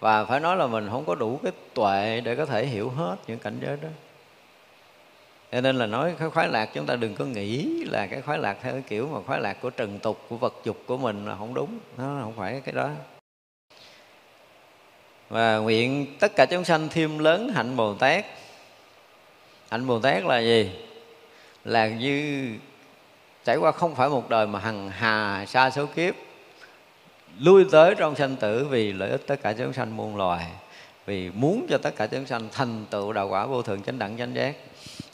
và 0.00 0.24
phải 0.24 0.40
nói 0.40 0.56
là 0.56 0.66
mình 0.66 0.88
không 0.90 1.04
có 1.04 1.14
đủ 1.14 1.40
cái 1.42 1.52
tuệ 1.74 2.20
để 2.24 2.36
có 2.36 2.46
thể 2.46 2.66
hiểu 2.66 2.90
hết 2.90 3.16
những 3.26 3.38
cảnh 3.38 3.58
giới 3.62 3.76
đó. 3.82 3.88
Cho 5.52 5.60
nên 5.60 5.76
là 5.76 5.86
nói 5.86 6.14
cái 6.18 6.30
khoái 6.30 6.48
lạc 6.48 6.68
chúng 6.74 6.86
ta 6.86 6.96
đừng 6.96 7.14
có 7.14 7.24
nghĩ 7.24 7.84
là 7.84 8.06
cái 8.06 8.22
khoái 8.22 8.38
lạc 8.38 8.56
theo 8.62 8.72
cái 8.72 8.82
kiểu 8.88 9.08
mà 9.12 9.20
khoái 9.26 9.40
lạc 9.40 9.56
của 9.62 9.70
trần 9.70 9.98
tục, 9.98 10.18
của 10.28 10.36
vật 10.36 10.54
dục 10.64 10.76
của 10.86 10.96
mình 10.96 11.26
là 11.26 11.34
không 11.34 11.54
đúng. 11.54 11.78
Nó 11.96 12.04
không 12.22 12.32
phải 12.36 12.62
cái 12.64 12.72
đó. 12.72 12.90
Và 15.28 15.56
nguyện 15.56 16.06
tất 16.20 16.36
cả 16.36 16.46
chúng 16.46 16.64
sanh 16.64 16.88
thêm 16.90 17.18
lớn 17.18 17.52
hạnh 17.54 17.76
bồ 17.76 17.94
tát 17.94 18.24
hạnh 19.70 19.86
bồ 19.86 19.98
tát 19.98 20.24
là 20.24 20.38
gì? 20.38 20.70
Là 21.64 21.88
như 21.88 22.48
trải 23.44 23.56
qua 23.56 23.72
không 23.72 23.94
phải 23.94 24.08
một 24.08 24.28
đời 24.28 24.46
mà 24.46 24.58
hằng 24.58 24.90
hà 24.90 25.46
xa 25.46 25.70
số 25.70 25.86
kiếp, 25.86 26.14
lui 27.40 27.64
tới 27.70 27.94
trong 27.94 28.16
sanh 28.16 28.36
tử 28.36 28.66
vì 28.70 28.92
lợi 28.92 29.10
ích 29.10 29.26
tất 29.26 29.42
cả 29.42 29.52
chúng 29.52 29.72
sanh 29.72 29.96
muôn 29.96 30.16
loài, 30.16 30.46
vì 31.06 31.30
muốn 31.30 31.66
cho 31.70 31.78
tất 31.78 31.96
cả 31.96 32.06
chúng 32.06 32.26
sanh 32.26 32.48
thành 32.52 32.84
tựu 32.90 33.12
đạo 33.12 33.28
quả 33.28 33.46
vô 33.46 33.62
thượng 33.62 33.82
chánh 33.82 33.98
đẳng 33.98 34.18
chánh 34.18 34.34
giác. 34.34 34.54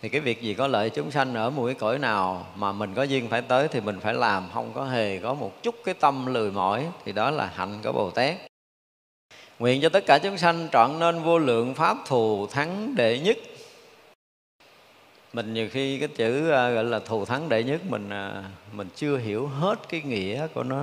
Thì 0.03 0.09
cái 0.09 0.21
việc 0.21 0.43
gì 0.43 0.55
có 0.55 0.67
lợi 0.67 0.91
chúng 0.91 1.11
sanh 1.11 1.35
ở 1.35 1.51
mũi 1.51 1.75
cõi 1.75 1.99
nào 1.99 2.47
mà 2.57 2.73
mình 2.73 2.95
có 2.95 3.03
duyên 3.03 3.29
phải 3.29 3.43
tới 3.43 3.69
thì 3.69 3.81
mình 3.81 4.01
phải 4.01 4.15
làm, 4.15 4.49
không 4.55 4.73
có 4.75 4.85
hề 4.85 5.19
có 5.19 5.35
một 5.35 5.63
chút 5.63 5.75
cái 5.85 5.95
tâm 5.95 6.27
lười 6.27 6.51
mỏi, 6.51 6.87
thì 7.05 7.13
đó 7.13 7.31
là 7.31 7.51
hạnh 7.55 7.79
của 7.85 7.93
bồ 7.93 8.11
tát. 8.11 8.35
Nguyện 9.59 9.83
cho 9.83 9.89
tất 9.89 10.07
cả 10.07 10.19
chúng 10.19 10.39
sanh 10.39 10.69
trọn 10.73 10.99
nên 10.99 11.23
vô 11.23 11.39
lượng 11.39 11.75
pháp 11.75 11.97
thù 12.07 12.47
thắng 12.47 12.95
đệ 12.97 13.19
nhất 13.19 13.37
mình 15.35 15.55
nhiều 15.55 15.69
khi 15.73 15.99
cái 15.99 16.09
chữ 16.09 16.51
à, 16.51 16.71
gọi 16.71 16.85
là 16.85 16.99
thù 16.99 17.25
thắng 17.25 17.49
đệ 17.49 17.63
nhất 17.63 17.81
mình 17.89 18.11
à, 18.11 18.45
mình 18.73 18.89
chưa 18.97 19.19
hiểu 19.19 19.47
hết 19.47 19.79
cái 19.89 20.03
nghĩa 20.03 20.47
của 20.55 20.63
nó. 20.63 20.83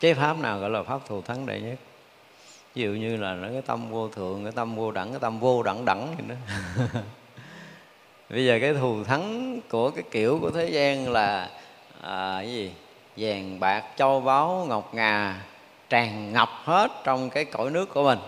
Cái 0.00 0.14
pháp 0.14 0.38
nào 0.38 0.58
gọi 0.58 0.70
là 0.70 0.82
pháp 0.82 1.00
thù 1.06 1.22
thắng 1.22 1.46
đệ 1.46 1.60
nhất? 1.60 1.78
Ví 2.74 2.82
dụ 2.82 2.90
như 2.90 3.16
là 3.16 3.34
nó 3.34 3.48
cái 3.48 3.62
tâm 3.62 3.90
vô 3.90 4.08
thượng 4.08 4.44
cái 4.44 4.52
tâm 4.52 4.76
vô 4.76 4.90
đẳng 4.90 5.10
cái 5.10 5.20
tâm 5.20 5.40
vô 5.40 5.62
đẳng 5.62 5.84
đẳng 5.84 6.14
gì 6.18 6.24
đó. 6.28 6.34
Bây 8.30 8.46
giờ 8.46 8.58
cái 8.60 8.74
thù 8.74 9.04
thắng 9.04 9.60
của 9.68 9.90
cái 9.90 10.04
kiểu 10.10 10.38
của 10.40 10.50
thế 10.50 10.68
gian 10.68 11.12
là 11.12 11.50
à, 12.02 12.36
cái 12.38 12.52
gì? 12.52 12.72
Vàng 13.16 13.60
bạc 13.60 13.84
châu 13.96 14.20
báu 14.20 14.66
ngọc 14.68 14.94
ngà 14.94 15.42
tràn 15.88 16.32
ngập 16.32 16.48
hết 16.64 16.90
trong 17.04 17.30
cái 17.30 17.44
cõi 17.44 17.70
nước 17.70 17.94
của 17.94 18.04
mình 18.04 18.18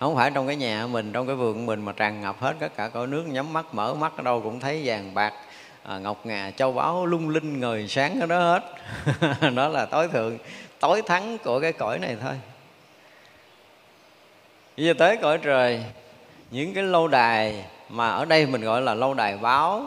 không 0.00 0.16
phải 0.16 0.30
trong 0.30 0.46
cái 0.46 0.56
nhà 0.56 0.86
mình 0.86 1.12
trong 1.12 1.26
cái 1.26 1.36
vườn 1.36 1.66
mình 1.66 1.84
mà 1.84 1.92
tràn 1.92 2.20
ngập 2.20 2.40
hết 2.40 2.56
tất 2.60 2.76
cả 2.76 2.88
cõi 2.88 3.06
nước 3.06 3.24
nhắm 3.26 3.52
mắt 3.52 3.66
mở 3.72 3.94
mắt 3.94 4.12
ở 4.16 4.22
đâu 4.22 4.40
cũng 4.40 4.60
thấy 4.60 4.82
vàng 4.84 5.14
bạc 5.14 5.32
à, 5.82 5.98
ngọc 5.98 6.26
ngà 6.26 6.50
châu 6.56 6.72
báu 6.72 7.06
lung 7.06 7.28
linh 7.28 7.60
ngời 7.60 7.88
sáng 7.88 8.20
ở 8.20 8.26
đó 8.26 8.38
hết. 8.38 8.62
Đó 9.56 9.68
là 9.68 9.86
tối 9.86 10.08
thượng 10.08 10.38
tối 10.80 11.02
thắng 11.02 11.38
của 11.38 11.60
cái 11.60 11.72
cõi 11.72 11.98
này 11.98 12.16
thôi. 12.22 12.32
Bây 14.76 14.86
giờ 14.86 14.94
tới 14.98 15.16
cõi 15.16 15.38
trời 15.38 15.84
những 16.50 16.74
cái 16.74 16.84
lâu 16.84 17.08
đài 17.08 17.64
mà 17.88 18.10
ở 18.10 18.24
đây 18.24 18.46
mình 18.46 18.60
gọi 18.60 18.82
là 18.82 18.94
lâu 18.94 19.14
đài 19.14 19.36
báo 19.36 19.84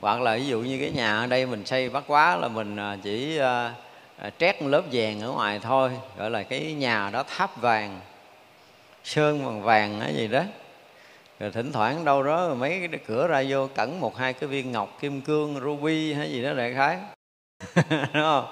hoặc 0.00 0.20
là 0.20 0.36
ví 0.36 0.46
dụ 0.46 0.60
như 0.60 0.78
cái 0.80 0.90
nhà 0.90 1.18
ở 1.18 1.26
đây 1.26 1.46
mình 1.46 1.66
xây 1.66 1.88
bắt 1.88 2.04
quá 2.06 2.36
là 2.36 2.48
mình 2.48 2.76
à, 2.76 2.96
chỉ 3.02 3.38
à, 3.38 3.74
à, 4.18 4.30
trét 4.38 4.62
lớp 4.62 4.82
vàng 4.92 5.20
ở 5.20 5.30
ngoài 5.30 5.60
thôi 5.62 5.90
gọi 6.18 6.30
là 6.30 6.42
cái 6.42 6.72
nhà 6.72 7.10
đó 7.12 7.24
tháp 7.36 7.60
vàng 7.60 8.00
sơn 9.04 9.44
bằng 9.44 9.62
vàng 9.62 10.00
hay 10.00 10.14
gì 10.14 10.28
đó. 10.28 10.42
Rồi 11.40 11.50
thỉnh 11.50 11.72
thoảng 11.72 12.04
đâu 12.04 12.22
đó 12.22 12.54
mấy 12.54 12.88
cái 12.90 13.00
cửa 13.06 13.26
ra 13.26 13.44
vô 13.48 13.68
cẩn 13.74 14.00
một 14.00 14.16
hai 14.16 14.32
cái 14.32 14.48
viên 14.48 14.72
ngọc 14.72 14.98
kim 15.00 15.20
cương, 15.20 15.60
ruby 15.60 16.12
hay 16.12 16.30
gì 16.30 16.42
đó 16.42 16.52
đại 16.52 16.74
khái. 16.74 16.98
Đúng 17.90 18.22
không? 18.22 18.44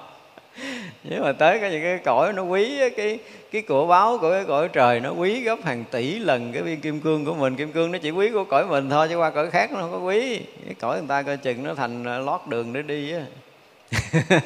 Nếu 1.04 1.22
mà 1.22 1.32
tới 1.32 1.60
cái 1.60 1.70
những 1.70 1.82
cái 1.82 1.98
cõi 2.04 2.32
nó 2.32 2.42
quý 2.42 2.78
cái 2.96 3.18
cái 3.52 3.62
của 3.62 3.86
báo 3.86 4.18
của 4.18 4.30
cái 4.30 4.44
cõi 4.44 4.68
trời 4.68 5.00
nó 5.00 5.10
quý 5.10 5.40
gấp 5.42 5.64
hàng 5.64 5.84
tỷ 5.90 6.18
lần 6.18 6.52
cái 6.52 6.62
viên 6.62 6.80
kim 6.80 7.00
cương 7.00 7.24
của 7.24 7.34
mình. 7.34 7.56
Kim 7.56 7.72
cương 7.72 7.92
nó 7.92 7.98
chỉ 7.98 8.10
quý 8.10 8.30
của 8.30 8.44
cõi 8.44 8.66
mình 8.66 8.90
thôi, 8.90 9.08
chứ 9.08 9.16
qua 9.16 9.30
cõi 9.30 9.50
khác 9.50 9.72
nó 9.72 9.80
không 9.80 9.92
có 9.92 9.98
quý. 9.98 10.40
Cái 10.64 10.74
cõi 10.80 10.98
người 10.98 11.08
ta 11.08 11.22
coi 11.22 11.36
chừng 11.36 11.62
nó 11.62 11.74
thành 11.74 12.04
à, 12.04 12.18
lót 12.18 12.40
đường 12.48 12.72
để 12.72 12.82
đi 12.82 13.12
á. 13.12 13.22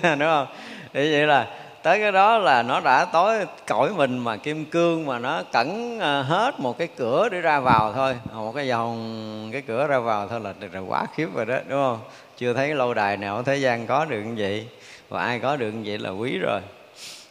Đúng 0.19 0.29
không? 0.29 0.47
Thì 0.93 1.13
vậy 1.13 1.27
là 1.27 1.49
tới 1.85 2.01
cái 2.01 2.13
đó 2.13 2.39
là 2.39 2.63
nó 2.63 2.81
đã 2.81 3.05
tối 3.05 3.47
cõi 3.67 3.91
mình 3.97 4.19
mà 4.19 4.37
kim 4.37 4.65
cương 4.65 5.07
mà 5.07 5.19
nó 5.19 5.43
cẩn 5.53 5.99
ờ, 6.01 6.23
hết 6.23 6.61
một 6.61 6.79
cái 6.79 6.89
cửa 6.97 7.29
để 7.29 7.41
ra 7.41 7.61
vào 7.61 7.93
thôi. 7.93 8.17
Ờ, 8.33 8.37
một 8.37 8.53
cái 8.55 8.69
vòng 8.69 9.49
cái 9.53 9.63
cửa 9.63 9.87
ra 9.87 9.99
vào 9.99 10.29
thôi 10.29 10.41
là, 10.41 10.55
là 10.73 10.81
quá 10.81 11.07
khiếp 11.15 11.29
rồi 11.35 11.47
đó 11.47 11.57
đúng 11.69 11.79
không? 11.83 11.99
Chưa 12.37 12.55
thấy 12.55 12.75
lâu 12.75 12.95
đài 12.95 13.17
nào 13.17 13.37
ở 13.37 13.43
thế 13.43 13.57
gian 13.57 13.87
có 13.87 14.05
được 14.05 14.23
như 14.23 14.35
vậy. 14.37 14.69
Và 15.09 15.21
ai 15.21 15.39
có 15.39 15.57
được 15.57 15.71
như 15.71 15.83
vậy 15.85 15.99
là 15.99 16.11
quý 16.11 16.39
rồi. 16.39 16.61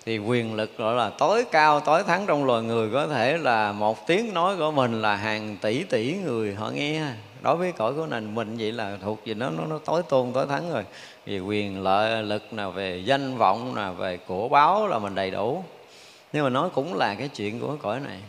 Thì 0.06 0.18
quyền 0.18 0.56
lực 0.56 0.78
gọi 0.78 0.96
là 0.96 1.10
tối 1.10 1.46
cao 1.52 1.80
tối 1.80 2.04
thắng 2.04 2.26
trong 2.26 2.46
loài 2.46 2.62
người 2.62 2.90
có 2.94 3.08
thể 3.08 3.38
là 3.38 3.72
một 3.72 4.08
tiếng 4.08 4.34
nói 4.34 4.56
của 4.58 4.72
mình 4.72 5.02
là 5.02 5.16
hàng 5.16 5.58
tỷ 5.62 5.84
tỷ 5.84 6.14
người 6.26 6.56
họ 6.56 6.70
nghe. 6.70 7.04
Đối 7.42 7.56
với 7.56 7.72
cõi 7.72 7.94
của 7.94 8.06
nền 8.06 8.36
mình 8.36 8.56
vậy 8.60 8.72
là 8.72 8.98
thuộc 9.04 9.26
gì 9.26 9.34
nó 9.34 9.50
nó, 9.50 9.64
nó 9.70 9.80
tối 9.86 10.04
tôn 10.10 10.34
tối 10.34 10.46
thắng 10.50 10.74
rồi 10.74 10.84
về 11.26 11.40
quyền, 11.40 11.84
lợi, 11.84 12.24
lực 12.24 12.54
nào 12.54 12.72
về 12.72 12.98
danh 12.98 13.38
vọng 13.38 13.76
nào 13.76 13.94
về 13.94 14.18
của 14.18 14.50
báo 14.50 14.88
là 14.88 15.00
mình 15.00 15.16
đầy 15.16 15.32
đủ. 15.32 15.64
Nhưng 16.34 16.44
mà 16.44 16.50
nói 16.50 16.70
cũng 16.74 16.94
là 16.94 17.16
cái 17.16 17.28
chuyện 17.28 17.60
của 17.60 17.76
cõi 17.82 18.00
này. 18.00 18.20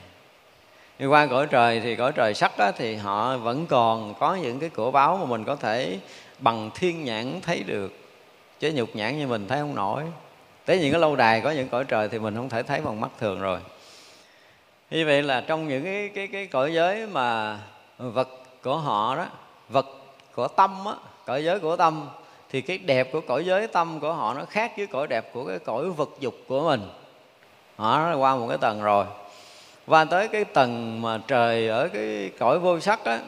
Nhưng 0.99 1.13
qua 1.13 1.27
cõi 1.27 1.47
trời 1.51 1.81
thì 1.81 1.97
cõi 1.97 2.13
trời 2.13 2.35
sắc 2.35 2.59
đó 2.59 2.71
thì 2.77 2.95
họ 2.95 3.37
vẫn 3.37 3.67
còn 3.67 4.15
có 4.15 4.35
những 4.35 4.59
cái 4.59 4.69
cổ 4.69 4.91
báo 4.91 5.17
mà 5.17 5.25
mình 5.25 5.45
có 5.45 5.57
thể 5.57 5.99
bằng 6.39 6.71
thiên 6.75 7.05
nhãn 7.05 7.41
thấy 7.41 7.63
được. 7.63 7.93
Chứ 8.61 8.73
nhục 8.75 8.97
nhãn 8.97 9.19
như 9.19 9.27
mình 9.27 9.49
thấy 9.49 9.59
không 9.59 9.75
nổi. 9.75 10.03
Tới 10.65 10.79
những 10.81 10.93
cái 10.93 11.01
lâu 11.01 11.17
đài 11.17 11.41
có 11.41 11.51
những 11.51 11.69
cõi 11.69 11.85
trời 11.85 12.09
thì 12.09 12.19
mình 12.19 12.37
không 12.37 12.49
thể 12.49 12.63
thấy 12.63 12.81
bằng 12.81 13.01
mắt 13.01 13.11
thường 13.19 13.41
rồi. 13.41 13.59
Như 14.91 15.07
vậy 15.07 15.23
là 15.23 15.41
trong 15.41 15.69
những 15.69 15.85
cái 15.85 16.11
cái 16.15 16.27
cái 16.27 16.47
cõi 16.47 16.75
giới 16.75 17.07
mà 17.07 17.59
vật 17.99 18.29
của 18.63 18.77
họ 18.77 19.17
đó, 19.17 19.27
vật 19.69 19.87
của 20.35 20.49
tâm 20.49 20.85
á, 20.87 20.93
cõi 21.27 21.45
giới 21.45 21.59
của 21.59 21.77
tâm 21.77 22.09
thì 22.55 22.61
cái 22.61 22.79
đẹp 22.79 23.13
của 23.13 23.21
cõi 23.21 23.45
giới 23.45 23.67
tâm 23.67 24.01
của 24.01 24.13
họ 24.13 24.35
nó 24.35 24.45
khác 24.45 24.73
với 24.77 24.87
cõi 24.87 25.07
đẹp 25.07 25.31
của 25.33 25.45
cái 25.45 25.59
cõi 25.59 25.91
vật 25.91 26.11
dục 26.21 26.35
của 26.49 26.65
mình. 26.65 26.81
Họ 27.77 27.99
nó 27.99 28.17
qua 28.17 28.37
một 28.37 28.47
cái 28.49 28.59
tầng 28.59 28.83
rồi. 28.83 29.05
Và 29.87 30.05
tới 30.05 30.29
cái 30.29 30.45
tầng 30.45 31.03
mà 31.03 31.21
trời 31.29 31.69
ở 31.69 31.89
cái 31.89 32.31
cõi 32.39 32.59
vô 32.59 32.81
sắc 32.81 33.05
á, 33.05 33.21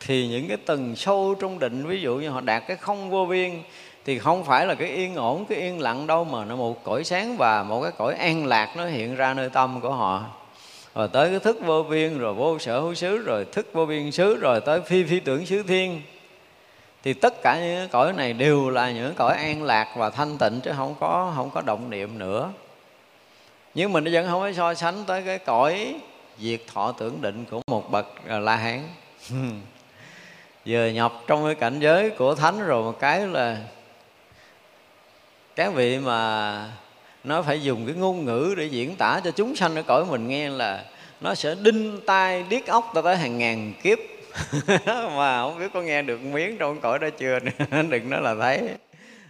thì 0.00 0.28
những 0.28 0.48
cái 0.48 0.56
tầng 0.56 0.96
sâu 0.96 1.34
trong 1.40 1.58
định, 1.58 1.86
ví 1.86 2.00
dụ 2.00 2.16
như 2.16 2.28
họ 2.28 2.40
đạt 2.40 2.62
cái 2.66 2.76
không 2.76 3.10
vô 3.10 3.26
biên, 3.26 3.62
thì 4.04 4.18
không 4.18 4.44
phải 4.44 4.66
là 4.66 4.74
cái 4.74 4.88
yên 4.88 5.14
ổn, 5.14 5.44
cái 5.44 5.58
yên 5.58 5.80
lặng 5.80 6.06
đâu, 6.06 6.24
mà 6.24 6.44
nó 6.44 6.56
một 6.56 6.84
cõi 6.84 7.04
sáng 7.04 7.36
và 7.36 7.62
một 7.62 7.82
cái 7.82 7.92
cõi 7.98 8.14
an 8.14 8.46
lạc 8.46 8.74
nó 8.76 8.86
hiện 8.86 9.14
ra 9.14 9.34
nơi 9.34 9.50
tâm 9.50 9.80
của 9.80 9.92
họ. 9.92 10.24
Rồi 10.94 11.08
tới 11.08 11.30
cái 11.30 11.38
thức 11.38 11.56
vô 11.66 11.82
biên, 11.82 12.18
rồi 12.18 12.34
vô 12.34 12.58
sở 12.58 12.80
hữu 12.80 12.94
xứ, 12.94 13.18
rồi 13.18 13.44
thức 13.52 13.66
vô 13.72 13.86
biên 13.86 14.12
xứ, 14.12 14.36
rồi 14.36 14.60
tới 14.60 14.80
phi 14.80 15.04
phi 15.04 15.20
tưởng 15.20 15.46
xứ 15.46 15.62
thiên 15.62 16.02
thì 17.02 17.12
tất 17.12 17.42
cả 17.42 17.60
những 17.60 17.88
cõi 17.88 18.12
này 18.12 18.32
đều 18.32 18.70
là 18.70 18.90
những 18.90 19.14
cõi 19.14 19.36
an 19.36 19.62
lạc 19.62 19.88
và 19.96 20.10
thanh 20.10 20.38
tịnh 20.38 20.60
chứ 20.60 20.70
không 20.76 20.94
có 21.00 21.32
không 21.36 21.50
có 21.50 21.60
động 21.60 21.90
niệm 21.90 22.18
nữa. 22.18 22.50
Nhưng 23.74 23.92
mình 23.92 24.04
vẫn 24.12 24.26
không 24.28 24.40
có 24.40 24.52
so 24.52 24.74
sánh 24.74 25.04
tới 25.06 25.22
cái 25.22 25.38
cõi 25.38 25.94
diệt 26.38 26.60
thọ 26.74 26.92
tưởng 26.92 27.22
định 27.22 27.44
của 27.50 27.60
một 27.66 27.90
bậc 27.90 28.06
à, 28.28 28.38
la 28.38 28.56
hán. 28.56 28.88
Vừa 30.66 30.86
nhập 30.86 31.12
trong 31.26 31.44
cái 31.44 31.54
cảnh 31.54 31.80
giới 31.80 32.10
của 32.10 32.34
thánh 32.34 32.66
rồi 32.66 32.82
một 32.82 33.00
cái 33.00 33.26
là 33.26 33.58
các 35.56 35.74
vị 35.74 35.98
mà 35.98 36.68
nó 37.24 37.42
phải 37.42 37.62
dùng 37.62 37.86
cái 37.86 37.94
ngôn 37.94 38.24
ngữ 38.24 38.54
để 38.58 38.64
diễn 38.66 38.96
tả 38.96 39.20
cho 39.24 39.30
chúng 39.30 39.56
sanh 39.56 39.76
ở 39.76 39.82
cõi 39.82 40.04
mình 40.04 40.28
nghe 40.28 40.48
là 40.48 40.84
nó 41.20 41.34
sẽ 41.34 41.54
đinh 41.54 42.00
tai 42.06 42.44
điếc 42.48 42.66
óc 42.66 42.90
ta 42.94 43.02
tới 43.02 43.16
hàng 43.16 43.38
ngàn 43.38 43.72
kiếp. 43.82 43.98
mà 45.16 45.42
không 45.42 45.58
biết 45.58 45.68
có 45.74 45.82
nghe 45.82 46.02
được 46.02 46.22
miếng 46.22 46.58
trong 46.58 46.80
cõi 46.80 46.98
đó 46.98 47.08
chưa 47.18 47.38
đừng 47.90 48.10
nói 48.10 48.20
là 48.22 48.34
thấy. 48.40 48.68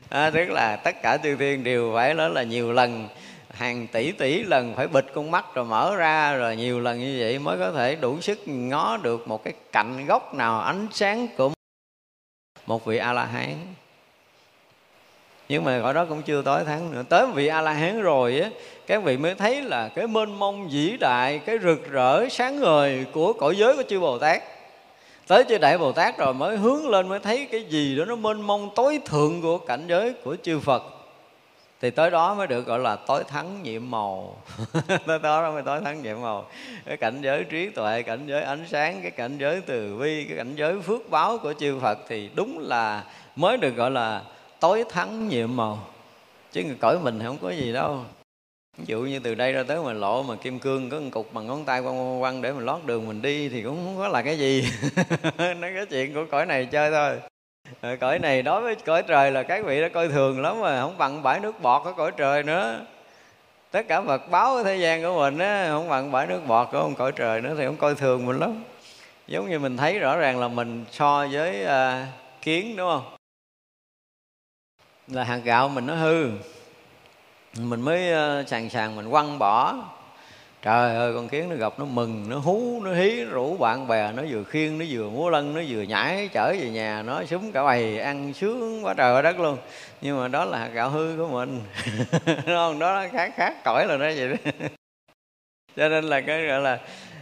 À, 0.08 0.30
tức 0.30 0.50
là 0.50 0.76
tất 0.76 1.02
cả 1.02 1.16
chư 1.22 1.36
thiên 1.36 1.64
đều 1.64 1.92
phải 1.94 2.14
nói 2.14 2.30
là 2.30 2.42
nhiều 2.42 2.72
lần 2.72 3.08
hàng 3.50 3.86
tỷ 3.86 4.12
tỷ 4.12 4.42
lần 4.42 4.74
phải 4.76 4.88
bịt 4.88 5.06
con 5.14 5.30
mắt 5.30 5.54
rồi 5.54 5.64
mở 5.64 5.96
ra 5.96 6.36
rồi 6.36 6.56
nhiều 6.56 6.80
lần 6.80 7.00
như 7.00 7.16
vậy 7.20 7.38
mới 7.38 7.58
có 7.58 7.72
thể 7.72 7.94
đủ 7.94 8.20
sức 8.20 8.40
ngó 8.46 8.96
được 8.96 9.28
một 9.28 9.44
cái 9.44 9.54
cạnh 9.72 10.06
góc 10.06 10.34
nào 10.34 10.60
ánh 10.60 10.86
sáng 10.92 11.28
của 11.36 11.50
một 12.66 12.84
vị 12.84 12.96
a 12.96 13.12
la 13.12 13.24
hán 13.24 13.54
nhưng 15.48 15.64
mà 15.64 15.78
gọi 15.78 15.94
đó 15.94 16.04
cũng 16.04 16.22
chưa 16.22 16.42
tới 16.42 16.64
tháng 16.66 16.92
nữa. 16.92 17.02
Tới 17.08 17.26
vị 17.26 17.46
a 17.46 17.60
la 17.60 17.72
hán 17.72 18.02
rồi 18.02 18.40
á 18.40 18.50
các 18.86 19.02
vị 19.02 19.16
mới 19.16 19.34
thấy 19.34 19.62
là 19.62 19.88
cái 19.88 20.06
mênh 20.06 20.38
mông 20.38 20.68
vĩ 20.68 20.96
đại 21.00 21.38
cái 21.38 21.58
rực 21.58 21.90
rỡ 21.90 22.28
sáng 22.28 22.60
ngời 22.60 23.06
của 23.12 23.32
cõi 23.32 23.56
giới 23.56 23.76
của 23.76 23.82
chư 23.88 24.00
bồ 24.00 24.18
tát 24.18 24.42
tới 25.26 25.44
chư 25.48 25.58
đại 25.58 25.78
bồ 25.78 25.92
tát 25.92 26.18
rồi 26.18 26.34
mới 26.34 26.56
hướng 26.56 26.88
lên, 26.88 27.08
mới 27.08 27.18
thấy 27.18 27.48
cái 27.52 27.64
gì 27.64 27.96
đó 27.96 28.04
nó 28.04 28.16
mênh 28.16 28.40
mông 28.40 28.70
tối 28.74 29.00
thượng 29.04 29.42
của 29.42 29.58
cảnh 29.58 29.84
giới 29.88 30.12
của 30.12 30.36
chư 30.42 30.60
phật. 30.60 30.82
Thì 31.80 31.90
tới 31.90 32.10
đó 32.10 32.34
mới 32.34 32.46
được 32.46 32.66
gọi 32.66 32.78
là 32.78 32.96
tối 32.96 33.24
thắng 33.24 33.62
nhiệm 33.62 33.90
màu. 33.90 34.36
Tới 35.06 35.18
đó 35.22 35.52
mới 35.52 35.62
tối 35.62 35.80
thắng 35.84 36.02
nhiệm 36.02 36.22
màu. 36.22 36.46
Cái 36.86 36.96
cảnh 36.96 37.18
giới 37.22 37.44
trí 37.44 37.70
tuệ, 37.70 38.02
cảnh 38.02 38.20
giới 38.26 38.42
ánh 38.42 38.64
sáng, 38.68 39.02
cái 39.02 39.10
cảnh 39.10 39.38
giới 39.38 39.60
từ 39.60 39.96
bi, 39.96 40.24
cái 40.28 40.36
cảnh 40.36 40.54
giới 40.56 40.80
phước 40.80 41.10
báo 41.10 41.38
của 41.38 41.52
chư 41.52 41.78
phật 41.80 41.98
thì 42.08 42.30
đúng 42.34 42.58
là 42.58 43.04
mới 43.36 43.56
được 43.56 43.76
gọi 43.76 43.90
là 43.90 44.22
tối 44.60 44.84
thắng 44.88 45.28
nhiệm 45.28 45.56
màu. 45.56 45.78
Chứ 46.52 46.62
cõi 46.80 46.98
mình 46.98 47.20
không 47.24 47.38
có 47.42 47.50
gì 47.50 47.72
đâu 47.72 48.00
ví 48.78 48.84
dụ 48.86 49.00
như 49.00 49.18
từ 49.18 49.34
đây 49.34 49.52
ra 49.52 49.62
tới 49.62 49.82
mà 49.84 49.92
lộ 49.92 50.22
mà 50.22 50.36
kim 50.36 50.58
cương 50.58 50.90
có 50.90 51.00
một 51.00 51.08
cục 51.12 51.32
bằng 51.32 51.46
ngón 51.46 51.64
tay 51.64 51.82
quăng 51.82 52.20
quăng 52.20 52.42
để 52.42 52.52
mình 52.52 52.64
lót 52.64 52.80
đường 52.84 53.08
mình 53.08 53.22
đi 53.22 53.48
thì 53.48 53.62
cũng 53.62 53.84
không 53.84 53.98
có 53.98 54.08
là 54.08 54.22
cái 54.22 54.38
gì. 54.38 54.68
Nói 55.38 55.72
cái 55.74 55.86
chuyện 55.90 56.14
của 56.14 56.24
cõi 56.30 56.46
này 56.46 56.66
chơi 56.66 56.90
thôi. 56.90 57.20
Ờ, 57.80 57.96
cõi 57.96 58.18
này 58.18 58.42
đối 58.42 58.62
với 58.62 58.74
cõi 58.74 59.02
trời 59.02 59.30
là 59.30 59.42
các 59.42 59.64
vị 59.64 59.80
đã 59.80 59.88
coi 59.88 60.08
thường 60.08 60.40
lắm 60.40 60.60
mà 60.60 60.80
không 60.80 60.98
bằng 60.98 61.22
bãi 61.22 61.40
nước 61.40 61.60
bọt 61.62 61.84
của 61.84 61.92
cõi 61.92 62.12
trời 62.16 62.42
nữa. 62.42 62.80
Tất 63.70 63.88
cả 63.88 64.00
vật 64.00 64.30
báo 64.30 64.64
thế 64.64 64.76
gian 64.76 65.02
của 65.02 65.18
mình 65.18 65.38
á 65.38 65.66
không 65.70 65.88
bằng 65.88 66.12
bãi 66.12 66.26
nước 66.26 66.40
bọt 66.46 66.68
của 66.72 66.78
ông 66.78 66.94
cõi 66.94 67.12
trời 67.12 67.40
nữa 67.40 67.54
thì 67.58 67.66
không 67.66 67.76
coi 67.76 67.94
thường 67.94 68.26
mình 68.26 68.38
lắm. 68.38 68.64
Giống 69.26 69.50
như 69.50 69.58
mình 69.58 69.76
thấy 69.76 69.98
rõ 69.98 70.16
ràng 70.16 70.40
là 70.40 70.48
mình 70.48 70.84
so 70.90 71.26
với 71.32 71.64
uh, 71.64 72.08
kiến 72.42 72.76
đúng 72.76 72.88
không? 72.88 73.16
Là 75.08 75.24
hạt 75.24 75.40
gạo 75.44 75.68
mình 75.68 75.86
nó 75.86 75.94
hư 75.94 76.30
mình 77.58 77.80
mới 77.80 78.12
ờ, 78.12 78.44
sàng 78.46 78.70
sàng 78.70 78.96
mình 78.96 79.10
quăng 79.10 79.38
bỏ. 79.38 79.76
Trời 80.62 80.96
ơi 80.96 81.12
con 81.14 81.28
kiến 81.28 81.48
nó 81.48 81.56
gặp 81.56 81.72
nó 81.78 81.84
mừng 81.84 82.28
nó 82.28 82.38
hú 82.38 82.80
nó 82.84 82.94
hí 82.94 83.24
nó 83.24 83.30
rủ 83.30 83.56
bạn 83.56 83.88
bè 83.88 84.12
nó 84.12 84.22
vừa 84.30 84.44
khiêng 84.44 84.78
nó 84.78 84.84
vừa 84.90 85.10
múa 85.10 85.30
lân 85.30 85.54
nó 85.54 85.60
vừa 85.68 85.82
nhảy 85.82 86.28
chở 86.32 86.54
về 86.60 86.70
nhà 86.70 87.02
nó 87.02 87.24
súng 87.24 87.52
cả 87.52 87.64
bầy 87.64 87.98
ăn 87.98 88.32
sướng 88.34 88.84
quá 88.84 88.94
trời 88.94 89.14
quá 89.14 89.22
đất 89.22 89.40
luôn. 89.40 89.58
Nhưng 90.00 90.20
mà 90.20 90.28
đó 90.28 90.44
là 90.44 90.58
hạt 90.58 90.70
gạo 90.72 90.90
hư 90.90 91.14
của 91.18 91.28
mình. 91.28 91.60
Không? 92.46 92.78
Đó 92.78 93.04
khác 93.12 93.32
khác 93.36 93.64
cõi 93.64 93.86
là 93.86 93.96
nó 93.96 94.04
vậy 94.04 94.28
đó. 94.28 94.50
Cho 95.76 95.88
nên 95.88 96.04
là 96.04 96.20
cái 96.20 96.46
gọi 96.46 96.60
là 96.60 96.78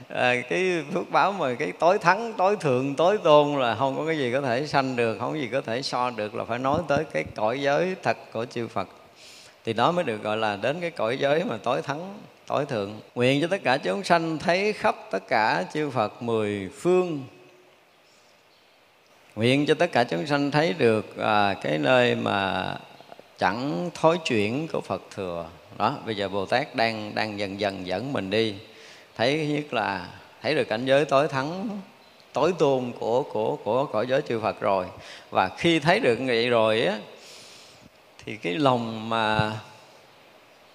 à, 0.09 0.35
cái 0.49 0.85
phước 0.95 1.11
báo 1.11 1.33
mà 1.33 1.55
cái 1.55 1.73
tối 1.79 1.99
thắng 1.99 2.33
tối 2.33 2.57
thượng 2.61 2.95
tối 2.95 3.19
tôn 3.25 3.61
là 3.61 3.75
không 3.75 3.97
có 3.97 4.07
cái 4.07 4.19
gì 4.19 4.33
có 4.33 4.41
thể 4.41 4.67
sanh 4.67 4.97
được 4.97 5.19
không 5.19 5.33
có 5.33 5.39
gì 5.39 5.49
có 5.53 5.61
thể 5.61 5.83
so 5.83 6.11
được 6.11 6.35
là 6.35 6.45
phải 6.45 6.59
nói 6.59 6.81
tới 6.89 7.05
cái 7.13 7.25
cõi 7.37 7.63
giới 7.63 7.97
thật 8.03 8.17
của 8.33 8.45
chư 8.45 8.69
Phật 8.69 8.89
thì 9.65 9.73
đó 9.73 9.93
mới 9.93 10.05
được 10.05 10.23
gọi 10.23 10.37
là 10.37 10.57
đến 10.57 10.81
cái 10.81 10.91
cõi 10.91 11.19
giới 11.21 11.45
mà 11.45 11.57
tối 11.57 11.83
thắng 11.83 12.15
tối 12.47 12.67
thượng. 12.67 13.01
Nguyện 13.15 13.41
cho 13.41 13.47
tất 13.51 13.61
cả 13.65 13.77
chúng 13.77 14.05
sanh 14.05 14.39
thấy 14.39 14.73
khắp 14.73 14.97
tất 15.11 15.29
cả 15.29 15.65
chư 15.75 15.91
Phật 15.91 16.23
mười 16.23 16.71
phương. 16.79 17.23
Nguyện 19.37 19.67
cho 19.67 19.75
tất 19.75 19.93
cả 19.93 20.05
chúng 20.05 20.27
sanh 20.27 20.51
thấy 20.51 20.75
được 20.79 21.19
à, 21.19 21.55
cái 21.63 21.79
nơi 21.79 22.15
mà 22.15 22.75
chẳng 23.39 23.91
thối 23.95 24.19
chuyển 24.19 24.69
của 24.69 24.81
Phật 24.81 25.03
thừa. 25.15 25.47
Đó 25.79 25.99
bây 26.07 26.17
giờ 26.17 26.29
Bồ 26.29 26.47
Tát 26.47 26.75
đang 26.75 27.15
đang 27.15 27.39
dần 27.39 27.61
dần 27.61 27.87
dẫn 27.87 28.13
mình 28.13 28.31
đi. 28.31 28.55
Thấy 29.17 29.47
nhất 29.47 29.75
là 29.75 30.07
thấy 30.43 30.55
được 30.55 30.65
cảnh 30.65 30.85
giới 30.85 31.05
tối 31.05 31.29
thắng 31.29 31.69
tối 32.33 32.53
tôn 32.59 32.93
của 33.01 33.23
của 33.23 33.57
của 33.57 33.85
cõi 33.85 34.07
giới 34.07 34.23
chư 34.23 34.41
Phật 34.41 34.61
rồi. 34.61 34.87
Và 35.31 35.49
khi 35.59 35.81
thấy 35.81 36.01
được 36.01 36.19
vậy 36.27 36.49
rồi 36.49 36.83
á 36.83 36.99
thì 38.25 38.37
cái 38.37 38.55
lòng 38.55 39.09
mà 39.09 39.53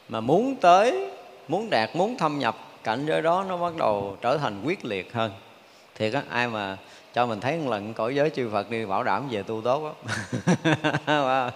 mà 0.09 0.19
muốn 0.19 0.55
tới, 0.55 1.09
muốn 1.47 1.69
đạt, 1.69 1.95
muốn 1.95 2.17
thâm 2.17 2.39
nhập, 2.39 2.55
cảnh 2.83 3.05
giới 3.05 3.21
đó 3.21 3.45
nó 3.49 3.57
bắt 3.57 3.73
đầu 3.77 4.17
trở 4.21 4.37
thành 4.37 4.61
quyết 4.65 4.85
liệt 4.85 5.13
hơn. 5.13 5.31
Thiệt 5.95 6.13
á, 6.13 6.23
ai 6.29 6.47
mà 6.47 6.77
cho 7.13 7.25
mình 7.25 7.39
thấy 7.39 7.57
một 7.57 7.71
lần 7.71 7.93
cõi 7.93 8.15
giới 8.15 8.29
chư 8.29 8.49
Phật 8.49 8.69
đi 8.69 8.85
bảo 8.85 9.03
đảm 9.03 9.27
về 9.31 9.43
tu 9.43 9.61
tốt 9.61 9.83
lắm 9.83 9.93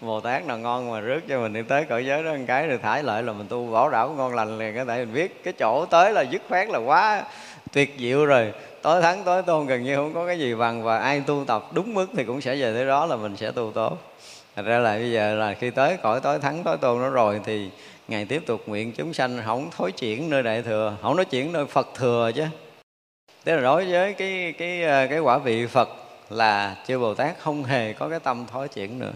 Bồ 0.00 0.20
Tát 0.20 0.46
nào 0.46 0.58
ngon 0.58 0.90
mà 0.90 1.00
rước 1.00 1.20
cho 1.28 1.40
mình 1.40 1.52
đi 1.52 1.62
tới 1.62 1.84
cõi 1.84 2.06
giới 2.06 2.22
đó, 2.22 2.30
một 2.30 2.44
cái 2.46 2.66
rồi 2.66 2.78
thải 2.78 3.02
lại 3.02 3.22
là 3.22 3.32
mình 3.32 3.46
tu 3.48 3.70
bảo 3.72 3.90
đảm 3.90 4.16
ngon 4.16 4.34
lành 4.34 4.58
liền 4.58 4.74
có 4.76 4.84
thể 4.84 5.04
mình 5.04 5.14
biết 5.14 5.44
cái 5.44 5.52
chỗ 5.58 5.86
tới 5.86 6.12
là 6.12 6.22
dứt 6.22 6.42
khoát 6.48 6.68
là 6.68 6.78
quá 6.78 7.24
tuyệt 7.72 7.94
diệu 7.98 8.26
rồi. 8.26 8.52
Tối 8.82 9.02
thắng, 9.02 9.24
tối 9.24 9.42
tôn 9.42 9.66
gần 9.66 9.84
như 9.84 9.96
không 9.96 10.14
có 10.14 10.26
cái 10.26 10.38
gì 10.38 10.54
bằng 10.54 10.82
và 10.82 10.98
ai 10.98 11.22
tu 11.26 11.44
tập 11.46 11.64
đúng 11.72 11.94
mức 11.94 12.06
thì 12.16 12.24
cũng 12.24 12.40
sẽ 12.40 12.56
về 12.56 12.74
tới 12.74 12.86
đó 12.86 13.06
là 13.06 13.16
mình 13.16 13.36
sẽ 13.36 13.50
tu 13.50 13.72
tốt. 13.74 13.98
Thật 14.56 14.62
ra 14.66 14.78
là 14.78 14.94
bây 14.94 15.12
giờ 15.12 15.34
là 15.34 15.54
khi 15.54 15.70
tới 15.70 15.96
cõi, 16.02 16.20
tối 16.20 16.38
thắng, 16.38 16.64
tối 16.64 16.76
tôn 16.76 17.00
nó 17.00 17.08
rồi 17.10 17.40
thì 17.44 17.70
Ngài 18.08 18.24
tiếp 18.24 18.42
tục 18.46 18.62
nguyện 18.66 18.92
chúng 18.92 19.14
sanh 19.14 19.42
không 19.44 19.70
thối 19.76 19.92
chuyển 19.92 20.30
nơi 20.30 20.42
đại 20.42 20.62
thừa 20.62 20.96
Không 21.02 21.16
nói 21.16 21.24
chuyển 21.24 21.52
nơi 21.52 21.66
Phật 21.66 21.88
thừa 21.94 22.30
chứ. 22.34 22.44
Thế 23.44 23.56
là 23.56 23.62
đối 23.62 23.84
với 23.84 24.14
cái 24.14 24.54
cái 24.58 24.82
ờ, 24.82 25.06
cái 25.10 25.18
quả 25.18 25.38
vị 25.38 25.66
Phật 25.66 25.88
là 26.30 26.76
chư 26.86 26.98
Bồ 26.98 27.14
Tát 27.14 27.38
không 27.38 27.64
hề 27.64 27.92
có 27.92 28.08
cái 28.08 28.20
tâm 28.20 28.46
thối 28.52 28.68
chuyển 28.68 28.98
nữa. 28.98 29.12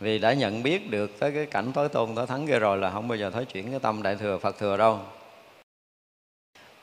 Vì 0.00 0.18
đã 0.18 0.32
nhận 0.32 0.62
biết 0.62 0.90
được 0.90 1.18
tới 1.18 1.32
cái 1.32 1.46
cảnh 1.46 1.72
tối 1.72 1.88
tôn, 1.88 2.14
tối 2.14 2.26
thắng 2.26 2.46
kia 2.46 2.58
rồi 2.58 2.78
là 2.78 2.90
không 2.90 3.08
bao 3.08 3.18
giờ 3.18 3.30
thối 3.30 3.44
chuyển 3.44 3.70
cái 3.70 3.80
tâm 3.80 4.02
đại 4.02 4.16
thừa, 4.16 4.38
Phật 4.38 4.58
thừa 4.58 4.76
đâu. 4.76 5.00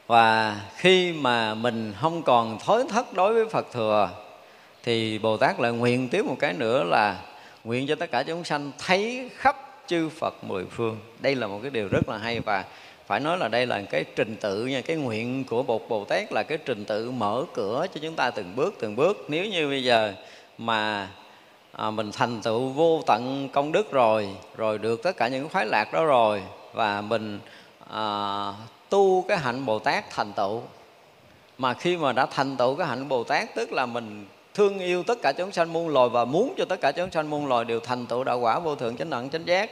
Và 0.07 0.59
khi 0.77 1.13
mà 1.13 1.53
mình 1.53 1.93
không 2.01 2.23
còn 2.23 2.57
thối 2.65 2.84
thất 2.89 3.13
đối 3.13 3.34
với 3.34 3.45
Phật 3.49 3.67
thừa 3.71 4.09
thì 4.84 5.19
Bồ 5.19 5.38
Tát 5.38 5.59
lại 5.59 5.71
nguyện 5.71 6.09
tiếp 6.09 6.25
một 6.25 6.35
cái 6.39 6.53
nữa 6.53 6.84
là 6.84 7.21
nguyện 7.64 7.88
cho 7.88 7.95
tất 7.95 8.11
cả 8.11 8.23
chúng 8.23 8.44
sanh 8.44 8.72
thấy 8.77 9.30
khắp 9.35 9.56
chư 9.88 10.10
Phật 10.10 10.44
mười 10.44 10.65
phương. 10.65 10.98
Đây 11.19 11.35
là 11.35 11.48
một 11.48 11.60
cái 11.61 11.72
điều 11.72 11.88
rất 11.88 12.10
là 12.10 12.18
hay 12.18 12.40
và 12.40 12.65
phải 13.07 13.19
nói 13.19 13.38
là 13.38 13.48
đây 13.48 13.65
là 13.65 13.81
cái 13.90 14.03
trình 14.15 14.35
tự 14.41 14.65
nha 14.65 14.81
cái 14.81 14.95
nguyện 14.98 15.44
của 15.44 15.64
bột 15.64 15.81
bồ 15.90 16.06
tát 16.06 16.31
là 16.31 16.44
cái 16.44 16.57
trình 16.57 16.85
tự 16.85 17.11
mở 17.11 17.44
cửa 17.53 17.85
cho 17.94 17.99
chúng 18.03 18.15
ta 18.15 18.31
từng 18.31 18.56
bước 18.56 18.73
từng 18.80 18.95
bước. 18.95 19.26
Nếu 19.27 19.45
như 19.45 19.68
bây 19.68 19.84
giờ 19.84 20.14
mà 20.57 21.10
à, 21.72 21.91
mình 21.91 22.11
thành 22.11 22.41
tựu 22.41 22.69
vô 22.69 23.03
tận 23.07 23.49
công 23.53 23.72
đức 23.72 23.91
rồi 23.91 24.30
rồi 24.57 24.77
được 24.77 25.03
tất 25.03 25.18
cả 25.18 25.27
những 25.27 25.49
khoái 25.49 25.65
lạc 25.65 25.94
đó 25.94 26.06
rồi 26.06 26.44
và 26.73 27.02
mình 27.02 27.40
à, 27.91 28.53
tu 28.90 29.26
cái 29.27 29.38
hạnh 29.38 29.65
bồ 29.65 29.80
tát 29.80 30.10
thành 30.10 30.34
tựu. 30.34 30.61
Mà 31.57 31.73
khi 31.73 31.98
mà 31.98 32.14
đã 32.14 32.26
thành 32.26 32.57
tựu 32.57 32.76
cái 32.76 32.88
hạnh 32.88 33.10
bồ 33.10 33.23
tát 33.23 33.56
tức 33.56 33.72
là 33.72 33.85
mình 33.85 34.26
thương 34.53 34.80
yêu 34.80 35.03
tất 35.03 35.21
cả 35.21 35.34
chúng 35.38 35.51
sanh 35.51 35.73
muôn 35.73 35.88
loài 35.88 36.09
và 36.09 36.25
muốn 36.25 36.53
cho 36.57 36.65
tất 36.65 36.81
cả 36.81 36.91
chúng 36.91 37.11
sanh 37.11 37.30
muôn 37.30 37.47
loài 37.47 37.65
đều 37.65 37.80
thành 37.80 38.05
tựu 38.05 38.23
đạo 38.23 38.39
quả 38.39 38.59
vô 38.59 38.75
thượng 38.75 38.97
chánh 38.97 39.09
đẳng 39.09 39.30
chánh 39.30 39.47
giác, 39.47 39.69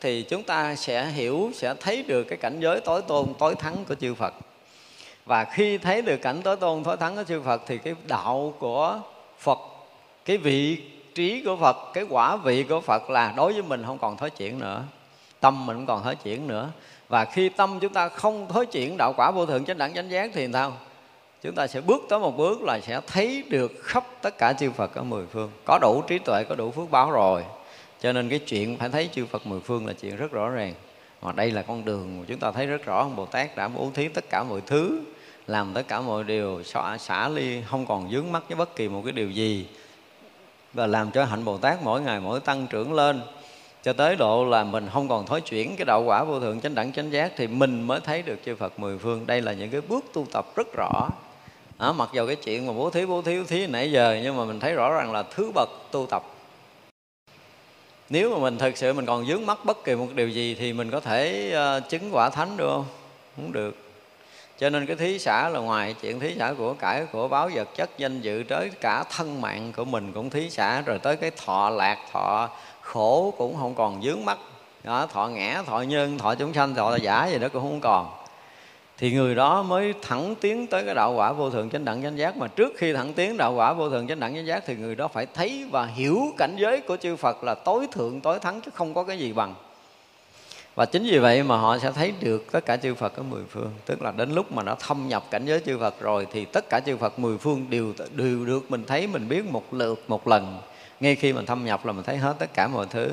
thì 0.00 0.22
chúng 0.22 0.42
ta 0.42 0.74
sẽ 0.74 1.06
hiểu, 1.06 1.50
sẽ 1.54 1.74
thấy 1.80 2.02
được 2.02 2.24
cái 2.24 2.38
cảnh 2.38 2.60
giới 2.60 2.80
tối 2.80 3.02
tôn, 3.02 3.26
tối 3.38 3.54
thắng 3.54 3.76
của 3.88 3.94
chư 3.94 4.14
Phật. 4.14 4.34
Và 5.26 5.44
khi 5.44 5.78
thấy 5.78 6.02
được 6.02 6.16
cảnh 6.16 6.42
tối 6.42 6.56
tôn, 6.56 6.84
tối 6.84 6.96
thắng 6.96 7.16
của 7.16 7.24
chư 7.24 7.40
Phật 7.40 7.62
thì 7.66 7.78
cái 7.78 7.94
đạo 8.06 8.54
của 8.58 9.00
Phật, 9.38 9.58
cái 10.24 10.36
vị 10.36 10.82
trí 11.14 11.42
của 11.44 11.56
Phật, 11.56 11.76
cái 11.94 12.04
quả 12.08 12.36
vị 12.36 12.62
của 12.62 12.80
Phật 12.80 13.10
là 13.10 13.32
đối 13.36 13.52
với 13.52 13.62
mình 13.62 13.82
không 13.86 13.98
còn 13.98 14.16
thối 14.16 14.30
chuyển 14.30 14.58
nữa. 14.58 14.82
Tâm 15.40 15.66
mình 15.66 15.76
không 15.76 15.86
còn 15.86 16.02
thối 16.04 16.14
chuyển 16.14 16.46
nữa. 16.46 16.68
Và 17.08 17.24
khi 17.24 17.48
tâm 17.48 17.80
chúng 17.80 17.92
ta 17.92 18.08
không 18.08 18.46
thối 18.48 18.66
chuyển 18.66 18.96
đạo 18.96 19.12
quả 19.16 19.30
vô 19.30 19.46
thượng 19.46 19.64
chánh 19.64 19.78
đẳng 19.78 19.94
chánh 19.94 20.10
giác 20.10 20.30
thì 20.34 20.48
sao? 20.52 20.72
Chúng 21.42 21.54
ta 21.54 21.66
sẽ 21.66 21.80
bước 21.80 22.02
tới 22.08 22.18
một 22.18 22.36
bước 22.36 22.62
là 22.62 22.80
sẽ 22.80 23.00
thấy 23.06 23.44
được 23.48 23.72
khắp 23.82 24.04
tất 24.22 24.38
cả 24.38 24.52
chư 24.52 24.70
Phật 24.70 24.94
ở 24.94 25.02
mười 25.02 25.26
phương. 25.26 25.50
Có 25.64 25.78
đủ 25.82 26.02
trí 26.08 26.18
tuệ 26.18 26.44
có 26.44 26.54
đủ 26.54 26.70
phước 26.70 26.90
báo 26.90 27.10
rồi. 27.10 27.44
Cho 28.00 28.12
nên 28.12 28.28
cái 28.28 28.38
chuyện 28.38 28.76
phải 28.76 28.88
thấy 28.88 29.08
chư 29.12 29.26
Phật 29.26 29.46
mười 29.46 29.60
phương 29.60 29.86
là 29.86 29.92
chuyện 29.92 30.16
rất 30.16 30.32
rõ 30.32 30.48
ràng. 30.48 30.74
Mà 31.22 31.32
đây 31.32 31.50
là 31.50 31.62
con 31.62 31.84
đường 31.84 32.18
mà 32.20 32.24
chúng 32.28 32.38
ta 32.38 32.50
thấy 32.50 32.66
rất 32.66 32.84
rõ. 32.84 33.08
Bồ 33.16 33.26
Tát 33.26 33.56
đã 33.56 33.68
bố 33.68 33.90
thí 33.94 34.08
tất 34.08 34.30
cả 34.30 34.42
mọi 34.42 34.60
thứ 34.66 35.00
làm 35.46 35.74
tất 35.74 35.88
cả 35.88 36.00
mọi 36.00 36.24
điều 36.24 36.62
xả, 36.62 36.98
xả 36.98 37.28
ly 37.28 37.62
không 37.66 37.86
còn 37.86 38.10
dướng 38.10 38.32
mắt 38.32 38.42
với 38.48 38.56
bất 38.56 38.76
kỳ 38.76 38.88
một 38.88 39.02
cái 39.04 39.12
điều 39.12 39.30
gì. 39.30 39.66
Và 40.72 40.86
làm 40.86 41.10
cho 41.10 41.24
hạnh 41.24 41.44
Bồ 41.44 41.58
Tát 41.58 41.82
mỗi 41.82 42.00
ngày 42.00 42.20
mỗi 42.20 42.40
tăng 42.40 42.66
trưởng 42.66 42.94
lên 42.94 43.20
cho 43.82 43.92
tới 43.92 44.16
độ 44.16 44.44
là 44.44 44.64
mình 44.64 44.88
không 44.92 45.08
còn 45.08 45.26
thối 45.26 45.40
chuyển 45.40 45.76
cái 45.76 45.84
đạo 45.84 46.02
quả 46.02 46.24
vô 46.24 46.40
thượng 46.40 46.60
chánh 46.60 46.74
đẳng 46.74 46.92
chánh 46.92 47.12
giác 47.12 47.32
thì 47.36 47.46
mình 47.46 47.82
mới 47.82 48.00
thấy 48.00 48.22
được 48.22 48.38
chư 48.46 48.56
Phật 48.56 48.78
mười 48.78 48.98
phương. 48.98 49.26
Đây 49.26 49.40
là 49.40 49.52
những 49.52 49.70
cái 49.70 49.80
bước 49.80 50.04
tu 50.12 50.26
tập 50.32 50.46
rất 50.56 50.66
rõ 50.76 51.08
à, 51.78 51.92
mặc 51.92 52.08
dù 52.12 52.26
cái 52.26 52.36
chuyện 52.36 52.66
mà 52.66 52.72
bố 52.72 52.90
thí 52.90 53.06
bố 53.06 53.22
thí 53.22 53.38
bố 53.38 53.44
thí 53.44 53.66
nãy 53.66 53.92
giờ 53.92 54.18
nhưng 54.22 54.36
mà 54.36 54.44
mình 54.44 54.60
thấy 54.60 54.72
rõ 54.72 54.92
ràng 54.92 55.12
là 55.12 55.22
thứ 55.22 55.50
bậc 55.54 55.68
tu 55.90 56.06
tập. 56.10 56.22
Nếu 58.10 58.30
mà 58.30 58.38
mình 58.38 58.58
thực 58.58 58.76
sự 58.76 58.92
mình 58.92 59.06
còn 59.06 59.26
dướng 59.26 59.46
mắt 59.46 59.64
bất 59.64 59.84
kỳ 59.84 59.94
một 59.94 60.06
điều 60.14 60.28
gì 60.28 60.54
thì 60.54 60.72
mình 60.72 60.90
có 60.90 61.00
thể 61.00 61.52
uh, 61.78 61.88
chứng 61.88 62.10
quả 62.12 62.30
thánh 62.30 62.56
được 62.56 62.68
không? 62.70 62.84
Không 63.36 63.52
được. 63.52 63.76
Cho 64.58 64.70
nên 64.70 64.86
cái 64.86 64.96
thí 64.96 65.18
xã 65.18 65.48
là 65.48 65.60
ngoài 65.60 65.94
chuyện 66.02 66.20
thí 66.20 66.34
xã 66.38 66.52
của 66.58 66.74
cải 66.74 67.06
của 67.12 67.28
báo 67.28 67.50
vật 67.54 67.68
chất 67.76 67.90
danh 67.98 68.20
dự 68.20 68.44
tới 68.48 68.70
cả 68.80 69.04
thân 69.10 69.40
mạng 69.40 69.72
của 69.76 69.84
mình 69.84 70.12
cũng 70.12 70.30
thí 70.30 70.50
xã 70.50 70.80
rồi 70.80 70.98
tới 70.98 71.16
cái 71.16 71.30
thọ 71.44 71.70
lạc 71.70 71.98
thọ 72.12 72.48
khổ 72.80 73.34
cũng 73.38 73.56
không 73.56 73.74
còn 73.74 74.02
dướng 74.02 74.24
mắt 74.24 74.38
đó, 74.84 75.06
thọ 75.06 75.26
ngã 75.26 75.62
thọ 75.66 75.80
nhân 75.80 76.18
thọ 76.18 76.34
chúng 76.34 76.54
sanh 76.54 76.74
thọ 76.74 76.96
giả 76.96 77.26
gì 77.26 77.38
đó 77.38 77.48
cũng 77.52 77.62
không 77.62 77.80
còn 77.80 78.06
thì 78.98 79.10
người 79.12 79.34
đó 79.34 79.62
mới 79.62 79.94
thẳng 80.02 80.34
tiến 80.40 80.66
tới 80.66 80.84
cái 80.84 80.94
đạo 80.94 81.12
quả 81.12 81.32
vô 81.32 81.50
thường 81.50 81.70
chánh 81.70 81.84
đẳng 81.84 82.02
chánh 82.02 82.18
giác. 82.18 82.36
Mà 82.36 82.48
trước 82.48 82.72
khi 82.76 82.92
thẳng 82.92 83.12
tiến 83.12 83.36
đạo 83.36 83.54
quả 83.54 83.72
vô 83.72 83.90
thường 83.90 84.08
chánh 84.08 84.20
đẳng 84.20 84.34
chánh 84.34 84.46
giác 84.46 84.62
thì 84.66 84.76
người 84.76 84.94
đó 84.94 85.08
phải 85.08 85.26
thấy 85.34 85.66
và 85.70 85.86
hiểu 85.86 86.34
cảnh 86.36 86.56
giới 86.58 86.80
của 86.80 86.96
chư 86.96 87.16
Phật 87.16 87.44
là 87.44 87.54
tối 87.54 87.86
thượng, 87.92 88.20
tối 88.20 88.38
thắng, 88.38 88.60
chứ 88.60 88.70
không 88.74 88.94
có 88.94 89.04
cái 89.04 89.18
gì 89.18 89.32
bằng. 89.32 89.54
Và 90.74 90.84
chính 90.84 91.02
vì 91.02 91.18
vậy 91.18 91.42
mà 91.42 91.56
họ 91.56 91.78
sẽ 91.78 91.92
thấy 91.92 92.12
được 92.20 92.52
tất 92.52 92.66
cả 92.66 92.76
chư 92.76 92.94
Phật 92.94 93.16
ở 93.16 93.22
mười 93.22 93.42
phương. 93.50 93.70
Tức 93.86 94.02
là 94.02 94.12
đến 94.12 94.34
lúc 94.34 94.52
mà 94.52 94.62
nó 94.62 94.74
thâm 94.74 95.08
nhập 95.08 95.24
cảnh 95.30 95.46
giới 95.46 95.60
chư 95.66 95.78
Phật 95.78 96.00
rồi 96.00 96.26
thì 96.32 96.44
tất 96.44 96.68
cả 96.68 96.80
chư 96.80 96.96
Phật 96.96 97.18
mười 97.18 97.38
phương 97.38 97.66
đều 97.70 97.92
đều 98.14 98.44
được 98.44 98.70
mình 98.70 98.84
thấy, 98.86 99.06
mình 99.06 99.28
biết 99.28 99.44
một 99.44 99.74
lượt, 99.74 100.04
một 100.08 100.28
lần. 100.28 100.58
Ngay 101.00 101.14
khi 101.14 101.32
mình 101.32 101.46
thâm 101.46 101.64
nhập 101.64 101.86
là 101.86 101.92
mình 101.92 102.04
thấy 102.04 102.16
hết 102.16 102.34
tất 102.38 102.54
cả 102.54 102.68
mọi 102.68 102.86
thứ. 102.90 103.10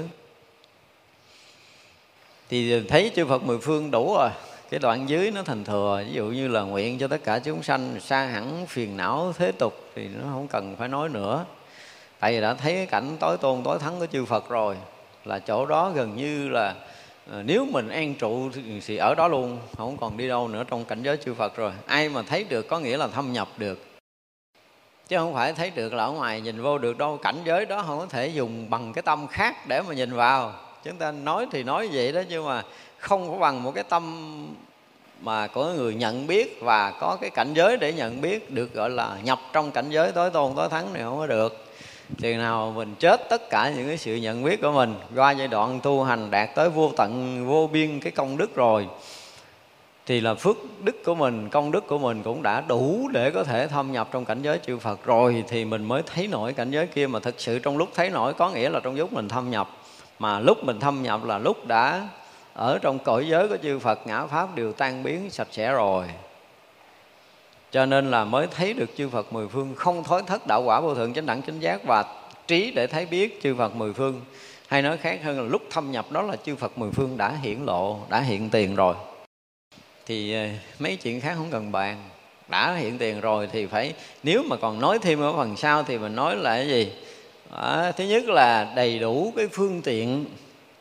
Thì 2.49 2.87
thấy 2.87 3.11
chư 3.15 3.25
Phật 3.25 3.43
mười 3.43 3.57
phương 3.57 3.91
đủ 3.91 4.15
rồi 4.17 4.29
cái 4.75 4.79
đoạn 4.79 5.09
dưới 5.09 5.31
nó 5.31 5.43
thành 5.43 5.63
thừa, 5.63 6.03
ví 6.07 6.13
dụ 6.13 6.25
như 6.25 6.47
là 6.47 6.61
nguyện 6.61 6.97
cho 6.97 7.07
tất 7.07 7.23
cả 7.23 7.39
chúng 7.39 7.63
sanh 7.63 7.99
xa 7.99 8.25
hẳn 8.25 8.65
phiền 8.67 8.97
não 8.97 9.33
thế 9.37 9.51
tục 9.51 9.73
thì 9.95 10.07
nó 10.07 10.23
không 10.31 10.47
cần 10.47 10.75
phải 10.75 10.87
nói 10.87 11.09
nữa. 11.09 11.45
Tại 12.19 12.33
vì 12.33 12.41
đã 12.41 12.53
thấy 12.53 12.73
cái 12.75 12.85
cảnh 12.85 13.17
tối 13.19 13.37
tôn, 13.37 13.63
tối 13.63 13.79
thắng 13.79 13.99
của 13.99 14.05
chư 14.05 14.25
Phật 14.25 14.49
rồi, 14.49 14.77
là 15.25 15.39
chỗ 15.39 15.65
đó 15.65 15.91
gần 15.95 16.15
như 16.15 16.49
là 16.49 16.75
ờ, 17.31 17.43
nếu 17.43 17.65
mình 17.65 17.89
an 17.89 18.15
trụ 18.15 18.49
thì 18.85 18.97
ở 18.97 19.15
đó 19.15 19.27
luôn, 19.27 19.59
không 19.77 19.97
còn 19.97 20.17
đi 20.17 20.27
đâu 20.27 20.47
nữa 20.47 20.63
trong 20.67 20.85
cảnh 20.85 21.03
giới 21.03 21.17
chư 21.17 21.33
Phật 21.33 21.55
rồi. 21.55 21.71
Ai 21.85 22.09
mà 22.09 22.21
thấy 22.21 22.43
được 22.43 22.67
có 22.67 22.79
nghĩa 22.79 22.97
là 22.97 23.07
thâm 23.07 23.33
nhập 23.33 23.47
được. 23.57 23.79
Chứ 25.07 25.17
không 25.17 25.33
phải 25.33 25.53
thấy 25.53 25.71
được 25.75 25.93
là 25.93 26.03
ở 26.03 26.11
ngoài 26.11 26.41
nhìn 26.41 26.61
vô 26.61 26.77
được 26.77 26.97
đâu, 26.97 27.17
cảnh 27.17 27.37
giới 27.45 27.65
đó 27.65 27.83
không 27.87 27.99
có 27.99 28.05
thể 28.05 28.27
dùng 28.27 28.69
bằng 28.69 28.93
cái 28.93 29.01
tâm 29.01 29.27
khác 29.27 29.67
để 29.67 29.81
mà 29.81 29.93
nhìn 29.93 30.13
vào. 30.13 30.53
Chúng 30.83 30.97
ta 30.97 31.11
nói 31.11 31.47
thì 31.51 31.63
nói 31.63 31.89
vậy 31.91 32.11
đó, 32.11 32.21
nhưng 32.29 32.45
mà 32.45 32.63
không 33.05 33.31
có 33.31 33.37
bằng 33.37 33.63
một 33.63 33.71
cái 33.75 33.83
tâm 33.83 34.27
mà 35.21 35.47
có 35.47 35.65
người 35.65 35.95
nhận 35.95 36.27
biết 36.27 36.57
và 36.61 36.91
có 36.91 37.17
cái 37.21 37.29
cảnh 37.29 37.53
giới 37.53 37.77
để 37.77 37.93
nhận 37.93 38.21
biết 38.21 38.51
được, 38.51 38.73
gọi 38.73 38.89
là, 38.89 39.17
nhập 39.23 39.39
trong 39.53 39.71
cảnh 39.71 39.89
giới 39.89 40.11
tối 40.11 40.29
tôn, 40.29 40.53
tối 40.55 40.69
thắng 40.69 40.93
này 40.93 41.03
không 41.03 41.17
có 41.17 41.27
được. 41.27 41.65
Chừng 42.17 42.37
nào 42.37 42.73
mình 42.75 42.95
chết, 42.99 43.29
tất 43.29 43.49
cả 43.49 43.69
những 43.69 43.87
cái 43.87 43.97
sự 43.97 44.15
nhận 44.15 44.43
biết 44.43 44.61
của 44.61 44.71
mình 44.71 44.95
qua 45.15 45.31
giai 45.31 45.47
đoạn 45.47 45.79
tu 45.83 46.03
hành 46.03 46.31
đạt 46.31 46.55
tới 46.55 46.69
vô 46.69 46.91
tận, 46.97 47.43
vô 47.47 47.67
biên 47.67 47.99
cái 47.99 48.11
công 48.11 48.37
đức 48.37 48.55
rồi, 48.55 48.87
thì 50.05 50.21
là 50.21 50.33
phước 50.33 50.57
đức 50.83 51.03
của 51.05 51.15
mình, 51.15 51.49
công 51.49 51.71
đức 51.71 51.87
của 51.87 51.97
mình 51.97 52.23
cũng 52.23 52.41
đã 52.41 52.61
đủ 52.61 53.09
để 53.11 53.31
có 53.31 53.43
thể 53.43 53.67
thâm 53.67 53.91
nhập 53.91 54.07
trong 54.11 54.25
cảnh 54.25 54.41
giới 54.41 54.59
chư 54.65 54.77
Phật 54.77 55.05
rồi, 55.05 55.43
thì 55.47 55.65
mình 55.65 55.83
mới 55.83 56.01
thấy 56.15 56.27
nổi 56.27 56.53
cảnh 56.53 56.71
giới 56.71 56.87
kia. 56.87 57.07
Mà 57.07 57.19
thực 57.19 57.35
sự 57.37 57.59
trong 57.59 57.77
lúc 57.77 57.89
thấy 57.93 58.09
nổi, 58.09 58.33
có 58.33 58.49
nghĩa 58.49 58.69
là 58.69 58.79
trong 58.79 58.95
lúc 58.95 59.13
mình 59.13 59.29
thâm 59.29 59.51
nhập. 59.51 59.69
Mà 60.19 60.39
lúc 60.39 60.63
mình 60.63 60.79
thâm 60.79 61.03
nhập 61.03 61.25
là 61.25 61.37
lúc 61.37 61.67
đã 61.67 62.07
ở 62.55 62.79
trong 62.81 62.99
cõi 62.99 63.27
giới 63.27 63.47
của 63.47 63.57
chư 63.63 63.79
Phật 63.79 64.07
ngã 64.07 64.25
pháp 64.25 64.55
đều 64.55 64.73
tan 64.73 65.03
biến 65.03 65.29
sạch 65.29 65.47
sẽ 65.51 65.71
rồi. 65.71 66.05
Cho 67.71 67.85
nên 67.85 68.11
là 68.11 68.25
mới 68.25 68.47
thấy 68.47 68.73
được 68.73 68.89
chư 68.97 69.09
Phật 69.09 69.33
mười 69.33 69.47
phương 69.47 69.75
không 69.75 70.03
thối 70.03 70.21
thất 70.27 70.47
đạo 70.47 70.63
quả 70.63 70.81
vô 70.81 70.95
thượng 70.95 71.13
chánh 71.13 71.25
đẳng 71.25 71.41
chánh 71.41 71.61
giác 71.61 71.83
và 71.83 72.05
trí 72.47 72.71
để 72.71 72.87
thấy 72.87 73.05
biết 73.05 73.39
chư 73.43 73.55
Phật 73.55 73.75
mười 73.75 73.93
phương. 73.93 74.21
Hay 74.67 74.81
nói 74.81 74.97
khác 74.97 75.19
hơn 75.23 75.41
là 75.41 75.43
lúc 75.43 75.61
thâm 75.69 75.91
nhập 75.91 76.11
đó 76.11 76.21
là 76.21 76.35
chư 76.35 76.55
Phật 76.55 76.77
mười 76.77 76.91
phương 76.91 77.17
đã 77.17 77.37
hiển 77.41 77.65
lộ 77.65 77.99
đã 78.09 78.19
hiện 78.19 78.49
tiền 78.49 78.75
rồi. 78.75 78.95
Thì 80.05 80.33
ờ, 80.33 80.45
mấy 80.79 80.95
chuyện 80.95 81.21
khác 81.21 81.33
không 81.37 81.51
cần 81.51 81.71
bàn. 81.71 82.03
Đã 82.47 82.75
hiện 82.75 82.97
tiền 82.97 83.21
rồi 83.21 83.49
thì 83.51 83.65
phải 83.65 83.93
nếu 84.23 84.43
mà 84.43 84.55
còn 84.55 84.79
nói 84.79 84.99
thêm 85.01 85.21
ở 85.21 85.33
phần 85.33 85.57
sau 85.57 85.83
thì 85.83 85.97
mình 85.97 86.15
nói 86.15 86.35
là 86.35 86.55
cái 86.55 86.67
gì? 86.67 86.91
À, 87.51 87.91
thứ 87.91 88.03
nhất 88.03 88.25
là 88.25 88.73
đầy 88.75 88.99
đủ 88.99 89.33
cái 89.35 89.47
phương 89.51 89.81
tiện 89.81 90.25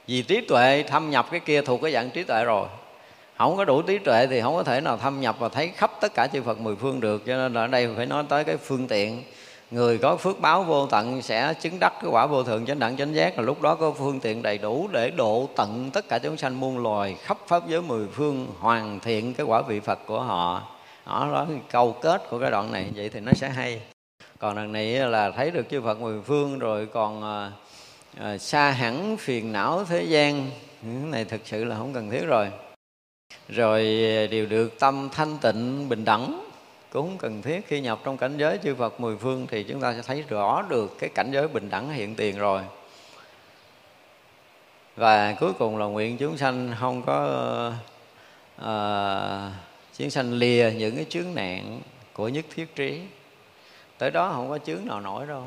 vì 0.06 0.22
trí 0.22 0.40
tuệ 0.40 0.84
thâm 0.88 1.10
nhập 1.10 1.26
cái 1.30 1.40
kia 1.40 1.62
thuộc 1.62 1.82
cái 1.82 1.92
dạng 1.92 2.10
trí 2.10 2.22
tuệ 2.22 2.44
rồi. 2.44 2.66
Không 3.38 3.56
có 3.56 3.64
đủ 3.64 3.82
trí 3.82 3.98
tuệ 3.98 4.26
thì 4.26 4.40
không 4.40 4.54
có 4.54 4.62
thể 4.62 4.80
nào 4.80 4.96
thâm 4.96 5.20
nhập 5.20 5.36
và 5.38 5.48
thấy 5.48 5.68
khắp 5.68 5.90
tất 6.00 6.14
cả 6.14 6.26
chư 6.26 6.42
Phật 6.42 6.58
mười 6.58 6.76
phương 6.76 7.00
được. 7.00 7.26
Cho 7.26 7.36
nên 7.36 7.52
là 7.52 7.60
ở 7.60 7.66
đây 7.66 7.88
phải 7.96 8.06
nói 8.06 8.24
tới 8.28 8.44
cái 8.44 8.56
phương 8.56 8.88
tiện. 8.88 9.22
Người 9.70 9.98
có 9.98 10.16
phước 10.16 10.40
báo 10.40 10.62
vô 10.62 10.86
tận 10.86 11.22
sẽ 11.22 11.54
chứng 11.60 11.78
đắc 11.80 11.92
cái 12.02 12.10
quả 12.10 12.26
vô 12.26 12.42
thượng 12.42 12.66
chánh 12.66 12.78
đẳng 12.78 12.96
chánh 12.96 13.14
giác. 13.14 13.38
Là 13.38 13.44
lúc 13.44 13.62
đó 13.62 13.74
có 13.74 13.90
phương 13.90 14.20
tiện 14.20 14.42
đầy 14.42 14.58
đủ 14.58 14.88
để 14.92 15.10
độ 15.10 15.48
tận 15.56 15.90
tất 15.92 16.08
cả 16.08 16.18
chúng 16.18 16.36
sanh 16.36 16.60
muôn 16.60 16.78
loài 16.78 17.16
khắp 17.22 17.38
pháp 17.46 17.68
giới 17.68 17.82
mười 17.82 18.06
phương, 18.12 18.46
hoàn 18.60 19.00
thiện 19.00 19.34
cái 19.34 19.46
quả 19.46 19.62
vị 19.62 19.80
Phật 19.80 19.98
của 20.06 20.20
họ. 20.20 20.62
Đó 21.06 21.26
là 21.26 21.46
câu 21.70 21.92
kết 21.92 22.22
của 22.30 22.38
cái 22.38 22.50
đoạn 22.50 22.72
này. 22.72 22.86
Vậy 22.94 23.08
thì 23.08 23.20
nó 23.20 23.32
sẽ 23.32 23.48
hay. 23.48 23.80
Còn 24.38 24.56
đằng 24.56 24.72
này 24.72 24.86
là 24.86 25.30
thấy 25.30 25.50
được 25.50 25.70
chư 25.70 25.80
Phật 25.80 26.00
mười 26.00 26.20
phương 26.20 26.58
rồi, 26.58 26.86
còn 26.86 27.22
à, 27.22 27.50
à, 28.20 28.38
xa 28.38 28.70
hẳn 28.70 29.16
phiền 29.16 29.52
não 29.52 29.84
thế 29.84 30.02
gian. 30.02 30.50
Ừ, 30.82 30.88
những 30.88 31.10
này 31.10 31.24
thực 31.24 31.40
sự 31.44 31.64
là 31.64 31.76
không 31.76 31.94
cần 31.94 32.10
thiết 32.10 32.24
rồi. 32.26 32.50
Rồi 33.48 33.80
ờ, 34.16 34.26
đều 34.26 34.46
được 34.46 34.80
tâm 34.80 35.08
thanh 35.12 35.38
tịnh 35.38 35.88
bình 35.88 36.04
đẳng 36.04 36.44
cũng 36.90 37.08
không 37.08 37.18
cần 37.18 37.42
thiết. 37.42 37.66
Khi 37.66 37.80
nhập 37.80 38.00
trong 38.04 38.16
cảnh 38.16 38.36
giới 38.36 38.58
chư 38.62 38.74
Phật 38.74 39.00
mười 39.00 39.16
phương 39.16 39.46
thì 39.50 39.62
chúng 39.62 39.80
ta 39.80 39.92
sẽ 39.92 40.02
thấy 40.02 40.24
rõ 40.28 40.62
được 40.62 40.96
cái 40.98 41.10
cảnh 41.14 41.30
giới 41.32 41.48
bình 41.48 41.70
đẳng 41.70 41.90
hiện 41.90 42.14
tiền 42.14 42.38
rồi. 42.38 42.62
Và 44.96 45.36
cuối 45.40 45.52
cùng 45.52 45.76
là 45.76 45.86
nguyện 45.86 46.18
chúng 46.18 46.36
sanh 46.36 46.74
không 46.80 47.02
có 47.02 47.72
à, 48.56 49.52
chúng 49.98 50.10
sanh 50.10 50.32
lìa 50.32 50.70
những 50.76 50.96
cái 50.96 51.06
chướng 51.08 51.34
nạn 51.34 51.80
của 52.12 52.28
nhất 52.28 52.44
thiết 52.54 52.76
trí. 52.76 53.00
Tới 53.98 54.10
đó 54.10 54.32
không 54.32 54.50
có 54.50 54.58
chướng 54.58 54.86
nào 54.86 55.00
nổi 55.00 55.26
đâu 55.26 55.44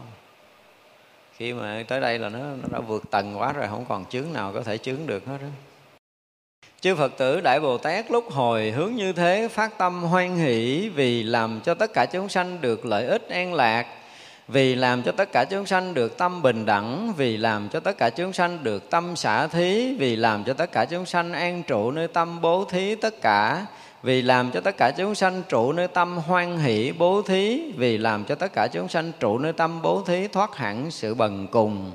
khi 1.38 1.54
mà 1.54 1.84
tới 1.88 2.02
đây 2.02 2.20
là 2.20 2.30
nó, 2.30 2.40
nó 2.40 2.68
đã 2.72 2.80
vượt 2.80 3.04
tầng 3.12 3.40
quá 3.40 3.54
rồi 3.54 3.68
không 3.70 3.86
còn 3.90 4.06
chướng 4.06 4.34
nào 4.34 4.52
có 4.54 4.64
thể 4.64 4.78
chướng 4.78 5.08
được 5.08 5.26
hết 5.26 5.38
đó 5.42 5.48
chư 6.82 6.96
phật 6.96 7.18
tử 7.18 7.42
đại 7.42 7.60
bồ 7.60 7.78
tát 7.78 8.12
lúc 8.12 8.32
hồi 8.32 8.72
hướng 8.72 8.96
như 8.96 9.14
thế 9.14 9.48
phát 9.52 9.78
tâm 9.78 10.04
hoan 10.04 10.36
hỷ 10.36 10.90
vì 10.90 11.24
làm 11.24 11.62
cho 11.64 11.74
tất 11.74 11.94
cả 11.94 12.06
chúng 12.06 12.30
sanh 12.30 12.62
được 12.62 12.86
lợi 12.86 13.06
ích 13.06 13.30
an 13.30 13.54
lạc 13.54 13.86
vì 14.48 14.76
làm 14.76 15.04
cho 15.04 15.12
tất 15.12 15.32
cả 15.32 15.46
chúng 15.50 15.66
sanh 15.66 15.94
được 15.94 16.18
tâm 16.18 16.42
bình 16.42 16.66
đẳng 16.66 17.14
vì 17.18 17.38
làm 17.38 17.70
cho 17.70 17.80
tất 17.80 17.98
cả 17.98 18.10
chúng 18.10 18.34
sanh 18.34 18.64
được 18.64 18.90
tâm 18.90 19.16
xả 19.16 19.48
thí 19.48 19.96
vì 20.00 20.16
làm 20.16 20.44
cho 20.44 20.54
tất 20.54 20.72
cả 20.72 20.86
chúng 20.86 21.06
sanh 21.06 21.34
an 21.34 21.64
trụ 21.64 21.92
nơi 21.92 22.08
tâm 22.08 22.42
bố 22.42 22.66
thí 22.66 22.96
tất 22.96 23.22
cả 23.22 23.66
vì 24.08 24.22
làm 24.22 24.52
cho 24.52 24.60
tất 24.62 24.78
cả 24.78 24.92
chúng 24.98 25.16
sanh 25.16 25.44
trụ 25.50 25.72
nơi 25.72 25.88
tâm 25.88 26.18
hoan 26.18 26.58
hỷ, 26.58 26.92
bố 26.98 27.22
thí. 27.22 27.72
Vì 27.78 27.98
làm 27.98 28.24
cho 28.24 28.36
tất 28.36 28.54
cả 28.54 28.68
chúng 28.68 28.88
sanh 28.88 29.12
trụ 29.20 29.38
nơi 29.38 29.54
tâm, 29.54 29.82
bố 29.82 30.02
thí, 30.02 30.28
thoát 30.28 30.56
hẳn 30.56 30.92
sự 30.92 31.14
bần 31.14 31.48
cùng. 31.52 31.92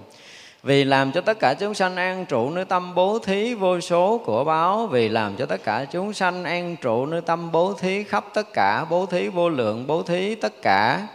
Vì 0.63 0.85
làm 0.85 1.13
cho 1.13 1.21
tất 1.21 1.39
cả 1.41 1.55
chúng 1.55 1.75
sanh 1.75 1.97
an 1.97 2.27
trụ 2.27 2.51
nơi 2.51 2.65
tâm, 2.65 2.95
bố 2.95 3.19
thí 3.19 3.55
vô 3.55 3.81
số 3.81 4.21
của 4.25 4.45
báo. 4.45 4.87
Vì 4.87 5.09
làm 5.09 5.37
cho 5.37 5.47
tất 5.47 5.65
cả 5.65 5.85
chúng 5.85 6.13
sanh 6.13 6.45
an 6.45 6.77
trụ 6.77 7.07
nơi 7.07 7.21
tâm, 7.21 7.53
bố 7.53 7.73
thí 7.73 8.05
khắp 8.05 8.25
tất 8.35 8.53
cả, 8.53 8.85
bố 8.91 9.07
thí 9.07 9.29
vô 9.29 9.49
lượng, 9.49 9.87
bố 9.87 10.03
thí 10.03 10.35
tất 10.35 10.63
cả. 10.63 11.07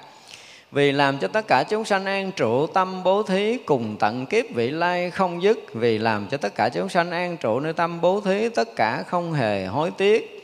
Vì 0.71 0.91
làm 0.91 1.17
cho 1.17 1.27
tất 1.27 1.47
cả 1.47 1.63
chúng 1.69 1.85
sanh 1.85 2.05
an 2.05 2.31
trụ 2.31 2.67
tâm, 2.67 3.03
bố 3.03 3.23
thí 3.23 3.57
cùng 3.57 3.95
tận 3.99 4.25
kiếp 4.25 4.45
vị 4.55 4.71
lai 4.71 5.11
không 5.11 5.43
dứt. 5.43 5.59
Vì 5.73 5.97
làm 5.97 6.27
cho 6.27 6.37
tất 6.37 6.55
cả 6.55 6.69
chúng 6.69 6.89
sanh 6.89 7.11
an 7.11 7.37
trụ 7.37 7.59
nơi 7.59 7.73
tâm, 7.73 8.01
bố 8.01 8.21
thí 8.21 8.49
tất 8.49 8.75
cả 8.75 9.03
không 9.07 9.33
hề 9.33 9.65
hối 9.65 9.91
tiếc 9.91 10.36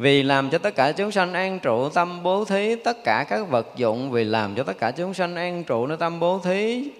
vì 0.00 0.22
làm 0.22 0.50
cho 0.50 0.58
tất 0.58 0.74
cả 0.74 0.92
chúng 0.92 1.10
sanh 1.10 1.32
an 1.32 1.58
trụ 1.58 1.88
tâm 1.88 2.22
bố 2.22 2.44
thí 2.44 2.74
tất 2.74 3.04
cả 3.04 3.24
các 3.28 3.48
vật 3.48 3.66
dụng. 3.76 4.10
Vì 4.10 4.24
làm 4.24 4.54
cho 4.54 4.62
tất 4.62 4.78
cả 4.78 4.90
chúng 4.90 5.14
sanh 5.14 5.36
an 5.36 5.64
trụ 5.64 5.86
nơi 5.86 5.96
tâm 5.96 6.20
bố 6.20 6.38
thí 6.44 6.90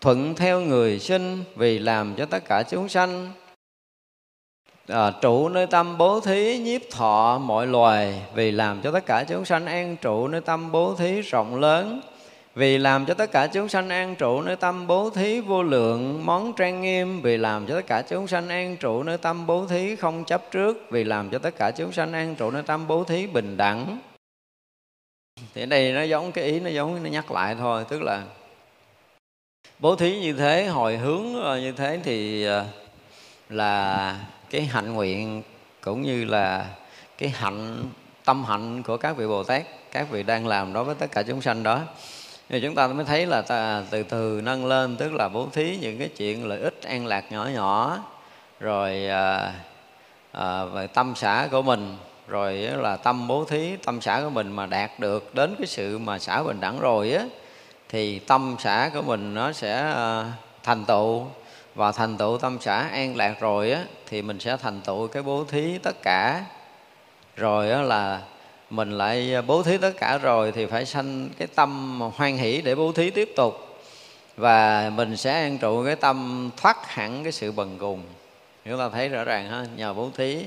thuận 0.00 0.34
theo 0.34 0.60
người 0.60 0.98
sinh. 0.98 1.44
Vì 1.56 1.78
làm 1.78 2.14
cho 2.14 2.26
tất 2.26 2.44
cả 2.44 2.62
chúng 2.62 2.88
sanh 2.88 3.32
à, 4.88 5.12
trụ 5.20 5.48
nơi 5.48 5.66
tâm 5.66 5.98
bố 5.98 6.20
thí 6.20 6.58
nhiếp 6.58 6.80
thọ 6.90 7.38
mọi 7.38 7.66
loài. 7.66 8.22
Vì 8.34 8.50
làm 8.50 8.80
cho 8.82 8.90
tất 8.90 9.06
cả 9.06 9.24
chúng 9.28 9.44
sanh 9.44 9.66
an 9.66 9.96
trụ 9.96 10.28
nơi 10.28 10.40
tâm 10.40 10.72
bố 10.72 10.94
thí 10.94 11.20
rộng 11.20 11.60
lớn 11.60 12.00
vì 12.56 12.78
làm 12.78 13.06
cho 13.06 13.14
tất 13.14 13.32
cả 13.32 13.46
chúng 13.46 13.68
sanh 13.68 13.88
an 13.88 14.16
trụ 14.16 14.42
nơi 14.42 14.56
tâm 14.56 14.86
bố 14.86 15.10
thí 15.10 15.40
vô 15.40 15.62
lượng, 15.62 16.26
món 16.26 16.52
trang 16.52 16.82
nghiêm. 16.82 17.22
Vì 17.22 17.36
làm 17.36 17.66
cho 17.66 17.74
tất 17.74 17.86
cả 17.86 18.02
chúng 18.08 18.28
sanh 18.28 18.48
an 18.48 18.76
trụ 18.76 19.02
nơi 19.02 19.18
tâm 19.18 19.46
bố 19.46 19.66
thí 19.66 19.96
không 19.96 20.24
chấp 20.24 20.42
trước. 20.50 20.76
Vì 20.90 21.04
làm 21.04 21.30
cho 21.30 21.38
tất 21.38 21.56
cả 21.58 21.70
chúng 21.70 21.92
sanh 21.92 22.12
an 22.12 22.34
trụ 22.34 22.50
nơi 22.50 22.62
tâm 22.62 22.86
bố 22.86 23.04
thí 23.04 23.26
bình 23.26 23.56
đẳng. 23.56 23.98
Thì 25.54 25.62
ở 25.62 25.66
đây 25.66 25.92
nó 25.92 26.02
giống 26.02 26.32
cái 26.32 26.44
ý, 26.44 26.60
nó 26.60 26.70
giống 26.70 27.02
nó 27.02 27.10
nhắc 27.10 27.30
lại 27.30 27.54
thôi, 27.58 27.84
tức 27.88 28.02
là 28.02 28.22
bố 29.78 29.96
thí 29.96 30.20
như 30.20 30.32
thế, 30.32 30.66
hồi 30.66 30.96
hướng 30.96 31.42
ờ, 31.42 31.60
như 31.60 31.72
thế 31.72 32.00
thì 32.04 32.44
ờ, 32.44 32.66
là 33.48 34.20
cái 34.50 34.62
hạnh 34.62 34.92
nguyện 34.92 35.42
cũng 35.80 36.02
như 36.02 36.24
là 36.24 36.66
cái 37.18 37.28
hạnh, 37.28 37.84
tâm 38.24 38.44
hạnh 38.44 38.82
của 38.82 38.96
các 38.96 39.16
vị 39.16 39.26
bồ 39.26 39.44
tát, 39.44 39.62
các 39.92 40.10
vị 40.10 40.22
đang 40.22 40.46
làm 40.46 40.72
đối 40.72 40.84
với 40.84 40.94
tất 40.94 41.12
cả 41.12 41.22
chúng 41.22 41.42
sanh 41.42 41.62
đó 41.62 41.80
thì 42.48 42.60
chúng 42.60 42.74
ta 42.74 42.86
mới 42.86 43.04
thấy 43.04 43.26
là 43.26 43.42
ta 43.42 43.82
từ 43.90 44.02
từ 44.02 44.40
nâng 44.44 44.66
lên 44.66 44.96
tức 44.96 45.12
là 45.12 45.28
bố 45.28 45.48
thí 45.52 45.78
những 45.80 45.98
cái 45.98 46.08
chuyện 46.08 46.46
lợi 46.46 46.60
ích 46.60 46.82
an 46.82 47.06
lạc 47.06 47.32
nhỏ 47.32 47.48
nhỏ 47.54 47.98
rồi 48.60 49.06
à, 49.08 49.52
à, 50.32 50.64
về 50.64 50.86
tâm 50.86 51.12
xã 51.16 51.48
của 51.50 51.62
mình 51.62 51.96
rồi 52.28 52.54
là 52.56 52.96
tâm 52.96 53.28
bố 53.28 53.44
thí 53.44 53.76
tâm 53.76 54.00
xã 54.00 54.20
của 54.20 54.30
mình 54.30 54.52
mà 54.52 54.66
đạt 54.66 54.90
được 54.98 55.34
đến 55.34 55.54
cái 55.58 55.66
sự 55.66 55.98
mà 55.98 56.18
xã 56.18 56.42
bình 56.42 56.60
đẳng 56.60 56.80
rồi 56.80 57.12
á 57.12 57.24
thì 57.88 58.18
tâm 58.18 58.56
xã 58.58 58.90
của 58.94 59.02
mình 59.02 59.34
nó 59.34 59.52
sẽ 59.52 59.76
à, 59.76 60.32
thành 60.62 60.84
tựu. 60.84 61.26
Và 61.74 61.92
thành 61.92 62.16
tựu 62.16 62.38
tâm 62.38 62.58
xã 62.60 62.78
an 62.78 63.16
lạc 63.16 63.40
rồi 63.40 63.72
á 63.72 63.84
thì 64.06 64.22
mình 64.22 64.40
sẽ 64.40 64.56
thành 64.56 64.80
tựu 64.80 65.08
cái 65.08 65.22
bố 65.22 65.44
thí 65.44 65.78
tất 65.78 66.02
cả. 66.02 66.44
Rồi 67.36 67.70
á 67.70 67.82
là 67.82 68.22
mình 68.70 68.90
lại 68.90 69.34
à, 69.34 69.42
bố 69.42 69.62
thí 69.62 69.78
tất 69.78 69.92
cả 69.96 70.18
rồi 70.18 70.52
thì 70.52 70.66
phải 70.66 70.86
sanh 70.86 71.28
cái 71.38 71.48
tâm 71.54 72.00
hoan 72.00 72.36
hỷ 72.36 72.62
để 72.62 72.74
bố 72.74 72.92
thí 72.92 73.10
tiếp 73.10 73.32
tục. 73.36 73.54
Và 74.36 74.90
mình 74.96 75.16
sẽ 75.16 75.32
an 75.32 75.58
trụ 75.58 75.84
cái 75.84 75.96
tâm 75.96 76.50
thoát 76.56 76.76
hẳn 76.88 77.22
cái 77.22 77.32
sự 77.32 77.52
bần 77.52 77.76
cùng. 77.78 78.02
Chúng 78.64 78.78
ta 78.78 78.88
thấy 78.88 79.08
rõ 79.08 79.24
ràng 79.24 79.50
ha, 79.50 79.66
nhờ 79.76 79.94
bố 79.94 80.10
thí 80.16 80.38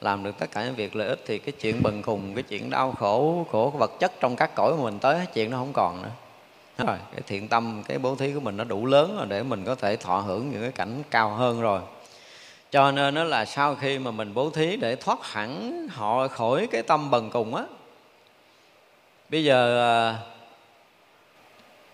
làm 0.00 0.24
được 0.24 0.38
tất 0.38 0.50
cả 0.50 0.64
những 0.64 0.74
việc 0.74 0.96
lợi 0.96 1.08
ích 1.08 1.20
thì 1.26 1.38
cái 1.38 1.52
chuyện 1.60 1.82
bần 1.82 2.02
cùng, 2.02 2.34
cái 2.34 2.42
chuyện 2.42 2.70
đau 2.70 2.92
khổ 2.92 3.46
của 3.50 3.70
vật 3.70 3.92
chất 4.00 4.12
trong 4.20 4.36
các 4.36 4.54
cõi 4.54 4.72
của 4.76 4.82
mình 4.82 4.98
tới 4.98 5.20
chuyện 5.34 5.50
nó 5.50 5.56
không 5.56 5.72
còn 5.72 6.02
nữa. 6.02 6.10
Rồi, 6.78 6.96
cái 7.12 7.20
thiện 7.26 7.48
tâm, 7.48 7.82
cái 7.88 7.98
bố 7.98 8.14
thí 8.14 8.32
của 8.32 8.40
mình 8.40 8.56
nó 8.56 8.64
đủ 8.64 8.86
lớn 8.86 9.16
rồi 9.16 9.26
để 9.28 9.42
mình 9.42 9.64
có 9.64 9.74
thể 9.74 9.96
thọ 9.96 10.18
hưởng 10.18 10.50
những 10.50 10.62
cái 10.62 10.72
cảnh 10.72 11.02
cao 11.10 11.30
hơn 11.30 11.60
rồi 11.60 11.80
cho 12.74 12.90
nên 12.90 13.14
nó 13.14 13.24
là 13.24 13.44
sau 13.44 13.74
khi 13.74 13.98
mà 13.98 14.10
mình 14.10 14.34
bố 14.34 14.50
thí 14.50 14.76
để 14.76 14.96
thoát 14.96 15.18
hẳn 15.22 15.86
họ 15.90 16.28
khỏi 16.28 16.68
cái 16.70 16.82
tâm 16.82 17.10
bần 17.10 17.30
cùng 17.30 17.54
á, 17.54 17.64
bây 19.28 19.44
giờ 19.44 19.84
à, 19.84 20.18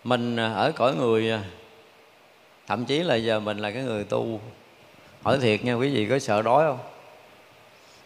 mình 0.05 0.36
ở 0.36 0.73
cõi 0.77 0.94
người 0.94 1.31
à, 1.31 1.44
thậm 2.66 2.85
chí 2.85 3.02
là 3.02 3.15
giờ 3.15 3.40
mình 3.40 3.59
là 3.59 3.70
cái 3.70 3.82
người 3.82 4.05
tu. 4.05 4.40
Hỏi 5.23 5.39
thiệt 5.39 5.65
nha, 5.65 5.74
quý 5.74 5.94
vị 5.94 6.07
có 6.11 6.19
sợ 6.19 6.43
đói 6.43 6.65
không? 6.65 6.78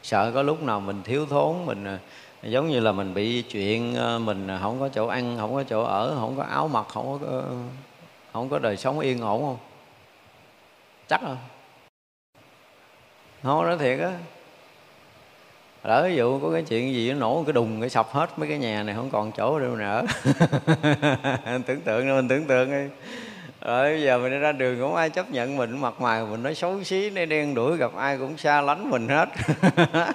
Sợ 0.02 0.30
có 0.34 0.42
lúc 0.42 0.62
nào 0.62 0.80
mình 0.80 1.02
thiếu 1.02 1.26
thốn, 1.26 1.66
mình 1.66 1.84
à, 1.84 1.98
giống 2.42 2.68
như 2.68 2.80
là 2.80 2.92
mình 2.92 3.14
bị 3.14 3.42
chuyện 3.42 3.94
mình 4.26 4.48
không 4.62 4.80
có 4.80 4.88
chỗ 4.88 5.06
ăn, 5.06 5.36
không 5.38 5.54
có 5.54 5.62
chỗ 5.62 5.82
ở, 5.82 6.14
không 6.14 6.36
có 6.36 6.42
áo 6.42 6.68
mặc, 6.68 6.86
không 6.88 7.18
có 7.20 7.42
không 8.32 8.48
có 8.48 8.58
đời 8.58 8.76
sống 8.76 9.00
yên 9.00 9.20
ổn 9.20 9.42
không? 9.42 9.58
Chắc 11.08 11.20
không? 11.20 11.36
Không 13.44 13.64
nói 13.64 13.78
thiệt 13.78 13.98
á. 14.00 14.12
Lỡ 15.84 16.04
ví 16.08 16.16
dụ 16.16 16.40
có 16.40 16.50
cái 16.52 16.62
chuyện 16.62 16.94
gì 16.94 17.12
nó 17.12 17.18
nổ 17.18 17.42
cái 17.46 17.52
đùng, 17.52 17.80
cái 17.80 17.90
sập 17.90 18.08
hết 18.10 18.38
mấy 18.38 18.48
cái 18.48 18.58
nhà 18.58 18.82
này, 18.82 18.94
không 18.94 19.10
còn 19.10 19.32
chỗ 19.32 19.58
đâu 19.58 19.76
nữa 19.76 20.02
tưởng 21.66 21.80
tượng 21.80 22.16
mình 22.16 22.28
tưởng 22.28 22.44
tượng 22.44 22.70
đi. 22.70 22.94
Rồi 23.60 23.92
bây 23.92 24.02
giờ 24.02 24.18
mình 24.18 24.40
ra 24.40 24.52
đường, 24.52 24.80
không 24.80 24.94
ai 24.94 25.10
chấp 25.10 25.30
nhận 25.30 25.56
mình, 25.56 25.80
mặt 25.80 26.00
mày 26.00 26.24
mình 26.24 26.42
nói 26.42 26.54
xấu 26.54 26.84
xí 26.84 27.10
nó 27.10 27.24
đen 27.24 27.54
đuổi 27.54 27.76
gặp 27.76 27.94
ai 27.96 28.18
cũng 28.18 28.36
xa 28.36 28.60
lánh 28.60 28.90
mình 28.90 29.08
hết. 29.08 29.28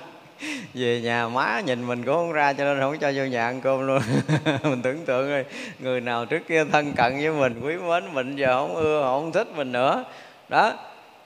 Về 0.73 1.01
nhà 1.01 1.27
má 1.27 1.61
nhìn 1.65 1.87
mình 1.87 2.03
cũng 2.03 2.15
không 2.15 2.31
ra, 2.31 2.53
cho 2.53 2.63
nên 2.63 2.79
không 2.79 2.97
cho 2.99 3.11
vô 3.15 3.23
nhà 3.23 3.45
ăn 3.45 3.61
cơm 3.61 3.87
luôn. 3.87 4.01
Mình 4.63 4.81
tưởng 4.81 5.05
tượng 5.05 5.29
rồi 5.29 5.45
người 5.79 6.01
nào 6.01 6.25
trước 6.25 6.47
kia 6.47 6.65
thân 6.71 6.93
cận 6.93 7.13
với 7.13 7.31
mình, 7.31 7.61
quý 7.63 7.75
mến 7.75 8.13
mình, 8.13 8.35
giờ 8.35 8.59
không 8.59 8.75
ưa, 8.75 9.03
không 9.03 9.31
thích 9.31 9.47
mình 9.55 9.71
nữa. 9.71 10.03
Đó 10.49 10.73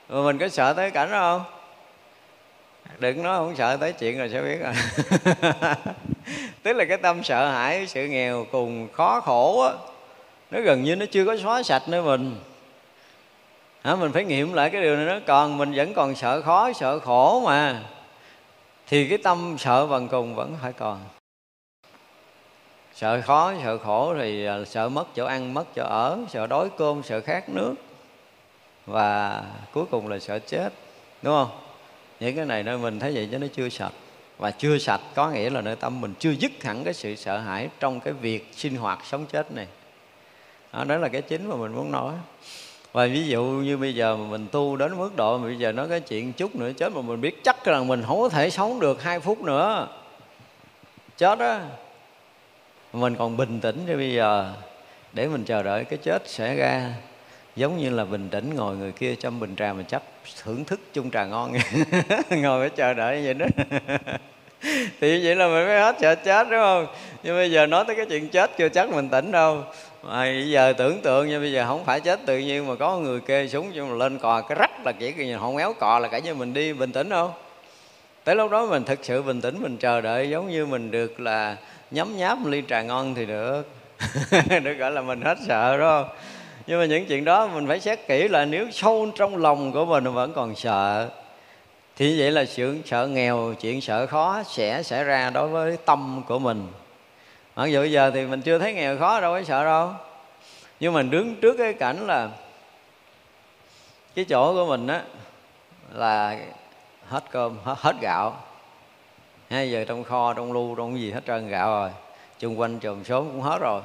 mình 0.10 0.38
có 0.38 0.48
sợ 0.48 0.74
tới 0.74 0.92
cảnh 0.92 1.12
đó 1.12 1.20
không? 1.20 1.53
Đừng 3.04 3.24
nói 3.24 3.38
không 3.38 3.56
sợ 3.56 3.78
tới 3.78 3.94
chuyện 3.94 4.18
rồi 4.18 4.30
sẽ 4.30 4.42
biết 4.42 4.60
rồi. 4.60 4.74
Tức 6.64 6.74
là 6.74 6.86
cái 6.86 6.98
tâm 6.98 7.24
sợ 7.24 7.50
hãi, 7.50 7.88
sự 7.88 8.08
nghèo 8.08 8.46
cùng 8.52 8.88
khó 8.94 9.22
khổ 9.22 9.62
á, 9.62 9.74
nó 10.52 10.62
gần 10.62 10.84
như 10.84 10.96
nó 10.96 11.06
chưa 11.12 11.26
có 11.26 11.38
xóa 11.38 11.64
sạch 11.64 11.90
nữa 11.90 12.02
mình. 12.02 12.36
Hả? 13.84 13.96
Mình 13.96 14.12
phải 14.12 14.26
nghiệm 14.26 14.54
lại 14.54 14.70
cái 14.70 14.82
điều 14.82 14.96
này 14.96 15.06
nó 15.06 15.20
còn 15.28 15.58
mình 15.58 15.74
vẫn 15.76 15.94
còn 15.94 16.16
sợ 16.16 16.42
khó, 16.42 16.74
sợ 16.74 17.00
khổ 17.00 17.44
mà. 17.46 17.84
Thì 18.88 19.08
cái 19.08 19.18
tâm 19.18 19.56
sợ 19.60 19.88
bằng 19.88 20.08
cùng 20.08 20.36
vẫn 20.36 20.56
phải 20.62 20.74
còn. 20.74 21.00
Sợ 22.96 23.22
khó, 23.22 23.54
sợ 23.64 23.78
khổ 23.78 24.16
thì 24.20 24.46
à, 24.46 24.58
sợ 24.66 24.90
mất 24.90 25.08
chỗ 25.16 25.26
ăn, 25.26 25.54
mất 25.54 25.66
chỗ 25.76 25.84
ở, 25.84 26.18
sợ 26.30 26.48
đói 26.48 26.70
cơm, 26.78 27.04
sợ 27.04 27.22
khát 27.22 27.50
nước. 27.50 27.74
Và 28.86 29.44
cuối 29.74 29.86
cùng 29.92 30.08
là 30.08 30.20
sợ 30.20 30.40
chết. 30.40 30.70
Đúng 31.22 31.34
không? 31.34 31.62
Những 32.24 32.36
cái 32.36 32.45
này 32.45 32.64
nơi 32.64 32.78
mình 32.78 33.00
thấy 33.00 33.12
vậy 33.12 33.28
chứ 33.32 33.38
nó 33.38 33.48
chưa 33.56 33.70
sạch. 33.70 33.94
Và 34.38 34.52
chưa 34.52 34.78
sạch 34.78 35.02
có 35.16 35.30
nghĩa 35.30 35.50
là 35.50 35.62
nơi 35.62 35.76
tâm 35.76 36.02
mình 36.02 36.14
chưa 36.20 36.32
dứt 36.32 36.52
hẳn 36.64 36.84
cái 36.84 36.94
sự 36.94 37.16
sợ 37.16 37.38
hãi 37.38 37.70
trong 37.80 38.00
cái 38.00 38.14
việc 38.14 38.50
sinh 38.56 38.76
hoạt 38.76 39.00
sống 39.06 39.26
chết 39.26 39.52
này. 39.52 39.68
Đó, 40.74 40.84
đó 40.84 40.98
là 40.98 41.08
cái 41.08 41.22
chính 41.22 41.50
mà 41.50 41.56
mình 41.56 41.76
muốn 41.76 41.91
nói. 41.91 42.14
Và 42.91 43.06
ví 43.06 43.28
dụ 43.28 43.44
như 43.44 43.78
bây 43.78 43.95
giờ 43.95 44.16
mà 44.18 44.26
mình 44.26 44.48
tu 44.52 44.76
đến 44.76 44.98
mức 44.98 45.16
độ 45.16 45.38
mà 45.38 45.48
bây 45.48 45.58
giờ 45.58 45.72
nói 45.72 45.90
cái 45.90 46.00
chuyện 46.00 46.34
chút 46.34 46.56
nữa 46.56 46.72
chết 46.78 46.94
mà 46.94 47.02
mình 47.02 47.22
biết 47.22 47.44
chắc 47.44 47.66
rằng 47.66 47.88
mình 47.88 48.04
không 48.08 48.22
có 48.22 48.30
thể 48.30 48.50
sống 48.50 48.80
được 48.80 49.04
hai 49.04 49.20
phút 49.20 49.41
nữa. 49.41 49.88
Chết 51.18 51.40
á. 51.40 51.62
Mình 52.94 53.16
còn 53.16 53.38
bình 53.38 53.60
tĩnh 53.60 53.86
như 53.88 53.98
bây 53.98 54.14
giờ 54.14 54.54
để 55.14 55.28
mình 55.28 55.44
chờ 55.44 55.64
đợi 55.64 55.86
cái 55.86 56.00
chết 56.04 56.24
sẽ 56.26 56.56
ra 56.56 56.94
giống 57.56 57.78
như 57.78 57.90
là 57.90 58.06
bình 58.06 58.30
tĩnh 58.30 58.56
ngồi 58.56 58.76
người 58.76 58.92
kia 58.92 59.16
trong 59.16 59.40
bình 59.40 59.56
trà 59.56 59.74
mà 59.74 59.84
chấp 59.84 60.04
thưởng 60.44 60.66
thức 60.66 60.80
chung 60.94 61.12
trà 61.12 61.26
ngon. 61.26 61.54
Ngồi 62.30 62.60
phải 62.60 62.70
chờ 62.76 62.94
đợi 62.94 63.22
vậy 63.26 63.34
đó. 63.34 63.46
Thì 65.02 65.26
vậy 65.26 65.36
là 65.36 65.48
mình 65.48 65.66
mới 65.66 65.80
hết 65.80 65.96
sợ 66.02 66.16
chết, 66.16 66.48
đúng 66.50 66.60
không? 66.60 66.88
Nhưng 67.24 67.36
bây 67.36 67.52
giờ 67.52 67.66
nói 67.66 67.84
tới 67.88 67.96
cái 67.96 68.06
chuyện 68.06 68.30
chết 68.30 68.52
chưa 68.58 68.70
chắc 68.70 68.90
mình 68.90 69.10
tỉnh 69.10 69.32
đâu. 69.32 69.64
Mà 70.04 70.24
bây 70.24 70.50
giờ 70.50 70.74
tưởng 70.78 71.02
tượng 71.02 71.30
như 71.30 71.40
bây 71.40 71.52
giờ 71.52 71.66
không 71.68 71.86
phải 71.86 72.00
chết 72.00 72.20
tự 72.26 72.38
nhiên 72.38 72.68
mà 72.68 72.76
có 72.76 72.98
người 72.98 73.20
kê 73.20 73.48
súng 73.48 73.72
cho 73.76 73.86
mà 73.86 73.96
lên 73.96 74.18
cò, 74.18 74.42
cái 74.42 74.58
rắc 74.60 74.86
là 74.86 74.92
chỉ 74.92 75.12
cái 75.12 75.36
không 75.40 75.58
éo 75.58 75.74
cò 75.74 76.00
là 76.00 76.08
cả 76.08 76.20
như 76.20 76.36
mình 76.36 76.54
đi 76.54 76.74
bình 76.74 76.92
tĩnh 76.92 77.10
không 77.10 77.32
tới 78.24 78.36
lúc 78.36 78.52
đó 78.52 78.66
mình 78.66 78.84
thực 78.84 79.00
sự 79.02 79.22
bình 79.22 79.42
tĩnh, 79.42 79.62
mình 79.62 79.78
chờ 79.78 80.02
đợi, 80.02 80.30
giống 80.30 80.50
như 80.50 80.66
mình 80.66 80.92
được 80.92 81.20
là 81.20 81.58
nhấm 81.92 82.18
nháp 82.18 82.38
một 82.38 82.50
ly 82.50 82.64
trà 82.70 82.82
ngon 82.82 83.16
thì 83.16 83.26
được. 83.26 83.70
Được 84.64 84.74
gọi 84.74 84.92
là 84.92 85.02
mình 85.02 85.22
hết 85.22 85.38
sợ, 85.48 85.78
đúng 85.78 85.88
không? 85.88 86.10
Nhưng 86.68 86.80
mà 86.80 86.85
những 86.85 87.06
chuyện 87.06 87.26
đó 87.26 87.48
mình 87.48 87.68
phải 87.68 87.80
xét 87.80 87.99
kỹ 88.07 88.27
là 88.27 88.45
nếu 88.45 88.72
sâu 88.72 89.11
trong 89.15 89.38
lòng 89.38 89.72
của 89.72 89.85
mình 89.85 90.03
vẫn 90.03 90.34
còn 90.34 90.56
sợ 90.56 91.10
thì 91.95 92.19
vậy 92.19 92.31
là 92.31 92.45
sự 92.45 92.77
sợ 92.85 93.07
nghèo 93.07 93.53
chuyện 93.61 93.81
sợ 93.81 94.07
khó 94.07 94.44
sẽ 94.44 94.84
xảy 94.84 95.03
ra 95.03 95.30
đối 95.30 95.48
với 95.48 95.77
tâm 95.85 96.23
của 96.27 96.40
mình. 96.40 96.68
Mặc 97.56 97.65
dù 97.65 97.80
bây 97.80 97.91
giờ 97.91 98.11
thì 98.11 98.26
mình 98.26 98.41
chưa 98.41 98.60
thấy 98.60 98.73
nghèo 98.73 98.98
khó 98.98 99.22
đâu 99.22 99.34
có 99.34 99.44
sợ 99.44 99.64
đâu. 99.64 99.91
Nhưng 100.80 100.94
mà 100.94 101.02
đứng 101.02 101.35
trước 101.35 101.57
cái 101.57 101.73
cảnh 101.73 102.07
là 102.07 102.30
cái 104.15 104.26
chỗ 104.26 104.53
của 104.53 104.65
mình 104.65 104.88
á 104.88 105.03
là 105.94 106.40
hết 107.07 107.23
cơm 107.31 107.57
hết, 107.64 107.76
hết 107.77 107.95
gạo. 108.02 108.38
Hai 109.49 109.72
giờ 109.72 109.85
trong 109.88 110.03
kho 110.03 110.34
trong 110.34 110.53
lưu 110.53 110.76
trong 110.76 110.99
gì 110.99 111.11
hết 111.11 111.22
trơn 111.27 111.48
gạo 111.48 111.68
rồi. 111.69 111.90
Chung 112.40 112.60
quanh 112.60 112.80
chùm 112.80 113.03
số 113.03 113.22
cũng 113.23 113.41
hết 113.41 113.57
rồi 113.61 113.81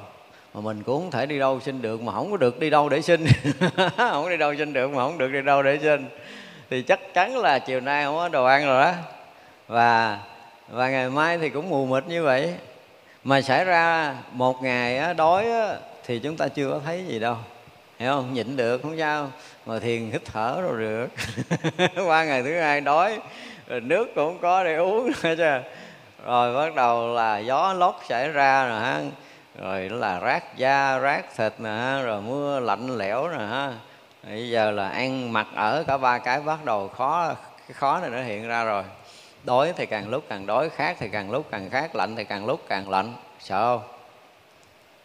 mà 0.53 0.61
mình 0.61 0.83
cũng 0.83 1.01
không 1.01 1.11
thể 1.11 1.25
đi 1.25 1.39
đâu 1.39 1.59
xin 1.59 1.81
được 1.81 2.01
mà 2.01 2.13
không 2.13 2.31
có 2.31 2.37
được 2.37 2.59
đi 2.59 2.69
đâu 2.69 2.89
để 2.89 3.01
xin. 3.01 3.25
Không 3.97 4.29
đi 4.29 4.37
đâu 4.37 4.55
xin 4.57 4.73
được 4.73 4.91
mà 4.91 5.03
không 5.03 5.17
được 5.17 5.31
đi 5.31 5.41
đâu 5.41 5.63
để 5.63 5.79
xin. 5.81 6.09
Thì 6.69 6.81
chắc 6.81 7.13
chắn 7.13 7.37
là 7.37 7.59
chiều 7.59 7.79
nay 7.79 8.03
không 8.03 8.15
có 8.15 8.29
đồ 8.29 8.45
ăn 8.45 8.65
rồi 8.65 8.83
đó. 8.83 8.93
Và 9.67 10.19
và 10.69 10.89
ngày 10.89 11.09
mai 11.09 11.37
thì 11.37 11.49
cũng 11.49 11.69
mù 11.69 11.85
mịt 11.85 12.03
như 12.07 12.23
vậy. 12.23 12.53
Mà 13.23 13.41
xảy 13.41 13.65
ra 13.65 14.15
một 14.31 14.63
ngày 14.63 14.97
á, 14.97 15.13
đói 15.13 15.51
á, 15.51 15.75
thì 16.05 16.19
chúng 16.19 16.37
ta 16.37 16.47
chưa 16.47 16.69
có 16.71 16.79
thấy 16.85 17.05
gì 17.07 17.19
đâu. 17.19 17.35
Hiểu 17.99 18.11
không? 18.11 18.33
Nhịn 18.33 18.57
được 18.57 18.81
không 18.81 18.97
sao. 18.99 19.31
Mà 19.65 19.79
thiền 19.79 20.11
hít 20.11 20.25
thở 20.25 20.61
rồi 20.61 20.81
được. 20.81 21.07
Qua 22.05 22.23
ngày 22.23 22.43
thứ 22.43 22.59
hai 22.59 22.81
đói 22.81 23.19
rồi 23.67 23.81
nước 23.81 24.05
cũng 24.15 24.15
không 24.15 24.39
có 24.41 24.63
để 24.63 24.75
uống 24.75 25.11
nữa 25.23 25.35
chứ. 25.37 25.69
Rồi 26.25 26.55
bắt 26.55 26.75
đầu 26.75 27.07
là 27.07 27.39
gió 27.39 27.73
lốc 27.73 28.01
xảy 28.09 28.29
ra 28.29 28.67
rồi 28.69 28.79
ha 28.79 29.01
rồi 29.61 29.89
đó 29.89 29.95
là 29.95 30.19
rác 30.19 30.57
da, 30.57 30.97
rác 30.97 31.35
thịt 31.37 31.53
nè 31.57 32.01
rồi 32.03 32.21
mưa 32.21 32.59
lạnh 32.59 32.97
lẽo 32.97 33.27
nè, 33.29 33.37
ha. 33.37 33.73
Bây 34.23 34.49
giờ 34.49 34.71
là 34.71 34.89
ăn 34.89 35.33
mặc 35.33 35.47
ở 35.55 35.83
cả 35.87 35.97
ba 35.97 36.17
cái 36.17 36.41
bắt 36.41 36.65
đầu 36.65 36.87
khó, 36.87 37.35
cái 37.67 37.73
khó 37.73 37.99
này 37.99 38.09
nó 38.09 38.21
hiện 38.21 38.47
ra 38.47 38.63
rồi. 38.63 38.83
Đói 39.43 39.73
thì 39.77 39.85
càng 39.85 40.09
lúc 40.09 40.23
càng 40.29 40.45
đói 40.45 40.69
khát 40.69 40.95
thì 40.99 41.09
càng 41.09 41.31
lúc 41.31 41.47
càng 41.51 41.69
khát 41.69 41.95
lạnh 41.95 42.15
thì 42.15 42.23
càng 42.23 42.45
lúc 42.45 42.59
càng 42.69 42.89
lạnh. 42.89 43.13
Sợ 43.39 43.77
không? 43.77 43.87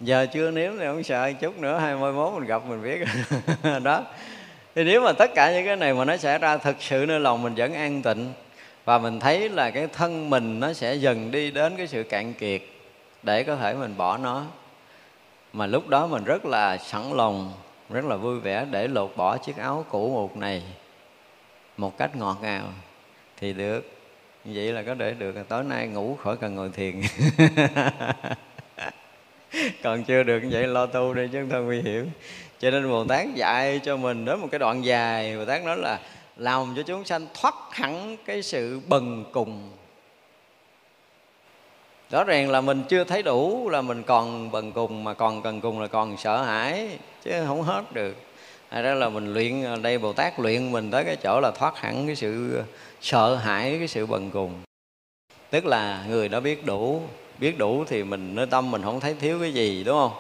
Giờ 0.01 0.27
chưa 0.33 0.51
nếm 0.51 0.73
thì 0.79 0.85
không 0.87 1.03
sợ 1.03 1.33
chút 1.33 1.59
nữa, 1.59 1.79
hai 1.79 1.97
mươi 1.97 2.13
mốt 2.13 2.33
mình 2.33 2.47
gặp 2.47 2.63
mình 2.69 2.83
biết. 2.83 3.05
Đó. 3.83 4.03
Thì 4.75 4.85
nếu 4.85 5.01
mà 5.01 5.13
tất 5.13 5.31
cả 5.35 5.53
những 5.53 5.67
cái 5.67 5.77
này 5.77 5.95
mà 5.95 6.05
nó 6.05 6.17
xảy 6.17 6.39
ra, 6.39 6.57
thực 6.57 6.77
sự 6.81 7.05
nơi 7.09 7.21
lòng 7.21 7.43
mình 7.43 7.55
vẫn 7.55 7.75
an 7.75 8.03
tịnh. 8.03 8.33
Và 8.85 8.99
mình 8.99 9.21
thấy 9.21 9.49
là 9.49 9.71
cái 9.71 9.87
thân 9.93 10.31
mình 10.31 10.61
nó 10.61 10.73
sẽ 10.73 10.95
dần 10.95 11.31
đi 11.31 11.51
đến 11.51 11.77
cái 11.77 11.87
sự 11.87 12.03
cạn 12.03 12.35
kiệt 12.35 12.63
để 13.25 13.43
có 13.43 13.57
thể 13.57 13.75
mình 13.75 13.97
bỏ 13.97 14.17
nó. 14.17 14.45
Mà 15.53 15.67
lúc 15.67 15.89
đó 15.89 16.07
mình 16.07 16.25
rất 16.25 16.45
là 16.45 16.79
sẵn 16.79 17.13
lòng, 17.13 17.53
rất 17.91 18.05
là 18.05 18.17
vui 18.17 18.41
vẻ 18.41 18.67
để 18.71 18.89
lột 18.89 19.13
bỏ 19.17 19.37
chiếc 19.37 19.57
áo 19.57 19.85
cũ 19.91 20.11
một 20.11 20.37
này 20.37 20.63
một 21.77 21.99
cách 21.99 22.17
ngọt 22.17 22.39
ngào. 22.43 22.67
Thì 23.37 23.53
được, 23.53 23.93
như 24.45 24.53
vậy 24.55 24.73
là 24.73 24.83
có 24.83 24.95
để 24.95 25.13
được. 25.13 25.37
Tối 25.49 25.65
nay 25.65 25.87
ngủ 25.87 26.17
khỏi 26.23 26.37
cần 26.37 26.55
ngồi 26.55 26.71
thiền. 26.71 27.01
Còn 29.83 30.05
chưa 30.05 30.23
được 30.23 30.41
như 30.41 30.49
vậy 30.53 30.67
lo 30.67 30.87
tu 30.87 31.15
đi 31.15 31.29
chứ 31.33 31.41
không 31.41 31.51
thôi 31.51 31.63
nguy 31.63 31.81
hiểm. 31.83 32.11
Cho 32.59 32.71
nên 32.71 32.89
bồ 32.89 33.05
tát 33.05 33.35
dạy 33.35 33.81
cho 33.85 33.97
mình 33.97 34.25
đến 34.25 34.41
một 34.41 34.49
cái 34.51 34.59
đoạn 34.59 34.85
dài. 34.85 35.37
Bồ 35.37 35.45
tát 35.45 35.65
nói 35.65 35.77
là 35.77 36.01
làm 36.37 36.73
cho 36.77 36.83
chúng 36.83 37.05
sanh 37.05 37.27
thoát 37.41 37.55
hẳn 37.71 38.17
cái 38.25 38.43
sự 38.43 38.81
bần 38.89 39.25
cùng 39.33 39.71
rõ 42.11 42.25
ràng 42.25 42.51
là 42.51 42.61
mình 42.61 42.83
chưa 42.89 43.05
thấy 43.05 43.23
đủ 43.23 43.69
là 43.69 43.83
mình 43.83 44.03
còn 44.03 44.51
bần 44.51 44.73
cùng 44.73 45.05
mà 45.05 45.15
còn 45.15 45.43
cần 45.43 45.61
cùng 45.61 45.81
là 45.81 45.87
còn 45.87 46.17
sợ 46.17 46.43
hãi 46.43 46.99
chứ 47.25 47.31
không 47.47 47.63
hết 47.63 47.93
được. 47.93 48.17
Hay 48.69 48.83
đó 48.83 48.95
là 48.95 49.09
mình 49.09 49.35
luyện 49.35 49.65
à, 49.65 49.77
đây 49.77 49.99
bồ 49.99 50.13
tát 50.13 50.41
luyện 50.41 50.73
mình 50.73 50.91
tới 50.91 51.05
cái 51.05 51.17
chỗ 51.17 51.41
là 51.41 51.51
thoát 51.51 51.79
hẳn 51.79 52.07
cái 52.07 52.17
sự 52.17 52.59
à, 52.59 52.65
sợ 53.01 53.35
hãi 53.35 53.77
cái 53.79 53.89
sự 53.89 54.07
bần 54.07 54.31
cùng. 54.31 54.53
Tức 55.51 55.67
là 55.67 56.05
người 56.09 56.29
đó 56.29 56.41
biết 56.41 56.67
đủ 56.67 57.03
biết 57.39 57.59
đủ 57.59 57.85
thì 57.89 58.05
mình 58.05 58.35
nơi 58.35 58.47
tâm 58.47 58.71
mình 58.71 58.83
không 58.83 59.01
thấy 59.01 59.15
thiếu 59.21 59.39
cái 59.41 59.55
gì 59.55 59.85
đúng 59.85 59.99
không? 59.99 60.13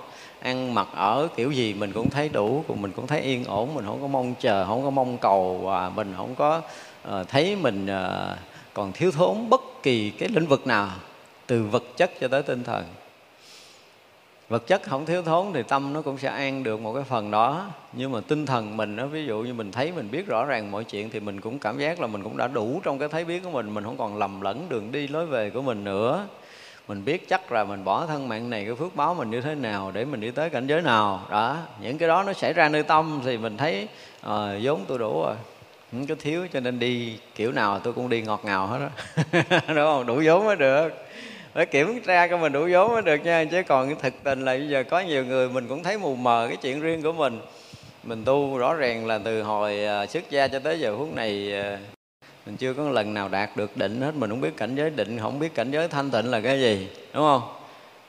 Ăn 0.43 0.74
mặc 0.74 0.89
ở 0.94 1.28
kiểu 1.36 1.51
gì 1.51 1.74
mình 1.74 1.93
cũng 1.93 2.11
thấy 2.11 2.28
đủ 2.28 2.65
mình 2.69 2.93
cũng 2.93 3.06
thấy 3.06 3.20
yên 3.20 3.44
ổn 3.44 3.74
mình 3.74 3.85
không 3.86 4.01
có 4.01 4.06
mong 4.06 4.35
chờ 4.40 4.66
không 4.66 4.85
có 4.85 4.90
mong 4.90 5.19
cầu 5.19 5.61
và 5.65 5.89
mình 5.89 6.15
không 6.16 6.35
có 6.35 6.62
uh, 7.09 7.28
thấy 7.28 7.56
mình 7.56 7.86
uh, 7.86 8.39
còn 8.74 8.93
thiếu 8.93 9.11
thốn 9.12 9.51
bất 9.51 9.61
kỳ 9.82 10.11
cái 10.11 10.28
lĩnh 10.28 10.47
vực 10.47 10.66
nào 10.66 10.90
từ 11.47 11.62
vật 11.62 11.85
chất 11.97 12.11
cho 12.21 12.29
tới 12.29 12.43
tinh 12.43 12.65
thần. 12.65 12.85
Vật 14.49 14.66
chất 14.66 14.83
không 14.83 15.07
thiếu 15.07 15.23
thốn 15.23 15.47
thì 15.55 15.62
tâm 15.62 15.93
nó 15.93 16.03
cũng 16.03 16.19
sẽ 16.19 16.29
an 16.29 16.62
được 16.62 16.81
một 16.81 16.93
cái 16.95 17.03
phần 17.03 17.31
đó. 17.31 17.66
Nhưng 17.93 18.12
mà 18.12 18.21
tinh 18.29 18.47
thần 18.47 18.77
mình 18.77 18.97
nó 18.97 19.07
ví 19.07 19.27
dụ 19.27 19.43
như 19.43 19.55
mình 19.55 19.73
thấy 19.73 19.93
mình 19.93 20.11
biết 20.11 20.27
rõ 20.27 20.45
ràng 20.45 20.71
mọi 20.71 20.85
chuyện 20.85 21.11
thì 21.11 21.21
mình 21.21 21.41
cũng 21.41 21.59
cảm 21.59 21.79
giác 21.79 22.01
là 22.01 22.07
mình 22.07 22.23
cũng 22.23 22.37
đã 22.37 22.49
đủ 22.49 22.81
trong 22.85 22.99
cái 22.99 23.09
thấy 23.09 23.25
biết 23.25 23.43
của 23.45 23.51
mình. 23.51 23.75
Mình 23.75 23.85
không 23.85 23.97
còn 23.97 24.16
lầm 24.16 24.41
lẫn 24.41 24.66
đường 24.69 24.93
đi 24.93 25.09
lối 25.09 25.27
về 25.27 25.51
của 25.51 25.62
mình 25.62 25.85
nữa. 25.85 26.27
Mình 26.89 27.05
biết 27.05 27.29
chắc 27.29 27.53
là 27.53 27.65
mình 27.65 27.85
bỏ 27.85 28.07
thân 28.07 28.29
mạng 28.29 28.51
này 28.51 28.65
cái 28.65 28.75
phước 28.75 28.97
báo 28.97 29.15
mình 29.15 29.31
như 29.31 29.41
thế 29.41 29.55
nào 29.55 29.91
để 29.95 30.05
mình 30.05 30.21
đi 30.21 30.31
tới 30.31 30.51
cảnh 30.51 30.66
giới 30.66 30.83
nào. 30.83 31.27
Đó 31.31 31.57
những 31.81 31.99
cái 31.99 32.09
đó 32.09 32.23
nó 32.23 32.33
xảy 32.33 32.53
ra 32.53 32.69
nơi 32.69 32.83
tâm 32.83 33.21
thì 33.25 33.39
mình 33.39 33.57
thấy 33.57 33.89
à, 34.21 34.59
vốn 34.62 34.85
tôi 34.89 34.99
đủ 34.99 35.23
rồi. 35.23 35.35
Không 35.93 36.07
có 36.07 36.15
thiếu 36.21 36.47
cho 36.53 36.61
nên 36.61 36.79
đi 36.79 37.19
kiểu 37.35 37.53
nào 37.53 37.79
tôi 37.79 37.93
cũng 37.93 38.09
đi 38.09 38.23
ngọt 38.23 38.41
ngào 38.45 38.66
hết 38.66 38.79
đó 38.79 38.89
đúng 39.69 39.77
không? 39.77 40.07
Đủ 40.07 40.23
vốn 40.25 40.45
mới 40.45 40.57
được 40.57 40.89
phải 41.55 41.66
kiểm 41.66 42.01
tra 42.06 42.26
cho 42.26 42.36
mình 42.36 42.52
đủ 42.52 42.68
vốn 42.72 42.93
mới 42.93 43.02
được 43.02 43.24
nha, 43.24 43.44
chứ 43.44 43.62
còn 43.62 43.86
cái 43.86 43.97
thực 44.02 44.24
tình 44.24 44.44
là 44.44 44.52
bây 44.52 44.68
giờ 44.68 44.85
có 44.90 45.01
nhiều 45.01 45.24
người 45.24 45.48
mình 45.48 45.68
cũng 45.68 45.82
thấy 45.82 45.98
mù 45.98 46.16
mờ 46.16 46.47
cái 46.48 46.56
chuyện 46.56 46.81
riêng 46.81 47.02
của 47.02 47.12
mình. 47.12 47.40
Mình 48.05 48.24
tu 48.24 48.59
rõ 48.59 48.74
ràng 48.74 49.06
là 49.06 49.18
từ 49.24 49.43
hồi 49.43 49.85
à, 49.85 50.06
xuất 50.06 50.31
gia 50.31 50.48
cho 50.48 50.59
tới 50.59 50.81
giờ 50.81 50.97
phút 50.98 51.14
này 51.14 51.52
à, 51.52 51.78
mình 52.47 52.56
chưa 52.56 52.74
có 52.74 52.90
lần 52.90 53.14
nào 53.14 53.28
đạt 53.28 53.56
được 53.56 53.76
định 53.76 54.01
hết. 54.01 54.14
Mình 54.14 54.31
không 54.31 54.40
biết 54.40 54.56
cảnh 54.56 54.74
giới 54.74 54.90
định, 54.90 55.18
không 55.18 55.39
biết 55.39 55.55
cảnh 55.55 55.70
giới 55.70 55.89
thanh 55.89 56.10
tịnh 56.10 56.31
là 56.31 56.40
cái 56.40 56.60
gì, 56.60 56.89
đúng 57.14 57.22
không? 57.22 57.43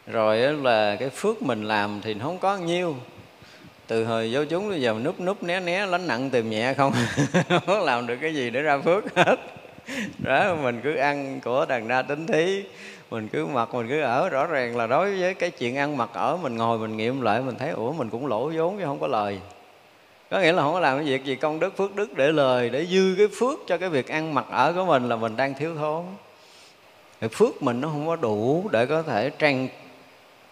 Rồi 0.07 0.37
là 0.37 0.95
cái 0.99 1.09
phước 1.09 1.41
mình 1.41 1.63
làm 1.63 2.01
thì 2.03 2.15
không 2.21 2.37
có 2.37 2.57
nhiêu. 2.57 2.95
Từ 3.87 4.05
hồi 4.05 4.29
vô 4.33 4.45
chúng 4.49 4.69
bây 4.69 4.81
giờ 4.81 4.95
núp 5.03 5.19
núp 5.19 5.43
né 5.43 5.59
né, 5.59 5.85
lánh 5.85 6.07
nặng 6.07 6.29
tìm 6.29 6.49
nhẹ 6.49 6.73
không? 6.73 6.93
Không 7.65 7.81
làm 7.81 8.07
được 8.07 8.17
cái 8.21 8.33
gì 8.33 8.49
để 8.49 8.61
ra 8.61 8.77
phước 8.77 9.15
hết. 9.15 9.35
đó, 10.17 10.55
mình 10.55 10.81
cứ 10.83 10.95
ăn 10.95 11.39
của 11.43 11.65
đàn 11.65 11.87
na 11.87 12.01
tính 12.01 12.27
thí. 12.27 12.63
Mình 13.11 13.27
cứ 13.27 13.45
mặc, 13.45 13.73
mình 13.73 13.87
cứ 13.87 14.01
ở. 14.01 14.29
Rõ 14.29 14.45
ràng 14.45 14.77
là 14.77 14.87
đối 14.87 15.19
với 15.19 15.33
cái 15.33 15.51
chuyện 15.51 15.77
ăn 15.77 15.97
mặc 15.97 16.09
ở, 16.13 16.37
mình 16.37 16.55
ngồi 16.55 16.77
mình 16.77 16.97
nghiệm 16.97 17.21
lại, 17.21 17.41
mình 17.41 17.55
thấy, 17.55 17.69
ủa, 17.69 17.91
mình 17.91 18.09
cũng 18.09 18.27
lỗ 18.27 18.51
vốn 18.55 18.77
chứ 18.77 18.85
không 18.85 18.99
có 18.99 19.07
lời. 19.07 19.39
Có 20.29 20.39
nghĩa 20.39 20.51
là 20.51 20.61
không 20.61 20.73
có 20.73 20.79
làm 20.79 20.97
cái 20.97 21.05
việc 21.05 21.25
gì 21.25 21.35
công 21.35 21.59
đức, 21.59 21.77
phước 21.77 21.95
đức 21.95 22.17
để 22.17 22.31
lời, 22.31 22.69
để 22.69 22.85
dư 22.85 23.15
cái 23.17 23.27
phước 23.39 23.59
cho 23.67 23.77
cái 23.77 23.89
việc 23.89 24.07
ăn 24.07 24.33
mặc 24.33 24.45
ở 24.49 24.73
của 24.73 24.85
mình 24.85 25.09
là 25.09 25.15
mình 25.15 25.35
đang 25.35 25.53
thiếu 25.53 25.75
thốn. 25.75 26.03
Cái 27.21 27.29
phước 27.29 27.63
mình 27.63 27.81
nó 27.81 27.87
không 27.87 28.07
có 28.07 28.15
đủ 28.15 28.69
để 28.71 28.85
có 28.85 29.01
thể 29.01 29.29
trang 29.29 29.67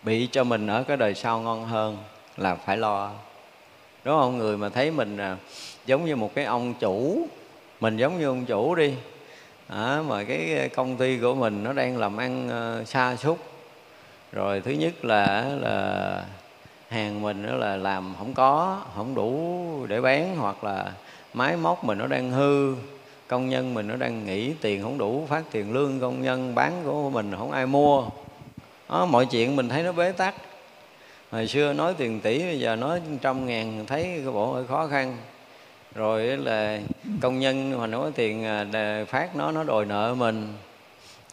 bị 0.03 0.27
cho 0.31 0.43
mình 0.43 0.67
ở 0.67 0.83
cái 0.83 0.97
đời 0.97 1.13
sau 1.13 1.39
ngon 1.39 1.65
hơn 1.65 1.97
là 2.37 2.55
phải 2.55 2.77
lo. 2.77 3.11
Đúng 4.03 4.19
không? 4.19 4.37
Người 4.37 4.57
mà 4.57 4.69
thấy 4.69 4.91
mình 4.91 5.17
à, 5.17 5.37
giống 5.85 6.05
như 6.05 6.15
một 6.15 6.35
cái 6.35 6.45
ông 6.45 6.73
chủ, 6.79 7.27
mình 7.79 7.97
giống 7.97 8.19
như 8.19 8.27
ông 8.27 8.45
chủ 8.45 8.75
đi 8.75 8.93
à, 9.75 10.01
mà 10.07 10.23
cái 10.23 10.59
ờ, 10.59 10.67
công 10.75 10.97
ty 10.97 11.17
của 11.17 11.35
mình 11.35 11.63
nó 11.63 11.73
đang 11.73 11.97
làm 11.97 12.17
ăn 12.17 12.49
uh, 12.81 12.87
xa 12.87 13.15
xúc 13.15 13.37
rồi 14.31 14.61
thứ 14.61 14.71
nhất 14.71 15.05
là 15.05 15.49
là 15.61 16.25
hàng 16.89 17.21
mình 17.21 17.45
đó 17.47 17.55
là 17.55 17.75
làm 17.75 18.15
không 18.17 18.33
có 18.33 18.81
không 18.95 19.15
đủ 19.15 19.85
để 19.87 20.01
bán 20.01 20.35
hoặc 20.35 20.63
là 20.63 20.91
máy 21.33 21.57
móc 21.57 21.83
mình 21.83 21.97
nó 21.97 22.07
đang 22.07 22.31
hư 22.31 22.75
công 23.27 23.49
nhân 23.49 23.73
mình 23.73 23.87
nó 23.87 23.95
đang 23.95 24.25
nghỉ 24.25 24.53
tiền 24.61 24.83
không 24.83 24.97
đủ 24.97 25.25
phát 25.29 25.43
tiền 25.51 25.73
lương 25.73 25.99
công 25.99 26.21
nhân 26.21 26.55
bán 26.55 26.81
của 26.85 27.09
mình 27.09 27.31
không 27.37 27.51
ai 27.51 27.65
mua. 27.65 28.05
Đó, 28.89 29.05
mọi 29.05 29.25
chuyện 29.25 29.55
mình 29.55 29.69
thấy 29.69 29.83
nó 29.83 29.91
bế 29.91 30.11
tắc. 30.11 30.35
Hồi 31.31 31.47
xưa 31.47 31.73
nói 31.73 31.93
tiền 31.97 32.19
tỷ 32.21 32.39
bây 32.39 32.59
giờ 32.59 32.75
nói 32.75 33.01
trăm 33.21 33.45
ngàn 33.45 33.85
thấy 33.87 34.03
cái 34.03 34.33
bộ 34.33 34.53
hơi 34.53 34.67
khó 34.67 34.87
khăn 34.87 35.17
rồi 35.95 36.23
là 36.23 36.79
công 37.21 37.39
nhân 37.39 37.79
mà 37.79 37.87
nói 37.87 38.11
tiền 38.15 38.43
à, 38.43 39.05
phát 39.09 39.35
nó 39.35 39.51
nó 39.51 39.63
đòi 39.63 39.85
nợ 39.85 40.15
mình. 40.17 40.53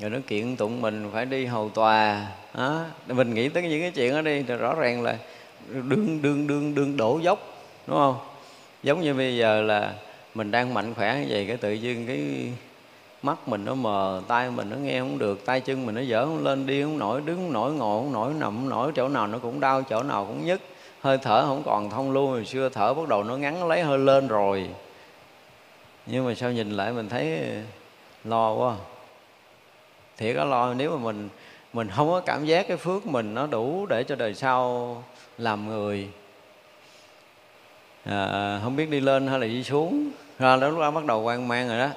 Rồi 0.01 0.11
nó 0.11 0.19
kiện 0.27 0.57
tụng 0.57 0.81
mình 0.81 1.11
phải 1.13 1.27
đi 1.27 1.47
hầu 1.47 1.69
tòa. 1.69 2.27
Đó. 2.55 2.85
mình 3.09 3.35
nghĩ 3.35 3.49
tới 3.49 3.63
những 3.63 3.81
cái 3.81 3.91
chuyện 3.91 4.15
đó 4.15 4.21
đi, 4.21 4.43
thì 4.43 4.55
rõ 4.55 4.75
ràng 4.75 5.03
là 5.03 5.17
đương 5.69 6.23
đương 6.23 6.47
đương 6.47 6.75
đương 6.75 6.97
đổ 6.97 7.19
dốc, 7.23 7.39
đúng 7.87 7.97
không? 7.97 8.19
Giống 8.83 9.01
như 9.01 9.15
bây 9.15 9.37
giờ 9.37 9.63
là 9.63 9.93
mình 10.35 10.51
đang 10.51 10.75
mạnh 10.75 10.95
khỏe 10.95 11.19
như 11.21 11.27
vậy, 11.31 11.45
cái 11.49 11.57
tự 11.57 11.73
nhiên 11.73 12.07
cái 12.07 12.53
mắt 13.23 13.49
mình 13.49 13.65
nó 13.65 13.75
mờ 13.75 14.23
tay 14.29 14.51
mình 14.51 14.71
nó 14.71 14.77
nghe 14.77 15.01
không 15.01 15.19
được, 15.19 15.47
tay 15.47 15.61
chân 15.61 15.87
mình 15.87 15.95
nó 15.95 16.01
dở 16.01 16.25
không 16.25 16.45
lên, 16.45 16.67
đi 16.67 16.83
không 16.83 16.99
nổi, 16.99 17.21
đứng 17.25 17.37
không 17.37 17.53
nổi, 17.53 17.73
ngồi 17.73 18.03
không 18.03 18.13
nổi, 18.13 18.33
nằm 18.39 18.57
không 18.57 18.69
nổi, 18.69 18.93
chỗ 18.97 19.09
nào 19.09 19.27
nó 19.27 19.39
cũng 19.39 19.61
đau, 19.61 19.83
chỗ 19.83 20.03
nào 20.03 20.27
cũng 20.27 20.47
nhức 20.47 20.61
hơi 21.01 21.19
thở 21.19 21.47
không 21.47 21.63
còn 21.67 21.91
thông 21.91 22.13
lưu 22.13 22.27
hồi 22.27 22.45
xưa 22.45 22.69
thở 22.69 22.95
bắt 22.95 23.09
đầu 23.09 23.25
nó 23.25 23.37
ngắn 23.37 23.69
lấy 23.69 23.83
hơi 23.83 23.99
lên 23.99 24.29
rồi. 24.29 24.69
Nhưng 26.07 26.27
mà 26.27 26.35
sao 26.35 26.53
nhìn 26.53 26.71
lại 26.71 26.93
mình 26.93 27.09
thấy 27.09 27.41
lo 28.25 28.55
quá. 28.55 28.75
Thiệt 30.17 30.37
có 30.37 30.45
lo 30.45 30.75
nếu 30.75 30.91
mà 30.91 30.97
mình 30.97 31.29
mình 31.73 31.89
không 31.91 32.09
có 32.09 32.21
cảm 32.21 32.45
giác 32.45 32.69
cái 32.69 32.77
phước 32.77 33.07
mình 33.07 33.35
nó 33.35 33.47
đủ 33.47 33.87
để 33.87 34.05
cho 34.05 34.17
đời 34.17 34.35
sau 34.35 35.05
làm 35.39 35.69
người. 35.69 36.09
À, 38.05 38.61
không 38.63 38.77
biết 38.77 38.91
đi 38.91 39.01
lên 39.01 39.27
hay 39.27 39.39
là 39.39 39.47
đi 39.47 39.65
xuống. 39.65 40.11
Ra 40.39 40.57
đó 40.57 40.69
lúc 40.69 40.79
đó 40.79 40.91
bắt 40.91 41.05
đầu 41.05 41.23
quan 41.23 41.49
mang 41.49 41.69
rồi 41.69 41.79
đó. 41.79 41.89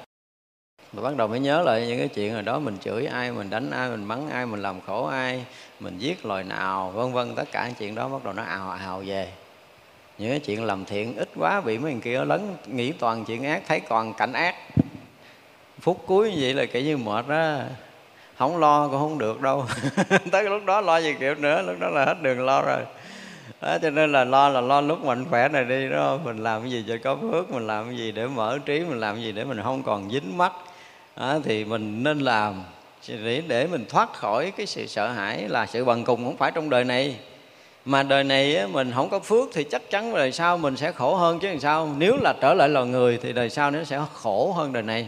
Mà 0.92 1.02
bắt 1.02 1.16
đầu 1.16 1.28
mới 1.28 1.40
nhớ 1.40 1.62
lại 1.62 1.86
những 1.86 1.98
cái 1.98 2.08
chuyện 2.08 2.32
rồi 2.32 2.42
đó 2.42 2.58
mình 2.58 2.76
chửi 2.80 3.06
ai 3.06 3.32
mình 3.32 3.50
đánh 3.50 3.70
ai 3.70 3.90
mình 3.90 4.04
mắng 4.04 4.30
ai 4.30 4.46
mình 4.46 4.62
làm 4.62 4.80
khổ 4.80 5.06
ai 5.06 5.44
mình 5.84 5.98
giết 5.98 6.26
loài 6.26 6.44
nào 6.44 6.90
vân 6.90 7.12
vân 7.12 7.34
tất 7.34 7.52
cả 7.52 7.66
những 7.66 7.74
chuyện 7.74 7.94
đó 7.94 8.08
bắt 8.08 8.24
đầu 8.24 8.32
nó 8.32 8.42
ào 8.42 8.70
ào 8.70 9.02
về. 9.06 9.28
Những 10.18 10.30
cái 10.30 10.40
chuyện 10.40 10.64
làm 10.64 10.84
thiện 10.84 11.16
ít 11.16 11.28
quá 11.36 11.60
bị 11.60 11.78
mấy 11.78 11.92
người 11.92 12.00
kia 12.00 12.24
lấn 12.24 12.56
nghĩ 12.66 12.92
toàn 12.92 13.24
chuyện 13.24 13.44
ác 13.44 13.62
thấy 13.68 13.80
toàn 13.80 14.14
cảnh 14.14 14.32
ác. 14.32 14.54
Phút 15.80 16.02
cuối 16.06 16.32
như 16.32 16.38
vậy 16.40 16.54
là 16.54 16.66
kiểu 16.66 16.82
như 16.82 16.96
mệt 16.96 17.28
đó 17.28 17.58
không 18.36 18.58
lo 18.58 18.88
cũng 18.88 18.98
không 18.98 19.18
được 19.18 19.40
đâu. 19.40 19.66
Tới 20.32 20.44
lúc 20.44 20.64
đó 20.64 20.80
lo 20.80 20.98
gì 20.98 21.14
kiểu 21.20 21.34
nữa 21.34 21.62
lúc 21.62 21.76
đó 21.80 21.88
là 21.88 22.04
hết 22.04 22.22
đường 22.22 22.44
lo 22.44 22.62
rồi. 22.62 22.80
Đó, 23.60 23.78
cho 23.82 23.90
nên 23.90 24.12
là 24.12 24.24
lo 24.24 24.48
là 24.48 24.60
lo 24.60 24.80
lúc 24.80 25.04
mạnh 25.04 25.24
khỏe 25.30 25.48
này 25.48 25.64
đi 25.64 25.88
đó 25.88 26.18
mình 26.24 26.38
làm 26.38 26.62
cái 26.62 26.70
gì 26.70 26.84
cho 26.88 26.96
có 27.04 27.16
phước 27.16 27.50
mình 27.50 27.66
làm 27.66 27.86
cái 27.86 27.96
gì 27.96 28.12
để 28.12 28.26
mở 28.26 28.58
trí 28.66 28.80
mình 28.80 29.00
làm 29.00 29.14
cái 29.14 29.24
gì 29.24 29.32
để 29.32 29.44
mình 29.44 29.60
không 29.62 29.82
còn 29.82 30.10
dính 30.10 30.38
mắt 30.38 30.52
đó, 31.16 31.38
thì 31.44 31.64
mình 31.64 32.02
nên 32.02 32.18
làm 32.18 32.62
để 33.08 33.42
để 33.46 33.66
mình 33.66 33.84
thoát 33.88 34.12
khỏi 34.12 34.50
cái 34.50 34.66
sự 34.66 34.86
sợ 34.86 35.08
hãi 35.08 35.48
là 35.48 35.66
sự 35.66 35.84
bằng 35.84 36.04
cùng 36.04 36.24
không 36.24 36.36
phải 36.36 36.52
trong 36.54 36.70
đời 36.70 36.84
này. 36.84 37.16
Mà 37.84 38.02
đời 38.02 38.24
này 38.24 38.66
mình 38.66 38.92
không 38.94 39.10
có 39.10 39.18
phước 39.18 39.48
thì 39.52 39.64
chắc 39.64 39.90
chắn 39.90 40.14
đời 40.14 40.32
sau 40.32 40.58
mình 40.58 40.76
sẽ 40.76 40.92
khổ 40.92 41.14
hơn 41.16 41.38
chứ 41.38 41.48
làm 41.48 41.60
sao. 41.60 41.94
Nếu 41.98 42.16
là 42.22 42.34
trở 42.40 42.54
lại 42.54 42.68
loài 42.68 42.86
người 42.86 43.18
thì 43.22 43.32
đời 43.32 43.50
sau 43.50 43.70
nó 43.70 43.84
sẽ 43.84 44.00
khổ 44.12 44.52
hơn 44.52 44.72
đời 44.72 44.82
này. 44.82 45.06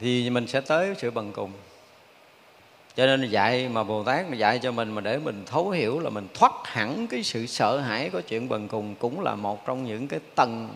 Thì 0.00 0.30
mình 0.30 0.46
sẽ 0.46 0.60
tới 0.60 0.94
sự 0.98 1.10
bằng 1.10 1.32
cùng. 1.32 1.52
Cho 2.96 3.06
nên 3.06 3.30
dạy 3.30 3.68
mà 3.68 3.84
bồ 3.84 4.04
tát 4.04 4.30
dạy 4.30 4.58
cho 4.62 4.72
mình 4.72 4.92
mà 4.92 5.00
để 5.00 5.18
mình 5.18 5.42
thấu 5.46 5.70
hiểu 5.70 6.00
là 6.00 6.10
mình 6.10 6.28
thoát 6.34 6.52
hẳn 6.64 7.06
cái 7.06 7.22
sự 7.22 7.46
sợ 7.46 7.78
hãi 7.78 8.10
của 8.10 8.20
chuyện 8.20 8.48
bần 8.48 8.68
cùng 8.68 8.94
cũng 8.94 9.20
là 9.20 9.34
một 9.34 9.66
trong 9.66 9.84
những 9.84 10.08
cái 10.08 10.20
tầng 10.34 10.68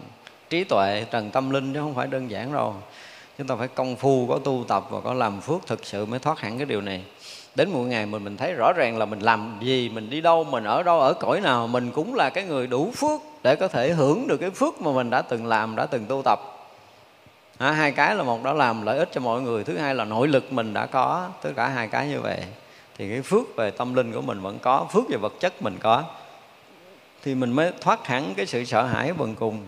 trí 0.51 0.65
tuệ, 0.65 1.05
tầng 1.11 1.31
tâm 1.31 1.51
linh 1.51 1.75
chứ 1.75 1.81
không 1.81 1.95
phải 1.95 2.07
đơn 2.07 2.31
giản 2.31 2.53
đâu 2.53 2.75
chúng 3.41 3.47
ta 3.47 3.57
phải 3.57 3.69
công 3.69 3.97
phu 3.97 4.27
có 4.27 4.39
tu 4.39 4.65
tập 4.69 4.85
và 4.91 5.01
có 5.01 5.15
làm 5.15 5.41
phước 5.41 5.67
thực 5.67 5.87
sự 5.87 6.07
mới 6.07 6.19
thoát 6.19 6.39
hẳn 6.41 6.59
cái 6.59 6.67
điều 6.67 6.81
này. 6.81 7.05
Đến 7.55 7.71
một 7.71 7.83
ngày 7.83 8.07
mình 8.07 8.25
mình 8.25 8.37
thấy 8.37 8.53
rõ 8.53 8.73
ràng 8.73 8.99
là 8.99 9.07
mình 9.07 9.21
làm 9.21 9.59
gì 9.61 9.89
mình 9.89 10.11
đi 10.11 10.21
đâu 10.21 10.45
mình 10.45 10.65
ở 10.65 10.83
đâu 10.83 11.01
ở 11.01 11.13
cõi 11.13 11.41
nào 11.41 11.67
mình 11.67 11.91
cũng 11.91 12.15
là 12.15 12.31
cái 12.31 12.45
người 12.45 12.67
đủ 12.67 12.93
phước 12.97 13.21
để 13.43 13.57
có 13.57 13.69
thể 13.69 13.93
hưởng 13.93 14.27
được 14.27 14.37
cái 14.37 14.51
phước 14.51 14.83
mà 14.83 14.93
mình 14.93 15.11
đã 15.11 15.23
từng 15.23 15.47
làm 15.47 15.77
đã 15.77 15.87
từng 15.87 16.07
tu 16.07 16.23
tập. 16.25 16.39
À, 17.59 17.73
hai 17.73 17.93
cái 17.93 18.15
là 18.15 18.23
một 18.23 18.43
đó 18.43 18.53
làm 18.53 18.83
lợi 18.83 18.99
ích 18.99 19.09
cho 19.13 19.21
mọi 19.21 19.43
người 19.43 19.65
thứ 19.65 19.79
hai 19.79 19.95
là 19.95 20.05
nội 20.05 20.29
lực 20.29 20.53
mình 20.53 20.75
đã 20.75 20.87
có 20.87 21.29
tất 21.43 21.51
cả 21.57 21.69
hai 21.69 21.89
cái 21.89 22.09
như 22.09 22.21
vậy. 22.21 22.39
Thì 22.99 23.11
cái 23.11 23.23
phước 23.23 23.57
về 23.57 23.71
tâm 23.71 23.95
linh 23.95 24.13
của 24.13 24.23
mình 24.23 24.41
vẫn 24.41 24.59
có 24.59 24.87
phước 24.93 25.05
về 25.09 25.17
vật 25.17 25.33
chất 25.41 25.63
mình 25.63 25.77
có. 25.81 26.05
Thì 27.23 27.35
mình 27.35 27.53
mới 27.53 27.73
thoát 27.81 28.07
hẳn 28.07 28.35
cái 28.37 28.47
sự 28.47 28.65
sợ 28.65 28.83
hãi 28.83 29.13
bần 29.13 29.35
cùng 29.35 29.59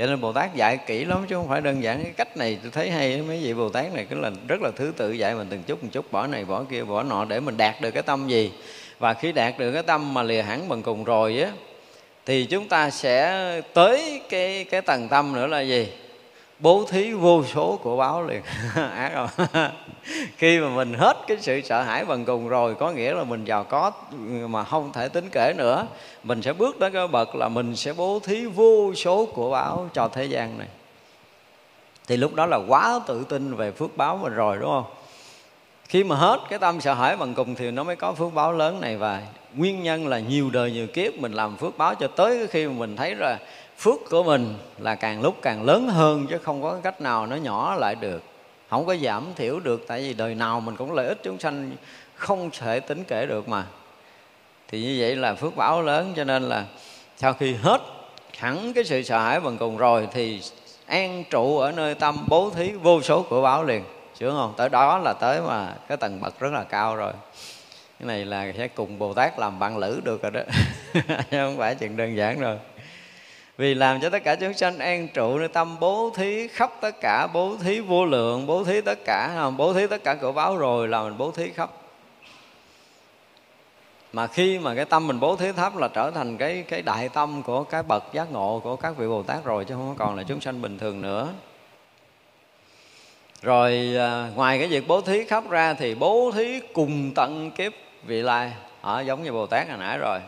cho 0.00 0.06
nên 0.06 0.20
bồ 0.20 0.32
tát 0.32 0.54
dạy 0.54 0.76
kỹ 0.86 1.04
lắm 1.04 1.26
chứ 1.28 1.34
không 1.34 1.48
phải 1.48 1.60
đơn 1.60 1.82
giản. 1.82 2.02
Cái 2.02 2.12
cách 2.16 2.36
này 2.36 2.58
tôi 2.62 2.70
thấy 2.70 2.90
hay 2.90 3.22
mấy 3.22 3.38
vị 3.38 3.54
bồ 3.54 3.68
tát 3.68 3.94
này 3.94 4.06
cứ 4.10 4.16
là 4.16 4.30
rất 4.48 4.62
là 4.62 4.70
thứ 4.76 4.92
tự 4.96 5.12
dạy 5.12 5.34
mình 5.34 5.46
từng 5.50 5.62
chút 5.62 5.84
một 5.84 5.88
chút, 5.92 6.12
bỏ 6.12 6.26
này, 6.26 6.44
bỏ 6.44 6.64
kia, 6.70 6.84
bỏ 6.84 7.02
nọ 7.02 7.24
để 7.24 7.40
mình 7.40 7.56
đạt 7.56 7.80
được 7.80 7.90
cái 7.90 8.02
tâm 8.02 8.28
gì. 8.28 8.52
Và 8.98 9.14
khi 9.14 9.32
đạt 9.32 9.58
được 9.58 9.72
cái 9.72 9.82
tâm 9.82 10.14
mà 10.14 10.22
lìa 10.22 10.42
hẳn 10.42 10.68
bằng 10.68 10.82
cùng 10.82 11.04
rồi 11.04 11.42
á, 11.42 11.50
thì 12.26 12.44
chúng 12.44 12.68
ta 12.68 12.90
sẽ 12.90 13.60
tới 13.74 14.20
cái 14.28 14.64
cái 14.70 14.82
tầng 14.82 15.08
tâm 15.08 15.32
nữa 15.32 15.46
là 15.46 15.60
gì? 15.60 15.88
Bố 16.60 16.84
thí 16.84 17.12
vô 17.12 17.44
số 17.44 17.78
của 17.82 17.96
báo 17.96 18.22
liền. 18.22 18.42
Ác 18.74 19.12
không 19.14 19.46
khi 20.36 20.58
mà 20.60 20.68
mình 20.68 20.94
hết 20.94 21.16
cái 21.26 21.36
sự 21.40 21.60
sợ 21.60 21.82
hãi 21.82 22.04
bằng 22.04 22.24
cùng 22.24 22.48
rồi, 22.48 22.74
có 22.74 22.90
nghĩa 22.90 23.14
là 23.14 23.24
mình 23.24 23.44
giàu 23.44 23.64
có 23.64 23.90
mà 24.48 24.64
không 24.64 24.92
thể 24.92 25.08
tính 25.08 25.28
kể 25.32 25.52
nữa, 25.56 25.86
mình 26.22 26.42
sẽ 26.42 26.52
bước 26.52 26.80
đến 26.80 26.92
cái 26.92 27.08
bậc 27.08 27.34
là 27.34 27.48
mình 27.48 27.76
sẽ 27.76 27.92
bố 27.92 28.20
thí 28.20 28.46
vô 28.46 28.94
số 28.94 29.26
của 29.26 29.50
báo 29.50 29.88
cho 29.94 30.08
thế 30.08 30.24
gian 30.24 30.58
này. 30.58 30.68
Thì 32.08 32.16
lúc 32.16 32.34
đó 32.34 32.46
là 32.46 32.56
quá 32.68 33.00
tự 33.06 33.24
tin 33.24 33.54
về 33.54 33.72
phước 33.72 33.96
báo 33.96 34.16
mình 34.22 34.34
rồi, 34.34 34.56
đúng 34.60 34.70
không? 34.70 34.84
Khi 35.88 36.04
mà 36.04 36.16
hết 36.16 36.40
cái 36.50 36.58
tâm 36.58 36.80
sợ 36.80 36.94
hãi 36.94 37.16
bằng 37.16 37.34
cùng 37.34 37.54
thì 37.54 37.70
nó 37.70 37.84
mới 37.84 37.96
có 37.96 38.12
phước 38.12 38.34
báo 38.34 38.52
lớn 38.52 38.80
này. 38.80 38.96
Và 38.96 39.22
nguyên 39.54 39.82
nhân 39.82 40.06
là 40.06 40.18
nhiều 40.18 40.50
đời 40.50 40.72
nhiều 40.72 40.86
kiếp 40.86 41.14
mình 41.18 41.32
làm 41.32 41.56
phước 41.56 41.78
báo 41.78 41.94
cho 41.94 42.06
tới 42.06 42.46
khi 42.46 42.66
mà 42.66 42.72
mình 42.72 42.96
thấy 42.96 43.14
là 43.14 43.38
phước 43.80 44.10
của 44.10 44.22
mình 44.22 44.54
là 44.78 44.94
càng 44.94 45.22
lúc 45.22 45.36
càng 45.42 45.64
lớn 45.64 45.88
hơn 45.88 46.26
chứ 46.30 46.38
không 46.38 46.62
có 46.62 46.78
cách 46.82 47.00
nào 47.00 47.26
nó 47.26 47.36
nhỏ 47.36 47.74
lại 47.74 47.94
được. 47.94 48.22
Không 48.68 48.86
có 48.86 48.96
giảm 48.96 49.24
thiểu 49.36 49.60
được, 49.60 49.84
tại 49.88 50.00
vì 50.00 50.14
đời 50.14 50.34
nào 50.34 50.60
mình 50.60 50.76
cũng 50.76 50.92
lợi 50.92 51.06
ích, 51.06 51.18
chúng 51.22 51.38
sanh 51.38 51.70
không 52.14 52.50
thể 52.58 52.80
tính 52.80 53.04
kể 53.04 53.26
được 53.26 53.48
mà. 53.48 53.64
Thì 54.68 54.82
như 54.82 54.96
vậy 55.00 55.16
là 55.16 55.34
phước 55.34 55.56
báo 55.56 55.82
lớn, 55.82 56.12
cho 56.16 56.24
nên 56.24 56.42
là 56.42 56.64
sau 57.16 57.32
khi 57.32 57.54
hết 57.54 57.80
hẳn 58.38 58.72
cái 58.72 58.84
sự 58.84 59.02
sợ 59.02 59.18
hãi 59.18 59.40
bằng 59.40 59.58
cùng 59.58 59.76
rồi 59.76 60.08
thì 60.12 60.40
an 60.86 61.24
trụ 61.30 61.58
ở 61.58 61.72
nơi 61.72 61.94
tâm 61.94 62.24
bố 62.28 62.50
thí 62.50 62.72
vô 62.72 63.02
số 63.02 63.22
của 63.22 63.42
báo 63.42 63.64
liền. 63.64 63.84
Sướng 64.14 64.36
không? 64.36 64.54
Tới 64.56 64.68
đó 64.68 64.98
là 64.98 65.12
tới 65.12 65.40
mà 65.40 65.74
cái 65.88 65.96
tầng 65.96 66.20
bậc 66.20 66.40
rất 66.40 66.52
là 66.52 66.64
cao 66.64 66.96
rồi. 66.96 67.12
Cái 67.98 68.06
này 68.06 68.24
là 68.24 68.52
sẽ 68.56 68.68
cùng 68.68 68.98
bồ 68.98 69.14
tát 69.14 69.38
làm 69.38 69.58
bạn 69.58 69.78
lữ 69.78 70.00
được 70.04 70.22
rồi 70.22 70.30
đó. 70.30 70.40
Không 71.30 71.58
phải 71.58 71.74
chuyện 71.74 71.96
đơn 71.96 72.16
giản 72.16 72.40
rồi 72.40 72.58
vì 73.60 73.74
làm 73.74 74.00
cho 74.00 74.10
tất 74.10 74.24
cả 74.24 74.34
chúng 74.34 74.54
sanh 74.54 74.78
an 74.78 75.08
trụ 75.08 75.38
nơi 75.38 75.48
tâm 75.48 75.76
bố 75.80 76.12
thí, 76.16 76.48
khắp 76.48 76.72
tất 76.80 77.00
cả 77.00 77.26
bố 77.26 77.56
thí 77.56 77.80
vô 77.80 78.04
lượng, 78.04 78.46
bố 78.46 78.64
thí 78.64 78.80
tất 78.80 78.98
cả 79.04 79.50
bố 79.56 79.72
thí 79.74 79.86
tất 79.86 80.04
cả 80.04 80.14
cửa 80.14 80.32
báo 80.32 80.56
rồi 80.56 80.88
là 80.88 81.02
mình 81.02 81.18
bố 81.18 81.30
thí 81.30 81.50
khắp. 81.50 81.70
Mà 84.12 84.26
khi 84.26 84.58
mà 84.58 84.74
cái 84.74 84.84
tâm 84.84 85.06
mình 85.06 85.20
bố 85.20 85.36
thí 85.36 85.52
thấp 85.52 85.76
là 85.76 85.88
trở 85.88 86.10
thành 86.10 86.36
cái 86.36 86.64
cái 86.68 86.82
đại 86.82 87.08
tâm 87.08 87.42
của 87.42 87.64
cái 87.64 87.82
bậc 87.82 88.04
giác 88.12 88.32
ngộ 88.32 88.60
của 88.64 88.76
các 88.76 88.96
vị 88.96 89.08
bồ 89.08 89.22
tát 89.22 89.44
rồi, 89.44 89.64
chứ 89.64 89.74
không 89.74 89.94
còn 89.98 90.16
là 90.16 90.22
chúng 90.22 90.40
sanh 90.40 90.62
bình 90.62 90.78
thường 90.78 91.00
nữa. 91.00 91.28
Rồi 93.42 93.94
à, 93.98 94.30
ngoài 94.34 94.58
cái 94.58 94.68
việc 94.68 94.88
bố 94.88 95.00
thí 95.00 95.24
khắp 95.24 95.50
ra 95.50 95.74
thì 95.74 95.94
bố 95.94 96.30
thí 96.34 96.60
cùng 96.72 97.12
tận 97.14 97.50
kiếp 97.50 97.72
vị 98.02 98.22
lai. 98.22 98.52
Ở 98.80 99.00
giống 99.00 99.22
như 99.22 99.32
bồ 99.32 99.46
tát 99.46 99.68
hồi 99.68 99.78
nãy 99.78 99.98
rồi 99.98 100.18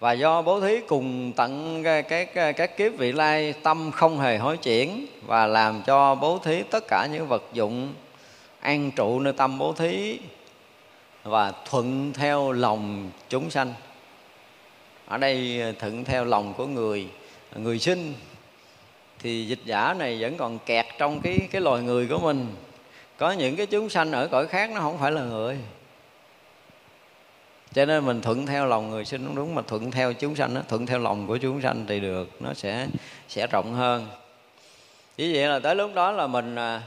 và 0.00 0.12
do 0.12 0.42
bố 0.42 0.60
thí 0.60 0.80
cùng 0.80 1.32
tận 1.36 1.82
các 2.08 2.34
các 2.56 2.76
kiếp 2.76 2.92
vị 2.98 3.12
lai, 3.12 3.54
tâm 3.62 3.90
không 3.90 4.20
hề 4.20 4.38
hối 4.38 4.56
chuyển 4.56 5.06
và 5.26 5.46
làm 5.46 5.82
cho 5.86 6.14
bố 6.14 6.38
thí 6.38 6.62
tất 6.62 6.84
cả 6.88 7.06
những 7.12 7.28
vật 7.28 7.42
dụng 7.52 7.94
an 8.60 8.90
trụ 8.96 9.20
nơi 9.20 9.32
tâm 9.32 9.58
bố 9.58 9.72
thí 9.72 10.18
và 11.22 11.52
thuận 11.70 12.12
theo 12.12 12.52
lòng 12.52 13.10
chúng 13.28 13.50
sanh. 13.50 13.74
Ở 15.06 15.18
đây 15.18 15.62
thuận 15.78 16.04
theo 16.04 16.24
lòng 16.24 16.54
của 16.54 16.66
người 16.66 17.06
người 17.56 17.78
sinh, 17.78 18.14
thì 19.18 19.46
dịch 19.46 19.60
giả 19.64 19.94
này 19.98 20.18
vẫn 20.20 20.36
còn 20.36 20.58
kẹt 20.58 20.86
trong 20.98 21.20
cái 21.20 21.38
cái 21.50 21.62
loài 21.62 21.82
người 21.82 22.06
của 22.06 22.18
mình. 22.18 22.46
Có 23.16 23.32
những 23.32 23.56
cái 23.56 23.66
chúng 23.66 23.88
sanh 23.88 24.12
ở 24.12 24.26
cõi 24.26 24.46
khác 24.46 24.70
nó 24.70 24.80
không 24.80 24.98
phải 24.98 25.12
là 25.12 25.22
người 25.22 25.56
cho 27.74 27.84
nên 27.84 28.06
mình 28.06 28.20
thuận 28.20 28.46
theo 28.46 28.66
lòng 28.66 28.90
người 28.90 29.04
sinh 29.04 29.24
đúng 29.24 29.34
đúng 29.36 29.54
mà 29.54 29.62
thuận 29.62 29.90
theo 29.90 30.12
chúng 30.12 30.36
sanh 30.36 30.54
đó, 30.54 30.60
thuận 30.68 30.86
theo 30.86 30.98
lòng 30.98 31.26
của 31.26 31.36
chúng 31.36 31.62
sanh 31.62 31.84
thì 31.88 32.00
được 32.00 32.42
nó 32.42 32.54
sẽ 32.54 32.86
sẽ 33.28 33.46
rộng 33.46 33.74
hơn. 33.74 34.06
Chỉ 35.16 35.34
vậy 35.34 35.48
là 35.48 35.58
tới 35.58 35.74
lúc 35.74 35.90
đó 35.94 36.12
là 36.12 36.26
mình 36.26 36.56
à, 36.56 36.82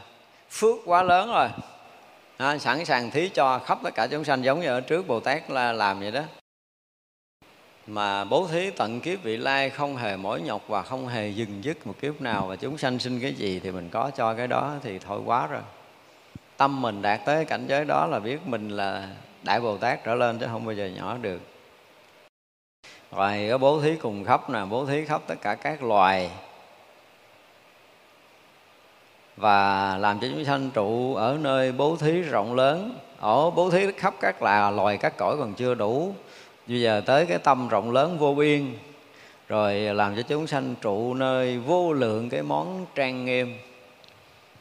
phước 0.50 0.76
quá 0.86 1.04
lớn 1.04 1.32
rồi. 1.32 1.48
À, 2.38 2.58
sẵn 2.58 2.86
sàng 2.86 3.12
thí 3.12 3.30
cho 3.30 3.60
khắp 3.60 3.80
tất 3.84 3.96
cả 3.96 4.08
chúng 4.08 4.24
sanh 4.24 4.44
giống 4.44 4.62
như 4.62 4.68
ở 4.68 4.82
trước 4.82 5.08
bồ 5.08 5.20
tát 5.20 5.52
là 5.52 5.72
làm 5.74 6.00
vậy 6.00 6.12
đó. 6.12 6.22
Mà 7.88 8.24
bố 8.24 8.48
thí 8.52 8.70
tận 8.70 9.00
kiếp 9.00 9.24
vị 9.24 9.38
lai 9.38 9.70
không 9.70 9.96
hề 9.96 10.18
mỏi 10.18 10.42
nhọc 10.42 10.62
và 10.68 10.82
không 10.82 11.08
hề 11.08 11.30
dừng 11.30 11.64
dứt 11.64 11.88
một 11.88 11.94
kiếp 12.02 12.22
nào 12.22 12.48
và 12.48 12.56
chúng 12.56 12.78
sanh 12.78 13.00
sinh 13.00 13.20
cái 13.20 13.34
gì 13.34 13.60
thì 13.64 13.72
mình 13.72 13.90
có 13.90 14.12
cho 14.18 14.34
cái 14.34 14.48
đó 14.48 14.74
thì 14.84 15.00
thôi 15.00 15.22
quá 15.26 15.48
rồi. 15.48 15.62
Tâm 16.58 16.82
mình 16.82 17.02
đạt 17.02 17.20
tới 17.26 17.46
cảnh 17.46 17.66
giới 17.68 17.86
đó 17.86 18.08
là 18.08 18.20
biết 18.20 18.48
mình 18.48 18.70
là 18.70 19.08
đại 19.44 19.62
bồ 19.62 19.78
tát 19.78 20.04
trở 20.04 20.16
lên 20.16 20.40
chứ 20.40 20.48
không 20.52 20.66
bao 20.66 20.76
giờ 20.76 20.86
nhỏ 20.86 21.18
được. 21.22 21.42
Rồi 23.12 23.48
có 23.50 23.58
bố 23.58 23.82
thí 23.82 23.96
cùng 23.96 24.26
khắp 24.26 24.50
nè, 24.50 24.60
bố 24.70 24.86
thí 24.86 25.06
khắp 25.06 25.22
tất 25.28 25.36
cả 25.42 25.56
các 25.56 25.84
loài. 25.84 26.32
Và 29.38 29.98
làm 29.98 30.20
cho 30.20 30.28
chúng 30.32 30.46
sanh 30.46 30.70
trụ 30.74 31.16
ở 31.16 31.38
nơi 31.42 31.72
bố 31.72 31.96
thí 31.96 32.22
rộng 32.22 32.56
lớn. 32.56 33.00
Ở 33.20 33.50
bố 33.50 33.70
thí 33.70 33.92
khắp 33.92 34.14
các 34.20 34.42
là 34.42 34.72
loài, 34.72 34.98
các 34.98 35.18
cõi 35.18 35.38
còn 35.38 35.54
chưa 35.54 35.74
đủ. 35.74 36.16
Bây 36.68 36.82
giờ 36.82 37.02
tới 37.06 37.26
cái 37.26 37.38
tâm 37.38 37.68
rộng 37.68 37.92
lớn 37.92 38.18
vô 38.18 38.34
biên. 38.34 38.78
Rồi 39.48 39.76
làm 39.76 40.16
cho 40.16 40.22
chúng 40.22 40.48
sanh 40.48 40.76
trụ 40.82 41.14
nơi 41.14 41.58
vô 41.58 41.94
lượng 41.94 42.30
cái 42.30 42.42
món 42.44 42.86
trang 42.96 43.26
nghiêm. 43.26 43.58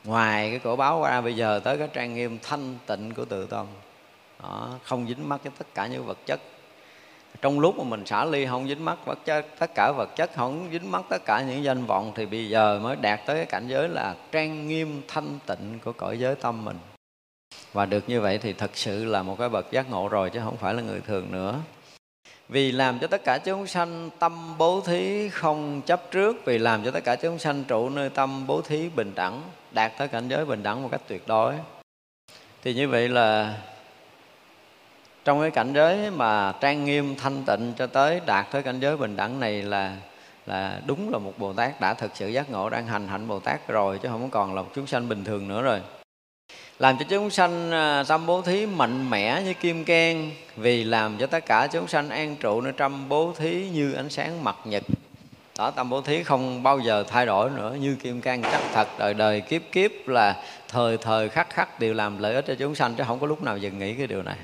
Ngoài 0.05 0.51
cái 0.51 0.59
cổ 0.59 0.77
báo 0.77 1.03
ra, 1.03 1.21
bây 1.21 1.37
giờ 1.37 1.61
tới 1.65 1.79
cái 1.79 1.89
trang 1.93 2.15
nghiêm 2.15 2.39
thanh 2.43 2.77
tịnh 2.87 3.15
của 3.15 3.25
tự 3.25 3.47
tâm 3.47 3.67
đó, 4.43 4.71
không 4.85 5.09
dính 5.09 5.29
mắc 5.29 5.41
với 5.45 5.53
tất 5.59 5.67
cả 5.75 5.87
những 5.87 6.07
vật 6.07 6.19
chất. 6.27 6.41
Trong 7.43 7.61
lúc 7.61 7.79
mà 7.79 7.85
mình 7.85 8.07
xả 8.07 8.25
ly 8.25 8.47
không 8.47 8.69
dính 8.69 8.85
mắc 8.85 8.99
vật 9.07 9.19
chất 9.25 9.47
tất 9.59 9.71
cả 9.75 9.93
vật 9.97 10.17
chất 10.17 10.31
không 10.35 10.69
dính 10.73 10.91
mắc 10.91 11.03
tất 11.09 11.25
cả 11.25 11.43
những 11.43 11.65
danh 11.65 11.85
vọng 11.85 12.13
thì 12.15 12.27
bây 12.27 12.49
giờ 12.49 12.81
mới 12.83 12.97
đạt 12.97 13.21
tới 13.27 13.37
cái 13.37 13.47
cảnh 13.47 13.69
giới 13.69 13.89
là 13.89 14.15
trang 14.33 14.69
nghiêm 14.69 15.03
thanh 15.09 15.39
tịnh 15.47 15.79
của 15.85 15.93
cõi 15.93 16.19
giới 16.19 16.35
tâm 16.35 16.65
mình. 16.65 16.79
Và 17.73 17.87
được 17.87 18.09
như 18.09 18.21
vậy 18.21 18.39
thì 18.39 18.53
thật 18.53 18.71
sự 18.75 19.05
là 19.05 19.23
một 19.23 19.37
cái 19.39 19.49
bậc 19.49 19.73
giác 19.73 19.91
ngộ 19.91 20.09
rồi 20.09 20.31
chứ 20.31 20.41
không 20.45 20.57
phải 20.57 20.75
là 20.75 20.83
người 20.83 21.01
thường 21.01 21.33
nữa. 21.33 21.59
Vì 22.49 22.73
làm 22.73 22.99
cho 22.99 23.07
tất 23.07 23.25
cả 23.25 23.39
chúng 23.45 23.67
sanh 23.67 24.11
tâm 24.19 24.59
bố 24.59 24.81
thí 24.81 25.29
không 25.29 25.83
chấp 25.87 26.11
trước 26.11 26.37
vì 26.45 26.59
làm 26.59 26.85
cho 26.85 26.91
tất 26.91 27.05
cả 27.05 27.17
chúng 27.17 27.39
sanh 27.39 27.65
trụ 27.65 27.89
nơi 27.89 28.11
tâm 28.11 28.47
bố 28.47 28.63
thí 28.63 28.89
bình 28.89 29.13
đẳng 29.15 29.43
đạt 29.71 29.93
tới 29.99 30.09
cảnh 30.09 30.29
giới 30.29 30.45
bình 30.45 30.63
đẳng 30.63 30.83
một 30.83 30.89
cách 30.93 31.01
tuyệt 31.09 31.23
đối. 31.27 31.55
Thì 32.63 32.75
như 32.75 32.89
vậy 32.89 33.09
là 33.09 33.59
trong 35.25 35.41
cái 35.41 35.51
cảnh 35.51 35.73
giới 35.73 36.11
mà 36.11 36.53
trang 36.61 36.85
nghiêm, 36.85 37.17
thanh 37.17 37.43
tịnh 37.47 37.73
cho 37.79 37.87
tới 37.87 38.21
đạt 38.27 38.47
tới 38.51 38.63
cảnh 38.63 38.81
giới 38.81 38.97
bình 38.97 39.17
đẳng 39.17 39.41
này 39.41 39.63
là 39.63 39.97
là 40.47 40.81
đúng 40.87 41.13
là 41.13 41.19
một 41.19 41.33
bồ 41.39 41.53
tát 41.53 41.81
đã 41.81 41.95
thực 41.95 42.11
sự 42.15 42.29
giác 42.29 42.51
ngộ, 42.51 42.71
đang 42.71 42.87
hành 42.87 43.09
hạnh 43.09 43.29
bồ 43.29 43.41
tát 43.41 43.69
rồi, 43.69 43.99
chứ 44.03 44.09
không 44.09 44.31
còn 44.31 44.55
là 44.55 44.63
một 44.63 44.69
chúng 44.75 44.87
sanh 44.87 45.09
bình 45.09 45.25
thường 45.25 45.49
nữa 45.49 45.63
rồi. 45.63 45.81
Làm 46.79 46.99
cho 46.99 47.05
chúng 47.09 47.31
sanh 47.31 47.71
à, 47.71 48.05
tâm 48.09 48.27
bố 48.27 48.43
thí 48.43 48.67
mạnh 48.67 49.11
mẽ 49.11 49.43
như 49.43 49.55
kim 49.55 49.85
can 49.85 50.31
vì 50.57 50.85
làm 50.85 51.19
cho 51.19 51.27
tất 51.27 51.47
cả 51.47 51.67
chúng 51.67 51.89
sanh 51.89 52.09
an 52.11 52.37
trụ 52.37 52.61
nơi 52.61 52.73
trăm 52.77 53.09
bố 53.09 53.33
thí 53.39 53.69
như 53.73 53.93
ánh 53.93 54.11
sáng 54.11 54.45
mặt 54.45 54.57
nhật. 54.65 54.83
Đó, 55.59 55.71
tâm 55.71 55.91
bố 55.91 56.01
thí 56.01 56.23
không 56.23 56.63
bao 56.63 56.79
giờ 56.79 57.05
thay 57.09 57.27
đổi 57.27 57.51
nữa, 57.51 57.77
như 57.81 57.97
kim 58.03 58.21
can 58.21 58.43
chắc 58.43 58.61
thật. 58.75 58.89
Đời 58.99 59.15
đời 59.15 59.41
kiếp 59.41 59.63
kiếp 59.73 59.91
là 60.07 60.43
thời 60.69 60.97
thời 60.97 61.29
khắc 61.29 61.51
khắc 61.51 61.81
đều 61.81 61.95
làm 61.95 62.19
lợi 62.19 62.35
ích 62.35 62.45
cho 62.49 62.55
chúng 62.55 62.75
sanh, 62.75 62.95
chứ 62.95 63.05
không 63.07 63.21
có 63.21 63.27
lúc 63.27 63.43
nào 63.43 63.59
dừng 63.59 63.79
nghĩ 63.79 63.95
cái 63.95 64.07
điều 64.07 64.23
này 64.23 64.37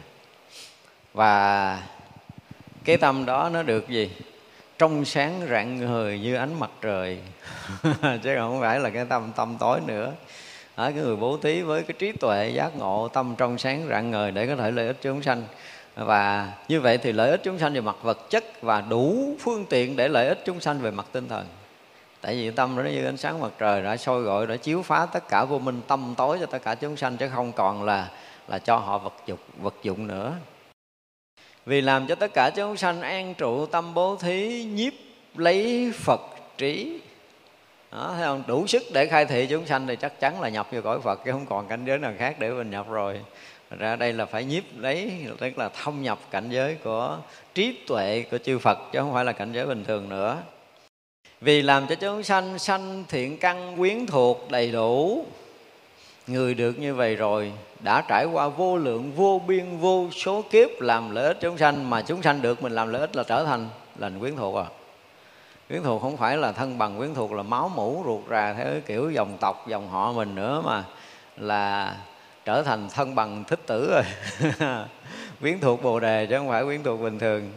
và 1.18 1.82
cái 2.84 2.96
tâm 2.96 3.26
đó 3.26 3.50
nó 3.52 3.62
được 3.62 3.88
gì? 3.88 4.10
Trong 4.78 5.04
sáng 5.04 5.40
rạng 5.50 5.76
ngời 5.76 6.18
như 6.18 6.34
ánh 6.34 6.60
mặt 6.60 6.70
trời. 6.80 7.18
Chứ 8.22 8.36
không 8.38 8.60
phải 8.60 8.80
là 8.80 8.90
cái 8.90 9.04
tâm 9.04 9.32
tâm 9.36 9.56
tối 9.58 9.80
nữa. 9.86 10.12
Ở 10.74 10.92
cái 10.92 11.02
người 11.02 11.16
bố 11.16 11.36
thí 11.36 11.62
với 11.62 11.82
cái 11.82 11.96
trí 11.98 12.12
tuệ 12.12 12.50
giác 12.54 12.76
ngộ, 12.76 13.08
tâm 13.08 13.34
trong 13.38 13.58
sáng 13.58 13.86
rạng 13.88 14.10
ngời 14.10 14.30
để 14.30 14.46
có 14.46 14.56
thể 14.56 14.70
lợi 14.70 14.86
ích 14.86 14.96
chúng 15.02 15.22
sanh. 15.22 15.42
Và 15.94 16.52
như 16.68 16.80
vậy 16.80 16.98
thì 16.98 17.12
lợi 17.12 17.30
ích 17.30 17.40
chúng 17.44 17.58
sanh 17.58 17.74
về 17.74 17.80
mặt 17.80 17.96
vật 18.02 18.30
chất 18.30 18.44
và 18.62 18.80
đủ 18.80 19.36
phương 19.40 19.64
tiện 19.70 19.96
để 19.96 20.08
lợi 20.08 20.28
ích 20.28 20.42
chúng 20.44 20.60
sanh 20.60 20.80
về 20.80 20.90
mặt 20.90 21.06
tinh 21.12 21.28
thần. 21.28 21.46
Tại 22.20 22.34
vì 22.34 22.50
tâm 22.50 22.76
nó 22.76 22.82
như 22.82 23.04
ánh 23.04 23.16
sáng 23.16 23.40
mặt 23.40 23.52
trời 23.58 23.82
đã 23.82 23.96
soi 23.96 24.22
gọi, 24.22 24.46
đã 24.46 24.56
chiếu 24.56 24.82
phá 24.82 25.06
tất 25.06 25.28
cả 25.28 25.44
vô 25.44 25.58
minh, 25.58 25.80
tâm 25.88 26.14
tối 26.16 26.38
cho 26.40 26.46
tất 26.46 26.58
cả 26.64 26.74
chúng 26.74 26.96
sanh, 26.96 27.16
chứ 27.16 27.28
không 27.34 27.52
còn 27.52 27.82
là 27.82 28.08
là 28.48 28.58
cho 28.58 28.76
họ 28.76 28.98
vật 28.98 29.14
dụng 29.26 29.38
vật 29.62 29.74
dụng 29.82 30.06
nữa 30.06 30.34
vì 31.68 31.80
làm 31.80 32.06
cho 32.06 32.14
tất 32.14 32.34
cả 32.34 32.50
chúng 32.56 32.76
sanh 32.76 33.00
an 33.00 33.34
trụ 33.34 33.66
tâm 33.66 33.94
bố 33.94 34.16
thí 34.16 34.64
nhiếp 34.64 34.92
lấy 35.36 35.92
phật 35.94 36.20
trí. 36.58 37.00
Đó, 37.92 38.12
thấy 38.16 38.26
không? 38.26 38.42
Đủ 38.46 38.66
sức 38.66 38.82
để 38.94 39.06
khai 39.06 39.26
thị 39.26 39.46
chúng 39.50 39.66
sanh 39.66 39.86
thì 39.86 39.96
chắc 39.96 40.20
chắn 40.20 40.40
là 40.40 40.48
nhập 40.48 40.66
vào 40.70 40.82
cõi 40.82 41.00
phật 41.00 41.24
chứ 41.24 41.32
không 41.32 41.46
còn 41.46 41.68
cảnh 41.68 41.84
giới 41.86 41.98
nào 41.98 42.12
khác 42.18 42.36
để 42.38 42.50
mình 42.50 42.70
nhập 42.70 42.88
rồi. 42.88 43.20
Ra 43.78 43.96
đây 43.96 44.12
là 44.12 44.26
phải 44.26 44.44
nhiếp 44.44 44.62
lấy 44.78 45.12
tức 45.38 45.58
là 45.58 45.68
thông 45.68 46.02
nhập 46.02 46.18
cảnh 46.30 46.48
giới 46.50 46.74
của 46.74 47.18
trí 47.54 47.78
tuệ 47.86 48.24
của 48.30 48.38
chư 48.38 48.58
phật 48.58 48.78
chứ 48.92 48.98
không 48.98 49.12
phải 49.12 49.24
là 49.24 49.32
cảnh 49.32 49.52
giới 49.52 49.66
bình 49.66 49.84
thường 49.84 50.08
nữa. 50.08 50.36
Vì 51.40 51.62
làm 51.62 51.86
cho 51.86 51.94
chúng 51.94 52.22
sanh 52.22 52.58
sanh 52.58 53.04
thiện 53.08 53.38
căn 53.38 53.76
quyến 53.76 54.06
thuộc 54.06 54.50
đầy 54.50 54.70
đủ 54.70 55.26
người 56.28 56.54
được 56.54 56.78
như 56.78 56.94
vậy 56.94 57.16
rồi, 57.16 57.52
đã 57.80 58.04
trải 58.08 58.24
qua 58.24 58.48
vô 58.48 58.76
lượng, 58.76 59.12
vô 59.12 59.40
biên, 59.46 59.78
vô 59.78 60.08
số 60.10 60.42
kiếp 60.50 60.80
làm 60.80 61.10
lợi 61.10 61.26
ích 61.26 61.38
chúng 61.40 61.58
sanh, 61.58 61.90
mà 61.90 62.02
chúng 62.02 62.22
sanh 62.22 62.42
được 62.42 62.62
mình 62.62 62.72
làm 62.72 62.88
lợi 62.88 63.00
ích 63.00 63.16
là 63.16 63.22
trở 63.22 63.44
thành 63.44 63.68
lành 63.98 64.20
quyến 64.20 64.36
thuộc 64.36 64.56
à. 64.56 64.64
Quyến 65.68 65.82
thuộc 65.82 66.02
không 66.02 66.16
phải 66.16 66.36
là 66.36 66.52
thân 66.52 66.78
bằng, 66.78 66.98
quyến 66.98 67.14
thuộc 67.14 67.32
là 67.32 67.42
máu 67.42 67.72
mũ 67.74 68.02
ruột 68.06 68.20
rà 68.30 68.54
theo 68.54 68.66
cái 68.66 68.80
kiểu 68.80 69.10
dòng 69.10 69.36
tộc, 69.40 69.68
dòng 69.68 69.88
họ 69.88 70.12
mình 70.12 70.34
nữa 70.34 70.62
mà 70.64 70.84
là 71.36 71.96
trở 72.44 72.62
thành 72.62 72.88
thân 72.94 73.14
bằng, 73.14 73.44
thích 73.44 73.60
tử 73.66 73.90
rồi. 73.90 74.02
Quyến 75.40 75.60
thuộc 75.60 75.82
bồ 75.82 76.00
đề 76.00 76.26
chứ 76.26 76.38
không 76.38 76.48
phải 76.48 76.64
quyến 76.64 76.82
thuộc 76.82 77.00
bình 77.00 77.18
thường. 77.18 77.52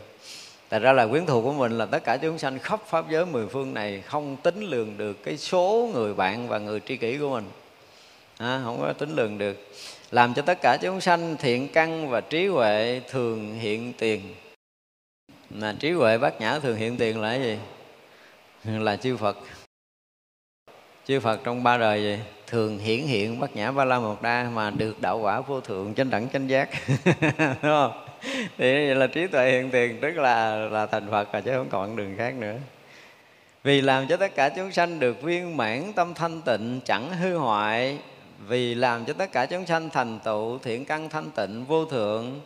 Tại 0.70 0.80
ra 0.80 0.94
là 0.94 1.08
quyến 1.08 1.26
thuộc 1.26 1.44
của 1.44 1.54
mình 1.54 1.78
là 1.78 1.86
tất 1.86 2.04
cả 2.04 2.18
chúng 2.18 2.38
sanh 2.38 2.60
khắp 2.60 2.80
pháp 2.88 3.06
giới 3.10 3.26
mười 3.26 3.48
phương 3.48 3.74
này 3.74 4.02
không 4.02 4.36
tính 4.36 4.64
lường 4.64 4.98
được 4.98 5.24
cái 5.24 5.38
số 5.38 5.90
người 5.94 6.14
bạn 6.14 6.48
và 6.48 6.58
người 6.58 6.80
tri 6.80 6.98
kỷ 6.98 7.18
của 7.18 7.30
mình 7.30 7.44
à, 8.42 8.62
không 8.64 8.82
có 8.82 8.94
tính 8.94 9.16
lường 9.16 9.38
được. 9.38 9.68
Làm 10.12 10.34
cho 10.34 10.42
tất 10.42 10.62
cả 10.62 10.78
chúng 10.82 11.02
sanh 11.02 11.38
thiện 11.38 11.68
căn 11.68 12.10
và 12.10 12.22
trí 12.22 12.48
huệ 12.48 13.02
thường 13.10 13.60
hiện 13.60 13.94
tiền. 13.98 14.22
Mà 15.50 15.76
trí 15.80 15.92
huệ 15.92 16.18
bát 16.18 16.42
nhã 16.42 16.60
thường 16.60 16.78
hiện 16.78 16.98
tiền 16.98 17.22
là 17.22 17.30
cái 17.30 17.42
gì? 17.42 17.58
Là 18.64 18.96
chư 18.96 19.18
phật. 19.18 19.38
Chư 21.08 21.20
phật 21.20 21.40
trong 21.44 21.64
ba 21.64 21.78
đời 21.78 22.02
gì 22.02 22.20
thường 22.48 22.80
hiển 22.80 23.00
hiện 23.00 23.40
bát 23.40 23.56
nhã 23.56 23.72
ba 23.72 23.86
la 23.86 24.00
mật 24.00 24.22
đa 24.22 24.50
mà 24.54 24.70
được 24.70 25.02
đạo 25.02 25.20
quả 25.20 25.42
vô 25.42 25.62
thượng 25.62 25.94
chánh 25.94 26.10
đẳng 26.10 26.28
chánh 26.34 26.50
giác. 26.50 26.70
Đúng 27.38 27.56
không? 27.62 28.06
Thì 28.58 28.74
vậy 28.74 28.96
là 28.96 29.08
trí 29.08 29.28
tuệ 29.28 29.52
hiện 29.52 29.70
tiền 29.72 29.98
tức 30.02 30.12
là 30.12 30.56
là 30.56 30.86
thành 30.86 31.12
phật 31.12 31.34
rồi 31.34 31.42
chứ 31.42 31.52
không 31.54 31.70
còn 31.70 31.96
đường 31.96 32.16
khác 32.18 32.34
nữa. 32.34 32.56
Vì 33.64 33.82
làm 33.82 34.08
cho 34.08 34.18
tất 34.18 34.36
cả 34.36 34.50
chúng 34.50 34.72
sanh 34.72 35.00
được 35.00 35.22
viên 35.22 35.58
mãn 35.58 35.94
tâm 35.94 36.14
thanh 36.14 36.42
tịnh 36.42 36.80
chẳng 36.86 37.14
hư 37.14 37.38
hoại 37.38 37.98
vì 38.48 38.76
làm 38.76 39.06
cho 39.06 39.14
tất 39.14 39.32
cả 39.32 39.46
chúng 39.46 39.66
sanh 39.66 39.90
thành 39.90 40.20
tựu 40.20 40.58
thiện 40.58 40.86
căn 40.86 41.10
thanh 41.10 41.32
tịnh 41.32 41.66
vô 41.66 41.86
thượng, 41.86 42.40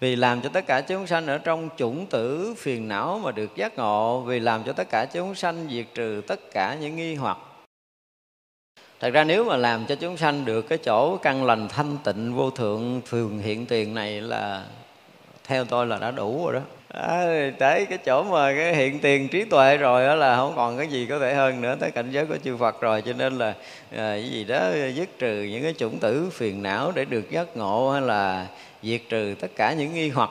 vì 0.00 0.16
làm 0.16 0.40
cho 0.40 0.48
tất 0.48 0.66
cả 0.66 0.80
chúng 0.80 1.06
sanh 1.06 1.26
ở 1.26 1.38
trong 1.38 1.68
chủng 1.76 2.06
tử 2.06 2.54
phiền 2.58 2.88
não 2.88 3.20
mà 3.24 3.32
được 3.32 3.56
giác 3.56 3.76
ngộ, 3.76 4.20
vì 4.20 4.40
làm 4.40 4.64
cho 4.64 4.72
tất 4.72 4.88
cả 4.90 5.04
chúng 5.12 5.34
sanh 5.34 5.68
diệt 5.70 5.86
trừ 5.94 6.22
tất 6.26 6.40
cả 6.52 6.76
những 6.80 6.96
nghi 6.96 7.14
hoặc. 7.14 7.38
Thật 9.00 9.10
ra 9.10 9.24
nếu 9.24 9.44
mà 9.44 9.56
làm 9.56 9.86
cho 9.86 9.94
chúng 9.94 10.16
sanh 10.16 10.44
được 10.44 10.62
cái 10.62 10.78
chỗ 10.78 11.16
căn 11.16 11.44
lành 11.44 11.68
thanh 11.68 11.98
tịnh 12.04 12.34
vô 12.34 12.50
thượng 12.50 13.00
thường 13.08 13.38
hiện 13.38 13.66
tiền 13.66 13.94
này 13.94 14.20
là 14.20 14.66
theo 15.44 15.64
tôi 15.64 15.86
là 15.86 15.98
đã 15.98 16.10
đủ 16.10 16.44
rồi 16.44 16.54
đó 16.54 16.60
à, 16.88 17.50
tới 17.58 17.86
cái 17.86 17.98
chỗ 17.98 18.22
mà 18.22 18.54
cái 18.54 18.74
hiện 18.74 18.98
tiền 18.98 19.28
trí 19.28 19.44
tuệ 19.44 19.76
rồi 19.76 20.06
đó 20.06 20.14
là 20.14 20.36
không 20.36 20.52
còn 20.56 20.78
cái 20.78 20.86
gì 20.86 21.06
có 21.06 21.18
thể 21.18 21.34
hơn 21.34 21.60
nữa 21.60 21.76
tới 21.80 21.90
cảnh 21.90 22.10
giới 22.10 22.26
của 22.26 22.36
chư 22.44 22.56
Phật 22.56 22.80
rồi 22.80 23.02
cho 23.02 23.12
nên 23.12 23.38
là 23.38 23.46
à, 23.46 23.54
cái 23.90 24.30
gì 24.30 24.44
đó 24.44 24.60
dứt 24.94 25.08
trừ 25.18 25.42
những 25.42 25.62
cái 25.62 25.74
chủng 25.78 25.98
tử 25.98 26.30
phiền 26.32 26.62
não 26.62 26.92
để 26.94 27.04
được 27.04 27.30
giác 27.30 27.56
ngộ 27.56 27.90
hay 27.90 28.02
là 28.02 28.46
diệt 28.82 29.00
trừ 29.08 29.34
tất 29.40 29.48
cả 29.56 29.72
những 29.72 29.94
nghi 29.94 30.08
hoặc. 30.08 30.30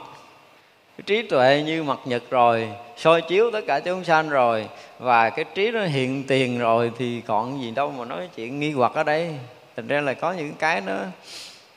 Trí 1.06 1.22
tuệ 1.22 1.64
như 1.66 1.84
mặt 1.84 2.00
nhật 2.06 2.24
rồi 2.30 2.70
soi 2.98 3.22
chiếu 3.22 3.52
tất 3.52 3.62
cả 3.68 3.80
chúng 3.80 4.04
sanh 4.04 4.30
rồi 4.30 4.68
và 5.00 5.30
cái 5.30 5.46
trí 5.56 5.72
nó 5.72 5.86
hiện 5.86 6.24
tiền 6.24 6.60
rồi 6.60 6.92
thì 6.98 7.22
còn 7.22 7.62
gì 7.62 7.72
đâu 7.72 7.92
mà 7.92 8.06
nói 8.06 8.30
chuyện 8.36 8.60
nghi 8.60 8.72
hoặc 8.72 8.92
ở 8.96 9.04
đây. 9.04 9.36
Thành 9.76 9.88
ra 9.88 10.02
là 10.02 10.14
có 10.14 10.32
những 10.32 10.54
cái 10.60 10.82
nó 10.82 10.98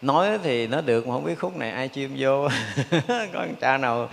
nói 0.02 0.39
thì 0.43 0.66
nó 0.66 0.81
được 0.81 1.07
mà 1.07 1.15
không 1.15 1.24
biết 1.24 1.39
khúc 1.39 1.57
này 1.57 1.70
ai 1.70 1.89
chim 1.89 2.16
vô. 2.19 2.48
Có 3.32 3.47
cha 3.61 3.78
nào 3.78 4.09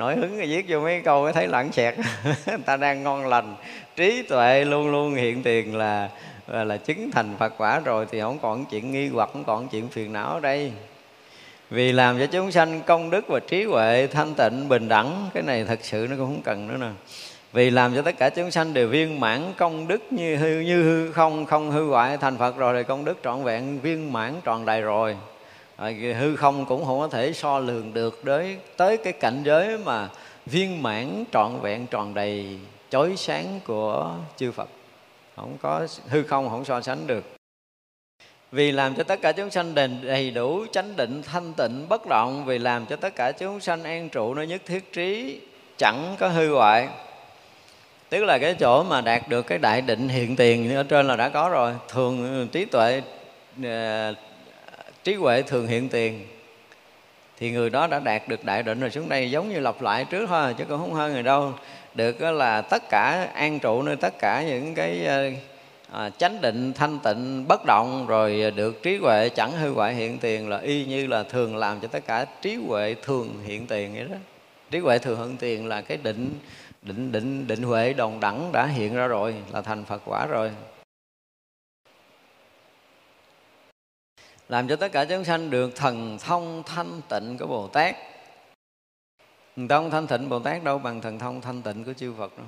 nổi 0.00 0.16
hứng 0.16 0.38
rồi 0.38 0.46
viết 0.46 0.64
vô 0.68 0.80
mấy 0.80 1.00
câu 1.00 1.32
thấy 1.32 1.48
lẳng 1.48 1.72
xẹt. 1.72 1.94
Người 2.46 2.58
ta 2.64 2.76
đang 2.76 3.02
ngon 3.02 3.26
lành, 3.26 3.56
trí 3.96 4.22
tuệ 4.22 4.64
luôn 4.64 4.90
luôn 4.90 5.14
hiện 5.14 5.42
tiền 5.42 5.76
là 5.76 6.08
là 6.46 6.76
chứng 6.76 7.10
thành 7.10 7.36
phật 7.38 7.52
quả 7.58 7.80
rồi 7.80 8.06
thì 8.10 8.20
không 8.20 8.38
còn 8.38 8.64
chuyện 8.70 8.92
nghi 8.92 9.08
hoặc, 9.08 9.30
không 9.32 9.44
còn 9.44 9.68
chuyện 9.68 9.88
phiền 9.88 10.12
não 10.12 10.34
ở 10.34 10.40
đây. 10.40 10.72
Vì 11.70 11.92
làm 11.92 12.18
cho 12.18 12.26
chúng 12.26 12.52
sanh 12.52 12.80
công 12.86 13.10
đức 13.10 13.28
và 13.28 13.40
trí 13.40 13.64
huệ 13.64 14.08
thanh 14.12 14.34
tịnh, 14.34 14.68
bình 14.68 14.88
đẳng, 14.88 15.28
cái 15.34 15.42
này 15.42 15.64
thật 15.64 15.78
sự 15.82 16.06
nó 16.10 16.16
cũng 16.16 16.26
không 16.26 16.42
cần 16.42 16.68
nữa 16.68 16.76
nè. 16.80 16.90
Vì 17.52 17.70
làm 17.70 17.94
cho 17.94 18.02
tất 18.02 18.18
cả 18.18 18.30
chúng 18.30 18.50
sanh 18.50 18.74
đều 18.74 18.88
viên 18.88 19.20
mãn 19.20 19.52
công 19.56 19.88
đức 19.88 20.12
như 20.12 20.36
hư 20.36 20.60
như 20.60 20.82
hư 20.82 21.12
không 21.12 21.46
không 21.46 21.70
hư 21.70 21.88
hoại 21.88 22.16
thành 22.16 22.38
phật 22.38 22.56
rồi 22.56 22.74
thì 22.76 22.88
công 22.88 23.04
đức 23.04 23.18
trọn 23.24 23.44
vẹn, 23.44 23.80
viên 23.80 24.12
mãn 24.12 24.34
tròn 24.44 24.64
đầy 24.64 24.80
rồi 24.80 25.16
à, 25.80 25.90
hư 26.18 26.36
không 26.36 26.66
cũng 26.66 26.84
không 26.84 26.98
có 26.98 27.08
thể 27.08 27.32
so 27.32 27.58
lường 27.58 27.94
được 27.94 28.22
tới 28.24 28.56
tới 28.76 28.96
cái 28.96 29.12
cảnh 29.12 29.42
giới 29.44 29.78
mà 29.78 30.08
viên 30.46 30.82
mãn 30.82 31.24
trọn 31.32 31.60
vẹn 31.60 31.86
tròn 31.86 32.14
đầy 32.14 32.58
chói 32.90 33.16
sáng 33.16 33.60
của 33.64 34.14
chư 34.36 34.52
Phật. 34.52 34.68
Không 35.36 35.56
có 35.62 35.86
hư 36.08 36.22
không 36.22 36.48
không 36.48 36.64
so 36.64 36.80
sánh 36.80 37.06
được. 37.06 37.24
Vì 38.52 38.72
làm 38.72 38.94
cho 38.94 39.02
tất 39.02 39.20
cả 39.22 39.32
chúng 39.32 39.50
sanh 39.50 39.74
đền 39.74 40.00
đầy 40.02 40.30
đủ 40.30 40.66
chánh 40.72 40.96
định 40.96 41.22
thanh 41.22 41.52
tịnh 41.52 41.86
bất 41.88 42.06
động 42.06 42.44
vì 42.44 42.58
làm 42.58 42.86
cho 42.86 42.96
tất 42.96 43.16
cả 43.16 43.32
chúng 43.32 43.60
sanh 43.60 43.84
an 43.84 44.08
trụ 44.08 44.34
nơi 44.34 44.46
nhất 44.46 44.62
thiết 44.66 44.92
trí 44.92 45.40
chẳng 45.78 46.16
có 46.18 46.28
hư 46.28 46.54
hoại. 46.54 46.88
Tức 48.08 48.24
là 48.24 48.38
cái 48.38 48.54
chỗ 48.54 48.82
mà 48.82 49.00
đạt 49.00 49.28
được 49.28 49.42
cái 49.42 49.58
đại 49.58 49.80
định 49.80 50.08
hiện 50.08 50.36
tiền 50.36 50.74
ở 50.74 50.82
trên 50.82 51.06
là 51.06 51.16
đã 51.16 51.28
có 51.28 51.48
rồi. 51.48 51.74
Thường 51.88 52.40
ừ, 52.40 52.46
trí 52.52 52.64
tuệ 52.64 53.02
ờ, 53.62 54.14
trí 55.04 55.14
huệ 55.14 55.42
thường 55.42 55.66
hiện 55.66 55.88
tiền. 55.88 56.26
Thì 57.38 57.50
người 57.50 57.70
đó 57.70 57.86
đã 57.86 58.00
đạt 58.00 58.28
được 58.28 58.44
đại 58.44 58.62
định 58.62 58.80
rồi 58.80 58.90
xuống 58.90 59.08
đây 59.08 59.30
giống 59.30 59.48
như 59.48 59.60
lặp 59.60 59.82
lại 59.82 60.04
trước 60.10 60.26
thôi 60.28 60.54
chứ 60.58 60.64
cũng 60.68 60.78
không 60.78 60.94
hơn 60.94 61.12
người 61.12 61.22
đâu. 61.22 61.52
Được 61.94 62.20
là 62.20 62.60
tất 62.60 62.82
cả 62.88 63.28
an 63.34 63.58
trụ 63.58 63.82
nơi 63.82 63.96
tất 63.96 64.18
cả 64.18 64.42
những 64.42 64.74
cái 64.74 65.06
à, 65.92 66.10
chánh 66.18 66.40
định 66.40 66.72
thanh 66.72 66.98
tịnh 66.98 67.48
bất 67.48 67.60
động 67.66 68.06
rồi 68.08 68.52
được 68.56 68.82
trí 68.82 68.96
huệ 68.96 69.28
chẳng 69.28 69.52
hư 69.52 69.72
hoại 69.72 69.94
hiện 69.94 70.18
tiền 70.18 70.48
là 70.48 70.58
y 70.58 70.84
như 70.84 71.06
là 71.06 71.22
thường 71.22 71.56
làm 71.56 71.80
cho 71.80 71.88
tất 71.88 72.06
cả 72.06 72.26
trí 72.42 72.54
huệ 72.54 72.94
thường 73.02 73.34
hiện 73.44 73.66
tiền 73.66 73.94
vậy 73.94 74.04
đó. 74.10 74.16
Trí 74.70 74.78
huệ 74.78 74.98
thường 74.98 75.18
hiện 75.18 75.36
tiền 75.36 75.66
là 75.66 75.80
cái 75.80 75.98
định 76.02 76.30
định 76.82 77.12
định 77.12 77.46
định 77.46 77.62
huệ 77.62 77.92
đồng 77.92 78.20
đẳng 78.20 78.52
đã 78.52 78.66
hiện 78.66 78.94
ra 78.94 79.06
rồi 79.06 79.34
là 79.52 79.62
thành 79.62 79.84
phật 79.84 80.02
quả 80.04 80.26
rồi. 80.26 80.50
Làm 84.50 84.68
cho 84.68 84.76
tất 84.76 84.92
cả 84.92 85.04
chúng 85.04 85.24
sanh 85.24 85.50
được 85.50 85.76
thần 85.76 86.18
thông 86.18 86.62
thanh 86.66 87.00
tịnh 87.08 87.38
của 87.38 87.46
bồ 87.46 87.66
tát. 87.66 87.96
Thần 89.56 89.68
thông 89.68 89.90
thanh 89.90 90.06
tịnh 90.06 90.28
bồ 90.28 90.38
tát 90.38 90.64
đâu 90.64 90.78
bằng 90.78 91.00
thần 91.00 91.18
thông 91.18 91.40
thanh 91.40 91.62
tịnh 91.62 91.84
của 91.84 91.92
chư 91.92 92.12
phật 92.18 92.38
đâu. 92.38 92.46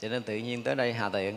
Cho 0.00 0.08
nên 0.08 0.22
tự 0.22 0.36
nhiên 0.36 0.62
tới 0.62 0.74
đây 0.74 0.92
hà 0.92 1.08
tiện. 1.08 1.34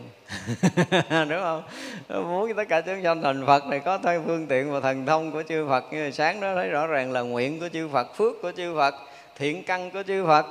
Đúng 1.29 1.41
không? 1.41 1.63
Muốn 2.09 2.53
tất 2.57 2.63
cả 2.69 2.81
chúng 2.81 3.03
sanh 3.03 3.21
thành 3.21 3.45
phật 3.45 3.65
này 3.65 3.79
có 3.79 3.97
thay 3.97 4.19
phương 4.25 4.47
tiện 4.47 4.71
và 4.71 4.79
thần 4.79 5.05
thông 5.05 5.31
của 5.31 5.43
chư 5.43 5.67
phật. 5.69 5.83
Như 5.91 6.11
sáng 6.11 6.41
đó 6.41 6.55
thấy 6.55 6.69
rõ 6.69 6.87
ràng 6.87 7.11
là 7.11 7.21
nguyện 7.21 7.59
của 7.59 7.69
chư 7.73 7.87
phật, 7.87 8.15
phước 8.15 8.35
của 8.41 8.51
chư 8.51 8.75
phật, 8.75 8.95
thiện 9.37 9.63
căn 9.63 9.91
của 9.91 10.03
chư 10.03 10.25
phật 10.25 10.45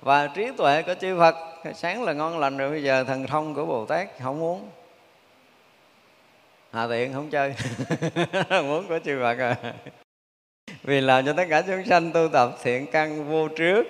và 0.00 0.26
trí 0.26 0.46
tuệ 0.56 0.82
của 0.82 0.94
chư 1.00 1.18
phật. 1.18 1.34
Sáng 1.74 2.02
là 2.02 2.12
ngon 2.12 2.38
lành 2.38 2.56
rồi, 2.56 2.70
bây 2.70 2.82
giờ 2.82 3.04
thần 3.04 3.26
thông 3.26 3.54
của 3.54 3.66
bồ 3.66 3.86
tát 3.86 4.08
không 4.22 4.40
muốn 4.40 4.68
hà 6.72 6.86
tiện 6.86 7.12
không 7.12 7.30
chơi. 7.30 7.54
Muốn 8.62 8.88
của 8.88 8.98
chư 9.04 9.18
phật 9.20 9.38
à. 9.38 9.56
Vì 10.82 11.00
làm 11.00 11.26
cho 11.26 11.32
tất 11.32 11.44
cả 11.50 11.62
chúng 11.62 11.84
sanh 11.86 12.12
tu 12.12 12.28
tập 12.32 12.56
thiện 12.62 12.86
căn 12.86 13.28
vô 13.28 13.48
trước. 13.48 13.86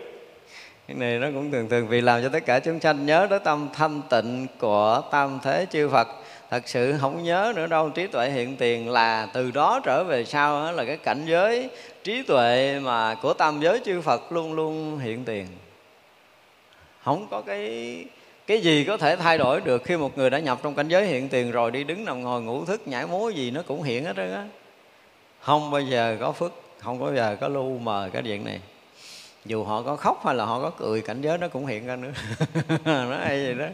Cái 0.88 0.96
này 0.96 1.18
nó 1.18 1.26
cũng 1.34 1.50
thường 1.50 1.68
thường 1.68 1.88
vì 1.88 2.00
làm 2.00 2.22
cho 2.22 2.28
tất 2.28 2.46
cả 2.46 2.60
chúng 2.60 2.80
sanh 2.80 3.06
nhớ 3.06 3.26
tới 3.30 3.38
tâm 3.38 3.68
thanh 3.74 4.02
tịnh 4.10 4.46
của 4.58 5.02
tam 5.10 5.38
thế 5.42 5.66
chư 5.70 5.88
Phật. 5.88 6.08
Thật 6.50 6.68
sự 6.68 6.94
không 7.00 7.24
nhớ 7.24 7.52
nữa 7.56 7.66
đâu, 7.66 7.90
trí 7.90 8.06
tuệ 8.06 8.30
hiện 8.30 8.56
tiền 8.56 8.90
là 8.90 9.28
từ 9.32 9.50
đó 9.50 9.80
trở 9.84 10.04
về 10.04 10.24
sau 10.24 10.64
đó 10.64 10.72
là 10.72 10.84
cái 10.84 10.96
cảnh 10.96 11.24
giới 11.26 11.70
trí 12.04 12.22
tuệ 12.22 12.80
mà 12.82 13.14
của 13.14 13.34
tam 13.34 13.60
giới 13.60 13.80
chư 13.84 14.00
Phật 14.00 14.32
luôn 14.32 14.52
luôn 14.52 14.98
hiện 14.98 15.24
tiền. 15.24 15.46
Không 17.04 17.26
có 17.30 17.40
cái 17.40 18.04
cái 18.50 18.60
gì 18.60 18.84
có 18.84 18.96
thể 18.96 19.16
thay 19.16 19.38
đổi 19.38 19.60
được 19.60 19.84
khi 19.84 19.96
một 19.96 20.18
người 20.18 20.30
đã 20.30 20.38
nhập 20.38 20.58
trong 20.62 20.74
cảnh 20.74 20.88
giới 20.88 21.06
hiện 21.06 21.28
tiền 21.28 21.50
rồi, 21.50 21.70
đi 21.70 21.84
đứng 21.84 22.04
nằm 22.04 22.22
ngồi 22.22 22.42
ngủ 22.42 22.64
thức 22.64 22.88
nhảy 22.88 23.06
múa 23.06 23.28
gì 23.28 23.50
nó 23.50 23.62
cũng 23.66 23.82
hiện 23.82 24.04
hết 24.04 24.12
trơn 24.16 24.32
á. 24.32 24.44
Không 25.40 25.70
bao 25.70 25.80
giờ 25.80 26.16
có 26.20 26.32
phước 26.32 26.52
không 26.78 26.98
bao 26.98 27.14
giờ 27.14 27.36
có 27.40 27.48
lu 27.48 27.78
mờ 27.78 28.10
cái 28.12 28.22
chuyện 28.22 28.44
này. 28.44 28.60
Dù 29.44 29.64
họ 29.64 29.82
có 29.82 29.96
khóc 29.96 30.26
hay 30.26 30.34
là 30.34 30.44
họ 30.44 30.60
có 30.60 30.70
cười, 30.70 31.00
cảnh 31.00 31.20
giới 31.20 31.38
nó 31.38 31.48
cũng 31.48 31.66
hiện 31.66 31.86
ra 31.86 31.96
nữa. 31.96 32.12
Nó 32.84 33.16
hay 33.24 33.40
gì 33.40 33.54
đó. 33.54 33.66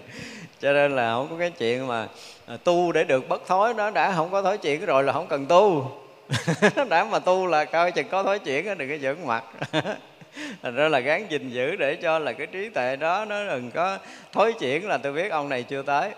Cho 0.61 0.73
nên 0.73 0.97
là 0.97 1.15
không 1.15 1.29
có 1.31 1.37
cái 1.39 1.51
chuyện 1.51 1.87
mà 1.87 2.09
à, 2.47 2.57
tu 2.65 2.93
để 2.93 3.05
được 3.05 3.29
bất 3.29 3.47
thối, 3.47 3.75
nó 3.75 3.91
đã 3.91 4.13
không 4.17 4.31
có 4.31 4.43
thối 4.43 4.59
chuyện 4.59 4.87
rồi 4.87 5.03
là 5.03 5.13
không 5.13 5.27
cần 5.27 5.47
tu. 5.47 5.91
Đã 6.89 7.05
mà 7.05 7.19
tu 7.19 7.47
là 7.47 7.65
coi 7.65 7.93
chừng 7.93 8.09
có 8.09 8.23
thối 8.23 8.39
chuyển 8.39 8.79
đừng 8.79 8.89
có 8.89 8.97
giỡn 9.03 9.27
mặt. 9.27 9.45
thành 10.63 10.75
ra 10.75 10.89
là 10.89 11.01
gắng 11.01 11.27
gìn 11.29 11.51
giữ 11.51 11.77
để 11.77 11.97
cho 11.97 12.19
là 12.19 12.33
cái 12.33 12.47
trí 12.47 12.69
tuệ 12.69 12.97
đó 12.97 13.25
nó 13.25 13.45
đừng 13.45 13.71
có 13.71 13.99
thối 14.33 14.53
chuyển 14.53 14.89
là 14.89 14.99
tôi 14.99 15.13
biết 15.13 15.31
ông 15.31 15.49
này 15.49 15.63
chưa 15.63 15.83
tới. 15.83 16.11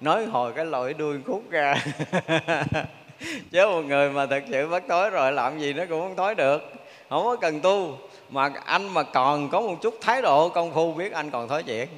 Nói 0.00 0.26
hồi 0.26 0.52
cái 0.56 0.64
lội 0.64 0.94
đuôi 0.94 1.16
khúc 1.26 1.50
ra. 1.50 1.74
Chứ 3.52 3.66
một 3.66 3.82
người 3.82 4.10
mà 4.10 4.26
thật 4.26 4.42
sự 4.50 4.68
bắt 4.68 4.82
tối 4.88 5.10
rồi 5.10 5.32
làm 5.32 5.58
gì 5.58 5.72
nó 5.72 5.84
cũng 5.88 6.00
không 6.00 6.14
tối 6.16 6.34
được. 6.34 6.72
Không 7.10 7.24
có 7.24 7.36
cần 7.36 7.60
tu. 7.60 7.98
Mà 8.30 8.50
anh 8.64 8.88
mà 8.88 9.02
còn 9.02 9.48
có 9.48 9.60
một 9.60 9.76
chút 9.82 9.98
thái 10.00 10.22
độ 10.22 10.48
công 10.48 10.74
phu 10.74 10.92
biết 10.92 11.12
anh 11.12 11.30
còn 11.30 11.48
thối 11.48 11.62
chuyển. 11.62 11.88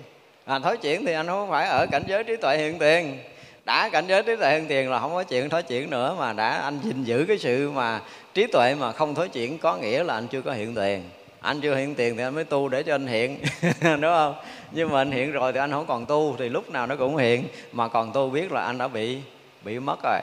À, 0.44 0.59
thối 0.59 0.77
chuyển 0.77 1.07
thì 1.07 1.12
anh 1.12 1.27
không 1.27 1.51
phải 1.51 1.69
ở 1.69 1.86
cảnh 1.86 2.03
giới 2.07 2.24
trí 2.24 2.36
tuệ 2.36 2.57
hiện 2.57 2.78
tiền. 2.78 3.19
Đã 3.65 3.89
cảnh 3.89 4.05
giới 4.07 4.23
trí 4.23 4.36
tuệ 4.36 4.53
hiện 4.53 4.66
tiền 4.69 4.90
là 4.90 5.01
không 5.01 5.15
có 5.15 5.23
chuyện 5.23 5.48
thối 5.48 5.62
chuyển 5.62 5.90
nữa 5.90 6.16
mà 6.19 6.32
đã 6.32 6.48
anh 6.48 6.78
gìn 6.82 7.05
giữ 7.05 7.24
cái 7.28 7.39
sự 7.39 7.70
mà 7.70 8.01
trí 8.35 8.47
tuệ 8.47 8.74
mà 8.74 8.93
không 8.93 9.15
thối 9.15 9.28
chuyển 9.28 9.59
có 9.59 9.77
nghĩa 9.77 10.05
là 10.05 10.15
anh 10.15 10.27
chưa 10.27 10.43
có 10.43 10.53
hiện 10.53 10.74
tiền 10.74 11.03
anh 11.47 11.60
chưa 11.60 11.74
hiện 11.74 11.94
tiền 11.94 12.16
thì 12.16 12.23
anh 12.23 12.35
mới 12.35 12.44
tu 12.44 12.68
để 12.68 12.82
cho 12.82 12.94
anh 12.94 13.06
hiện 13.06 13.39
đúng 13.82 14.01
không? 14.01 14.35
Nhưng 14.73 14.90
mà 14.90 15.01
anh 15.01 15.10
hiện 15.10 15.32
rồi 15.32 15.52
thì 15.52 15.59
anh 15.59 15.70
không 15.70 15.86
còn 15.86 16.06
tu 16.06 16.36
thì 16.39 16.48
lúc 16.48 16.70
nào 16.70 16.86
nó 16.86 16.97
cũng 16.97 17.16
hiện. 17.16 17.44
Mà 17.73 17.89
còn 17.89 18.12
tu 18.12 18.31
biết 18.31 18.52
là 18.52 18.60
anh 18.60 18.78
đã 18.78 18.89
bị 18.89 19.18
bị 19.64 19.78
mất 19.78 19.98
rồi. 20.02 20.20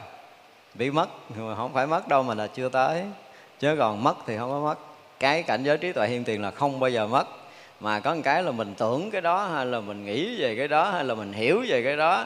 Bị 0.73 0.91
mất 0.91 1.09
mà 1.37 1.55
không 1.55 1.73
phải 1.73 1.87
mất 1.87 2.07
đâu 2.07 2.23
mà 2.23 2.33
là 2.33 2.47
chưa 2.47 2.69
tới. 2.69 3.03
Chứ 3.59 3.75
còn 3.79 4.03
mất 4.03 4.15
thì 4.27 4.37
không 4.37 4.49
có 4.49 4.59
mất. 4.59 4.75
Cái 5.19 5.43
cảnh 5.43 5.63
giới 5.63 5.77
trí 5.77 5.91
tuệ 5.91 6.07
hiện 6.07 6.23
tiền 6.23 6.41
là 6.41 6.51
không 6.51 6.79
bao 6.79 6.89
giờ 6.89 7.07
mất. 7.07 7.27
Mà 7.79 7.99
có 7.99 8.15
một 8.15 8.21
cái 8.23 8.43
là 8.43 8.51
mình 8.51 8.73
tưởng 8.77 9.11
cái 9.11 9.21
đó 9.21 9.45
hay 9.45 9.65
là 9.65 9.79
mình 9.79 10.05
nghĩ 10.05 10.41
về 10.41 10.55
cái 10.55 10.67
đó 10.67 10.91
hay 10.91 11.03
là 11.03 11.13
mình 11.13 11.33
hiểu 11.33 11.63
về 11.67 11.83
cái 11.83 11.97
đó, 11.97 12.25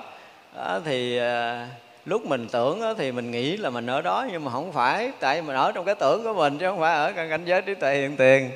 đó 0.56 0.80
thì 0.86 1.18
à, 1.18 1.68
lúc 2.06 2.26
mình 2.26 2.48
tưởng 2.52 2.82
đó, 2.82 2.94
thì 2.98 3.12
mình 3.12 3.32
nghĩ 3.32 3.58
là 3.58 3.70
mình 3.70 3.88
ở 3.88 4.02
đó 4.02 4.28
nhưng 4.32 4.46
mà 4.46 4.52
không 4.52 4.72
phải. 4.72 5.12
Tại 5.20 5.42
mình 5.42 5.56
ở 5.56 5.72
trong 5.72 5.86
cái 5.86 5.96
tưởng 5.96 6.24
của 6.24 6.34
mình 6.34 6.58
chứ 6.58 6.66
không 6.70 6.80
phải 6.80 6.96
ở 6.96 7.12
cảnh 7.30 7.46
giới 7.46 7.62
trí 7.62 7.74
tuệ 7.76 7.96
hiện 7.96 8.18
tiền 8.18 8.52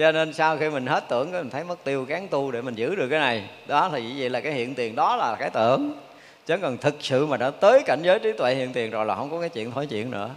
cho 0.00 0.12
nên 0.12 0.32
sau 0.32 0.56
khi 0.58 0.70
mình 0.70 0.86
hết 0.86 1.04
tưởng 1.08 1.32
mình 1.32 1.50
thấy 1.50 1.64
mất 1.64 1.84
tiêu 1.84 2.04
gán 2.04 2.28
tu 2.30 2.50
để 2.50 2.62
mình 2.62 2.74
giữ 2.74 2.94
được 2.94 3.08
cái 3.08 3.18
này. 3.18 3.44
Đó 3.66 3.90
thì 3.92 4.14
vậy 4.18 4.30
là 4.30 4.40
cái 4.40 4.52
hiện 4.52 4.74
tiền 4.74 4.96
đó 4.96 5.16
là 5.16 5.36
cái 5.40 5.50
tưởng. 5.50 6.00
Chứ 6.46 6.56
còn 6.62 6.78
thực 6.78 6.94
sự 7.00 7.26
mà 7.26 7.36
đã 7.36 7.50
tới 7.50 7.82
cảnh 7.86 8.00
giới 8.02 8.18
trí 8.18 8.32
tuệ 8.32 8.54
hiện 8.54 8.72
tiền 8.72 8.90
rồi 8.90 9.06
là 9.06 9.14
không 9.14 9.30
có 9.30 9.40
cái 9.40 9.48
chuyện 9.48 9.72
thối 9.72 9.86
chuyện 9.86 10.10
nữa. 10.10 10.30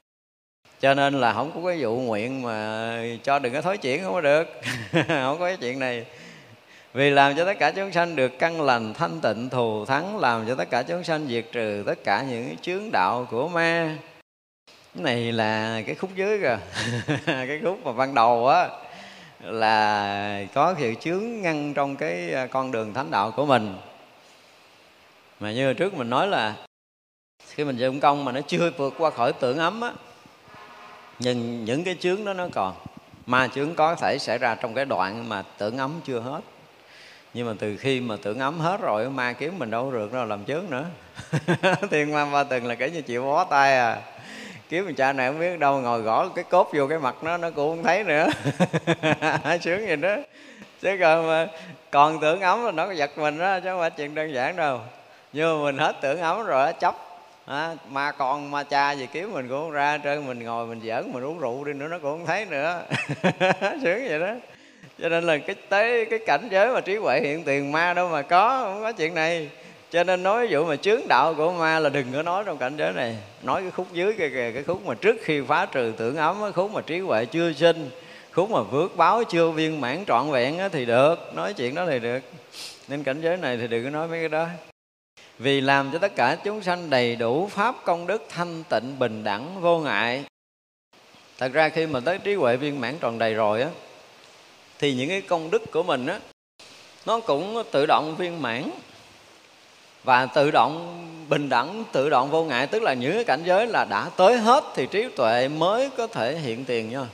Cho 0.80 0.94
nên 0.94 1.14
là 1.14 1.34
không 1.34 1.52
có 1.56 1.70
cái 1.70 1.78
vụ 1.80 2.00
nguyện 2.00 2.42
mà 2.42 3.00
cho 3.24 3.40
đừng 3.40 3.54
có 3.54 3.62
thối 3.62 3.78
chuyển 3.78 4.04
không 4.04 4.14
có 4.14 4.22
được. 4.22 4.48
Không 5.08 5.40
có 5.40 5.46
cái 5.46 5.58
chuyện 5.58 5.80
này. 5.80 6.06
Vì 6.94 7.10
làm 7.10 7.36
cho 7.38 7.46
tất 7.46 7.60
cả 7.60 7.72
chúng 7.72 7.92
sanh 7.92 8.16
được 8.16 8.40
căn 8.40 8.62
lành, 8.62 8.94
thanh 8.94 9.22
tịnh, 9.22 9.50
thù 9.50 9.86
thắng, 9.86 10.18
làm 10.18 10.46
cho 10.48 10.56
tất 10.56 10.70
cả 10.70 10.84
chúng 10.84 11.04
sanh 11.04 11.28
diệt 11.28 11.46
trừ 11.52 11.84
tất 11.86 12.04
cả 12.04 12.26
những 12.30 12.58
chướng 12.62 12.92
đạo 12.92 13.28
của 13.32 13.48
ma. 13.48 13.98
Cái 14.96 15.04
này 15.04 15.32
là 15.32 15.82
cái 15.86 15.96
khúc 15.96 16.10
dưới 16.16 16.40
kìa. 16.40 16.58
Cái 17.26 17.60
khúc 17.64 17.86
mà 17.86 17.92
ban 17.92 18.16
đầu 18.16 18.48
á 18.48 18.70
là 19.44 20.46
có 20.54 20.76
sự 20.80 20.94
chướng 21.02 21.42
ngăn 21.42 21.74
trong 21.74 21.96
cái 21.96 22.34
à, 22.34 22.46
con 22.46 22.72
đường 22.72 22.94
thánh 22.94 23.12
đạo 23.12 23.32
của 23.32 23.46
mình. 23.46 23.76
Mà 25.40 25.52
như 25.52 25.74
trước 25.74 25.94
mình 25.94 26.10
nói 26.10 26.28
là 26.28 26.56
khi 27.48 27.64
mình 27.64 27.78
dụng 27.78 28.00
công 28.00 28.26
mà 28.26 28.32
nó 28.32 28.42
chưa 28.42 28.72
vượt 28.78 28.94
qua 28.98 29.10
khỏi 29.10 29.34
tưởng 29.34 29.58
ấm 29.58 29.82
á, 29.82 29.92
nhưng 31.20 31.66
những 31.66 31.84
cái 31.84 31.96
chướng 32.00 32.26
đó 32.26 32.34
nó 32.34 32.48
còn. 32.54 32.76
Ma 33.26 33.48
chướng 33.48 33.76
có 33.76 33.96
thể 33.96 34.18
xảy 34.20 34.38
ra 34.38 34.56
trong 34.56 34.74
cái 34.74 34.86
đoạn 34.86 35.30
mà 35.30 35.44
tưởng 35.58 35.78
ấm 35.78 36.02
chưa 36.06 36.20
hết. 36.20 36.42
Nhưng 37.34 37.48
mà 37.48 37.54
từ 37.60 37.78
khi 37.78 38.02
mà 38.02 38.16
tưởng 38.24 38.40
ấm 38.40 38.60
hết 38.60 38.82
rồi 38.82 39.10
ma 39.10 39.34
kiếm 39.34 39.60
mình 39.60 39.72
đâu 39.72 39.92
được 39.92 40.14
đâu 40.14 40.26
làm 40.26 40.46
chướng 40.46 40.64
nữa. 40.70 40.86
Thiên 41.92 42.12
ma 42.12 42.26
ba 42.26 42.44
từng 42.44 42.66
là 42.66 42.76
kể 42.76 42.90
như 42.90 43.02
chịu 43.02 43.24
bó 43.24 43.44
tay 43.44 43.78
à 43.78 44.02
kiếm 44.70 44.86
mình 44.86 44.96
cha 44.96 45.14
này 45.14 45.30
không 45.30 45.40
biết 45.40 45.60
đâu 45.60 45.80
ngồi 45.80 46.02
gõ 46.02 46.30
cái 46.36 46.44
cốt 46.50 46.70
vô 46.74 46.88
cái 46.88 47.00
mặt 47.00 47.16
nó 47.22 47.38
nó 47.38 47.50
cũng 47.50 47.76
không 47.76 47.84
thấy 47.84 48.04
nữa. 48.04 48.28
Sướng 49.62 49.88
gì 49.88 49.96
đó. 49.96 50.16
Chứ 50.82 50.98
còn 51.00 51.28
mà 51.28 51.48
còn 51.92 52.20
tưởng 52.20 52.42
ấm 52.42 52.66
là 52.66 52.72
nó 52.72 52.86
có 52.86 52.92
giật 52.92 53.18
mình 53.18 53.40
đó 53.40 53.60
chứ 53.60 53.70
không 53.70 53.80
phải 53.80 53.90
chuyện 53.90 54.16
đơn 54.16 54.34
giản 54.34 54.56
đâu. 54.56 54.80
Nhưng 55.34 55.58
mà 55.58 55.66
mình 55.66 55.78
hết 55.78 55.96
tưởng 56.02 56.22
ấm 56.22 56.44
rồi 56.44 56.66
đó, 56.66 56.72
chấp 56.72 56.96
à, 57.46 57.76
ma 57.90 58.12
con 58.12 58.52
ma 58.52 58.64
cha 58.64 58.92
gì 58.92 59.08
kiếm 59.14 59.34
mình 59.34 59.50
cũng 59.50 59.62
không 59.62 59.72
ra 59.72 59.98
trơn 60.04 60.28
mình 60.28 60.44
ngồi 60.44 60.66
mình 60.66 60.82
giỡn 60.84 61.12
mình 61.14 61.24
uống 61.24 61.40
rượu 61.40 61.64
đi 61.64 61.74
nữa 61.74 61.88
nó 61.88 62.00
cũng 62.00 62.18
không 62.18 62.26
thấy 62.26 62.46
nữa. 62.46 62.82
Sướng 63.84 64.08
vậy 64.08 64.20
đó. 64.20 64.34
Cho 65.02 65.10
nên 65.10 65.24
là 65.24 65.38
cái 65.38 65.56
tới 65.70 66.06
cái 66.06 66.20
cảnh 66.26 66.48
giới 66.52 66.72
mà 66.74 66.82
trí 66.82 66.96
huệ 66.96 67.20
hiện 67.20 67.44
tiền 67.44 67.72
ma 67.72 67.94
đâu 67.94 68.10
mà 68.10 68.22
có 68.22 68.62
không 68.64 68.82
có 68.82 68.92
chuyện 68.92 69.16
này 69.16 69.50
cho 69.94 70.04
nên 70.04 70.24
nói 70.24 70.46
ví 70.46 70.52
dụ 70.52 70.66
mà 70.66 70.76
chướng 70.76 71.08
đạo 71.08 71.34
của 71.38 71.52
ma 71.52 71.80
là 71.80 71.90
đừng 71.90 72.14
có 72.14 72.22
nói 72.22 72.44
trong 72.46 72.58
cảnh 72.58 72.78
giới 72.78 72.94
này. 72.94 73.18
Nói 73.44 73.62
cái 73.62 73.72
khúc 73.72 73.88
dưới 73.94 74.14
kìa 74.14 74.30
kìa 74.30 74.52
cái 74.54 74.64
khúc 74.64 74.86
mà 74.86 74.94
trước 74.94 75.16
khi 75.24 75.42
phá 75.48 75.66
trừ 75.66 75.94
tưởng 75.98 76.18
ấm 76.18 76.38
cái 76.42 76.52
khúc 76.52 76.72
mà 76.72 76.82
trí 76.82 77.00
huệ 77.00 77.26
chưa 77.26 77.54
sinh, 77.54 77.90
khúc 78.32 78.50
mà 78.50 78.62
vượt 78.62 78.98
báo 78.98 79.24
chưa 79.24 79.52
viên 79.52 79.82
mãn 79.82 80.04
trọn 80.08 80.32
vẹn 80.32 80.60
thì 80.72 80.86
được. 80.86 81.36
Nói 81.36 81.54
chuyện 81.54 81.76
đó 81.76 81.86
thì 81.90 82.00
được. 82.00 82.20
Nên 82.88 83.04
cảnh 83.04 83.22
giới 83.22 83.38
này 83.38 83.58
thì 83.58 83.68
đừng 83.68 83.84
có 83.84 83.90
nói 83.90 84.08
mấy 84.08 84.20
cái 84.20 84.30
đó. 84.30 84.48
Vì 85.40 85.62
làm 85.62 85.90
cho 85.94 86.00
tất 86.00 86.16
cả 86.16 86.38
chúng 86.44 86.62
sanh 86.62 86.90
đầy 86.90 87.16
đủ 87.16 87.48
pháp 87.48 87.76
công 87.84 88.08
đức 88.08 88.26
thanh 88.30 88.64
tịnh 88.70 89.00
bình 89.00 89.24
đẳng 89.24 89.62
vô 89.62 89.80
ngại. 89.80 90.24
Thật 91.38 91.54
ra 91.54 91.70
khi 91.70 91.86
mà 91.86 92.00
tới 92.00 92.18
trí 92.18 92.36
huệ 92.36 92.58
viên 92.58 92.82
mãn 92.82 92.98
tròn 93.00 93.20
đầy 93.20 93.34
rồi 93.34 93.62
á, 93.62 93.70
thì 94.80 94.94
những 94.94 95.10
cái 95.10 95.22
công 95.22 95.52
đức 95.52 95.72
của 95.72 95.84
mình 95.84 96.08
á, 96.08 96.20
nó 97.06 97.20
cũng 97.20 97.64
tự 97.72 97.86
động 97.86 98.16
viên 98.18 98.42
mãn 98.42 98.70
và 100.04 100.26
tự 100.26 100.52
động, 100.52 101.00
bình 101.30 101.50
đẳng, 101.50 101.84
tự 101.92 102.10
động 102.10 102.32
vô 102.32 102.44
ngại 102.44 102.68
tức 102.68 102.82
là 102.82 102.94
những 102.94 103.14
cái 103.14 103.24
cảnh 103.24 103.42
giới 103.46 103.68
là 103.68 103.86
đã 103.90 104.10
tới 104.18 104.38
hết 104.38 104.64
thì 104.76 104.86
trí 104.86 105.08
tuệ 105.16 105.48
mới 105.48 105.90
có 105.98 106.08
thể 106.08 106.38
hiện 106.38 106.66
tiền 106.66 106.90
nha. 106.90 107.06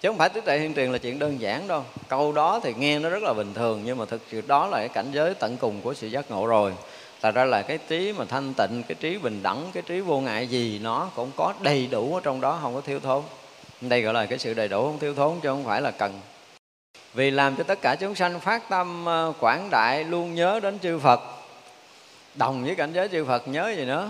Chứ 0.00 0.08
không 0.08 0.18
phải 0.18 0.28
trí 0.28 0.40
tuệ 0.40 0.58
hiện 0.58 0.74
tiền 0.74 0.92
là 0.92 0.98
chuyện 0.98 1.18
đơn 1.18 1.40
giản 1.40 1.68
đâu. 1.68 1.84
Câu 2.08 2.32
đó 2.32 2.60
thì 2.62 2.74
nghe 2.78 2.98
nó 2.98 3.08
rất 3.08 3.22
là 3.22 3.32
bình 3.32 3.54
thường, 3.54 3.82
nhưng 3.84 3.98
mà 3.98 4.04
thực 4.04 4.20
sự 4.30 4.42
đó 4.46 4.66
là 4.66 4.78
cái 4.78 4.88
cảnh 4.88 5.06
giới 5.12 5.34
tận 5.34 5.56
cùng 5.56 5.80
của 5.80 5.94
sự 5.94 6.06
giác 6.06 6.30
ngộ 6.30 6.46
rồi. 6.46 6.74
Thật 7.22 7.34
ra 7.34 7.44
là 7.44 7.62
cái 7.62 7.78
trí 7.88 8.12
mà 8.12 8.24
thanh 8.24 8.54
tịnh, 8.54 8.82
cái 8.88 8.96
trí 9.00 9.18
bình 9.18 9.42
đẳng, 9.42 9.70
cái 9.72 9.82
trí 9.86 10.00
vô 10.00 10.20
ngại 10.20 10.46
gì 10.46 10.80
nó 10.82 11.08
cũng 11.16 11.30
có 11.36 11.54
đầy 11.62 11.88
đủ 11.90 12.14
ở 12.14 12.20
trong 12.24 12.40
đó, 12.40 12.58
không 12.62 12.74
có 12.74 12.80
thiếu 12.80 13.00
thốn. 13.00 13.22
Đây 13.80 14.02
gọi 14.02 14.14
là 14.14 14.26
cái 14.26 14.38
sự 14.38 14.54
đầy 14.54 14.68
đủ, 14.68 14.82
không 14.82 14.98
thiếu 14.98 15.14
thốn, 15.14 15.34
chứ 15.42 15.48
không 15.48 15.64
phải 15.64 15.80
là 15.80 15.90
cần. 15.90 16.20
Vì 17.14 17.30
làm 17.30 17.56
cho 17.56 17.64
tất 17.64 17.82
cả 17.82 17.96
chúng 18.00 18.14
sanh 18.14 18.40
phát 18.40 18.68
tâm 18.68 19.04
ờ, 19.04 19.32
quảng 19.40 19.68
đại, 19.70 20.04
luôn 20.04 20.34
nhớ 20.34 20.60
đến 20.62 20.78
chư 20.78 20.98
Phật 20.98 21.20
đồng 22.36 22.64
với 22.64 22.74
cảnh 22.74 22.92
giới 22.92 23.08
chư 23.08 23.24
Phật 23.24 23.48
nhớ 23.48 23.72
gì 23.76 23.84
nữa? 23.84 24.08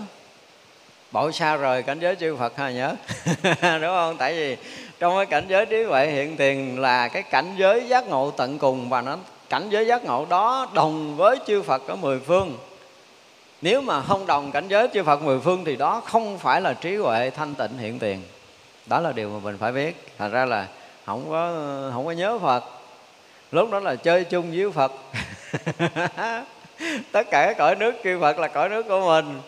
Bỏ 1.11 1.31
xa 1.31 1.55
rời 1.55 1.83
cảnh 1.83 1.99
giới 1.99 2.15
chư 2.15 2.35
Phật 2.35 2.57
ha 2.57 2.71
nhớ? 2.71 2.95
Đúng 3.61 3.81
không? 3.81 4.15
Tại 4.17 4.33
vì 4.33 4.57
trong 4.99 5.15
cái 5.15 5.25
cảnh 5.25 5.45
giới 5.47 5.65
trí 5.65 5.83
huệ 5.83 6.07
hiện 6.07 6.37
tiền 6.37 6.79
là 6.79 7.07
cái 7.07 7.23
cảnh 7.23 7.55
giới 7.57 7.87
giác 7.87 8.07
ngộ 8.07 8.31
tận 8.31 8.59
cùng 8.59 8.89
và 8.89 9.01
nó, 9.01 9.17
cảnh 9.49 9.69
giới 9.69 9.87
giác 9.87 10.05
ngộ 10.05 10.25
đó 10.29 10.67
đồng 10.73 11.17
với 11.17 11.37
chư 11.47 11.61
Phật 11.61 11.87
ở 11.87 11.95
mười 11.95 12.19
phương. 12.19 12.57
Nếu 13.61 13.81
mà 13.81 14.01
không 14.01 14.27
đồng 14.27 14.51
cảnh 14.51 14.67
giới 14.67 14.87
chư 14.93 15.03
Phật 15.03 15.21
mười 15.21 15.39
phương 15.39 15.65
thì 15.65 15.75
đó 15.75 16.01
không 16.05 16.37
phải 16.37 16.61
là 16.61 16.73
trí 16.73 16.95
huệ 16.95 17.29
thanh 17.29 17.55
tịnh 17.55 17.77
hiện 17.77 17.99
tiền. 17.99 18.23
Đó 18.85 18.99
là 18.99 19.11
điều 19.11 19.29
mà 19.29 19.39
mình 19.43 19.57
phải 19.57 19.71
biết. 19.71 20.07
Thành 20.17 20.31
ra 20.31 20.45
là 20.45 20.67
không 21.05 21.29
có 21.29 21.51
không 21.93 22.05
có 22.05 22.11
nhớ 22.11 22.39
Phật. 22.39 22.63
Lúc 23.51 23.71
đó 23.71 23.79
là 23.79 23.95
chơi 23.95 24.23
chung 24.23 24.51
với 24.51 24.71
Phật. 24.71 24.91
tất 27.11 27.29
cả 27.31 27.53
cõi 27.57 27.75
nước 27.75 27.95
chư 28.03 28.19
Phật 28.21 28.39
là 28.39 28.47
cõi 28.47 28.69
nước 28.69 28.87
của 28.87 29.05
mình. 29.05 29.41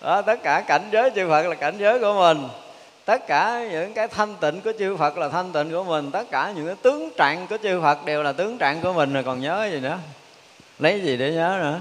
Đó, 0.00 0.22
tất 0.22 0.42
cả 0.42 0.60
cảnh 0.60 0.88
giới 0.92 1.10
chư 1.10 1.28
Phật 1.28 1.46
là 1.46 1.54
cảnh 1.54 1.74
giới 1.78 1.98
của 1.98 2.14
mình. 2.14 2.48
Tất 3.04 3.26
cả 3.26 3.64
những 3.70 3.94
cái 3.94 4.08
thanh 4.08 4.34
tịnh 4.40 4.60
của 4.60 4.72
chư 4.78 4.96
Phật 4.96 5.18
là 5.18 5.28
thanh 5.28 5.52
tịnh 5.52 5.70
của 5.70 5.84
mình. 5.84 6.10
Tất 6.10 6.30
cả 6.30 6.52
những 6.56 6.66
cái 6.66 6.76
tướng 6.82 7.10
trạng 7.16 7.46
của 7.46 7.56
chư 7.62 7.80
Phật 7.80 8.04
đều 8.04 8.22
là 8.22 8.32
tướng 8.32 8.58
trạng 8.58 8.80
của 8.80 8.92
mình 8.92 9.12
rồi 9.12 9.22
còn 9.22 9.40
nhớ 9.40 9.68
gì 9.72 9.80
nữa? 9.80 9.98
Lấy 10.78 11.00
gì 11.00 11.16
để 11.16 11.32
nhớ 11.32 11.58
nữa? 11.60 11.78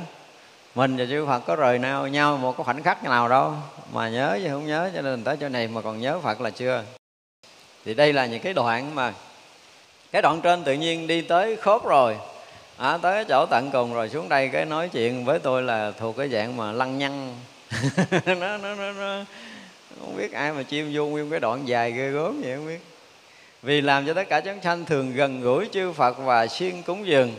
Mình 0.75 0.97
và 0.97 1.05
chư 1.09 1.25
Phật 1.25 1.39
có 1.39 1.55
rời 1.55 1.79
nào 1.79 2.07
nhau 2.07 2.37
một 2.37 2.57
cái 2.57 2.63
khoảnh 2.63 2.83
khắc 2.83 3.03
nào 3.03 3.29
đâu. 3.29 3.53
Mà 3.93 4.09
nhớ 4.09 4.39
chứ 4.43 4.49
không 4.51 4.67
nhớ 4.67 4.89
cho 4.95 5.01
nên 5.01 5.23
tới 5.23 5.37
chỗ 5.41 5.49
này 5.49 5.67
mà 5.67 5.81
còn 5.81 6.01
nhớ 6.01 6.19
Phật 6.23 6.41
là 6.41 6.49
chưa. 6.49 6.83
Thì 7.85 7.93
đây 7.93 8.13
là 8.13 8.25
những 8.25 8.41
cái 8.41 8.53
đoạn 8.53 8.95
mà 8.95 9.13
cái 10.11 10.21
đoạn 10.21 10.41
trên 10.41 10.63
tự 10.63 10.73
nhiên 10.73 11.07
đi 11.07 11.21
tới 11.21 11.55
khớp 11.55 11.85
rồi 11.85 12.17
à, 12.77 12.97
tới 12.97 13.25
chỗ 13.25 13.45
tận 13.45 13.69
cùng 13.71 13.93
rồi 13.93 14.09
xuống 14.09 14.29
đây 14.29 14.49
cái 14.53 14.65
nói 14.65 14.89
chuyện 14.89 15.25
với 15.25 15.39
tôi 15.39 15.63
là 15.63 15.91
thuộc 15.99 16.17
cái 16.17 16.29
dạng 16.29 16.57
mà 16.57 16.71
lăng 16.71 16.97
nhăng. 16.97 17.35
Nó, 18.25 18.57
nó, 18.57 18.75
nó, 18.75 18.91
nó. 18.91 19.23
Không 19.99 20.17
biết 20.17 20.31
ai 20.31 20.51
mà 20.51 20.63
chiêm 20.63 20.85
vô 20.93 21.05
nguyên 21.05 21.29
cái 21.29 21.39
đoạn 21.39 21.67
dài 21.67 21.91
ghê 21.91 22.09
gớm 22.09 22.41
vậy 22.41 22.55
không 22.55 22.67
biết. 22.67 22.79
Vì 23.61 23.81
làm 23.81 24.07
cho 24.07 24.13
tất 24.13 24.29
cả 24.29 24.39
chúng 24.41 24.61
sanh 24.63 24.85
thường 24.85 25.13
gần 25.15 25.41
gũi 25.41 25.67
chư 25.71 25.91
Phật 25.91 26.17
và 26.17 26.47
siêng 26.47 26.83
cúng 26.83 27.07
dường. 27.07 27.33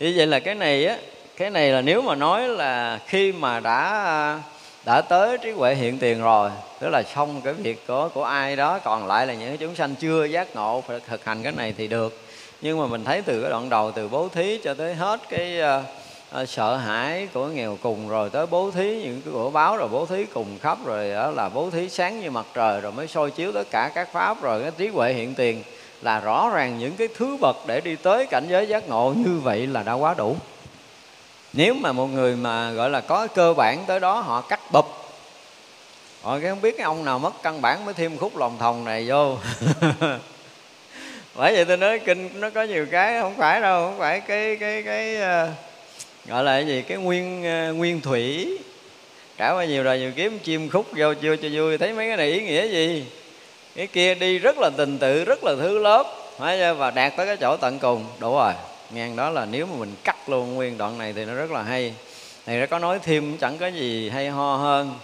Như 0.00 0.12
vậy 0.16 0.26
là 0.26 0.40
cái 0.40 0.54
này 0.54 0.86
á 0.86 0.96
cái 1.36 1.50
này 1.50 1.70
là 1.70 1.80
nếu 1.80 2.02
mà 2.02 2.14
nói 2.14 2.48
là 2.48 3.00
khi 3.06 3.32
mà 3.32 3.60
đã 3.60 4.38
đã 4.84 5.00
tới 5.00 5.38
trí 5.38 5.50
huệ 5.50 5.74
hiện 5.74 5.98
tiền 5.98 6.22
rồi 6.22 6.50
tức 6.80 6.88
là 6.88 7.02
xong 7.14 7.40
cái 7.44 7.54
việc 7.54 7.86
của 7.86 8.08
của 8.14 8.24
ai 8.24 8.56
đó 8.56 8.78
còn 8.78 9.06
lại 9.06 9.26
là 9.26 9.34
những 9.34 9.56
chúng 9.56 9.74
sanh 9.74 9.94
chưa 9.94 10.24
giác 10.24 10.54
ngộ 10.54 10.80
phải 10.86 11.00
thực 11.08 11.24
hành 11.24 11.42
cái 11.42 11.52
này 11.52 11.74
thì 11.78 11.88
được 11.88 12.29
nhưng 12.62 12.80
mà 12.80 12.86
mình 12.86 13.04
thấy 13.04 13.22
từ 13.22 13.40
cái 13.40 13.50
đoạn 13.50 13.68
đầu 13.68 13.92
từ 13.92 14.08
bố 14.08 14.28
thí 14.28 14.58
cho 14.64 14.74
tới 14.74 14.94
hết 14.94 15.20
cái 15.28 15.60
uh, 15.60 15.84
uh, 16.42 16.48
sợ 16.48 16.76
hãi 16.76 17.28
của 17.34 17.46
nghèo 17.46 17.78
cùng 17.82 18.08
rồi 18.08 18.30
tới 18.30 18.46
bố 18.46 18.70
thí 18.70 19.02
những 19.02 19.20
cái 19.24 19.32
của 19.32 19.50
báo 19.50 19.76
rồi 19.76 19.88
bố 19.88 20.06
thí 20.06 20.24
cùng 20.24 20.58
khắp 20.60 20.78
rồi 20.84 21.10
đó 21.10 21.30
là 21.30 21.48
bố 21.48 21.70
thí 21.70 21.88
sáng 21.88 22.20
như 22.20 22.30
mặt 22.30 22.46
trời 22.54 22.80
rồi 22.80 22.92
mới 22.92 23.06
soi 23.06 23.30
chiếu 23.30 23.52
tất 23.52 23.70
cả 23.70 23.90
các 23.94 24.12
pháp 24.12 24.42
rồi 24.42 24.62
cái 24.62 24.70
trí 24.78 24.88
huệ 24.88 25.12
hiện 25.12 25.34
tiền 25.34 25.62
là 26.02 26.20
rõ 26.20 26.50
ràng 26.54 26.78
những 26.78 26.96
cái 26.96 27.08
thứ 27.16 27.36
bậc 27.40 27.56
để 27.66 27.80
đi 27.80 27.96
tới 27.96 28.26
cảnh 28.26 28.46
giới 28.48 28.66
giác 28.66 28.88
ngộ 28.88 29.14
như 29.16 29.40
vậy 29.42 29.66
là 29.66 29.82
đã 29.82 29.92
quá 29.92 30.14
đủ. 30.14 30.36
Nếu 31.52 31.74
mà 31.74 31.92
một 31.92 32.06
người 32.06 32.36
mà 32.36 32.70
gọi 32.70 32.90
là 32.90 33.00
có 33.00 33.26
cơ 33.26 33.54
bản 33.54 33.84
tới 33.86 34.00
đó 34.00 34.20
họ 34.20 34.40
cắt 34.40 34.60
bụp 34.72 34.86
họ 36.22 36.38
cái 36.38 36.50
không 36.50 36.60
biết 36.60 36.76
cái 36.76 36.84
ông 36.84 37.04
nào 37.04 37.18
mất 37.18 37.42
căn 37.42 37.62
bản 37.62 37.84
mới 37.84 37.94
thêm 37.94 38.18
khúc 38.18 38.36
lòng 38.36 38.58
thòng 38.58 38.84
này 38.84 39.08
vô. 39.08 39.36
bởi 41.34 41.52
vậy 41.52 41.64
tôi 41.64 41.76
nói 41.76 41.98
kinh 41.98 42.28
nó 42.40 42.50
có 42.50 42.62
nhiều 42.62 42.86
cái 42.90 43.20
không 43.20 43.36
phải 43.36 43.60
đâu 43.60 43.86
không 43.86 43.98
phải 43.98 44.20
cái 44.20 44.56
cái 44.56 44.82
cái 44.82 45.16
uh, 45.16 45.54
gọi 46.26 46.44
là 46.44 46.52
cái 46.52 46.66
gì 46.66 46.82
cái 46.82 46.98
nguyên 46.98 47.44
uh, 47.70 47.76
nguyên 47.76 48.00
thủy. 48.00 48.58
Trải 49.36 49.52
qua 49.52 49.64
nhiều 49.64 49.82
rồi 49.82 49.98
nhiều 49.98 50.12
kiếm 50.16 50.38
chim 50.38 50.68
khúc 50.70 50.86
vô 50.96 51.14
chưa 51.14 51.36
cho 51.36 51.48
vui 51.52 51.78
thấy 51.78 51.92
mấy 51.92 52.08
cái 52.08 52.16
này 52.16 52.32
ý 52.32 52.42
nghĩa 52.42 52.68
gì? 52.68 53.04
Cái 53.76 53.86
kia 53.86 54.14
đi 54.14 54.38
rất 54.38 54.58
là 54.58 54.70
tình 54.76 54.98
tự 54.98 55.24
rất 55.24 55.44
là 55.44 55.54
thứ 55.60 55.78
lớp. 55.78 56.04
Và 56.78 56.90
đạt 56.90 57.16
tới 57.16 57.26
cái 57.26 57.36
chỗ 57.36 57.56
tận 57.56 57.78
cùng. 57.78 58.04
Đủ 58.18 58.34
rồi 58.34 58.52
ngang 58.90 59.16
đó 59.16 59.30
là 59.30 59.44
nếu 59.44 59.66
mà 59.66 59.72
mình 59.78 59.94
cắt 60.04 60.28
luôn 60.28 60.54
nguyên 60.54 60.78
đoạn 60.78 60.98
này 60.98 61.12
thì 61.12 61.24
nó 61.24 61.34
rất 61.34 61.50
là 61.50 61.62
hay. 61.62 61.94
Thì 62.46 62.56
nó 62.56 62.66
có 62.66 62.78
nói 62.78 62.98
thêm 63.02 63.36
chẳng 63.38 63.58
có 63.58 63.66
gì 63.66 64.10
hay 64.10 64.28
ho 64.28 64.56
hơn 64.56 64.94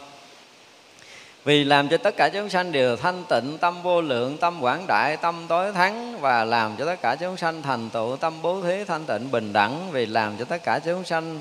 vì 1.46 1.64
làm 1.64 1.88
cho 1.88 1.96
tất 1.96 2.16
cả 2.16 2.28
chúng 2.28 2.48
sanh 2.48 2.72
đều 2.72 2.96
thanh 2.96 3.24
tịnh 3.28 3.58
tâm 3.58 3.82
vô 3.82 4.00
lượng 4.00 4.38
tâm 4.38 4.62
quảng 4.62 4.86
đại 4.86 5.16
tâm 5.16 5.44
tối 5.48 5.72
thắng 5.72 6.20
và 6.20 6.44
làm 6.44 6.76
cho 6.78 6.86
tất 6.86 7.02
cả 7.02 7.16
chúng 7.20 7.36
sanh 7.36 7.62
thành 7.62 7.90
tựu 7.90 8.16
tâm 8.16 8.42
bố 8.42 8.62
thí 8.62 8.84
thanh 8.84 9.04
tịnh 9.04 9.30
bình 9.30 9.52
đẳng. 9.52 9.90
Vì 9.92 10.06
làm 10.06 10.36
cho 10.36 10.44
tất 10.44 10.62
cả 10.64 10.78
chúng 10.78 11.04
sanh 11.04 11.40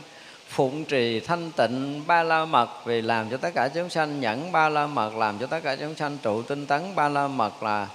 phụng 0.50 0.86
trì 0.86 1.20
thanh 1.20 1.52
tịnh 1.52 2.04
ba 2.08 2.24
la 2.24 2.46
mật. 2.46 2.70
Vì 2.86 3.02
làm 3.02 3.30
cho 3.30 3.38
tất 3.38 3.50
cả 3.56 3.68
chúng 3.68 3.90
sanh 3.90 4.20
nhẫn 4.20 4.52
ba 4.52 4.70
la 4.70 4.88
mật. 4.88 5.16
Làm 5.16 5.38
cho 5.38 5.48
tất 5.48 5.60
cả 5.64 5.76
chúng 5.76 5.96
sanh 5.96 6.18
trụ 6.22 6.42
tinh 6.42 6.66
tấn 6.66 6.96
ba 6.96 7.10
la 7.10 7.28
mật 7.28 7.64
là 7.64 7.88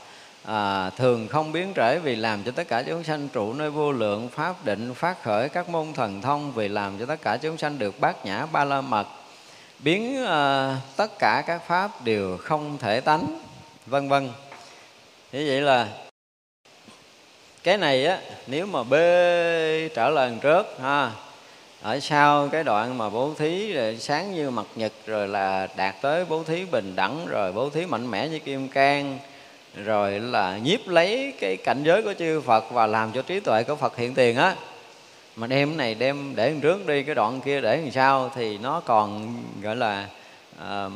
à, 0.45 0.91
thường 0.91 1.29
không 1.29 1.53
biến 1.53 1.73
trễ. 1.77 1.99
Vì 1.99 2.17
làm 2.17 2.43
cho 2.43 2.51
tất 2.51 2.69
cả 2.69 2.83
chúng 2.83 3.05
sanh 3.05 3.29
trụ 3.29 3.53
nơi 3.53 3.71
vô 3.71 3.93
lượng 3.93 4.29
pháp 4.29 4.65
định 4.65 4.95
phát 4.95 5.23
khởi 5.23 5.49
các 5.49 5.69
môn 5.69 5.93
thần 5.93 6.23
thông. 6.23 6.53
Vì 6.53 6.69
làm 6.69 6.99
cho 6.99 7.07
tất 7.07 7.23
cả 7.23 7.37
chúng 7.37 7.59
sanh 7.59 7.79
được 7.79 8.01
bát 8.01 8.27
nhã 8.27 8.47
ba 8.47 8.65
la 8.65 8.81
mật 8.81 9.07
biến 9.83 10.23
uh, 10.23 10.97
tất 10.97 11.19
cả 11.19 11.45
các 11.47 11.63
pháp 11.67 12.05
đều 12.05 12.37
không 12.37 12.79
thể 12.79 13.01
tánh 13.01 13.41
vân 13.87 14.09
vân. 14.09 14.29
Như 15.33 15.45
vậy 15.47 15.61
là 15.61 15.89
cái 17.63 17.77
này 17.77 18.07
á 18.07 18.19
nếu 18.47 18.67
mà 18.67 18.83
bê 18.83 19.89
trở 19.95 20.11
lần 20.11 20.39
trước 20.39 20.67
ha 20.83 21.11
ở 21.83 22.01
sau 22.01 22.49
cái 22.49 22.65
đoạn 22.65 22.99
mà 22.99 23.11
bố 23.11 23.35
thí 23.39 23.73
rồi 23.73 23.97
sáng 23.97 24.35
như 24.35 24.51
mặt 24.51 24.67
nhật 24.77 24.93
rồi 25.07 25.29
là 25.29 25.69
đạt 25.77 25.95
tới 26.03 26.25
bố 26.25 26.45
thí 26.45 26.65
bình 26.65 26.97
đẳng 26.97 27.27
rồi 27.27 27.53
bố 27.53 27.71
thí 27.71 27.87
mạnh 27.87 28.11
mẽ 28.11 28.29
như 28.29 28.39
kim 28.39 28.69
cang 28.69 29.19
rồi 29.75 30.21
là 30.21 30.59
nhiếp 30.59 30.89
lấy 30.89 31.35
cái 31.41 31.57
cảnh 31.57 31.83
giới 31.85 32.03
của 32.03 32.15
chư 32.19 32.41
Phật 32.41 32.71
và 32.71 32.87
làm 32.87 33.13
cho 33.13 33.23
trí 33.23 33.41
tuệ 33.41 33.63
của 33.63 33.77
Phật 33.77 33.97
hiện 33.97 34.15
tiền 34.15 34.37
á 34.37 34.55
mà 35.37 35.47
đem 35.47 35.69
cái 35.69 35.77
này 35.77 35.95
đem 35.95 36.37
để 36.37 36.55
trước 36.63 36.87
đi 36.87 37.03
cái 37.03 37.15
đoạn 37.15 37.41
kia 37.41 37.61
để 37.61 37.77
làm 37.77 37.91
sao 37.91 38.33
thì 38.35 38.59
nó 38.59 38.81
còn 38.81 39.37
gọi 39.63 39.77
là 39.77 40.09
uh, 40.57 40.93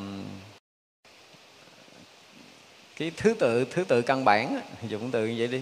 cái 2.98 3.12
thứ 3.16 3.34
tự 3.34 3.64
thứ 3.64 3.84
tự 3.84 4.02
căn 4.02 4.24
bản 4.24 4.60
dùng 4.88 5.10
từ 5.10 5.26
như 5.26 5.34
vậy 5.38 5.48
đi. 5.48 5.60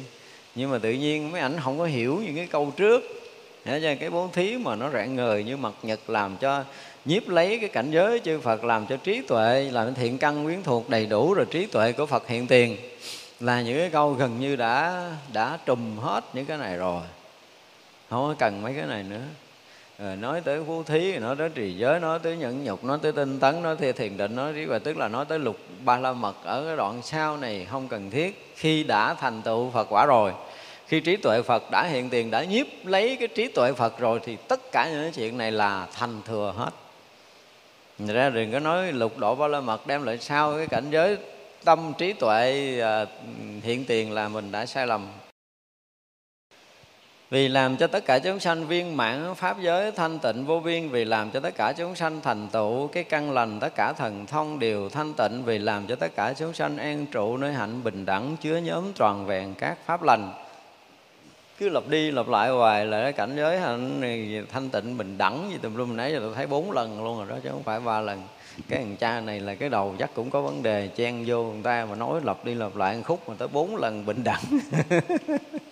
Nhưng 0.55 0.71
mà 0.71 0.79
tự 0.79 0.93
nhiên 0.93 1.33
mấy 1.33 1.41
ảnh 1.41 1.61
không 1.61 1.79
có 1.79 1.85
hiểu 1.85 2.23
những 2.27 2.37
cái 2.37 2.47
câu 2.47 2.73
trước. 2.77 3.03
Cho 3.65 3.79
cái 4.01 4.11
bố 4.11 4.29
thí 4.33 4.57
mà 4.57 4.77
nó 4.77 4.91
rạng 4.91 5.17
ngời 5.17 5.45
như 5.45 5.57
mặt 5.57 5.73
nhật 5.83 6.11
làm 6.11 6.37
cho 6.37 6.65
nhiếp 7.05 7.29
lấy 7.29 7.59
cái 7.59 7.69
cảnh 7.69 7.91
giới 7.91 8.21
chư 8.25 8.41
Phật 8.41 8.65
làm 8.65 8.87
cho 8.87 8.97
trí 8.97 9.23
tuệ 9.29 9.71
làm 9.73 9.95
thiện 9.95 10.19
căn 10.19 10.45
quyến 10.45 10.63
thuộc 10.63 10.89
đầy 10.89 11.07
đủ 11.07 11.35
rồi 11.35 11.47
trí 11.51 11.67
tuệ 11.67 11.93
của 11.93 12.07
Phật 12.07 12.29
hiện 12.29 12.47
tiền. 12.47 12.77
Là 13.41 13.63
những 13.63 13.79
cái 13.79 13.91
câu 13.91 14.13
gần 14.13 14.41
như 14.41 14.57
đã 14.57 15.07
đã 15.33 15.59
trùm 15.67 15.99
hết 15.99 16.25
những 16.35 16.47
cái 16.47 16.59
này 16.59 16.77
rồi 16.77 17.03
không 18.13 18.29
có 18.29 18.35
cần 18.39 18.63
mấy 18.63 18.75
cái 18.75 18.87
này 18.87 19.03
nữa. 19.03 19.21
Rồi 19.99 20.17
nói 20.17 20.41
tới 20.41 20.61
phú 20.67 20.83
thí, 20.83 21.19
nói 21.19 21.37
tới 21.39 21.49
trì 21.49 21.73
giới, 21.73 22.01
nói 22.01 22.19
tới 22.19 22.37
nhẫn 22.37 22.65
nhục, 22.65 22.85
nói 22.85 22.99
tới 23.03 23.13
tinh 23.13 23.41
tấn, 23.41 23.63
nói 23.63 23.77
tới 23.81 23.93
thiền 23.93 24.17
định, 24.17 24.37
nói 24.37 24.53
trí 24.55 24.65
và 24.65 24.79
tức 24.79 24.97
là 24.97 25.09
nói 25.09 25.25
tới 25.25 25.39
lục 25.39 25.57
ba 25.85 25.99
la 25.99 26.13
mật. 26.13 26.37
Ở 26.45 26.65
cái 26.67 26.77
đoạn 26.77 27.01
sau 27.03 27.37
này 27.37 27.67
không 27.71 27.89
cần 27.89 28.11
thiết. 28.11 28.53
Khi 28.57 28.85
đã 28.85 29.15
thành 29.15 29.43
tựu 29.43 29.71
phật 29.71 29.87
quả 29.91 30.07
rồi, 30.07 30.33
khi 30.87 31.01
trí 31.01 31.17
tuệ 31.17 31.43
phật 31.43 31.71
đã 31.71 31.85
hiện 31.85 32.11
tiền, 32.11 32.31
đã 32.31 32.45
nhiếp 32.45 32.67
lấy 32.85 33.17
cái 33.17 33.29
trí 33.29 33.49
tuệ 33.49 33.73
phật 33.73 33.99
rồi, 33.99 34.21
thì 34.25 34.37
tất 34.49 34.73
cả 34.73 34.91
những 34.91 35.13
chuyện 35.13 35.39
này 35.39 35.53
là 35.53 35.87
thành 35.95 36.23
thừa 36.27 36.55
hết. 36.57 36.71
Người 37.99 38.15
ra 38.15 38.31
đừng 38.31 38.53
có 38.53 38.59
nói 38.59 38.93
lục 38.93 39.19
độ 39.19 39.35
ba 39.35 39.49
la 39.49 39.61
mật 39.61 39.87
đem 39.87 40.03
lại 40.03 40.19
sau 40.19 40.57
cái 40.57 40.67
cảnh 40.67 40.91
giới 40.91 41.17
tâm 41.65 41.93
trí 41.99 42.13
tuệ 42.13 42.79
à, 42.81 43.07
hiện 43.63 43.85
tiền 43.85 44.13
là 44.13 44.29
mình 44.29 44.53
đã 44.53 44.67
sai 44.67 44.87
lầm 44.87 45.09
vì 47.33 47.49
làm 47.49 47.77
cho 47.77 47.87
tất 47.87 48.05
cả 48.05 48.19
chúng 48.19 48.41
sanh 48.41 48.67
viên 48.67 48.97
mãn 48.97 49.35
pháp 49.35 49.61
giới 49.61 49.93
thanh 49.93 50.19
tịnh 50.19 50.45
vô 50.45 50.61
biên, 50.61 50.89
vì 50.89 51.05
làm 51.05 51.31
cho 51.31 51.41
tất 51.41 51.55
cả 51.55 51.73
chúng 51.73 51.95
sanh 51.95 52.21
thành 52.21 52.49
tựu 52.53 52.87
cái 52.87 53.05
căn 53.05 53.31
lành, 53.31 53.61
tất 53.61 53.75
cả 53.75 53.93
thần 53.93 54.27
thông 54.27 54.59
đều 54.59 54.89
thanh 54.89 55.15
tịnh, 55.15 55.43
vì 55.45 55.59
làm 55.59 55.87
cho 55.87 55.97
tất 55.97 56.17
cả 56.17 56.35
chúng 56.39 56.53
sanh 56.53 56.77
an 56.77 57.07
trụ 57.07 57.37
nơi 57.37 57.53
hạnh 57.53 57.85
bình 57.85 58.05
đẳng, 58.05 58.37
chứa 58.37 58.57
nhóm 58.57 58.93
tròn 58.93 59.27
vẹn 59.27 59.55
các 59.55 59.79
pháp 59.87 60.03
lành. 60.03 60.33
Cứ 61.59 61.69
lặp 61.69 61.89
đi 61.89 62.11
lặp 62.11 62.29
lại 62.29 62.51
hoài 62.51 62.87
là 62.87 63.03
cái 63.03 63.13
cảnh 63.13 63.37
giới 63.37 63.61
hạnh 63.61 64.01
này 64.01 64.43
thanh 64.53 64.71
tịnh 64.71 64.99
bình 64.99 65.19
đẳng 65.19 65.51
gì 65.53 65.59
tùm 65.63 65.75
lum. 65.75 65.97
Nãy 65.97 66.13
giờ 66.13 66.19
tôi 66.21 66.35
thấy 66.35 66.47
bốn 66.47 66.71
lần 66.71 67.05
luôn 67.05 67.19
rồi 67.19 67.27
đó, 67.29 67.37
chứ 67.43 67.49
không 67.53 67.63
phải 67.63 67.81
ba 67.81 68.01
lần. 68.01 68.23
Cái 68.69 68.79
thằng 68.79 68.97
cha 68.97 69.21
này 69.21 69.41
là 69.41 69.55
cái 69.55 69.69
đầu 69.69 69.95
chắc 69.99 70.11
cũng 70.15 70.31
có 70.31 70.43
vấn 70.43 70.63
đề 70.63 70.89
chen 70.97 71.25
vô 71.27 71.43
người 71.43 71.63
ta 71.63 71.87
mà 71.91 71.97
nói 71.97 72.21
lặp 72.25 72.45
đi 72.45 72.55
lặp 72.55 72.77
lại 72.77 73.03
khúc 73.03 73.29
mà 73.29 73.35
tới 73.39 73.49
bốn 73.49 73.77
lần 73.77 74.07
bình 74.07 74.25
đẳng. 74.25 74.43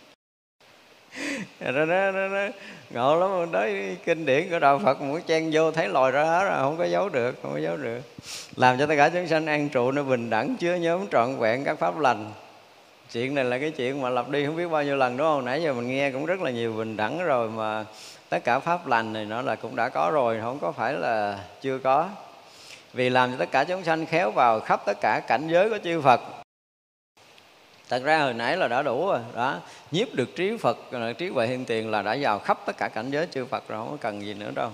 nó, 1.60 1.84
nó, 1.84 2.10
nó, 2.10 2.28
nó 2.28 2.48
ngộ 2.90 3.20
lắm 3.20 3.48
tới 3.52 3.96
kinh 4.04 4.26
điển 4.26 4.50
của 4.50 4.58
đạo 4.58 4.78
phật 4.78 5.00
muốn 5.00 5.20
chen 5.22 5.50
vô 5.52 5.70
thấy 5.70 5.88
lòi 5.88 6.10
ra 6.10 6.24
hết 6.24 6.44
rồi 6.44 6.58
không 6.58 6.76
có 6.76 6.84
giấu 6.84 7.08
được 7.08 7.34
không 7.42 7.52
có 7.52 7.58
giấu 7.58 7.76
được. 7.76 8.00
Làm 8.56 8.78
cho 8.78 8.86
tất 8.86 8.94
cả 8.96 9.08
chúng 9.08 9.26
sanh 9.26 9.46
an 9.46 9.68
trụ 9.68 9.90
nó 9.90 10.02
bình 10.02 10.30
đẳng 10.30 10.56
chứa 10.56 10.74
nhóm 10.74 11.08
trọn 11.08 11.36
vẹn 11.36 11.64
các 11.64 11.78
pháp 11.78 11.98
lành. 11.98 12.32
Chuyện 13.12 13.34
này 13.34 13.44
là 13.44 13.58
cái 13.58 13.70
chuyện 13.70 14.02
mà 14.02 14.10
lặp 14.10 14.28
đi 14.28 14.46
không 14.46 14.56
biết 14.56 14.66
bao 14.66 14.82
nhiêu 14.82 14.96
lần 14.96 15.16
đúng 15.16 15.26
không? 15.26 15.44
Nãy 15.44 15.62
giờ 15.62 15.72
mình 15.72 15.88
nghe 15.88 16.10
cũng 16.10 16.26
rất 16.26 16.40
là 16.40 16.50
nhiều 16.50 16.72
bình 16.72 16.96
đẳng 16.96 17.24
rồi 17.24 17.48
mà 17.48 17.84
tất 18.28 18.44
cả 18.44 18.58
pháp 18.58 18.86
lành 18.86 19.12
này 19.12 19.24
nó 19.24 19.42
là 19.42 19.54
cũng 19.56 19.76
đã 19.76 19.88
có 19.88 20.10
rồi 20.12 20.38
không 20.42 20.58
có 20.58 20.72
phải 20.72 20.92
là 20.92 21.38
chưa 21.60 21.78
có. 21.78 22.08
Vì 22.92 23.10
làm 23.10 23.30
cho 23.30 23.36
tất 23.38 23.50
cả 23.50 23.64
chúng 23.64 23.84
sanh 23.84 24.06
khéo 24.06 24.30
vào 24.30 24.60
khắp 24.60 24.82
tất 24.86 25.00
cả 25.00 25.20
cảnh 25.28 25.48
giới 25.48 25.70
của 25.70 25.78
chư 25.84 26.00
Phật 26.00 26.20
thật 27.90 28.02
ra 28.04 28.18
hồi 28.18 28.34
nãy 28.34 28.56
là 28.56 28.68
đã 28.68 28.82
đủ 28.82 29.06
rồi, 29.06 29.18
đó. 29.34 29.58
Nhiếp 29.90 30.14
được 30.14 30.36
trí 30.36 30.56
Phật 30.56 30.78
trí 31.18 31.28
huệ 31.28 31.46
hiện 31.46 31.64
tiền 31.64 31.90
là 31.90 32.02
đã 32.02 32.16
vào 32.20 32.38
khắp 32.38 32.58
tất 32.66 32.76
cả 32.78 32.88
cảnh 32.88 33.10
giới 33.10 33.26
chư 33.30 33.44
Phật 33.44 33.68
rồi, 33.68 33.86
không 33.88 33.98
cần 33.98 34.22
gì 34.22 34.34
nữa 34.34 34.50
đâu. 34.54 34.70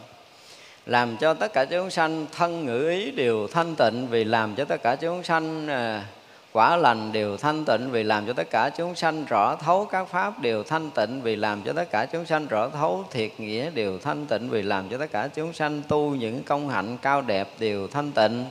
Làm 0.87 1.17
cho 1.17 1.35
tất 1.35 1.53
cả 1.53 1.65
chúng 1.65 1.91
sanh 1.91 2.27
thân 2.37 2.67
ngữ 2.67 2.89
ý 2.89 3.11
đều 3.11 3.49
thanh 3.49 3.75
tịnh 3.77 4.07
vì 4.11 4.25
làm 4.25 4.55
cho 4.55 4.65
tất 4.65 4.83
cả 4.83 4.97
chúng 4.97 5.23
sanh 5.23 5.69
à, 5.69 6.05
quả 6.53 6.77
lành 6.77 7.13
đều 7.13 7.37
thanh 7.37 7.65
tịnh 7.65 7.91
vì 7.91 8.03
làm 8.03 8.27
cho 8.27 8.33
tất 8.33 8.51
cả 8.51 8.71
chúng 8.77 8.95
sanh 8.95 9.25
rõ 9.25 9.57
thấu 9.57 9.85
các 9.85 10.09
pháp 10.09 10.41
đều 10.41 10.63
thanh 10.63 10.91
tịnh 10.91 11.23
vì 11.23 11.37
làm 11.37 11.63
cho 11.63 11.73
tất 11.73 11.91
cả 11.91 12.07
chúng 12.07 12.27
sanh 12.27 12.47
rõ 12.47 12.69
thấu 12.69 13.05
thiệt 13.11 13.31
nghĩa 13.39 13.71
đều 13.71 13.99
thanh 13.99 14.27
tịnh 14.27 14.51
vì 14.51 14.63
làm 14.63 14.89
cho 14.89 14.99
tất 14.99 15.13
cả 15.13 15.29
chúng 15.35 15.53
sanh 15.53 15.83
tu 15.89 16.15
những 16.15 16.43
công 16.43 16.69
hạnh 16.69 16.97
cao 17.03 17.23
đẹp 17.23 17.49
đều 17.59 17.89
thanh 17.89 18.13
tịnh 18.13 18.45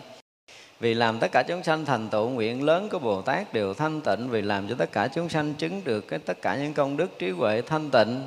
vì 0.79 0.93
làm 0.93 1.19
tất 1.19 1.31
cả 1.31 1.43
chúng 1.43 1.63
sanh 1.63 1.85
thành 1.85 2.09
tựu, 2.09 2.29
nguyện 2.29 2.63
lớn 2.63 2.89
của 2.89 2.99
Bồ 2.99 3.21
Tát 3.21 3.53
đều 3.53 3.73
thanh 3.73 4.01
tịnh. 4.01 4.29
Vì 4.29 4.41
làm 4.41 4.67
cho 4.67 4.75
tất 4.75 4.91
cả 4.91 5.07
chúng 5.07 5.29
sanh 5.29 5.53
chứng 5.53 5.81
được 5.83 6.07
cái 6.07 6.19
tất 6.19 6.41
cả 6.41 6.55
những 6.55 6.73
công 6.73 6.97
đức 6.97 7.19
trí 7.19 7.29
huệ 7.29 7.61
thanh 7.61 7.89
tịnh. 7.89 8.21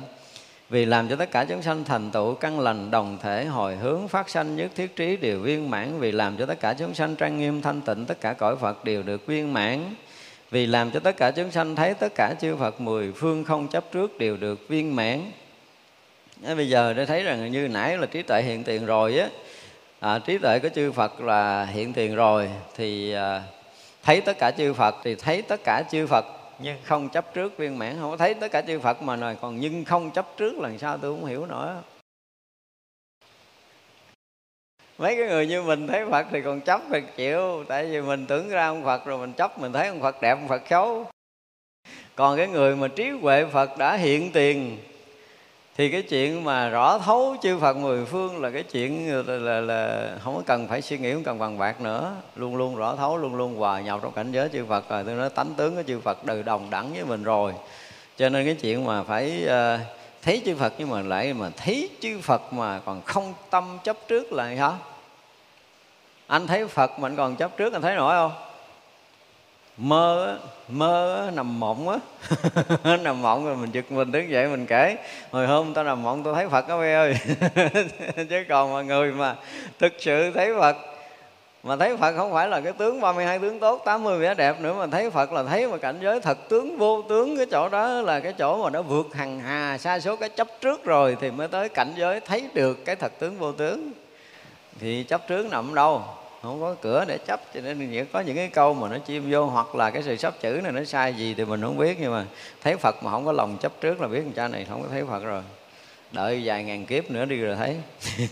Vì 0.69 0.85
làm 0.85 1.09
cho 1.09 1.15
tất 1.15 1.31
cả 1.31 1.45
chúng 1.45 1.61
sanh 1.61 1.83
thành 1.83 2.11
tựu, 2.11 2.35
căn 2.35 2.59
lành 2.59 2.91
đồng 2.91 3.17
thể, 3.21 3.45
hồi 3.45 3.75
hướng 3.75 4.07
phát 4.07 4.29
sanh 4.29 4.55
nhất 4.55 4.71
thiết 4.75 4.95
trí 4.95 5.17
đều 5.17 5.39
viên 5.39 5.69
mãn. 5.69 5.99
Vì 5.99 6.11
làm 6.11 6.37
cho 6.37 6.45
tất 6.45 6.59
cả 6.59 6.73
chúng 6.73 6.93
sanh 6.93 7.15
trang 7.15 7.37
nghiêm 7.37 7.61
thanh 7.61 7.81
tịnh, 7.81 8.05
tất 8.05 8.21
cả 8.21 8.33
cõi 8.33 8.55
Phật 8.55 8.83
đều 8.83 9.03
được 9.03 9.25
viên 9.25 9.53
mãn. 9.53 9.95
Vì 10.51 10.65
làm 10.65 10.91
cho 10.91 10.99
tất 10.99 11.17
cả 11.17 11.31
chúng 11.31 11.51
sanh 11.51 11.75
thấy 11.75 11.93
tất 11.93 12.15
cả 12.15 12.33
chư 12.41 12.55
Phật 12.55 12.81
mười 12.81 13.11
phương 13.11 13.43
không 13.43 13.67
chấp 13.67 13.91
trước 13.91 14.17
đều 14.17 14.37
được 14.37 14.67
viên 14.67 14.95
mãn. 14.95 15.31
Bây 16.55 16.69
giờ 16.69 16.93
để 16.93 17.05
thấy 17.05 17.23
rằng 17.23 17.51
như 17.51 17.67
nãy 17.67 17.97
là 17.97 18.05
trí 18.05 18.21
tuệ 18.21 18.41
hiện 18.41 18.63
tiền 18.63 18.85
rồi 18.85 19.17
á 19.17 19.29
à, 19.99 20.19
trí 20.19 20.37
tuệ 20.37 20.59
của 20.59 20.69
chư 20.69 20.91
Phật 20.91 21.21
là 21.21 21.65
hiện 21.65 21.93
tiền 21.93 22.15
rồi 22.15 22.49
thì 22.75 23.13
à, 23.13 23.43
thấy 24.03 24.21
tất 24.21 24.37
cả 24.39 24.51
chư 24.51 24.73
Phật 24.73 24.95
thì 25.03 25.15
thấy 25.15 25.41
tất 25.41 25.59
cả 25.63 25.83
chư 25.91 26.07
Phật 26.07 26.25
nhưng 26.59 26.77
không 26.83 27.09
chấp 27.09 27.33
trước 27.33 27.57
viên 27.57 27.79
mãn. 27.79 27.97
Không 27.99 28.11
có 28.11 28.17
thấy 28.17 28.33
tất 28.33 28.51
cả 28.51 28.61
chư 28.61 28.79
Phật 28.79 29.01
mà 29.01 29.15
rồi 29.15 29.37
còn 29.41 29.59
nhưng 29.59 29.85
không 29.85 30.11
chấp 30.11 30.27
trước 30.37 30.57
lần 30.57 30.77
sau 30.77 30.97
tôi 30.97 31.15
không 31.15 31.25
hiểu 31.25 31.45
nữa. 31.45 31.81
Mấy 34.97 35.15
cái 35.15 35.27
người 35.27 35.47
như 35.47 35.61
mình 35.63 35.87
thấy 35.87 36.05
Phật 36.11 36.25
thì 36.31 36.41
còn 36.41 36.61
chấp 36.61 36.81
thì 36.91 36.99
chịu 37.15 37.65
tại 37.67 37.85
vì 37.85 38.01
mình 38.01 38.25
tưởng 38.25 38.49
ra 38.49 38.67
ông 38.67 38.83
Phật 38.83 39.05
rồi 39.05 39.17
mình 39.17 39.33
chấp 39.33 39.59
mình 39.59 39.73
thấy 39.73 39.87
ông 39.87 40.01
Phật 40.01 40.21
đẹp 40.21 40.31
ông 40.31 40.47
Phật 40.47 40.61
xấu. 40.69 41.05
Còn 42.15 42.37
cái 42.37 42.47
người 42.47 42.75
mà 42.75 42.87
trí 42.87 43.09
huệ 43.09 43.45
Phật 43.45 43.77
đã 43.77 43.95
hiện 43.95 44.31
tiền 44.31 44.77
thì 45.79 45.89
cái 45.89 46.01
chuyện 46.01 46.43
mà 46.43 46.69
rõ 46.69 46.97
thấu 46.97 47.35
chư 47.41 47.59
Phật 47.59 47.77
mười 47.77 48.05
phương 48.05 48.41
là 48.41 48.49
cái 48.49 48.63
chuyện 48.63 49.11
là, 49.27 49.33
là, 49.33 49.61
là 49.61 50.11
không 50.23 50.35
có 50.35 50.41
cần 50.45 50.67
phải 50.67 50.81
suy 50.81 50.97
nghĩ 50.97 51.13
không 51.13 51.23
cần 51.23 51.39
bằng 51.39 51.57
bạc 51.57 51.81
nữa. 51.81 52.15
Luôn 52.35 52.55
luôn 52.55 52.75
rõ 52.75 52.95
thấu 52.95 53.17
luôn 53.17 53.35
luôn 53.35 53.55
hòa 53.55 53.81
nhập 53.81 53.99
trong 54.03 54.11
cảnh 54.11 54.31
giới 54.31 54.49
chư 54.49 54.65
Phật 54.65 54.89
rồi. 54.89 55.03
Tôi 55.03 55.15
nói 55.15 55.29
tánh 55.29 55.53
tướng 55.57 55.75
của 55.75 55.83
chư 55.87 55.99
Phật 55.99 56.25
đều 56.25 56.43
đồng 56.43 56.69
đẳng 56.69 56.93
với 56.93 57.05
mình 57.05 57.23
rồi. 57.23 57.53
Cho 58.17 58.29
nên 58.29 58.45
cái 58.45 58.55
chuyện 58.55 58.85
mà 58.85 59.03
phải 59.03 59.45
uh, 59.45 59.79
thấy 60.21 60.41
chư 60.45 60.55
Phật 60.55 60.73
nhưng 60.77 60.89
mà 60.89 61.01
lại 61.01 61.33
mà 61.33 61.49
thấy 61.57 61.89
chư 62.01 62.19
Phật 62.21 62.53
mà 62.53 62.79
còn 62.85 63.01
không 63.01 63.33
tâm 63.49 63.77
chấp 63.83 63.97
trước 64.07 64.33
là 64.33 64.55
sao 64.57 64.77
anh 66.27 66.47
thấy 66.47 66.67
Phật 66.67 66.99
mà 66.99 67.07
anh 67.07 67.15
còn 67.15 67.35
chấp 67.35 67.57
trước 67.57 67.73
anh 67.73 67.81
thấy 67.81 67.95
nổi 67.95 68.15
không? 68.15 68.48
Mơ 69.79 70.37
mơ 70.67 71.29
nằm 71.33 71.59
mộng 71.59 71.89
á. 71.89 71.97
Nằm 72.97 73.21
mộng 73.21 73.45
rồi 73.45 73.55
mình 73.55 73.71
giật 73.71 73.91
mình 73.91 74.11
đứng 74.11 74.29
dậy 74.29 74.47
mình 74.47 74.65
kể. 74.65 74.97
Hồi 75.31 75.47
hôm 75.47 75.73
tao 75.73 75.83
nằm 75.83 76.03
mộng, 76.03 76.23
tao 76.23 76.33
thấy 76.33 76.49
phật 76.49 76.67
á 76.67 76.77
bé 76.79 76.93
ơi. 76.93 77.15
Chứ 78.29 78.43
còn 78.49 78.73
mà 78.73 78.81
người 78.81 79.11
mà 79.11 79.35
thực 79.79 79.93
sự 79.99 80.31
thấy 80.31 80.53
phật, 80.59 80.75
mà 81.63 81.75
thấy 81.75 81.97
Phật 81.97 82.13
không 82.17 82.33
phải 82.33 82.47
là 82.47 82.61
cái 82.61 82.73
tướng 82.73 83.01
32 83.01 83.39
tướng 83.39 83.59
tốt 83.59 83.81
80 83.85 84.19
vẻ 84.19 84.33
đẹp 84.33 84.61
nữa, 84.61 84.75
mà 84.77 84.87
thấy 84.87 85.09
Phật 85.09 85.31
là 85.31 85.43
thấy 85.43 85.67
mà 85.67 85.77
cảnh 85.77 85.99
giới 86.01 86.21
thật 86.21 86.37
tướng, 86.49 86.77
vô 86.77 87.01
tướng, 87.01 87.37
cái 87.37 87.45
chỗ 87.51 87.69
đó 87.69 87.87
là 87.89 88.19
cái 88.19 88.33
chỗ 88.33 88.63
mà 88.63 88.69
nó 88.69 88.81
vượt 88.81 89.07
hằng 89.13 89.39
hà, 89.39 89.77
xa 89.77 89.99
số 89.99 90.15
cái 90.15 90.29
chấp 90.29 90.47
trước 90.61 90.83
rồi 90.83 91.17
thì 91.21 91.31
mới 91.31 91.47
tới 91.47 91.69
cảnh 91.69 91.93
giới 91.97 92.19
thấy 92.19 92.49
được 92.53 92.85
cái 92.85 92.95
thật 92.95 93.11
tướng, 93.19 93.37
vô 93.37 93.51
tướng. 93.51 93.91
Thì 94.79 95.03
chấp 95.03 95.27
trước 95.27 95.51
nằm 95.51 95.75
đâu? 95.75 96.03
Không 96.41 96.61
có 96.61 96.75
cửa 96.81 97.05
để 97.07 97.17
chấp, 97.17 97.41
cho 97.53 97.61
nên 97.61 98.05
có 98.13 98.19
những 98.19 98.35
cái 98.35 98.47
câu 98.47 98.73
mà 98.73 98.89
nó 98.89 98.97
chim 98.97 99.23
vô, 99.31 99.45
hoặc 99.45 99.75
là 99.75 99.91
cái 99.91 100.03
sự 100.03 100.15
sắp 100.15 100.33
chữ 100.41 100.59
này 100.63 100.71
nó 100.71 100.83
sai 100.83 101.13
gì 101.13 101.33
thì 101.37 101.45
mình 101.45 101.61
không 101.61 101.77
biết, 101.77 101.97
nhưng 102.01 102.11
mà 102.11 102.25
thấy 102.61 102.77
Phật 102.77 102.95
mà 103.03 103.11
không 103.11 103.25
có 103.25 103.31
lòng 103.31 103.57
chấp 103.57 103.71
trước 103.81 104.01
là 104.01 104.07
biết 104.07 104.21
con 104.23 104.33
cha 104.33 104.47
này 104.47 104.65
không 104.69 104.81
có 104.81 104.87
thấy 104.91 105.03
Phật 105.05 105.23
rồi. 105.23 105.43
Đợi 106.11 106.41
vài 106.43 106.63
ngàn 106.63 106.85
kiếp 106.85 107.11
nữa 107.11 107.25
đi 107.25 107.37
rồi 107.41 107.55
thấy. 107.55 107.77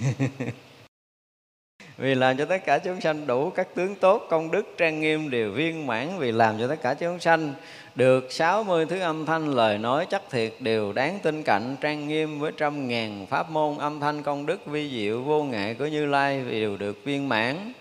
Vì 1.97 2.15
làm 2.15 2.37
cho 2.37 2.45
tất 2.45 2.65
cả 2.65 2.77
chúng 2.77 3.01
sanh 3.01 3.27
đủ 3.27 3.49
các 3.49 3.67
tướng 3.75 3.95
tốt, 3.95 4.27
công 4.29 4.51
đức, 4.51 4.73
trang 4.77 4.99
nghiêm, 4.99 5.29
đều 5.29 5.51
viên 5.51 5.87
mãn, 5.87 6.19
vì 6.19 6.31
làm 6.31 6.59
cho 6.59 6.67
tất 6.67 6.81
cả 6.81 6.93
chúng 6.93 7.19
sanh 7.19 7.53
được 7.95 8.31
60 8.31 8.85
thứ 8.85 8.99
âm 8.99 9.25
thanh, 9.25 9.47
lời 9.47 9.77
nói 9.77 10.07
chắc 10.09 10.21
thiệt, 10.29 10.53
đều 10.59 10.93
đáng 10.93 11.19
tin 11.23 11.43
cạnh, 11.43 11.75
trang 11.81 12.07
nghiêm 12.07 12.39
với 12.39 12.51
trăm 12.57 12.87
ngàn 12.87 13.25
pháp 13.25 13.49
môn, 13.49 13.77
âm 13.77 13.99
thanh, 13.99 14.23
công 14.23 14.45
đức, 14.45 14.65
vi 14.65 14.89
diệu, 14.89 15.21
vô 15.21 15.43
ngại 15.43 15.73
của 15.73 15.85
Như 15.85 16.05
Lai, 16.05 16.41
vì 16.41 16.61
đều 16.61 16.77
được 16.77 17.03
viên 17.03 17.29
mãn 17.29 17.73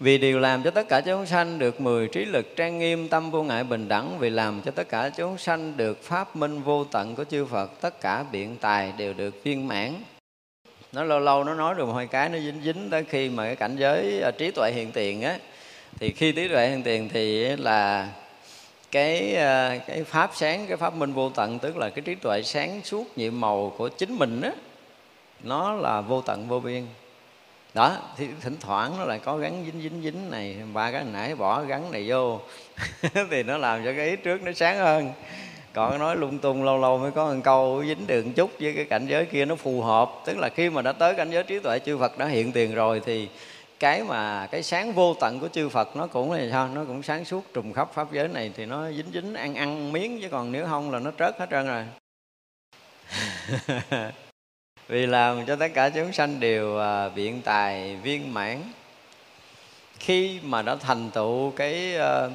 vì 0.00 0.18
điều 0.18 0.38
làm 0.38 0.62
cho 0.62 0.70
tất 0.70 0.88
cả 0.88 1.00
chúng 1.00 1.26
sanh 1.26 1.58
được 1.58 1.80
mười 1.80 2.08
trí 2.08 2.24
lực 2.24 2.56
trang 2.56 2.78
nghiêm, 2.78 3.08
tâm 3.08 3.30
vô 3.30 3.42
ngại 3.42 3.64
bình 3.64 3.88
đẳng, 3.88 4.18
vì 4.18 4.30
làm 4.30 4.62
cho 4.64 4.70
tất 4.70 4.88
cả 4.88 5.10
chúng 5.16 5.38
sanh 5.38 5.76
được 5.76 6.02
pháp 6.02 6.36
minh 6.36 6.62
vô 6.62 6.84
tận 6.84 7.14
của 7.14 7.24
chư 7.24 7.44
Phật, 7.44 7.80
tất 7.80 8.00
cả 8.00 8.24
biện 8.32 8.56
tài 8.60 8.92
đều 8.96 9.12
được 9.12 9.44
viên 9.44 9.68
mãn. 9.68 9.94
Nó 10.92 11.04
lâu 11.04 11.20
lâu 11.20 11.44
nó 11.44 11.54
nói 11.54 11.74
được 11.74 11.86
một 11.86 11.92
hai 11.92 12.06
cái, 12.06 12.28
nó 12.28 12.38
dính 12.38 12.60
dính 12.64 12.90
tới 12.90 13.04
khi 13.04 13.28
mà 13.28 13.44
cái 13.44 13.56
cảnh 13.56 13.76
giới 13.76 14.22
à, 14.22 14.30
trí 14.30 14.50
tuệ 14.50 14.72
hiện 14.72 14.92
tiền 14.92 15.22
á. 15.22 15.38
Thì 15.98 16.12
khi 16.12 16.32
trí 16.32 16.48
tuệ 16.48 16.68
hiện 16.68 16.82
tiền 16.82 17.08
thì 17.12 17.56
là 17.56 18.08
cái 18.90 19.34
à, 19.36 19.78
cái 19.86 20.04
pháp 20.04 20.30
sáng, 20.34 20.66
cái 20.66 20.76
pháp 20.76 20.94
minh 20.94 21.12
vô 21.12 21.30
tận, 21.30 21.58
tức 21.58 21.76
là 21.76 21.90
cái 21.90 22.02
trí 22.02 22.14
tuệ 22.14 22.42
sáng 22.42 22.80
suốt 22.84 23.18
nhiệm 23.18 23.40
màu 23.40 23.72
của 23.76 23.88
chính 23.88 24.18
mình 24.18 24.40
á, 24.40 24.52
nó 25.42 25.72
là 25.72 26.00
vô 26.00 26.20
tận 26.20 26.48
vô 26.48 26.60
biên 26.60 26.86
đó, 27.76 27.96
thì 28.16 28.28
thỉnh 28.40 28.56
thoảng 28.60 28.98
nó 28.98 29.04
lại 29.04 29.18
có 29.18 29.36
gắn 29.36 29.64
dính 29.66 29.82
dính 29.82 30.02
dính 30.02 30.30
này, 30.30 30.56
ba 30.72 30.92
cái 30.92 31.04
nãy 31.12 31.34
bỏ 31.34 31.62
gắn 31.62 31.92
này 31.92 32.04
vô. 32.08 32.40
Thì 33.30 33.42
nó 33.42 33.56
làm 33.56 33.84
cho 33.84 33.92
cái 33.96 34.08
ý 34.08 34.16
trước 34.16 34.42
nó 34.42 34.52
sáng 34.52 34.78
hơn. 34.78 35.12
Còn 35.72 35.98
nói 35.98 36.16
lung 36.16 36.38
tung 36.38 36.64
lâu 36.64 36.78
lâu 36.78 36.98
mới 36.98 37.10
có 37.10 37.34
một 37.34 37.40
câu, 37.44 37.84
dính 37.86 38.06
đường 38.06 38.32
chút 38.32 38.50
với 38.60 38.72
cái 38.72 38.84
cảnh 38.84 39.06
giới 39.06 39.26
kia 39.26 39.44
nó 39.44 39.54
phù 39.54 39.82
hợp. 39.82 40.10
Tức 40.24 40.38
là 40.38 40.48
khi 40.48 40.70
mà 40.70 40.82
đã 40.82 40.92
tới 40.92 41.14
cảnh 41.14 41.30
giới 41.30 41.42
trí 41.42 41.58
tuệ, 41.58 41.78
chư 41.78 41.98
Phật 41.98 42.18
đã 42.18 42.26
hiện 42.26 42.52
tiền 42.52 42.74
rồi 42.74 43.00
thì 43.06 43.28
cái 43.80 44.04
mà 44.04 44.46
cái 44.46 44.62
sáng 44.62 44.92
vô 44.92 45.14
tận 45.20 45.40
của 45.40 45.48
chư 45.48 45.68
Phật 45.68 45.96
nó 45.96 46.06
cũng 46.06 46.32
là 46.32 46.48
sao? 46.50 46.68
Nó 46.68 46.84
cũng 46.84 47.02
sáng 47.02 47.24
suốt 47.24 47.44
trùng 47.54 47.72
khắp 47.72 47.94
pháp 47.94 48.12
giới 48.12 48.28
này 48.28 48.50
thì 48.56 48.66
nó 48.66 48.90
dính 48.90 49.10
dính, 49.14 49.34
ăn 49.34 49.54
ăn 49.54 49.92
miếng 49.92 50.20
chứ 50.22 50.28
còn 50.28 50.52
nếu 50.52 50.66
không 50.66 50.90
là 50.90 50.98
nó 50.98 51.10
trớt 51.18 51.38
hết 51.38 51.46
trơn 51.50 51.66
rồi. 51.66 51.84
vì 54.88 55.06
làm 55.06 55.46
cho 55.46 55.56
tất 55.56 55.68
cả 55.74 55.88
chúng 55.88 56.12
sanh 56.12 56.40
đều 56.40 56.78
à, 56.78 57.08
biện 57.08 57.42
tài 57.44 57.96
viên 57.96 58.34
mãn. 58.34 58.62
Khi 60.00 60.40
mà 60.42 60.62
đã 60.62 60.76
thành 60.76 61.10
tựu 61.10 61.50
cái 61.50 61.96
à, 61.96 62.28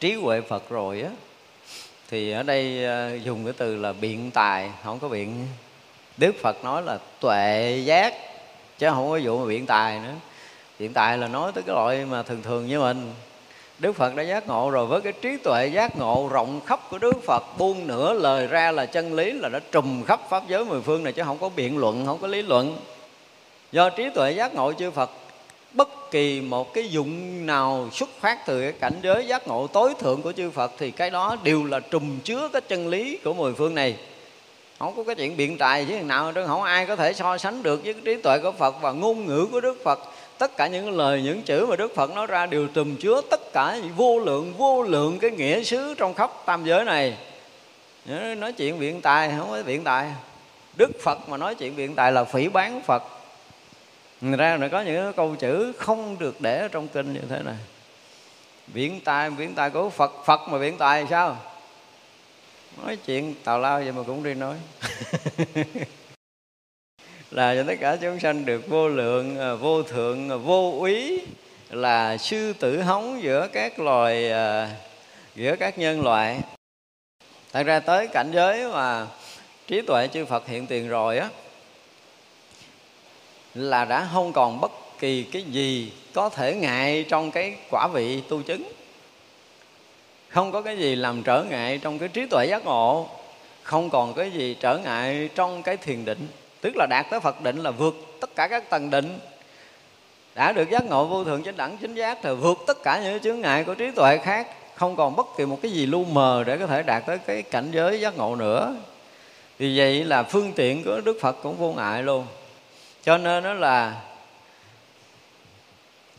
trí 0.00 0.14
huệ 0.14 0.40
Phật 0.40 0.70
rồi 0.70 1.02
á 1.02 1.10
thì 2.10 2.32
ở 2.32 2.42
đây 2.42 2.84
à, 2.84 3.14
dùng 3.14 3.44
cái 3.44 3.52
từ 3.56 3.76
là 3.76 3.92
biện 3.92 4.30
tài 4.30 4.70
không 4.84 4.98
có 4.98 5.08
biện. 5.08 5.46
Đức 6.16 6.34
Phật 6.42 6.64
nói 6.64 6.82
là 6.82 6.98
tuệ 7.20 7.80
giác 7.84 8.14
chứ 8.78 8.88
không 8.90 9.10
có 9.10 9.20
vụ 9.22 9.38
mà 9.38 9.46
biện 9.46 9.66
tài 9.66 9.98
nữa. 9.98 10.14
Biện 10.78 10.92
tài 10.92 11.18
là 11.18 11.28
nói 11.28 11.52
tới 11.54 11.64
cái 11.66 11.74
loại 11.74 12.04
mà 12.04 12.22
thường 12.22 12.42
thường 12.42 12.66
như 12.66 12.80
mình. 12.80 13.12
Đức 13.78 13.92
Phật 13.92 14.16
đã 14.16 14.22
giác 14.22 14.46
ngộ 14.46 14.70
rồi 14.70 14.86
với 14.86 15.00
cái 15.00 15.12
trí 15.12 15.36
tuệ 15.36 15.66
giác 15.66 15.98
ngộ 15.98 16.28
rộng 16.32 16.60
khắp 16.66 16.80
của 16.90 16.98
Đức 16.98 17.24
Phật 17.26 17.58
buông 17.58 17.86
nửa 17.86 18.12
lời 18.12 18.46
ra 18.46 18.72
là 18.72 18.86
chân 18.86 19.14
lý 19.14 19.32
là 19.32 19.48
đã 19.48 19.60
trùm 19.72 20.04
khắp 20.04 20.20
pháp 20.30 20.42
giới 20.48 20.64
mười 20.64 20.80
phương 20.80 21.04
này 21.04 21.12
chứ 21.12 21.22
không 21.22 21.38
có 21.38 21.48
biện 21.48 21.78
luận, 21.78 22.06
không 22.06 22.18
có 22.18 22.26
lý 22.26 22.42
luận. 22.42 22.76
Do 23.72 23.90
trí 23.90 24.10
tuệ 24.14 24.32
giác 24.32 24.54
ngộ 24.54 24.72
chư 24.72 24.90
Phật 24.90 25.10
bất 25.72 26.10
kỳ 26.10 26.40
một 26.40 26.74
cái 26.74 26.88
dụng 26.88 27.46
nào 27.46 27.88
xuất 27.92 28.08
phát 28.20 28.46
từ 28.46 28.62
cái 28.62 28.72
cảnh 28.72 29.00
giới 29.02 29.26
giác 29.26 29.48
ngộ 29.48 29.66
tối 29.66 29.94
thượng 29.98 30.22
của 30.22 30.32
chư 30.32 30.50
Phật 30.50 30.72
thì 30.78 30.90
cái 30.90 31.10
đó 31.10 31.36
đều 31.42 31.64
là 31.64 31.80
trùm 31.80 32.18
chứa 32.24 32.48
cái 32.52 32.62
chân 32.68 32.88
lý 32.88 33.18
của 33.24 33.34
mười 33.34 33.54
phương 33.54 33.74
này 33.74 33.96
không 34.78 34.96
có 34.96 35.04
cái 35.04 35.14
chuyện 35.14 35.36
biện 35.36 35.58
tài 35.58 35.84
chứ 35.84 35.94
nào 35.94 36.32
chứ 36.32 36.46
không 36.46 36.62
ai 36.62 36.86
có 36.86 36.96
thể 36.96 37.12
so 37.12 37.38
sánh 37.38 37.62
được 37.62 37.84
với 37.84 37.92
cái 37.92 38.02
trí 38.04 38.22
tuệ 38.22 38.38
của 38.38 38.52
Phật 38.52 38.74
và 38.80 38.92
ngôn 38.92 39.26
ngữ 39.26 39.46
của 39.52 39.60
Đức 39.60 39.78
Phật 39.84 39.98
tất 40.38 40.56
cả 40.56 40.66
những 40.66 40.96
lời 40.96 41.22
những 41.22 41.42
chữ 41.42 41.66
mà 41.66 41.76
Đức 41.76 41.94
Phật 41.94 42.10
nói 42.14 42.26
ra 42.26 42.46
đều 42.46 42.66
trùm 42.66 42.96
chứa 42.96 43.20
tất 43.30 43.52
cả 43.52 43.78
vô 43.96 44.18
lượng 44.18 44.54
vô 44.58 44.82
lượng 44.82 45.18
cái 45.18 45.30
nghĩa 45.30 45.62
xứ 45.62 45.94
trong 45.98 46.14
khắp 46.14 46.30
tam 46.46 46.64
giới 46.64 46.84
này. 46.84 47.16
Nói 48.36 48.52
chuyện 48.52 48.78
biện 48.78 49.00
tài 49.00 49.34
không 49.38 49.50
có 49.50 49.62
biện 49.62 49.84
tài. 49.84 50.10
Đức 50.76 50.90
Phật 51.02 51.28
mà 51.28 51.36
nói 51.36 51.54
chuyện 51.54 51.76
biện 51.76 51.94
tài 51.94 52.12
là 52.12 52.24
phỉ 52.24 52.48
bán 52.48 52.82
Phật. 52.82 53.02
Người 54.20 54.36
ra 54.36 54.56
là 54.56 54.68
có 54.68 54.80
những 54.80 55.12
câu 55.12 55.36
chữ 55.38 55.72
không 55.78 56.18
được 56.18 56.40
để 56.40 56.60
ở 56.60 56.68
trong 56.68 56.88
kinh 56.88 57.12
như 57.12 57.20
thế 57.28 57.42
này. 57.44 57.56
Viễn 58.66 59.00
tài, 59.04 59.30
viễn 59.30 59.54
tài 59.54 59.70
của 59.70 59.90
Phật 59.90 60.12
Phật 60.24 60.40
mà 60.48 60.58
viễn 60.58 60.78
tài 60.78 61.06
sao? 61.10 61.36
Nói 62.82 62.96
chuyện 62.96 63.34
tào 63.44 63.58
lao 63.58 63.80
vậy 63.80 63.92
mà 63.92 64.02
cũng 64.06 64.22
đi 64.22 64.34
nói. 64.34 64.56
là 67.30 67.54
cho 67.54 67.62
tất 67.66 67.74
cả 67.80 67.96
chúng 68.00 68.20
sanh 68.20 68.44
được 68.44 68.68
vô 68.68 68.88
lượng 68.88 69.38
à, 69.38 69.54
vô 69.54 69.82
thượng 69.82 70.30
à, 70.30 70.36
vô 70.36 70.76
úy. 70.78 71.20
Là 71.70 72.16
sư 72.16 72.52
tử 72.52 72.82
hống 72.82 73.22
giữa 73.22 73.48
các 73.52 73.80
loài 73.80 74.30
à, 74.30 74.70
giữa 75.34 75.56
các 75.56 75.78
nhân 75.78 76.02
loại. 76.02 76.40
Thật 77.52 77.62
ra 77.62 77.80
tới 77.80 78.08
cảnh 78.08 78.30
giới 78.32 78.68
mà 78.68 79.06
trí 79.66 79.82
tuệ 79.82 80.08
chư 80.12 80.24
Phật 80.24 80.46
hiện 80.46 80.66
tiền 80.66 80.88
rồi 80.88 81.18
á, 81.18 81.28
là 83.54 83.84
đã 83.84 84.08
không 84.12 84.32
còn 84.32 84.60
bất 84.60 84.72
kỳ 84.98 85.22
cái 85.22 85.42
gì 85.42 85.92
có 86.14 86.28
thể 86.28 86.54
ngại 86.54 87.04
trong 87.08 87.30
cái 87.30 87.56
quả 87.70 87.88
vị 87.92 88.22
tu 88.28 88.42
chứng. 88.42 88.62
Không 90.28 90.52
có 90.52 90.62
cái 90.62 90.78
gì 90.78 90.96
làm 90.96 91.22
trở 91.22 91.44
ngại 91.50 91.78
trong 91.82 91.98
cái 91.98 92.08
trí 92.08 92.26
tuệ 92.26 92.46
giác 92.46 92.64
ngộ. 92.64 93.08
Không 93.62 93.90
còn 93.90 94.14
cái 94.14 94.30
gì 94.30 94.56
trở 94.60 94.78
ngại 94.78 95.28
trong 95.34 95.62
cái 95.62 95.76
thiền 95.76 96.04
định 96.04 96.28
tức 96.60 96.76
là 96.76 96.86
đạt 96.86 97.06
tới 97.10 97.20
phật 97.20 97.40
định 97.40 97.62
là 97.62 97.70
vượt 97.70 97.94
tất 98.20 98.36
cả 98.36 98.48
các 98.48 98.70
tầng 98.70 98.90
định. 98.90 99.18
Đã 100.34 100.52
được 100.52 100.70
giác 100.70 100.84
ngộ 100.84 101.06
vô 101.06 101.24
thượng 101.24 101.42
chánh 101.42 101.56
đẳng 101.56 101.76
chính 101.76 101.94
giác 101.94 102.18
thì 102.22 102.30
vượt 102.34 102.58
tất 102.66 102.82
cả 102.82 103.00
những 103.02 103.20
chướng 103.20 103.40
ngại 103.40 103.64
của 103.64 103.74
trí 103.74 103.90
tuệ 103.90 104.18
khác. 104.18 104.48
Không 104.74 104.96
còn 104.96 105.16
bất 105.16 105.26
kỳ 105.36 105.46
một 105.46 105.58
cái 105.62 105.72
gì 105.72 105.86
lu 105.86 106.04
mờ 106.04 106.44
để 106.46 106.56
có 106.56 106.66
thể 106.66 106.82
đạt 106.82 107.06
tới 107.06 107.18
cái 107.18 107.42
cảnh 107.42 107.70
giới 107.72 108.00
giác 108.00 108.16
ngộ 108.16 108.36
nữa. 108.36 108.74
Vì 109.58 109.78
vậy 109.78 110.04
là 110.04 110.22
phương 110.22 110.52
tiện 110.52 110.84
của 110.84 111.00
đức 111.00 111.18
phật 111.20 111.36
cũng 111.42 111.56
vô 111.56 111.72
ngại 111.72 112.02
luôn. 112.02 112.26
Cho 113.02 113.18
nên 113.18 113.44
nó 113.44 113.52
là 113.52 113.94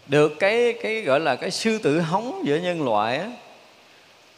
được 0.08 0.34
cái 0.40 0.74
cái 0.82 1.02
gọi 1.02 1.20
là 1.20 1.36
cái 1.36 1.52
sư 1.52 1.78
tử 1.78 2.00
hống 2.00 2.42
giữa 2.46 2.56
nhân 2.56 2.86
loại 2.86 3.18
á. 3.18 3.28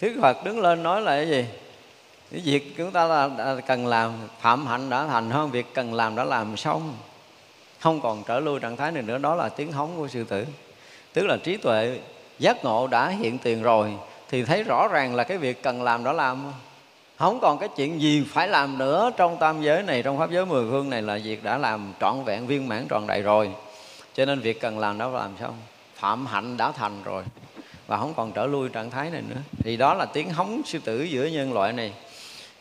Thuyết 0.02 0.18
Phật 0.22 0.46
đứng 0.46 0.62
lên 0.62 0.84
nói 0.84 1.02
là 1.02 1.16
cái 1.16 1.28
gì? 1.28 1.46
Cái 2.32 2.42
việc 2.46 2.78
chúng 2.78 2.92
ta 2.92 3.06
là 3.06 3.30
cần 3.68 3.88
làm, 3.88 4.12
phạm 4.42 4.68
hạnh 4.68 4.90
đã 4.90 5.08
thành, 5.08 5.30
hơn 5.30 5.52
việc 5.52 5.74
cần 5.74 5.94
làm 5.94 6.16
đã 6.16 6.24
làm 6.24 6.58
xong. 6.58 6.96
Không 7.80 8.02
còn 8.02 8.24
trở 8.24 8.40
lui 8.40 8.60
trạng 8.60 8.78
thái 8.78 8.92
này 8.92 9.04
nữa, 9.04 9.18
đó 9.18 9.36
là 9.36 9.50
tiếng 9.50 9.72
hóng 9.72 9.98
của 9.98 10.08
sư 10.08 10.24
tử. 10.24 10.46
Tức 11.14 11.26
là 11.26 11.38
trí 11.44 11.58
tuệ 11.58 12.00
giác 12.40 12.66
ngộ 12.66 12.88
đã 12.88 13.08
hiện 13.08 13.38
tiền 13.38 13.64
rồi, 13.64 13.94
thì 14.30 14.44
thấy 14.44 14.64
rõ 14.64 14.88
ràng 14.88 15.16
là 15.16 15.24
cái 15.24 15.38
việc 15.38 15.64
cần 15.64 15.84
làm 15.84 16.04
đã 16.04 16.14
làm. 16.14 16.52
Không 17.18 17.40
còn 17.42 17.58
cái 17.58 17.70
chuyện 17.78 18.02
gì 18.02 18.26
phải 18.30 18.48
làm 18.48 18.78
nữa 18.78 19.12
trong 19.18 19.38
tam 19.38 19.62
giới 19.62 19.84
này, 19.84 20.04
trong 20.04 20.20
pháp 20.20 20.32
giới 20.32 20.46
mười 20.46 20.66
phương 20.70 20.90
này 20.90 21.02
là 21.02 21.20
việc 21.24 21.44
đã 21.44 21.58
làm 21.58 21.94
trọn 22.00 22.24
vẹn, 22.24 22.48
viên 22.48 22.68
mãn, 22.68 22.86
trọn 22.90 23.08
đầy 23.08 23.22
rồi. 23.22 23.52
Cho 24.14 24.26
nên 24.26 24.40
việc 24.40 24.62
cần 24.62 24.80
làm 24.80 24.98
đã 24.98 25.08
làm 25.08 25.32
xong, 25.40 25.58
phạm 25.96 26.26
hạnh 26.26 26.58
đã 26.58 26.72
thành 26.72 27.04
rồi, 27.04 27.24
và 27.88 27.98
không 27.98 28.14
còn 28.14 28.32
trở 28.32 28.46
lui 28.46 28.70
trạng 28.70 28.90
thái 28.90 29.10
này 29.10 29.22
nữa. 29.30 29.42
Thì 29.64 29.78
đó 29.78 29.94
là 29.94 30.06
tiếng 30.06 30.30
hóng 30.30 30.62
sư 30.66 30.80
tử 30.86 31.04
giữa 31.04 31.26
nhân 31.26 31.54
loại 31.54 31.74
này 31.74 31.94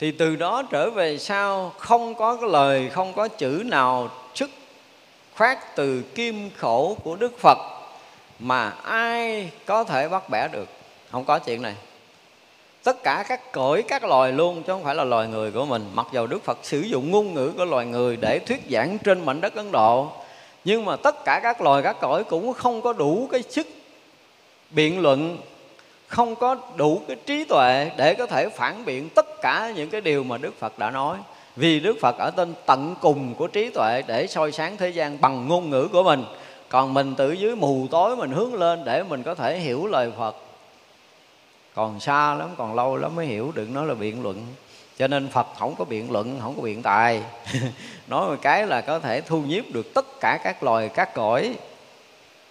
thì 0.00 0.10
từ 0.10 0.36
đó 0.36 0.62
trở 0.70 0.90
về 0.90 1.18
sau, 1.18 1.72
không 1.78 2.14
có 2.14 2.36
cái 2.36 2.50
lời, 2.50 2.90
không 2.92 3.12
có 3.12 3.28
chữ 3.28 3.62
nào 3.66 4.08
xuất 4.34 4.50
phát 5.34 5.76
từ 5.76 6.02
kim 6.14 6.50
khổ 6.56 6.96
của 7.04 7.16
đức 7.16 7.38
phật 7.38 7.58
mà 8.38 8.70
ai 8.84 9.50
có 9.66 9.84
thể 9.84 10.08
bắt 10.08 10.28
bẻ 10.30 10.48
được. 10.48 10.68
Không 11.10 11.24
có 11.24 11.38
chuyện 11.38 11.62
này. 11.62 11.74
Tất 12.82 13.02
cả 13.02 13.24
các 13.28 13.52
cõi, 13.52 13.82
các 13.88 14.04
loài 14.04 14.32
luôn, 14.32 14.62
chứ 14.62 14.72
không 14.72 14.84
phải 14.84 14.94
là 14.94 15.04
loài 15.04 15.28
người 15.28 15.50
của 15.50 15.64
mình. 15.64 15.84
Mặc 15.94 16.06
dầu 16.12 16.26
đức 16.26 16.44
phật 16.44 16.58
sử 16.62 16.80
dụng 16.80 17.10
ngôn 17.10 17.34
ngữ 17.34 17.52
của 17.56 17.64
loài 17.64 17.86
người 17.86 18.16
để 18.16 18.38
thuyết 18.38 18.60
giảng 18.70 18.98
trên 18.98 19.26
mảnh 19.26 19.40
đất 19.40 19.54
ấn 19.54 19.72
độ, 19.72 20.12
nhưng 20.64 20.84
mà 20.84 20.96
tất 20.96 21.24
cả 21.24 21.40
các 21.42 21.60
loài, 21.60 21.82
các 21.82 21.96
cõi 22.00 22.24
cũng 22.24 22.52
không 22.52 22.82
có 22.82 22.92
đủ 22.92 23.28
cái 23.32 23.42
sức 23.42 23.66
biện 24.70 25.00
luận 25.00 25.38
không 26.10 26.36
có 26.36 26.56
đủ 26.76 27.00
cái 27.08 27.16
trí 27.26 27.44
tuệ 27.44 27.90
để 27.96 28.14
có 28.14 28.26
thể 28.26 28.48
phản 28.48 28.84
biện 28.84 29.08
tất 29.08 29.40
cả 29.42 29.72
những 29.76 29.90
cái 29.90 30.00
điều 30.00 30.24
mà 30.24 30.38
Đức 30.38 30.58
Phật 30.58 30.78
đã 30.78 30.90
nói. 30.90 31.18
Vì 31.56 31.80
Đức 31.80 31.96
Phật 32.00 32.18
ở 32.18 32.30
trên 32.30 32.54
tận 32.66 32.94
cùng 33.00 33.34
của 33.34 33.46
trí 33.46 33.70
tuệ 33.70 34.02
để 34.06 34.26
soi 34.26 34.52
sáng 34.52 34.76
thế 34.76 34.88
gian 34.88 35.20
bằng 35.20 35.48
ngôn 35.48 35.70
ngữ 35.70 35.88
của 35.92 36.02
mình. 36.02 36.24
Còn 36.68 36.94
mình 36.94 37.14
tự 37.14 37.32
dưới 37.32 37.56
mù 37.56 37.86
tối 37.90 38.16
mình 38.16 38.30
hướng 38.30 38.54
lên 38.54 38.84
để 38.84 39.02
mình 39.02 39.22
có 39.22 39.34
thể 39.34 39.58
hiểu 39.58 39.86
lời 39.86 40.12
phật. 40.18 40.36
Còn 41.74 42.00
xa 42.00 42.34
lắm, 42.34 42.48
còn 42.56 42.74
lâu 42.74 42.96
lắm 42.96 43.16
mới 43.16 43.26
hiểu, 43.26 43.52
đừng 43.54 43.74
nói 43.74 43.86
là 43.86 43.94
biện 43.94 44.22
luận. 44.22 44.46
Cho 44.98 45.08
nên 45.08 45.28
phật 45.28 45.46
không 45.58 45.74
có 45.78 45.84
biện 45.84 46.10
luận, 46.10 46.38
không 46.42 46.56
có 46.56 46.62
biện 46.62 46.82
tài. 46.82 47.22
Nói 48.06 48.28
một 48.28 48.36
cái 48.42 48.66
là 48.66 48.80
có 48.80 48.98
thể 48.98 49.20
thu 49.20 49.42
nhiếp 49.42 49.64
được 49.72 49.94
tất 49.94 50.20
cả 50.20 50.38
các 50.44 50.62
loài, 50.62 50.88
các 50.88 51.14
cõi, 51.14 51.54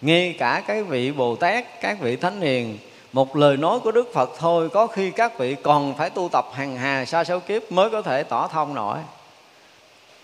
ngay 0.02 0.36
cả 0.40 0.64
cái 0.68 0.84
vị 0.84 1.12
bồ 1.12 1.36
tát, 1.36 1.82
các 1.82 2.00
vị 2.00 2.16
thánh 2.16 2.42
hiền 2.42 2.78
một 3.14 3.36
lời 3.36 3.58
nói 3.58 3.80
của 3.80 3.92
đức 3.92 4.14
phật 4.14 4.30
thôi, 4.40 4.70
có 4.70 4.88
khi 4.88 5.12
các 5.12 5.38
vị 5.38 5.56
còn 5.64 5.96
phải 5.98 6.10
tu 6.10 6.30
tập 6.32 6.46
hàng 6.54 6.78
hà 6.78 7.06
sa 7.06 7.24
số 7.24 7.40
kiếp 7.40 7.72
mới 7.72 7.90
có 7.90 8.02
thể 8.02 8.24
tỏ 8.24 8.48
thông 8.48 8.74
nổi. 8.74 8.98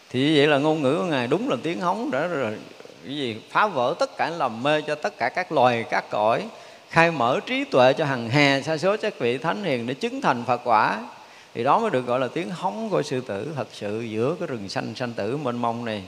Thì 0.10 0.38
vậy 0.38 0.48
là 0.48 0.58
ngôn 0.58 0.82
ngữ 0.82 0.98
của 0.98 1.04
ngài 1.04 1.28
đúng 1.28 1.50
là 1.50 1.56
tiếng 1.64 1.82
hóng 1.82 2.12
để 2.12 2.28
rồi 2.28 2.58
cái 3.06 3.16
gì, 3.16 3.42
phá 3.52 3.68
vỡ 3.68 3.96
tất 4.00 4.18
cả 4.18 4.30
lầm 4.30 4.64
mê 4.64 4.82
cho 4.82 4.96
tất 4.96 5.18
cả 5.18 5.30
các 5.30 5.52
loài, 5.52 5.86
các 5.90 6.10
cõi, 6.10 6.44
khai 6.90 7.12
mở 7.12 7.40
trí 7.46 7.64
tuệ 7.64 7.94
cho 7.94 8.06
hằng 8.06 8.30
hà 8.30 8.62
sa 8.62 8.78
số 8.78 8.98
các 8.98 9.20
vị 9.20 9.38
thánh 9.38 9.64
hiền 9.64 9.88
để 9.88 9.94
chứng 9.94 10.22
thành 10.22 10.44
phật 10.48 10.62
quả. 10.64 11.04
Thì 11.54 11.64
đó 11.64 11.80
mới 11.80 11.90
được 11.90 12.06
gọi 12.06 12.20
là 12.20 12.28
tiếng 12.28 12.50
hóng 12.50 12.90
của 12.90 13.04
sư 13.04 13.22
tử 13.22 13.48
thật 13.56 13.68
sự 13.72 14.02
giữa 14.02 14.36
cái 14.40 14.48
rừng 14.48 14.70
xanh 14.70 14.96
sanh 14.96 15.14
tử 15.14 15.38
mênh 15.38 15.58
mông 15.58 15.86
này 15.86 16.04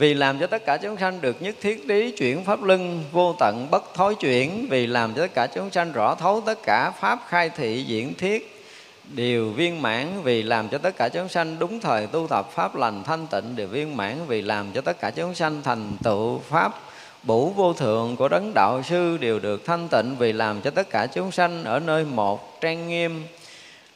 vì 0.00 0.14
làm 0.14 0.38
cho 0.38 0.46
tất 0.46 0.64
cả 0.66 0.76
chúng 0.76 0.96
sanh 0.96 1.20
được 1.20 1.42
nhất 1.42 1.54
thiết 1.60 1.86
lý 1.86 2.10
chuyển 2.10 2.44
pháp 2.44 2.62
lưng 2.62 3.04
vô 3.12 3.34
tận 3.38 3.68
bất 3.70 3.94
thối 3.94 4.14
chuyển. 4.14 4.66
Vì 4.70 4.86
làm 4.86 5.14
cho 5.14 5.22
tất 5.22 5.34
cả 5.34 5.46
chúng 5.54 5.70
sanh 5.70 5.92
rõ 5.92 6.14
thấu 6.14 6.40
tất 6.40 6.58
cả 6.62 6.90
pháp 6.90 7.18
khai 7.28 7.50
thị 7.50 7.82
diễn 7.82 8.14
thiết, 8.14 8.64
đều 9.04 9.50
viên 9.50 9.82
mãn. 9.82 10.22
Vì 10.22 10.42
làm 10.42 10.68
cho 10.68 10.78
tất 10.78 10.96
cả 10.96 11.08
chúng 11.08 11.28
sanh 11.28 11.58
đúng 11.58 11.80
thời 11.80 12.06
tu 12.06 12.26
tập 12.26 12.50
pháp 12.52 12.76
lành 12.76 13.04
thanh 13.04 13.26
tịnh, 13.26 13.56
đều 13.56 13.68
viên 13.68 13.96
mãn. 13.96 14.16
Vì 14.26 14.42
làm 14.42 14.72
cho 14.72 14.80
tất 14.80 15.00
cả 15.00 15.10
chúng 15.10 15.34
sanh 15.34 15.62
thành 15.62 15.96
tựu 16.02 16.38
pháp 16.38 16.80
bủ 17.22 17.50
vô 17.50 17.72
thượng 17.72 18.16
của 18.16 18.28
đấng 18.28 18.52
đạo 18.54 18.82
sư, 18.84 19.16
đều 19.16 19.38
được 19.38 19.66
thanh 19.66 19.88
tịnh. 19.88 20.16
Vì 20.18 20.32
làm 20.32 20.60
cho 20.60 20.70
tất 20.70 20.90
cả 20.90 21.06
chúng 21.06 21.32
sanh 21.32 21.64
ở 21.64 21.80
nơi 21.80 22.04
một 22.04 22.60
trang 22.60 22.88
nghiêm 22.88 23.24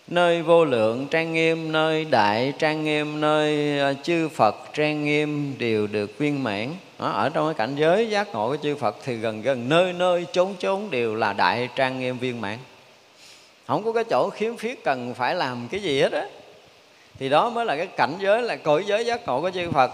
nơi 0.06 0.42
vô 0.42 0.64
lượng 0.64 1.06
trang 1.10 1.32
nghiêm 1.32 1.72
nơi 1.72 2.04
đại 2.04 2.52
trang 2.58 2.84
nghiêm 2.84 3.20
nơi 3.20 3.78
ờ, 3.78 3.94
chư 4.02 4.28
phật 4.28 4.56
trang 4.74 5.04
nghiêm 5.04 5.54
đều 5.58 5.86
được 5.86 6.18
viên 6.18 6.42
mãn. 6.42 6.74
Đó, 6.98 7.08
ở 7.08 7.28
trong 7.28 7.46
cái 7.46 7.54
cảnh 7.54 7.76
giới 7.76 8.10
giác 8.10 8.28
ngộ 8.32 8.48
của 8.48 8.56
chư 8.62 8.76
phật 8.76 8.96
thì 9.04 9.16
gần 9.16 9.42
gần 9.42 9.68
nơi 9.68 9.92
nơi 9.92 10.26
chốn 10.32 10.54
chốn 10.58 10.90
đều 10.90 11.14
là 11.14 11.32
đại 11.32 11.68
trang 11.76 12.00
nghiêm 12.00 12.18
viên 12.18 12.40
mãn. 12.40 12.58
Không 13.66 13.84
có 13.84 13.92
cái 13.92 14.04
chỗ 14.04 14.30
khiếm 14.30 14.56
khuyết 14.56 14.84
cần 14.84 15.14
phải 15.14 15.34
làm 15.34 15.68
cái 15.70 15.80
gì 15.80 16.00
hết 16.00 16.12
á. 16.12 16.26
Thì 17.18 17.28
đó 17.28 17.50
mới 17.50 17.66
là 17.66 17.76
cái 17.76 17.86
cảnh 17.86 18.14
giới 18.20 18.42
là 18.42 18.56
cõi 18.56 18.84
giới 18.86 19.04
giác 19.04 19.26
ngộ 19.26 19.40
của 19.40 19.50
chư 19.50 19.70
phật. 19.70 19.92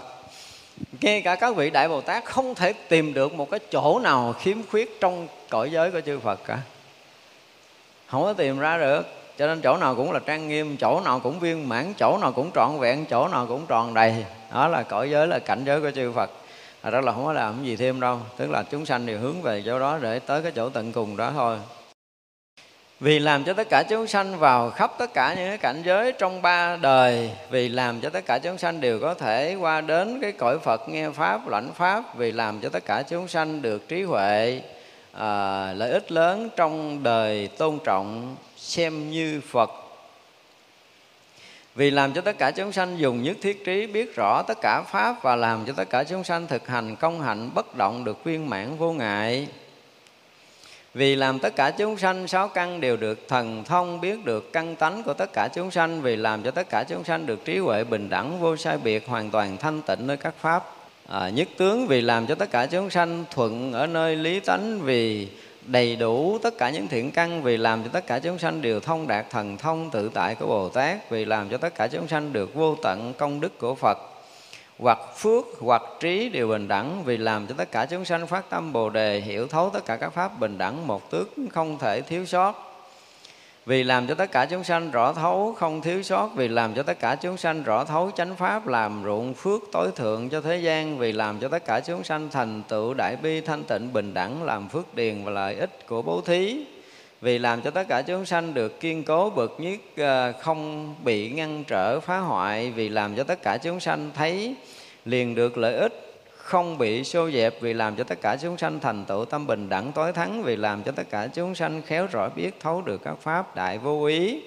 Ngay 1.01 1.21
cả 1.21 1.35
các 1.35 1.55
vị 1.55 1.69
đại 1.69 1.89
bồ 1.89 2.01
tát 2.01 2.25
không 2.25 2.55
thể 2.55 2.73
tìm 2.73 3.13
được 3.13 3.33
một 3.33 3.51
cái 3.51 3.59
chỗ 3.71 3.99
nào 3.99 4.33
khiếm 4.39 4.57
khuyết 4.71 4.99
trong 4.99 5.27
cõi 5.49 5.71
giới 5.71 5.91
của 5.91 6.01
chư 6.01 6.19
phật 6.19 6.39
cả. 6.45 6.59
Không 8.07 8.23
có 8.23 8.33
tìm 8.33 8.59
ra 8.59 8.77
được 8.77 9.20
cho 9.41 9.47
nên 9.47 9.61
chỗ 9.61 9.77
nào 9.77 9.95
cũng 9.95 10.11
là 10.11 10.19
trang 10.19 10.47
nghiêm 10.47 10.77
chỗ 10.77 11.01
nào 11.05 11.19
cũng 11.19 11.39
viên 11.39 11.69
mãn 11.69 11.93
chỗ 11.99 12.17
nào 12.21 12.31
cũng 12.31 12.51
trọn 12.55 12.79
vẹn 12.79 13.05
chỗ 13.05 13.27
nào 13.27 13.45
cũng 13.47 13.65
tròn 13.67 13.93
đầy. 13.93 14.25
Đó 14.53 14.67
là 14.67 14.83
cõi 14.83 15.09
giới 15.09 15.27
là 15.27 15.39
cảnh 15.39 15.63
giới 15.65 15.81
của 15.81 15.91
chư 15.91 16.11
phật. 16.11 16.31
À, 16.81 16.89
đó 16.89 17.01
là 17.01 17.11
không 17.11 17.25
có 17.25 17.33
làm 17.33 17.63
gì 17.63 17.75
thêm 17.75 17.99
đâu. 17.99 18.19
Tức 18.37 18.49
là 18.49 18.63
chúng 18.63 18.85
sanh 18.85 19.05
đều 19.05 19.19
hướng 19.19 19.41
về 19.41 19.63
chỗ 19.65 19.79
đó 19.79 19.97
để 20.01 20.19
tới 20.19 20.41
cái 20.41 20.51
chỗ 20.55 20.69
tận 20.69 20.91
cùng 20.91 21.17
đó 21.17 21.31
thôi. 21.35 21.57
Vì 22.99 23.19
làm 23.19 23.43
cho 23.43 23.53
tất 23.53 23.67
cả 23.69 23.83
chúng 23.89 24.07
sanh 24.07 24.39
vào 24.39 24.69
khắp 24.69 24.91
tất 24.97 25.13
cả 25.13 25.33
những 25.33 25.47
cái 25.47 25.57
cảnh 25.57 25.81
giới 25.85 26.11
trong 26.11 26.41
ba 26.41 26.75
đời 26.75 27.31
vì 27.49 27.69
làm 27.69 28.01
cho 28.01 28.09
tất 28.09 28.25
cả 28.25 28.39
chúng 28.39 28.57
sanh 28.57 28.81
đều 28.81 28.99
có 28.99 29.13
thể 29.13 29.55
qua 29.55 29.81
đến 29.81 30.19
cái 30.21 30.31
cõi 30.31 30.59
phật 30.59 30.89
nghe 30.89 31.09
pháp 31.09 31.47
lãnh 31.47 31.73
pháp 31.73 32.17
vì 32.17 32.31
làm 32.31 32.59
cho 32.59 32.69
tất 32.69 32.85
cả 32.85 33.03
chúng 33.09 33.27
sanh 33.27 33.61
được 33.61 33.87
trí 33.87 34.03
huệ 34.03 34.61
à, 35.11 35.73
lợi 35.73 35.91
ích 35.91 36.11
lớn 36.11 36.49
trong 36.55 37.03
đời 37.03 37.47
tôn 37.57 37.79
trọng 37.83 38.35
xem 38.61 39.11
như 39.11 39.41
phật. 39.47 39.71
Vì 41.75 41.91
làm 41.91 42.13
cho 42.13 42.21
tất 42.21 42.37
cả 42.37 42.51
chúng 42.51 42.71
sanh 42.71 42.99
dùng 42.99 43.23
nhất 43.23 43.37
thiết 43.41 43.65
trí 43.65 43.87
biết 43.87 44.15
rõ 44.15 44.43
tất 44.47 44.57
cả 44.61 44.81
pháp 44.81 45.23
và 45.23 45.35
làm 45.35 45.65
cho 45.65 45.73
tất 45.73 45.89
cả 45.89 46.03
chúng 46.03 46.23
sanh 46.23 46.47
thực 46.47 46.67
hành 46.67 46.95
công 46.95 47.21
hạnh 47.21 47.49
bất 47.55 47.77
động 47.77 48.03
được 48.03 48.23
viên 48.23 48.49
mãn 48.49 48.77
vô 48.77 48.93
ngại. 48.93 49.47
Vì 50.93 51.15
làm 51.15 51.39
tất 51.39 51.55
cả 51.55 51.71
chúng 51.71 51.97
sanh 51.97 52.27
sáu 52.27 52.47
căn 52.47 52.81
đều 52.81 52.97
được 52.97 53.27
thần 53.27 53.63
thông 53.63 54.01
biết 54.01 54.25
được 54.25 54.53
căn 54.53 54.75
tánh 54.75 55.03
của 55.03 55.13
tất 55.13 55.33
cả 55.33 55.49
chúng 55.55 55.71
sanh 55.71 56.01
vì 56.01 56.15
làm 56.15 56.43
cho 56.43 56.51
tất 56.51 56.69
cả 56.69 56.83
chúng 56.83 57.03
sanh 57.03 57.25
được 57.25 57.45
trí 57.45 57.57
huệ 57.57 57.83
bình 57.83 58.09
đẳng 58.09 58.39
vô 58.39 58.57
sai 58.57 58.77
biệt 58.77 59.07
hoàn 59.07 59.31
toàn 59.31 59.57
thanh 59.57 59.81
tịnh 59.81 60.07
nơi 60.07 60.17
các 60.17 60.33
pháp. 60.39 60.75
À, 61.07 61.29
nhất 61.29 61.47
tướng 61.57 61.87
vì 61.87 62.01
làm 62.01 62.27
cho 62.27 62.35
tất 62.35 62.51
cả 62.51 62.65
chúng 62.65 62.89
sanh 62.89 63.25
thuận 63.31 63.73
ở 63.73 63.87
nơi 63.87 64.15
lý 64.15 64.39
tánh 64.39 64.81
vì 64.81 65.27
đầy 65.71 65.95
đủ 65.95 66.37
tất 66.43 66.57
cả 66.57 66.69
những 66.69 66.87
thiện 66.87 67.11
căn, 67.11 67.43
vì 67.43 67.57
làm 67.57 67.83
cho 67.83 67.89
tất 67.93 68.07
cả 68.07 68.19
chúng 68.19 68.39
sanh 68.39 68.61
đều 68.61 68.79
thông 68.79 69.07
đạt 69.07 69.29
thần 69.29 69.57
thông 69.57 69.89
tự 69.89 70.11
tại 70.13 70.35
của 70.35 70.47
Bồ 70.47 70.69
Tát, 70.69 71.09
vì 71.09 71.25
làm 71.25 71.49
cho 71.49 71.57
tất 71.57 71.75
cả 71.75 71.87
chúng 71.87 72.07
sanh 72.07 72.33
được 72.33 72.53
vô 72.55 72.75
tận 72.75 73.13
công 73.17 73.39
đức 73.39 73.59
của 73.59 73.75
Phật. 73.75 73.97
Hoặc 74.79 74.99
phước, 75.17 75.45
hoặc 75.59 75.81
trí 75.99 76.29
đều 76.29 76.47
bình 76.47 76.67
đẳng, 76.67 77.03
vì 77.03 77.17
làm 77.17 77.47
cho 77.47 77.55
tất 77.57 77.71
cả 77.71 77.85
chúng 77.85 78.05
sanh 78.05 78.27
phát 78.27 78.49
tâm 78.49 78.73
bồ 78.73 78.89
đề, 78.89 79.19
hiểu 79.19 79.47
thấu 79.47 79.69
tất 79.69 79.85
cả 79.85 79.95
các 79.95 80.09
pháp 80.09 80.39
bình 80.39 80.57
đẳng, 80.57 80.87
một 80.87 81.11
tước 81.11 81.29
không 81.51 81.77
thể 81.79 82.01
thiếu 82.01 82.25
sót 82.25 82.70
vì 83.65 83.83
làm 83.83 84.07
cho 84.07 84.15
tất 84.15 84.31
cả 84.31 84.45
chúng 84.45 84.63
sanh 84.63 84.91
rõ 84.91 85.13
thấu, 85.13 85.55
không 85.57 85.81
thiếu 85.81 86.03
sót. 86.03 86.29
Vì 86.35 86.47
làm 86.47 86.73
cho 86.73 86.83
tất 86.83 86.99
cả 86.99 87.15
chúng 87.15 87.37
sanh 87.37 87.63
rõ 87.63 87.83
thấu 87.83 88.11
chánh 88.15 88.35
pháp, 88.35 88.67
làm 88.67 89.03
ruộng 89.03 89.33
phước 89.33 89.61
tối 89.71 89.89
thượng 89.95 90.29
cho 90.29 90.41
thế 90.41 90.57
gian. 90.57 90.97
Vì 90.97 91.11
làm 91.11 91.39
cho 91.39 91.47
tất 91.47 91.65
cả 91.65 91.79
chúng 91.79 92.03
sanh 92.03 92.29
thành 92.31 92.63
tựu 92.67 92.93
đại 92.93 93.15
bi 93.15 93.41
thanh 93.41 93.63
tịnh 93.63 93.93
bình 93.93 94.13
đẳng, 94.13 94.43
làm 94.43 94.69
phước 94.69 94.95
điền 94.95 95.23
và 95.25 95.31
lợi 95.31 95.55
ích 95.55 95.87
của 95.87 96.01
bố 96.01 96.21
thí. 96.21 96.65
Vì 97.21 97.37
làm 97.37 97.61
cho 97.61 97.71
tất 97.71 97.87
cả 97.89 98.01
chúng 98.01 98.25
sanh 98.25 98.53
được 98.53 98.79
kiên 98.79 99.03
cố, 99.03 99.29
bậc 99.29 99.59
nhất 99.59 99.79
ờ, 99.97 100.31
không 100.31 100.95
bị 101.03 101.29
ngăn 101.29 101.63
trở, 101.67 101.99
phá 101.99 102.17
hoại. 102.17 102.71
Vì 102.71 102.89
làm 102.89 103.15
cho 103.15 103.23
tất 103.23 103.41
cả 103.43 103.57
chúng 103.57 103.79
sanh 103.79 104.11
thấy 104.15 104.55
liền 105.05 105.35
được 105.35 105.57
lợi 105.57 105.75
ích 105.75 106.10
không 106.51 106.77
bị 106.77 107.03
xô 107.03 107.31
dẹp 107.31 107.61
vì 107.61 107.73
làm 107.73 107.95
cho 107.95 108.03
tất 108.03 108.21
cả 108.21 108.37
chúng 108.41 108.57
sanh 108.57 108.79
thành 108.79 109.05
tựu 109.05 109.25
tâm 109.25 109.47
bình 109.47 109.69
đẳng 109.69 109.91
tối 109.91 110.13
thắng, 110.13 110.43
vì 110.43 110.55
làm 110.55 110.83
cho 110.83 110.91
tất 110.91 111.09
cả 111.09 111.27
chúng 111.27 111.55
sanh 111.55 111.81
khéo 111.81 112.07
rõ 112.11 112.29
biết 112.35 112.59
thấu 112.59 112.81
được 112.81 113.01
các 113.03 113.15
pháp 113.21 113.55
đại 113.55 113.77
vô 113.77 114.05
ý. 114.05 114.41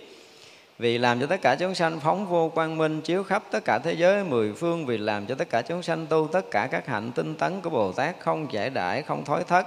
Vì 0.78 0.98
làm 0.98 1.20
cho 1.20 1.26
tất 1.26 1.40
cả 1.42 1.56
chúng 1.58 1.74
sanh 1.74 2.00
phóng 2.00 2.26
vô 2.26 2.48
quang 2.48 2.76
minh, 2.76 3.00
chiếu 3.00 3.22
khắp 3.22 3.42
tất 3.50 3.64
cả 3.64 3.78
thế 3.78 3.92
giới 3.92 4.24
mười 4.24 4.52
phương, 4.52 4.86
vì 4.86 4.98
làm 4.98 5.26
cho 5.26 5.34
tất 5.34 5.50
cả 5.50 5.62
chúng 5.62 5.82
sanh 5.82 6.06
tu 6.06 6.28
tất 6.32 6.50
cả 6.50 6.68
các 6.70 6.86
hạnh 6.86 7.12
tinh 7.12 7.34
tấn 7.34 7.60
của 7.60 7.70
Bồ 7.70 7.92
Tát 7.92 8.14
không 8.20 8.52
giải 8.52 8.70
đãi, 8.70 9.02
không 9.02 9.24
thối 9.24 9.44
thất. 9.44 9.66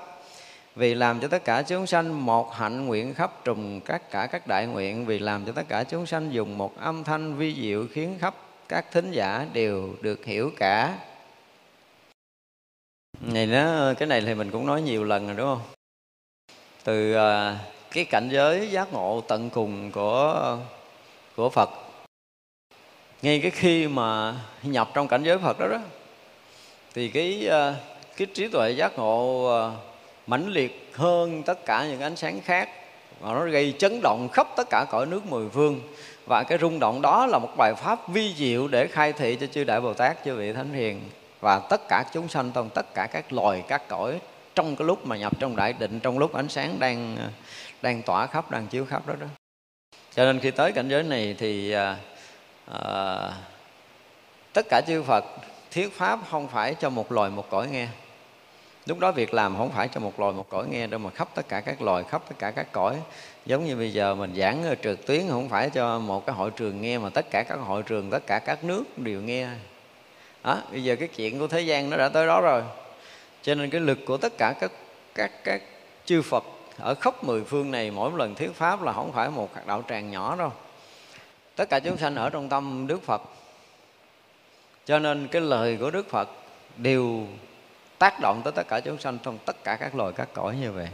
Vì 0.76 0.94
làm 0.94 1.20
cho 1.20 1.28
tất 1.28 1.46
cả 1.46 1.62
chúng 1.62 1.88
sanh 1.88 2.26
một 2.26 2.56
hạnh 2.56 2.86
nguyện 2.86 3.14
khắp 3.14 3.32
trùng 3.46 3.82
các 3.82 4.12
cả 4.12 4.28
các 4.28 4.48
đại 4.48 4.68
nguyện, 4.68 5.06
vì 5.06 5.20
làm 5.20 5.46
cho 5.46 5.52
tất 5.52 5.64
cả 5.70 5.84
chúng 5.84 6.06
sanh 6.06 6.34
dùng 6.34 6.58
một 6.58 6.80
âm 6.80 7.04
thanh 7.04 7.36
vi 7.36 7.56
diệu 7.62 7.86
khiến 7.94 8.18
khắp 8.20 8.36
các 8.70 8.86
thính 8.92 9.12
giả 9.12 9.46
đều 9.54 9.90
được 10.02 10.26
hiểu 10.26 10.52
cả 10.58 10.94
này 13.22 13.46
nó 13.46 13.94
cái 13.98 14.08
này 14.08 14.22
thì 14.22 14.34
mình 14.34 14.52
cũng 14.52 14.66
nói 14.66 14.82
nhiều 14.82 15.04
lần 15.04 15.28
rồi 15.28 15.36
đúng 15.38 15.48
không? 15.48 15.62
Từ 16.84 17.14
à, 17.14 17.60
cái 17.92 18.06
cảnh 18.06 18.30
giới 18.32 18.72
giác 18.72 18.94
ngộ 18.94 19.22
tận 19.28 19.50
cùng 19.50 19.92
của 19.92 20.58
của 21.36 21.50
Phật. 21.50 21.70
Ngay 23.22 23.40
cái 23.40 23.52
khi 23.52 23.88
mà 23.88 24.36
nhập 24.64 24.90
trong 24.94 25.08
cảnh 25.08 25.24
giới 25.24 25.38
Phật 25.38 25.60
đó 25.60 25.68
đó 25.68 25.80
thì 26.94 27.10
cái 27.10 27.48
à, 27.52 27.76
cái 28.18 28.28
trí 28.34 28.48
tuệ 28.48 28.72
giác 28.72 28.98
ngộ 28.98 29.46
à, 29.48 29.62
mãnh 30.28 30.48
liệt 30.48 30.92
hơn 30.94 31.44
tất 31.44 31.66
cả 31.66 31.86
những 31.86 32.02
ánh 32.02 32.16
sáng 32.16 32.42
khác 32.42 32.70
và 33.20 33.34
nó 33.34 33.46
gây 33.46 33.74
chấn 33.78 34.00
động 34.04 34.30
khắp 34.34 34.48
tất 34.58 34.68
cả 34.70 34.86
cõi 34.90 35.06
nước 35.06 35.26
mười 35.26 35.50
phương. 35.50 35.82
Và 36.26 36.44
cái 36.44 36.58
rung 36.58 36.80
động 36.80 37.02
đó 37.02 37.26
là 37.26 37.40
một 37.40 37.50
bài 37.58 37.74
pháp 37.76 38.10
vi 38.10 38.34
diệu 38.34 38.68
để 38.68 38.88
khai 38.88 39.14
thị 39.14 39.38
cho 39.40 39.48
chư 39.48 39.64
đại 39.64 39.82
bồ 39.82 39.94
tát 39.94 40.18
chư 40.26 40.36
vị 40.36 40.54
thánh 40.54 40.74
hiền 40.74 41.02
và 41.40 41.60
tất 41.60 41.82
cả 41.90 42.04
chúng 42.14 42.28
sanh 42.28 42.52
trong 42.54 42.70
tất 42.70 42.94
cả 42.94 43.08
các 43.12 43.34
loài 43.34 43.64
các 43.68 43.88
cõi 43.88 44.20
trong 44.56 44.76
cái 44.76 44.88
lúc 44.88 45.06
mà 45.06 45.18
nhập 45.18 45.34
trong 45.40 45.56
đại 45.56 45.74
định 45.74 46.00
trong 46.00 46.20
lúc 46.20 46.34
ánh 46.34 46.50
sáng 46.50 46.80
đang 46.80 47.18
đang 47.82 48.02
tỏa 48.02 48.28
khắp 48.28 48.52
đang 48.52 48.68
chiếu 48.68 48.86
khắp 48.86 49.08
đó 49.08 49.14
đó. 49.20 49.28
Cho 50.16 50.26
nên 50.26 50.40
khi 50.40 50.52
tới 50.52 50.72
cảnh 50.72 50.90
giới 50.90 51.04
này 51.04 51.36
thì 51.40 51.72
à, 51.72 51.98
à, 52.66 53.32
tất 54.54 54.66
cả 54.70 54.82
chư 54.88 55.04
Phật 55.04 55.26
thuyết 55.72 55.98
pháp 55.98 56.20
không 56.30 56.48
phải 56.48 56.76
cho 56.80 56.90
một 56.90 57.12
loài 57.12 57.30
một 57.30 57.50
cõi 57.50 57.68
nghe. 57.68 57.88
Lúc 58.86 59.00
đó 59.00 59.12
việc 59.12 59.34
làm 59.34 59.58
không 59.58 59.70
phải 59.70 59.88
cho 59.88 60.00
một 60.00 60.20
loài 60.20 60.34
một 60.34 60.50
cõi 60.50 60.68
nghe 60.72 60.88
đâu 60.88 61.00
mà 61.00 61.10
khắp 61.10 61.28
tất 61.36 61.48
cả 61.48 61.62
các 61.62 61.82
loài 61.82 62.04
khắp 62.04 62.22
tất 62.30 62.36
cả 62.40 62.52
các 62.52 62.72
cõi. 62.72 62.98
Giống 63.46 63.66
như 63.66 63.76
bây 63.76 63.94
giờ 63.94 64.16
mình 64.16 64.36
giảng 64.36 64.76
trực 64.84 65.08
tuyến 65.08 65.28
không 65.30 65.50
phải 65.50 65.70
cho 65.70 66.00
một 66.00 66.26
cái 66.26 66.36
hội 66.36 66.52
trường 66.52 66.82
nghe 66.82 66.98
mà 66.98 67.10
tất 67.10 67.26
cả 67.32 67.44
các 67.44 67.56
hội 67.56 67.84
trường 67.84 68.10
tất 68.10 68.28
cả 68.28 68.40
các 68.40 68.64
nước 68.64 68.84
đều 68.98 69.22
nghe 69.22 69.48
đó, 70.44 70.62
bây 70.72 70.84
giờ 70.84 70.96
cái 70.96 71.08
chuyện 71.08 71.40
của 71.40 71.48
thế 71.48 71.62
gian 71.62 71.90
nó 71.90 71.98
đã 71.98 72.10
tới 72.10 72.28
đó 72.28 72.42
rồi. 72.42 72.64
Cho 73.42 73.56
nên 73.56 73.70
cái 73.70 73.82
lực 73.82 74.00
của 74.06 74.18
tất 74.18 74.38
cả 74.38 74.54
các 74.60 74.72
các 75.16 75.32
các 75.44 75.62
chư 76.06 76.22
Phật 76.22 76.44
ở 76.78 76.96
khắp 76.96 77.24
mười 77.24 77.44
phương 77.44 77.72
này 77.72 77.92
mỗi 77.92 78.12
lần 78.16 78.36
thuyết 78.36 78.52
pháp 78.54 78.82
là 78.82 78.94
không 78.94 79.12
phải 79.12 79.30
một 79.30 79.56
hạt 79.56 79.68
đạo 79.68 79.84
tràng 79.90 80.12
nhỏ 80.12 80.36
đâu. 80.36 80.52
Tất 81.56 81.70
cả 81.70 81.80
chúng 81.80 81.98
sanh 81.98 82.16
ở 82.16 82.30
trong 82.30 82.50
tâm 82.50 82.88
Đức 82.88 83.04
Phật. 83.04 83.22
Cho 84.86 85.00
nên 85.00 85.28
cái 85.28 85.42
lời 85.42 85.78
của 85.80 85.92
Đức 85.92 86.10
Phật 86.10 86.30
đều 86.78 87.28
tác 87.98 88.20
động 88.22 88.42
tới 88.44 88.54
tất 88.56 88.68
cả 88.68 88.80
chúng 88.80 89.00
sanh 89.00 89.18
trong 89.24 89.38
tất 89.46 89.64
cả 89.64 89.76
các 89.76 89.96
loài 89.96 90.14
các 90.16 90.30
cõi 90.34 90.56
như 90.62 90.72
vậy 90.72 90.88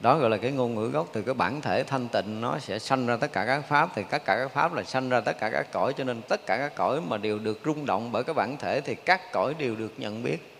đó 0.00 0.18
gọi 0.18 0.30
là 0.30 0.36
cái 0.36 0.52
ngôn 0.52 0.74
ngữ 0.74 0.88
gốc 0.88 1.08
từ 1.12 1.22
cái 1.22 1.34
bản 1.34 1.60
thể 1.60 1.84
thanh 1.84 2.08
tịnh, 2.08 2.40
nó 2.40 2.58
sẽ 2.58 2.78
sanh 2.78 3.06
ra 3.06 3.16
tất 3.16 3.32
cả 3.32 3.44
các 3.46 3.60
pháp. 3.68 3.88
Thì 3.94 4.02
tất 4.10 4.24
cả 4.24 4.36
các 4.36 4.48
pháp 4.48 4.74
là 4.74 4.82
sanh 4.82 5.08
ra 5.08 5.20
tất 5.20 5.38
cả 5.38 5.50
các 5.50 5.72
cõi, 5.72 5.92
cho 5.98 6.04
nên 6.04 6.22
tất 6.22 6.46
cả 6.46 6.56
các 6.56 6.76
cõi 6.76 7.00
mà 7.00 7.16
đều 7.16 7.38
được 7.38 7.60
rung 7.64 7.86
động 7.86 8.12
bởi 8.12 8.24
cái 8.24 8.34
bản 8.34 8.56
thể 8.56 8.80
thì 8.80 8.94
các 8.94 9.32
cõi 9.32 9.54
đều 9.58 9.74
được 9.74 9.92
nhận 9.96 10.22
biết. 10.22 10.52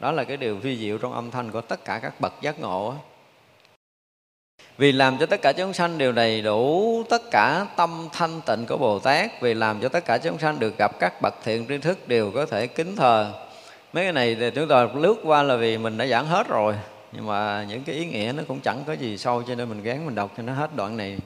Đó 0.00 0.12
là 0.12 0.24
cái 0.24 0.36
điều 0.36 0.56
vi 0.56 0.76
diệu 0.76 0.98
trong 0.98 1.12
âm 1.12 1.30
thanh 1.30 1.50
của 1.50 1.60
tất 1.60 1.84
cả 1.84 1.98
các 2.02 2.20
bậc 2.20 2.32
giác 2.42 2.60
ngộ 2.60 2.94
vì 4.78 4.92
làm 4.92 5.18
cho 5.18 5.26
tất 5.26 5.42
cả 5.42 5.52
chúng 5.52 5.72
sanh 5.72 5.98
đều 5.98 6.12
đầy 6.12 6.42
đủ 6.42 7.02
tất 7.08 7.22
cả 7.30 7.66
tâm 7.76 8.08
thanh 8.12 8.40
tịnh 8.46 8.66
của 8.66 8.76
Bồ 8.76 8.98
Tát, 8.98 9.30
Vì 9.40 9.54
làm 9.54 9.80
cho 9.80 9.88
tất 9.88 10.04
cả 10.04 10.18
chúng 10.18 10.38
sanh 10.38 10.58
được 10.58 10.78
gặp 10.78 10.98
các 10.98 11.22
bậc 11.22 11.34
thiện 11.44 11.66
tri 11.68 11.78
thức 11.78 12.08
đều 12.08 12.30
có 12.30 12.46
thể 12.46 12.66
kính 12.66 12.96
thờ. 12.96 13.32
Mấy 13.92 14.04
cái 14.04 14.12
này 14.12 14.36
thì 14.40 14.50
chúng 14.50 14.68
ta 14.68 14.88
lướt 14.94 15.14
qua 15.24 15.42
là 15.42 15.56
vì 15.56 15.78
mình 15.78 15.98
đã 15.98 16.06
giảng 16.06 16.26
hết 16.26 16.48
rồi. 16.48 16.74
Nhưng 17.12 17.26
mà 17.26 17.66
những 17.68 17.82
cái 17.82 17.94
ý 17.94 18.06
nghĩa 18.06 18.32
nó 18.36 18.42
cũng 18.48 18.60
chẳng 18.60 18.84
có 18.86 18.92
gì 18.92 19.18
sâu 19.18 19.42
Cho 19.42 19.54
nên 19.54 19.68
mình 19.68 19.82
gán 19.82 20.06
mình 20.06 20.14
đọc 20.14 20.32
cho 20.36 20.42
nó 20.42 20.52
hết 20.52 20.76
đoạn 20.76 20.96
này. 20.96 21.18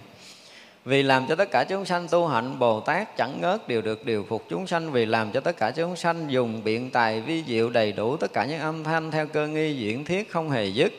Vì 0.85 1.03
làm 1.03 1.27
cho 1.27 1.35
tất 1.35 1.51
cả 1.51 1.65
chúng 1.65 1.85
sanh 1.85 2.09
tu 2.09 2.27
hạnh 2.27 2.59
Bồ 2.59 2.81
Tát 2.81 3.17
chẳng 3.17 3.41
ngớt 3.41 3.69
đều 3.69 3.83
được 3.83 4.07
điều 4.07 4.27
phục 4.29 4.45
chúng 4.49 4.67
sanh. 4.67 4.93
Vì 4.93 5.07
làm 5.07 5.33
cho 5.33 5.41
tất 5.41 5.57
cả 5.57 5.71
chúng 5.71 5.97
sanh 5.97 6.31
dùng 6.31 6.65
biện 6.65 6.91
tài 6.91 7.21
vi 7.21 7.45
diệu 7.47 7.71
đầy 7.71 7.93
đủ 7.93 8.17
Tất 8.17 8.33
cả 8.33 8.45
những 8.45 8.61
âm 8.61 8.85
thanh 8.85 9.11
theo 9.11 9.27
cơ 9.27 9.47
nghi 9.47 9.77
diễn 9.77 10.05
thiết 10.05 10.31
không 10.31 10.51
hề 10.51 10.67
dứt. 10.67 10.93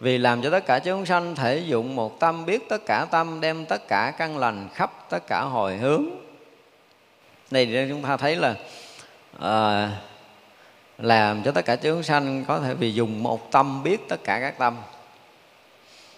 Vì 0.00 0.18
làm 0.18 0.42
cho 0.42 0.50
tất 0.50 0.66
cả 0.66 0.78
chúng 0.78 1.06
sanh 1.06 1.34
thể 1.34 1.58
dụng 1.58 1.96
một 1.96 2.20
tâm 2.20 2.46
Biết 2.46 2.68
tất 2.68 2.86
cả 2.86 3.06
tâm 3.10 3.40
đem 3.40 3.64
tất 3.66 3.88
cả 3.88 4.12
căn 4.18 4.38
lành 4.38 4.68
khắp 4.74 4.92
tất 5.10 5.26
cả 5.26 5.40
hồi 5.40 5.76
hướng. 5.76 6.04
Này 7.50 7.86
chúng 7.88 8.02
ta 8.02 8.16
thấy 8.16 8.36
là 8.36 8.54
uh, 9.36 10.11
làm 11.02 11.42
cho 11.42 11.52
tất 11.52 11.64
cả 11.64 11.76
chúng 11.76 12.02
sanh 12.02 12.44
có 12.48 12.60
thể 12.60 12.74
vì 12.74 12.94
dùng 12.94 13.22
một 13.22 13.50
tâm 13.50 13.82
biết 13.82 14.08
tất 14.08 14.24
cả 14.24 14.40
các 14.40 14.58
tâm. 14.58 14.76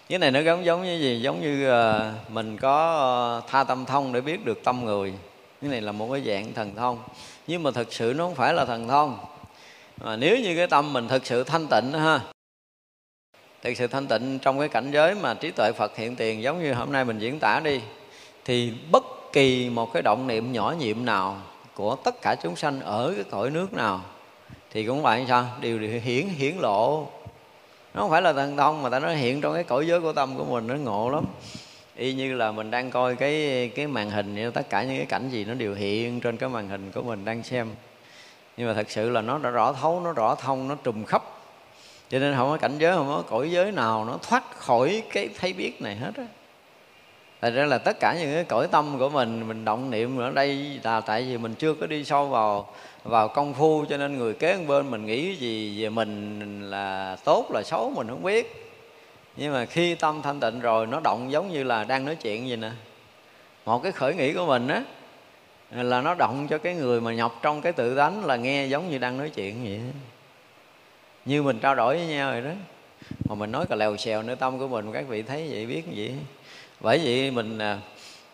Cái 0.09 0.19
này 0.19 0.31
nó 0.31 0.39
giống 0.39 0.65
giống 0.65 0.83
như 0.83 0.97
gì? 0.99 1.21
Giống 1.21 1.41
như 1.41 1.69
ờ, 1.69 2.13
mình 2.29 2.57
có 2.57 2.97
ờ, 2.97 3.41
tha 3.49 3.63
tâm 3.63 3.85
thông 3.85 4.13
để 4.13 4.21
biết 4.21 4.45
được 4.45 4.63
tâm 4.63 4.85
người. 4.85 5.13
Cái 5.61 5.71
này 5.71 5.81
là 5.81 5.91
một 5.91 6.09
cái 6.11 6.21
dạng 6.25 6.53
thần 6.53 6.75
thông. 6.75 6.99
Nhưng 7.47 7.63
mà 7.63 7.71
thực 7.71 7.93
sự 7.93 8.13
nó 8.17 8.23
không 8.23 8.35
phải 8.35 8.53
là 8.53 8.65
thần 8.65 8.87
thông. 8.87 9.17
Mà 9.97 10.15
nếu 10.15 10.37
như 10.39 10.55
cái 10.55 10.67
tâm 10.67 10.93
mình 10.93 11.07
thực 11.07 11.25
sự 11.25 11.43
thanh 11.43 11.67
tịnh 11.67 11.91
ha, 11.91 12.19
thực 13.63 13.73
sự 13.77 13.87
thanh 13.87 14.07
tịnh 14.07 14.39
trong 14.39 14.59
cái 14.59 14.69
cảnh 14.69 14.91
giới 14.91 15.15
mà 15.15 15.33
trí 15.33 15.51
tuệ 15.51 15.71
Phật 15.71 15.95
hiện 15.95 16.15
tiền 16.15 16.41
giống 16.41 16.63
như 16.63 16.73
hôm 16.73 16.91
nay 16.91 17.05
mình 17.05 17.19
diễn 17.19 17.39
tả 17.39 17.59
đi, 17.63 17.81
thì 18.45 18.73
bất 18.91 19.03
kỳ 19.33 19.69
một 19.69 19.93
cái 19.93 20.03
động 20.03 20.27
niệm 20.27 20.51
nhỏ 20.51 20.75
nhiệm 20.79 21.05
nào 21.05 21.37
của 21.73 21.95
tất 21.95 22.21
cả 22.21 22.35
chúng 22.43 22.55
sanh 22.55 22.81
ở 22.81 23.13
cái 23.15 23.25
cõi 23.31 23.49
nước 23.49 23.73
nào 23.73 24.01
thì 24.75 24.85
cũng 24.85 25.01
vậy, 25.01 25.25
sao? 25.27 25.45
Điều 25.61 25.79
hiển 25.79 26.27
hiển 26.27 26.55
lộ. 26.57 27.07
Nó 27.93 28.01
không 28.01 28.09
phải 28.09 28.21
là 28.21 28.33
thần 28.33 28.57
thông 28.57 28.81
mà 28.81 28.89
ta 28.89 28.99
nói 28.99 29.15
hiện 29.15 29.41
trong 29.41 29.53
cái 29.53 29.63
cõi 29.63 29.87
giới 29.87 30.01
của 30.01 30.13
tâm 30.13 30.37
của 30.37 30.45
mình, 30.45 30.67
nó 30.67 30.75
ngộ 30.75 31.09
lắm. 31.09 31.25
Y 31.95 32.13
như 32.13 32.33
là 32.33 32.51
mình 32.51 32.71
đang 32.71 32.91
coi 32.91 33.15
cái 33.15 33.71
cái 33.75 33.87
màn 33.87 34.09
hình 34.09 34.51
tất 34.53 34.69
cả 34.69 34.83
những 34.83 34.97
cái 34.97 35.05
cảnh 35.05 35.29
gì 35.29 35.45
nó 35.45 35.53
đều 35.53 35.73
hiện 35.73 36.19
trên 36.19 36.37
cái 36.37 36.49
màn 36.49 36.69
hình 36.69 36.91
của 36.91 37.01
mình 37.01 37.25
đang 37.25 37.43
xem. 37.43 37.69
Nhưng 38.57 38.67
mà 38.67 38.73
thật 38.73 38.91
sự 38.91 39.09
là 39.09 39.21
nó 39.21 39.37
đã 39.37 39.49
rõ 39.49 39.73
thấu, 39.73 40.01
nó 40.01 40.13
rõ 40.13 40.35
thông, 40.35 40.67
nó 40.67 40.75
trùm 40.83 41.05
khắp. 41.05 41.23
Cho 42.09 42.19
nên 42.19 42.35
không 42.35 42.49
có 42.49 42.57
cảnh 42.57 42.77
giới, 42.77 42.95
không 42.95 43.07
có 43.07 43.23
cõi 43.29 43.51
giới 43.51 43.71
nào 43.71 44.05
nó 44.05 44.17
thoát 44.29 44.57
khỏi 44.57 45.03
cái 45.13 45.29
thấy 45.39 45.53
biết 45.53 45.81
này 45.81 45.95
hết 45.95 46.11
á. 46.17 46.25
Thật 47.41 47.51
ra 47.55 47.65
là 47.65 47.77
tất 47.77 47.97
cả 47.99 48.15
những 48.19 48.33
cái 48.33 48.43
cõi 48.43 48.67
tâm 48.71 48.99
của 48.99 49.09
mình 49.09 49.47
Mình 49.47 49.65
động 49.65 49.91
niệm 49.91 50.17
ở 50.17 50.31
đây, 50.31 50.79
là 50.83 51.01
tại 51.01 51.23
vì 51.23 51.37
mình 51.37 51.55
chưa 51.55 51.73
có 51.73 51.87
đi 51.87 52.05
sâu 52.05 52.27
vào 52.27 52.67
vào 53.05 53.27
công 53.27 53.53
phu, 53.53 53.85
cho 53.89 53.97
nên 53.97 54.17
người 54.17 54.33
kế 54.33 54.57
bên 54.67 54.91
mình 54.91 55.05
nghĩ 55.05 55.35
gì 55.35 55.83
về 55.83 55.89
mình 55.89 56.69
là 56.69 57.17
tốt, 57.23 57.51
là 57.51 57.63
xấu, 57.63 57.93
mình 57.95 58.07
không 58.07 58.23
biết. 58.23 58.71
Nhưng 59.37 59.53
mà 59.53 59.65
khi 59.65 59.95
tâm 59.95 60.21
thanh 60.21 60.39
tịnh 60.39 60.59
rồi, 60.59 60.87
nó 60.87 60.99
động 61.03 61.31
giống 61.31 61.51
như 61.51 61.63
là 61.63 61.83
đang 61.83 62.05
nói 62.05 62.15
chuyện 62.15 62.49
gì 62.49 62.55
nè. 62.55 62.71
Một 63.65 63.83
cái 63.83 63.91
khởi 63.91 64.15
nghĩ 64.15 64.33
của 64.33 64.45
mình 64.45 64.67
á, 64.67 64.83
là 65.71 66.01
nó 66.01 66.15
động 66.15 66.47
cho 66.47 66.57
cái 66.57 66.75
người 66.75 67.01
mà 67.01 67.13
nhọc 67.13 67.39
trong 67.41 67.61
cái 67.61 67.73
tự 67.73 67.95
tánh 67.95 68.25
là 68.25 68.35
nghe 68.35 68.65
giống 68.65 68.89
như 68.89 68.97
đang 68.97 69.17
nói 69.17 69.29
chuyện 69.29 69.63
vậy. 69.63 69.79
Như 71.25 71.43
mình 71.43 71.59
trao 71.59 71.75
đổi 71.75 71.97
với 71.97 72.07
nhau 72.07 72.31
rồi 72.31 72.41
đó. 72.41 72.51
Mà 73.29 73.35
mình 73.35 73.51
nói 73.51 73.65
cà 73.69 73.75
lèo 73.75 73.97
xèo 73.97 74.23
nữa, 74.23 74.35
tâm 74.35 74.59
của 74.59 74.67
mình 74.67 74.91
các 74.91 75.07
vị 75.07 75.21
thấy 75.21 75.47
vậy, 75.51 75.65
biết 75.65 75.83
vậy. 75.95 76.13
Bởi 76.79 77.01
vậy 77.03 77.31
mình 77.31 77.57
à, 77.57 77.79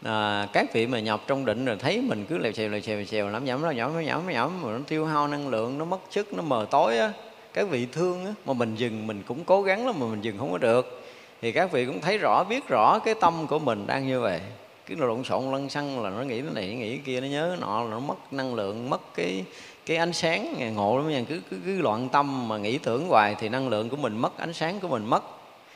à, 0.03 0.47
các 0.53 0.73
vị 0.73 0.87
mà 0.87 0.99
nhập 0.99 1.21
trong 1.27 1.45
định 1.45 1.65
rồi 1.65 1.75
thấy 1.79 2.01
mình 2.01 2.25
cứ 2.29 2.37
lèo 2.37 2.51
xèo 2.51 2.69
lèo 2.69 2.81
xèo 2.81 2.95
lèo 2.97 3.05
xèo 3.05 3.29
lắm 3.29 3.45
nhẩm 3.45 3.61
nó 3.61 3.71
nhẩm 3.71 3.93
nó 3.93 3.99
nhẩm 3.99 4.27
nó 4.27 4.33
nhẩm 4.33 4.61
mà 4.61 4.71
nó 4.71 4.79
tiêu 4.87 5.05
hao 5.05 5.27
năng 5.27 5.47
lượng 5.47 5.77
nó 5.77 5.85
mất 5.85 5.99
sức 6.09 6.33
nó 6.33 6.43
mờ 6.43 6.65
tối 6.71 6.97
á. 6.97 7.11
Các 7.53 7.69
vị 7.69 7.87
thương 7.91 8.25
á 8.25 8.33
mà 8.45 8.53
mình 8.53 8.75
dừng 8.75 9.07
mình 9.07 9.23
cũng 9.27 9.43
cố 9.43 9.61
gắng 9.61 9.85
lắm 9.85 9.95
mà 9.99 10.05
mình 10.05 10.21
dừng 10.21 10.37
không 10.37 10.51
có 10.51 10.57
được. 10.57 11.03
Thì 11.41 11.51
các 11.51 11.71
vị 11.71 11.85
cũng 11.85 12.01
thấy 12.01 12.17
rõ 12.17 12.43
biết 12.43 12.67
rõ 12.67 12.99
cái 12.99 13.13
tâm 13.21 13.47
của 13.47 13.59
mình 13.59 13.87
đang 13.87 14.07
như 14.07 14.21
vậy. 14.21 14.39
Cái 14.85 14.97
lộn 14.97 15.23
xộn 15.23 15.51
lăn 15.51 15.69
xăng 15.69 16.03
là 16.03 16.09
nó 16.09 16.21
nghĩ 16.23 16.41
cái 16.41 16.51
này 16.53 16.75
nghĩ 16.75 16.89
cái 16.89 17.01
kia 17.05 17.21
nó 17.21 17.27
nhớ 17.27 17.57
nọ 17.61 17.83
là 17.83 17.89
nó 17.89 17.99
mất 17.99 18.33
năng 18.33 18.55
lượng 18.55 18.89
mất 18.89 19.01
cái 19.15 19.45
cái 19.85 19.97
ánh 19.97 20.13
sáng 20.13 20.73
ngộ 20.75 20.97
lắm 20.97 21.09
nha. 21.09 21.23
Cứ, 21.29 21.39
cứ 21.51 21.57
cứ 21.65 21.81
loạn 21.81 22.09
tâm 22.09 22.47
mà 22.47 22.57
nghĩ 22.57 22.77
tưởng 22.77 23.07
hoài 23.07 23.35
thì 23.39 23.49
năng 23.49 23.69
lượng 23.69 23.89
của 23.89 23.97
mình 23.97 24.17
mất 24.17 24.37
ánh 24.37 24.53
sáng 24.53 24.79
của 24.79 24.87
mình 24.87 25.05
mất 25.05 25.23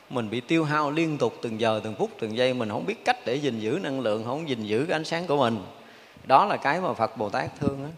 mình 0.09 0.29
bị 0.29 0.41
tiêu 0.41 0.63
hao 0.63 0.91
liên 0.91 1.17
tục 1.17 1.33
từng 1.41 1.59
giờ 1.59 1.81
từng 1.83 1.95
phút 1.95 2.09
từng 2.19 2.37
giây. 2.37 2.53
Mình 2.53 2.69
không 2.69 2.85
biết 2.85 3.05
cách 3.05 3.17
để 3.25 3.35
gìn 3.35 3.59
giữ 3.59 3.79
năng 3.83 3.99
lượng 3.99 4.23
không 4.25 4.49
gìn 4.49 4.63
giữ 4.63 4.85
cái 4.87 4.95
ánh 4.95 5.05
sáng 5.05 5.27
của 5.27 5.37
mình. 5.37 5.57
Đó 6.27 6.45
là 6.45 6.57
cái 6.57 6.81
mà 6.81 6.93
phật 6.93 7.17
bồ 7.17 7.29
tát 7.29 7.59
thương 7.59 7.83
á. 7.83 7.89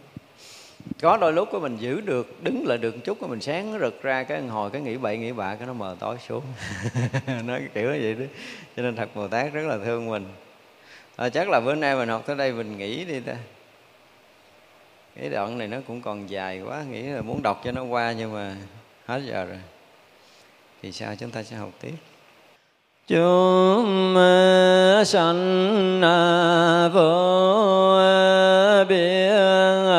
Có 1.01 1.17
đôi 1.17 1.34
lúc 1.34 1.49
của 1.51 1.59
mình 1.59 1.77
giữ 1.77 2.01
được 2.01 2.43
đứng 2.43 2.67
lại 2.67 2.77
được 2.77 2.95
một 2.95 3.01
chút 3.03 3.17
của 3.19 3.27
mình 3.27 3.41
sáng 3.41 3.77
rực 3.81 4.03
ra 4.03 4.23
cái 4.23 4.41
hồi 4.41 4.69
cái 4.69 4.81
nghĩ 4.81 4.97
bậy 4.97 5.17
nghĩ 5.17 5.31
bạ 5.31 5.55
cái 5.55 5.67
nó 5.67 5.73
mờ 5.73 5.95
tối 5.99 6.17
xuống. 6.27 6.43
Nói 7.45 7.61
kiểu 7.73 7.88
vậy 7.88 8.13
đó. 8.13 8.25
Cho 8.75 8.84
nên 8.84 8.95
thật 8.95 9.09
bồ 9.15 9.27
tát 9.27 9.53
rất 9.53 9.63
là 9.67 9.77
thương 9.85 10.09
mình. 10.09 10.25
À, 11.15 11.29
chắc 11.29 11.49
là 11.49 11.59
bữa 11.59 11.75
nay 11.75 11.95
mình 11.95 12.09
học 12.09 12.23
tới 12.25 12.35
đây 12.35 12.51
mình 12.51 12.77
nghĩ 12.77 13.05
đi 13.05 13.19
ta. 13.19 13.35
Cái 15.15 15.29
đoạn 15.29 15.57
này 15.57 15.67
nó 15.67 15.77
cũng 15.88 16.01
còn 16.01 16.29
dài 16.29 16.61
quá 16.61 16.84
nghĩ 16.91 17.01
là 17.01 17.21
muốn 17.21 17.41
đọc 17.43 17.61
cho 17.63 17.71
nó 17.71 17.84
qua 17.84 18.11
nhưng 18.11 18.34
mà 18.34 18.55
hết 19.05 19.21
giờ 19.25 19.45
rồi 19.45 19.59
thì 20.82 20.91
sao? 20.91 21.16
Chúng 21.20 21.32
ta 21.32 21.44
sẽ 21.44 21.56
học 21.56 21.70
tiếp. 21.82 21.94
Chúng 23.08 24.16
sanh 25.06 26.02
vô 26.94 27.98
biên. 28.90 29.97